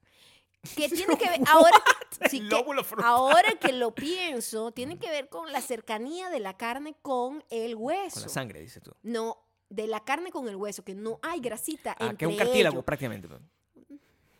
Que 0.75 0.89
tiene 0.89 1.17
que 1.19 1.29
ver. 1.29 1.41
Ahora, 1.49 1.71
que- 2.21 2.29
sí, 2.29 2.49
ahora 3.03 3.51
que 3.61 3.73
lo 3.73 3.95
pienso, 3.95 4.73
tiene 4.73 4.99
que 4.99 5.11
ver 5.11 5.29
con 5.29 5.53
la 5.53 5.61
cercanía 5.61 6.31
de 6.31 6.41
la 6.41 6.57
carne 6.57 6.95
con 7.03 7.45
el 7.51 7.75
hueso. 7.77 8.15
Con 8.15 8.23
la 8.23 8.29
sangre, 8.29 8.61
dices 8.61 8.83
tú. 8.83 8.93
No, 9.03 9.39
de 9.69 9.87
la 9.87 10.05
carne 10.05 10.31
con 10.31 10.49
el 10.49 10.57
hueso, 10.57 10.85
que 10.85 10.95
no 10.95 11.19
hay 11.23 11.41
grasita 11.41 11.93
Ah, 11.99 12.07
entre 12.11 12.17
que 12.19 12.25
es 12.27 12.31
un 12.31 12.37
cartílago 12.39 12.75
ellos. 12.77 12.85
prácticamente. 12.85 13.29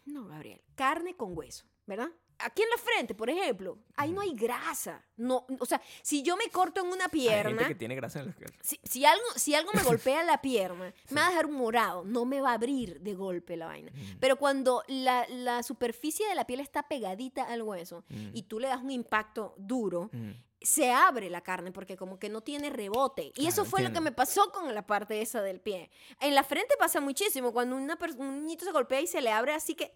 No, 0.07 0.27
Gabriel, 0.27 0.63
carne 0.75 1.17
con 1.17 1.37
hueso, 1.37 1.65
¿verdad? 1.87 2.09
Aquí 2.39 2.63
en 2.63 2.69
la 2.71 2.77
frente, 2.77 3.15
por 3.15 3.31
ejemplo, 3.31 3.79
ahí 3.97 4.13
no 4.13 4.21
hay 4.21 4.35
grasa. 4.35 5.05
No, 5.17 5.47
o 5.59 5.67
sea, 5.67 5.81
si 6.03 6.23
yo 6.23 6.37
me 6.37 6.49
corto 6.51 6.81
en 6.81 6.89
una 6.89 7.05
Hay 7.05 7.11
pierna, 7.11 7.51
gente 7.51 7.69
que 7.69 7.75
tiene 7.75 7.95
grasa 7.95 8.21
en 8.21 8.27
la 8.27 8.33
cara. 8.35 8.53
si, 8.61 8.79
si 8.85 9.05
algo, 9.05 9.25
si 9.37 9.55
algo 9.55 9.71
me 9.73 9.83
golpea 9.85 10.23
la 10.25 10.43
pierna, 10.43 10.93
me 11.11 11.21
va 11.21 11.27
a 11.29 11.31
dejar 11.31 11.47
un 11.47 11.55
morado, 11.55 12.05
no 12.05 12.25
me 12.25 12.41
va 12.41 12.51
a 12.51 12.55
abrir 12.55 13.01
de 13.01 13.15
golpe 13.15 13.57
la 13.57 13.67
vaina. 13.67 13.91
Mm. 13.93 14.19
Pero 14.21 14.37
cuando 14.37 14.83
la, 14.89 15.27
la 15.29 15.63
superficie 15.63 16.29
de 16.29 16.35
la 16.35 16.47
piel 16.47 16.61
está 16.61 16.83
pegadita 16.89 17.45
al 17.45 17.63
hueso 17.63 18.05
y 18.35 18.43
tú 18.43 18.61
le 18.61 18.69
das 18.69 18.83
un 18.83 18.91
impacto 18.91 19.55
duro, 19.57 20.11
Mm. 20.13 20.33
se 20.61 20.91
abre 20.91 21.31
la 21.31 21.43
carne 21.43 21.71
porque 21.73 21.97
como 21.97 22.19
que 22.19 22.29
no 22.29 22.41
tiene 22.43 22.71
rebote. 22.71 23.33
Y 23.37 23.47
eso 23.47 23.65
fue 23.65 23.83
lo 23.83 23.93
que 23.93 24.01
me 24.01 24.13
pasó 24.13 24.51
con 24.53 24.75
la 24.75 24.87
parte 24.87 25.21
esa 25.23 25.43
del 25.43 25.61
pie. 25.61 25.91
En 26.21 26.35
la 26.35 26.43
frente 26.45 26.75
pasa 26.79 27.01
muchísimo. 27.01 27.53
Cuando 27.53 27.77
una 27.77 27.99
un 28.19 28.41
niñito 28.43 28.65
se 28.65 28.73
golpea 28.73 29.01
y 29.01 29.07
se 29.07 29.21
le 29.21 29.31
abre 29.31 29.53
así 29.53 29.75
que... 29.75 29.95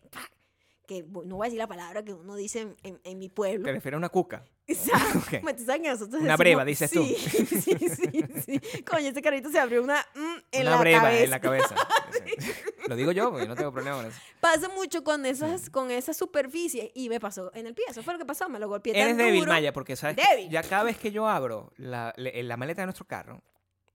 Que 0.91 1.05
no 1.05 1.37
voy 1.37 1.45
a 1.45 1.49
decir 1.49 1.59
la 1.59 1.69
palabra 1.69 2.03
que 2.05 2.13
uno 2.13 2.35
dice 2.35 2.63
en, 2.63 2.77
en- 2.83 3.01
en 3.05 3.19
mi 3.21 3.29
pueblo. 3.29 3.65
Te 3.65 3.71
refieres 3.73 3.95
a 3.95 3.99
una 3.99 4.09
cuca. 4.09 4.45
Exacto. 4.67 5.19
Ok. 5.21 5.43
Bueno, 5.43 5.57
tú 5.59 5.65
sabes 5.65 5.83
que 5.83 5.89
nosotros 5.89 6.15
Una 6.21 6.33
decimos- 6.37 6.39
breva, 6.39 6.65
dices 6.65 6.91
tú. 6.91 7.05
Sí, 7.05 7.15
sí, 7.61 7.77
sí, 7.89 8.25
sí. 8.45 8.83
Coño, 8.83 9.07
ese 9.09 9.23
carrito 9.23 9.51
se 9.51 9.61
abrió 9.61 9.85
una 9.85 10.05
mm, 10.17 10.19
en 10.51 10.63
una 10.63 10.71
la 10.73 10.77
breva 10.79 11.03
cabeza. 11.03 11.25
en 11.25 11.31
la 11.31 11.41
cabeza. 11.41 11.75
Sí. 12.11 12.53
Lo 12.89 12.97
digo 12.97 13.13
yo, 13.13 13.31
porque 13.31 13.47
no 13.47 13.55
tengo 13.55 13.73
problema 13.73 13.97
con 13.99 14.07
eso. 14.07 14.21
Pasa 14.41 14.69
mucho 14.71 15.05
con 15.05 15.25
esas, 15.25 15.71
con 15.71 15.93
esas 15.93 16.17
superficies 16.17 16.91
y 16.93 17.09
me 17.09 17.21
pasó 17.21 17.53
en 17.55 17.69
el 17.69 17.75
pie. 17.75 17.85
Eso 17.89 18.03
fue 18.03 18.15
lo 18.15 18.19
que 18.19 18.25
pasó. 18.27 18.49
Me 18.49 18.59
lo 18.59 18.69
golpeé 18.69 18.93
tan 18.95 19.03
Eres 19.03 19.17
débil, 19.17 19.41
duro. 19.41 19.53
Maya, 19.53 19.73
porque 19.73 19.95
sabes 19.95 20.17
Débil. 20.17 20.51
ya 20.51 20.63
cada 20.65 20.83
vez 20.83 20.99
que 20.99 21.13
yo 21.13 21.29
abro 21.29 21.73
la, 21.77 22.13
la 22.17 22.57
maleta 22.57 22.83
de 22.83 22.87
nuestro 22.87 23.07
carro, 23.07 23.43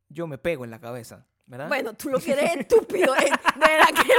yo 0.07 0.27
me 0.27 0.37
pego 0.37 0.63
en 0.63 0.71
la 0.71 0.79
cabeza, 0.79 1.25
¿verdad? 1.45 1.67
Bueno, 1.67 1.93
tú 1.93 2.07
lo 2.09 2.19
que 2.19 2.31
eres 2.31 2.55
estúpido. 2.55 3.13
Es, 3.15 3.25
de 3.25 3.59
verdad 3.59 3.89
que 3.93 4.11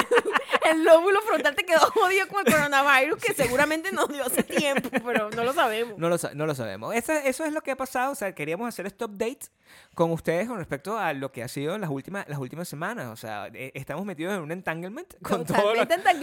el, 0.70 0.84
lóbulo 0.84 1.20
frontal 1.22 1.54
te 1.54 1.64
quedó 1.64 1.80
jodido 1.80 2.26
con 2.28 2.46
el 2.46 2.52
coronavirus 2.52 3.18
que 3.22 3.34
seguramente 3.34 3.92
nos 3.92 4.08
dio 4.08 4.24
hace 4.24 4.42
tiempo, 4.42 4.88
pero 5.04 5.30
no 5.30 5.44
lo 5.44 5.52
sabemos. 5.52 5.98
No 5.98 6.08
lo, 6.08 6.16
no 6.34 6.46
lo 6.46 6.54
sabemos. 6.54 6.94
Esa- 6.94 7.24
eso 7.24 7.44
es 7.44 7.52
lo 7.52 7.60
que 7.62 7.70
ha 7.72 7.76
pasado. 7.76 8.12
O 8.12 8.14
sea, 8.14 8.34
queríamos 8.34 8.68
hacer 8.68 8.86
este 8.86 9.04
update 9.04 9.46
con 9.94 10.10
ustedes 10.12 10.46
con 10.48 10.58
respecto 10.58 10.98
a 10.98 11.12
lo 11.12 11.32
que 11.32 11.42
ha 11.42 11.48
sido 11.48 11.76
las 11.78 11.90
últimas, 11.90 12.28
las 12.28 12.38
últimas 12.38 12.68
semanas. 12.68 13.06
O 13.08 13.16
sea, 13.16 13.48
eh, 13.52 13.72
estamos 13.74 14.04
metidos 14.04 14.34
en 14.34 14.40
un 14.42 14.52
entanglement 14.52 15.14
con, 15.22 15.44
todo 15.44 15.74
lo- 15.74 15.80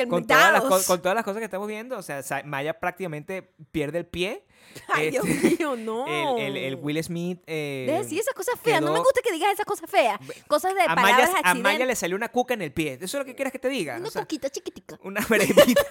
con, 0.09 0.25
todas 0.27 0.53
las, 0.53 0.85
con 0.87 1.01
todas 1.01 1.15
las 1.15 1.23
cosas 1.23 1.39
que 1.39 1.45
estamos 1.45 1.67
viendo. 1.67 1.97
O 1.97 2.01
sea, 2.03 2.21
Maya 2.45 2.79
prácticamente 2.79 3.51
pierde 3.71 3.99
el 3.99 4.05
pie. 4.05 4.43
Ay, 4.87 5.11
Dios 5.11 5.25
Este, 5.27 5.55
mío, 5.57 5.75
no. 5.75 6.37
El, 6.37 6.55
el- 6.55 6.57
el 6.57 6.75
Will 6.75 7.03
Smith. 7.03 7.39
eh, 7.47 7.85
de 7.87 7.93
decir 7.99 8.19
esas 8.19 8.33
cosas 8.33 8.59
feas. 8.59 8.81
No 8.81 8.87
me 8.87 8.93
quedó- 8.93 9.03
gusta 9.03 9.21
que 9.21 9.31
digas 9.31 9.53
esas 9.53 9.65
cosas 9.65 9.89
feas. 9.89 10.19
Cosas 10.47 10.73
de 10.75 10.81
a, 10.81 10.95
palabras 10.95 11.31
Maya, 11.31 11.41
a 11.43 11.53
Maya 11.55 11.85
le 11.85 11.95
salió 11.95 12.15
una 12.15 12.29
cuca 12.29 12.53
en 12.53 12.61
el 12.63 12.71
pie. 12.71 12.93
¿Eso 13.01 13.05
es 13.05 13.13
lo 13.15 13.25
que 13.25 13.35
quieres 13.35 13.51
que 13.51 13.59
te 13.59 13.69
diga? 13.69 13.97
Una 13.97 14.07
O 14.07 14.11
sea, 14.11 14.21
coquita 14.23 14.49
chiquitica. 14.49 14.99
Una 15.03 15.21
brevita. 15.29 15.81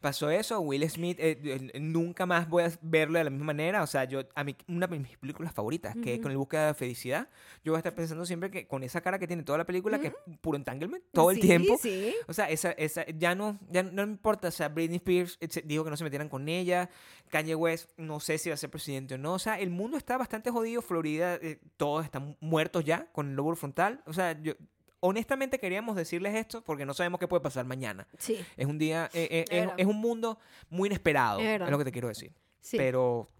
Pasó 0.00 0.30
eso, 0.30 0.58
Will 0.60 0.88
Smith, 0.88 1.18
eh, 1.20 1.38
eh, 1.44 1.78
nunca 1.78 2.24
más 2.24 2.48
voy 2.48 2.62
a 2.62 2.72
verlo 2.80 3.18
de 3.18 3.24
la 3.24 3.30
misma 3.30 3.46
manera. 3.46 3.82
O 3.82 3.86
sea, 3.86 4.04
yo, 4.04 4.22
a 4.34 4.44
mí, 4.44 4.56
una 4.66 4.86
de 4.86 4.98
mis 4.98 5.18
películas 5.18 5.52
favoritas, 5.52 5.94
que 6.02 6.14
es 6.14 6.20
con 6.20 6.30
el 6.30 6.38
búsqueda 6.38 6.62
de 6.62 6.66
la 6.68 6.74
felicidad, 6.74 7.28
yo 7.62 7.72
voy 7.72 7.76
a 7.76 7.80
estar 7.80 7.94
pensando 7.94 8.24
siempre 8.24 8.50
que 8.50 8.66
con 8.66 8.82
esa 8.82 9.02
cara 9.02 9.18
que 9.18 9.26
tiene 9.26 9.42
toda 9.42 9.58
la 9.58 9.66
película, 9.66 9.98
que 9.98 10.06
es 10.06 10.14
puro 10.40 10.56
entanglement, 10.56 11.04
todo 11.12 11.30
el 11.30 11.38
tiempo. 11.38 11.76
Sí. 11.80 12.14
O 12.26 12.32
sea, 12.32 12.48
esa, 12.48 12.72
esa, 12.72 13.04
ya 13.06 13.34
no, 13.34 13.58
ya 13.68 13.82
no 13.82 14.06
me 14.06 14.12
importa. 14.12 14.48
O 14.48 14.52
sea, 14.52 14.68
Britney 14.68 14.96
Spears 14.96 15.36
eh, 15.40 15.48
dijo 15.66 15.84
que 15.84 15.90
no 15.90 15.96
se 15.98 16.04
metieran 16.04 16.30
con 16.30 16.48
ella. 16.48 16.88
Kanye 17.28 17.54
West, 17.54 17.90
no 17.98 18.20
sé 18.20 18.38
si 18.38 18.48
va 18.48 18.54
a 18.54 18.58
ser 18.58 18.70
presidente 18.70 19.16
o 19.16 19.18
no. 19.18 19.34
O 19.34 19.38
sea, 19.38 19.60
el 19.60 19.68
mundo 19.68 19.98
está 19.98 20.16
bastante 20.16 20.50
jodido. 20.50 20.80
Florida, 20.80 21.34
eh, 21.34 21.60
todos 21.76 22.06
están 22.06 22.38
muertos 22.40 22.84
ya 22.84 23.06
con 23.12 23.28
el 23.28 23.36
lóbulo 23.36 23.56
frontal. 23.56 24.02
O 24.06 24.14
sea, 24.14 24.40
yo, 24.40 24.54
honestamente 25.00 25.58
queríamos 25.58 25.96
decirles 25.96 26.34
esto 26.34 26.62
porque 26.62 26.84
no 26.86 26.94
sabemos 26.94 27.18
qué 27.20 27.26
puede 27.28 27.42
pasar 27.42 27.64
mañana. 27.64 28.06
Sí. 28.18 28.44
Es 28.56 28.66
un 28.66 28.78
día, 28.78 29.10
eh, 29.12 29.44
eh, 29.50 29.68
Es 29.76 29.86
un 29.86 29.96
mundo 29.96 30.38
muy 30.68 30.88
inesperado, 30.88 31.40
Es 31.40 31.60
es, 31.60 31.70
lo 31.70 31.78
que 31.78 31.84
te 31.84 31.92
quiero 31.92 32.08
decir. 32.08 32.32
sí. 32.60 32.76
Pero 32.76 33.30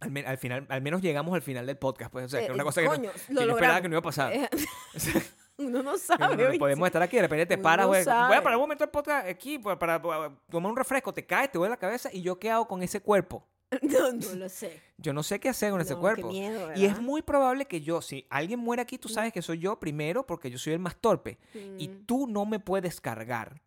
al, 0.00 0.38
final, 0.38 0.66
al 0.68 0.82
menos 0.82 1.00
llegamos 1.02 1.32
al 1.34 1.42
final 1.42 1.64
del 1.66 1.76
podcast, 1.78 2.10
pues, 2.10 2.24
o 2.24 2.28
sea, 2.28 2.40
que 2.40 2.46
Eh, 2.46 2.52
una 2.52 2.64
cosa 2.64 2.80
que, 2.80 2.88
no- 2.88 2.94
coño, 2.94 3.10
que 3.12 3.34
lo 3.34 3.40
yo 3.42 3.46
no 3.46 3.52
esperaba 3.52 3.80
que 3.82 3.88
no 3.88 3.92
iba 3.94 4.00
a 4.00 4.02
pasar. 4.02 4.32
Eh, 4.32 4.48
Uno 5.58 5.82
no 5.82 5.96
sabe. 5.98 6.24
no- 6.24 6.34
no 6.34 6.42
¿oíste? 6.44 6.58
podemos 6.58 6.86
estar 6.86 7.02
aquí, 7.02 7.16
de 7.16 7.22
repente 7.22 7.46
te 7.46 7.58
paras, 7.58 7.86
no. 7.86 7.92
Voy 7.92 8.36
a 8.36 8.42
parar 8.42 8.56
un 8.56 8.62
momento 8.62 8.82
el 8.84 8.90
podcast 8.90 9.28
aquí 9.28 9.58
para, 9.58 9.78
para- 9.78 10.02
para 10.02 10.32
tomar 10.50 10.70
un 10.72 10.76
refresco, 10.76 11.12
te 11.12 11.24
caes, 11.24 11.52
te 11.52 11.58
duele 11.58 11.70
la 11.70 11.76
cabeza 11.76 12.08
y 12.12 12.22
yo 12.22 12.38
qué 12.38 12.50
hago 12.50 12.66
con 12.66 12.82
ese 12.82 13.00
cuerpo. 13.00 13.46
No, 13.82 14.12
no 14.12 14.34
lo 14.36 14.48
sé. 14.48 14.80
Yo 14.98 15.12
no 15.12 15.22
sé 15.22 15.40
qué 15.40 15.48
hacer 15.48 15.70
con 15.70 15.80
ese 15.80 15.96
cuerpo. 15.96 16.28
Qué 16.28 16.34
miedo, 16.34 16.70
Y 16.76 16.84
es 16.84 17.00
muy 17.00 17.22
probable 17.22 17.66
que 17.66 17.80
yo, 17.80 18.02
si 18.02 18.26
alguien 18.30 18.60
muere 18.60 18.82
aquí, 18.82 18.98
tú 18.98 19.08
sabes 19.08 19.32
que 19.32 19.42
soy 19.42 19.58
yo 19.58 19.78
primero 19.80 20.26
porque 20.26 20.50
yo 20.50 20.58
soy 20.58 20.74
el 20.74 20.78
más 20.78 20.96
torpe. 20.96 21.38
Y 21.78 21.88
tú 21.88 22.26
no 22.26 22.44
me 22.44 22.60
puedes 22.60 23.00
cargar. 23.00 23.62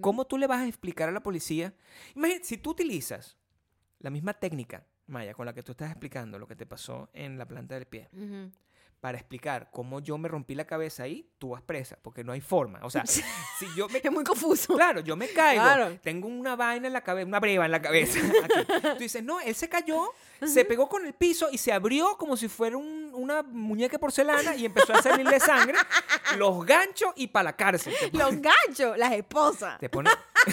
¿Cómo 0.00 0.26
tú 0.26 0.36
le 0.36 0.46
vas 0.46 0.60
a 0.60 0.66
explicar 0.66 1.08
a 1.08 1.12
la 1.12 1.22
policía? 1.22 1.74
Imagínate, 2.14 2.44
si 2.44 2.58
tú 2.58 2.70
utilizas 2.70 3.38
la 3.98 4.10
misma 4.10 4.34
técnica, 4.34 4.86
Maya, 5.06 5.34
con 5.34 5.46
la 5.46 5.54
que 5.54 5.62
tú 5.62 5.72
estás 5.72 5.90
explicando 5.90 6.38
lo 6.38 6.46
que 6.46 6.56
te 6.56 6.66
pasó 6.66 7.08
en 7.12 7.38
la 7.38 7.46
planta 7.46 7.74
del 7.74 7.86
pie. 7.86 8.08
Para 9.04 9.18
explicar 9.18 9.68
cómo 9.70 10.00
yo 10.00 10.16
me 10.16 10.30
rompí 10.30 10.54
la 10.54 10.64
cabeza 10.66 11.02
ahí, 11.02 11.28
tú 11.38 11.50
vas 11.50 11.60
presa, 11.60 11.98
porque 12.00 12.24
no 12.24 12.32
hay 12.32 12.40
forma. 12.40 12.80
O 12.84 12.88
sea, 12.88 13.04
si 13.06 13.22
yo 13.76 13.86
me... 13.90 14.00
Es 14.02 14.10
muy 14.10 14.24
confuso. 14.24 14.74
Claro, 14.74 15.00
yo 15.00 15.14
me 15.14 15.28
caigo, 15.28 15.62
Claro. 15.62 15.98
tengo 16.02 16.26
una 16.26 16.56
vaina 16.56 16.86
en 16.86 16.94
la 16.94 17.02
cabeza, 17.02 17.26
una 17.26 17.38
breva 17.38 17.66
en 17.66 17.70
la 17.72 17.82
cabeza. 17.82 18.18
aquí. 18.44 18.82
Tú 18.94 18.96
dices, 19.00 19.22
no, 19.22 19.40
él 19.40 19.54
se 19.54 19.68
cayó, 19.68 20.10
se 20.46 20.64
pegó 20.64 20.88
con 20.88 21.04
el 21.04 21.12
piso 21.12 21.48
y 21.52 21.58
se 21.58 21.70
abrió 21.70 22.16
como 22.16 22.34
si 22.34 22.48
fuera 22.48 22.78
un- 22.78 23.10
una 23.12 23.42
muñeca 23.42 23.92
de 23.92 23.98
porcelana 23.98 24.56
y 24.56 24.64
empezó 24.64 24.94
a 24.94 25.02
salirle 25.02 25.38
sangre, 25.38 25.76
los 26.38 26.64
ganchos 26.64 27.12
y 27.14 27.26
para 27.26 27.44
la 27.44 27.56
cárcel. 27.56 27.92
Los 28.12 28.36
ganchos, 28.40 28.96
las 28.96 29.12
esposas. 29.12 29.78
te 29.80 29.90
pone, 29.90 30.08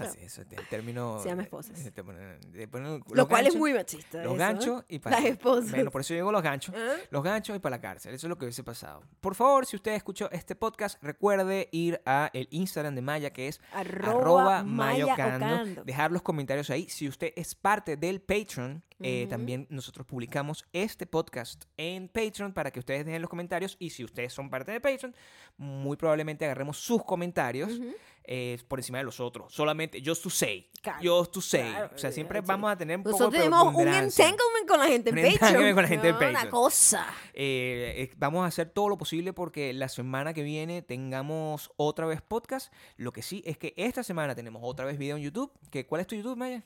Ganchos. 0.00 0.16
Así, 0.16 0.24
eso 0.26 0.42
es 0.42 0.52
el 0.52 0.68
término. 0.68 1.18
Se 1.20 1.28
llama 1.28 1.42
eh, 1.42 1.44
esposas. 1.44 1.78
eh, 1.86 1.92
ponen- 2.02 2.52
te 2.52 2.68
ponen 2.68 3.02
Lo 3.12 3.28
cual 3.28 3.46
es 3.46 3.54
ganchos- 3.54 3.58
muy 3.58 3.72
machista. 3.74 4.18
Los 4.18 4.26
eso, 4.34 4.36
ganchos 4.36 4.82
¿eh? 4.82 4.84
y 4.88 4.98
para. 4.98 5.16
Las 5.16 5.24
esposas. 5.30 5.70
Bueno, 5.70 5.90
por 5.90 6.00
eso 6.00 6.10
yo 6.14 6.16
digo 6.16 6.32
los 6.32 6.42
ganchos. 6.42 6.74
¿Ah? 6.76 6.94
Los 7.10 7.22
ganchos 7.22 7.56
y 7.56 7.58
para 7.58 7.76
la 7.76 7.80
cárcel. 7.80 8.14
Eso 8.14 8.26
es 8.26 8.28
lo 8.28 8.36
que 8.38 8.44
hubiese 8.44 8.62
pasado. 8.64 9.02
Por 9.20 9.34
favor, 9.34 9.66
si 9.66 9.76
usted 9.76 9.92
escuchó 9.94 10.30
este 10.30 10.54
podcast, 10.56 11.02
recuerde 11.02 11.68
ir 11.72 12.00
a 12.06 12.30
el 12.32 12.48
Instagram 12.50 12.94
de 12.94 13.02
Maya, 13.02 13.30
que 13.32 13.48
es 13.48 13.60
Arroba, 13.72 14.10
arroba 14.20 14.62
mayocando. 14.62 15.46
Ocando. 15.46 15.84
Dejar 15.84 16.12
los 16.12 16.22
comentarios 16.22 16.70
ahí. 16.70 16.88
Si 16.88 17.08
usted 17.08 17.32
es 17.36 17.54
parte 17.54 17.96
del 17.96 18.20
Patreon, 18.20 18.82
eh, 19.00 19.22
Ujú. 19.24 19.30
también 19.30 19.66
nosotros 19.70 20.06
publicamos 20.06 20.64
este 20.72 21.06
podcast 21.06 21.64
en 21.76 22.08
Patreon 22.08 22.52
para 22.52 22.70
que 22.70 22.78
ustedes 22.78 23.04
dejen 23.04 23.20
los 23.20 23.28
comentarios. 23.30 23.76
Y 23.78 23.90
si 23.90 24.04
ustedes 24.04 24.32
son 24.32 24.48
parte 24.48 24.72
de 24.72 24.80
Patreon, 24.80 25.14
muy 25.58 25.96
probablemente 25.96 26.44
agarremos 26.44 26.78
sus 26.78 27.04
comentarios 27.04 27.72
Ujú. 27.78 27.94
Eh, 28.26 28.58
por 28.68 28.78
encima 28.78 28.98
de 28.98 29.04
los 29.04 29.20
otros. 29.20 29.52
Solamente 29.54 30.02
just 30.04 30.22
to 30.22 30.30
say. 30.30 30.68
Claro, 30.82 31.00
Just 31.02 31.32
to 31.32 31.40
say. 31.40 31.70
claro, 31.70 31.90
o 31.94 31.98
sea, 31.98 32.12
siempre 32.12 32.40
vamos 32.40 32.70
a 32.70 32.76
tener 32.76 32.96
un 32.98 33.04
Nosotros 33.04 33.32
de 33.32 33.38
tenemos 33.38 33.74
un 33.74 33.88
entanglement 33.88 34.68
con 34.68 34.78
la 34.80 34.86
gente 34.86 35.10
en 35.10 35.16
Un 35.18 35.22
Patreon. 35.22 35.32
entanglement 35.48 35.74
con 35.74 35.82
la 35.82 35.88
gente 35.88 36.06
en 36.08 36.12
No, 36.12 36.18
Patreon. 36.18 36.42
Una 36.42 36.50
cosa. 36.50 37.06
Eh, 37.34 37.94
eh, 37.96 38.14
vamos 38.16 38.44
a 38.44 38.46
hacer 38.46 38.70
todo 38.70 38.88
lo 38.88 38.98
posible 38.98 39.32
porque 39.32 39.72
la 39.72 39.88
semana 39.88 40.32
que 40.34 40.42
viene 40.42 40.82
tengamos 40.82 41.70
otra 41.76 42.06
vez 42.06 42.22
podcast. 42.22 42.72
Lo 42.96 43.12
que 43.12 43.22
sí 43.22 43.42
es 43.46 43.58
que 43.58 43.74
esta 43.76 44.02
semana 44.02 44.34
tenemos 44.34 44.62
otra 44.64 44.84
vez 44.86 44.98
video 44.98 45.16
en 45.16 45.22
YouTube. 45.22 45.52
Que, 45.70 45.86
¿Cuál 45.86 46.00
es 46.02 46.06
tu 46.06 46.14
YouTube, 46.14 46.36
Maya? 46.36 46.62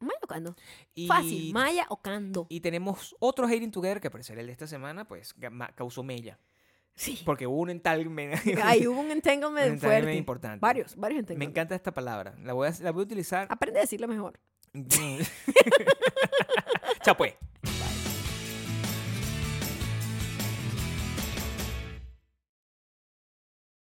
Maya 0.00 0.18
Ocando. 0.22 0.54
Y, 0.94 1.06
Fácil. 1.08 1.52
Maya 1.52 1.86
Ocando. 1.88 2.46
y 2.48 2.60
tenemos 2.60 3.16
otro 3.18 3.46
Hating 3.46 3.72
Together 3.72 4.00
que 4.00 4.06
al 4.08 4.12
parecer 4.12 4.38
el 4.38 4.46
de 4.46 4.52
esta 4.52 4.66
semana 4.66 5.06
pues 5.08 5.34
causó 5.74 6.02
mella. 6.02 6.38
Sí. 6.98 7.22
Porque 7.24 7.46
hubo 7.46 7.60
un 7.60 7.70
entanglement. 7.70 8.34
Ahí 8.64 8.86
hubo 8.88 8.98
un 9.00 9.06
un 9.06 9.12
entanglement 9.12 9.66
entanglement 9.66 9.80
fuerte. 9.80 10.14
importante. 10.16 10.58
Varios, 10.60 10.96
varios 10.96 11.18
Me 11.18 11.20
entanglements. 11.20 11.52
encanta 11.52 11.74
esta 11.76 11.94
palabra. 11.94 12.34
La 12.42 12.52
voy 12.52 12.66
a, 12.68 12.72
la 12.82 12.90
voy 12.90 13.02
a 13.02 13.04
utilizar. 13.04 13.46
Aprende 13.48 13.78
a 13.78 13.82
decirlo 13.82 14.08
mejor. 14.08 14.40
Chao 17.02 17.16
pues. 17.16 17.34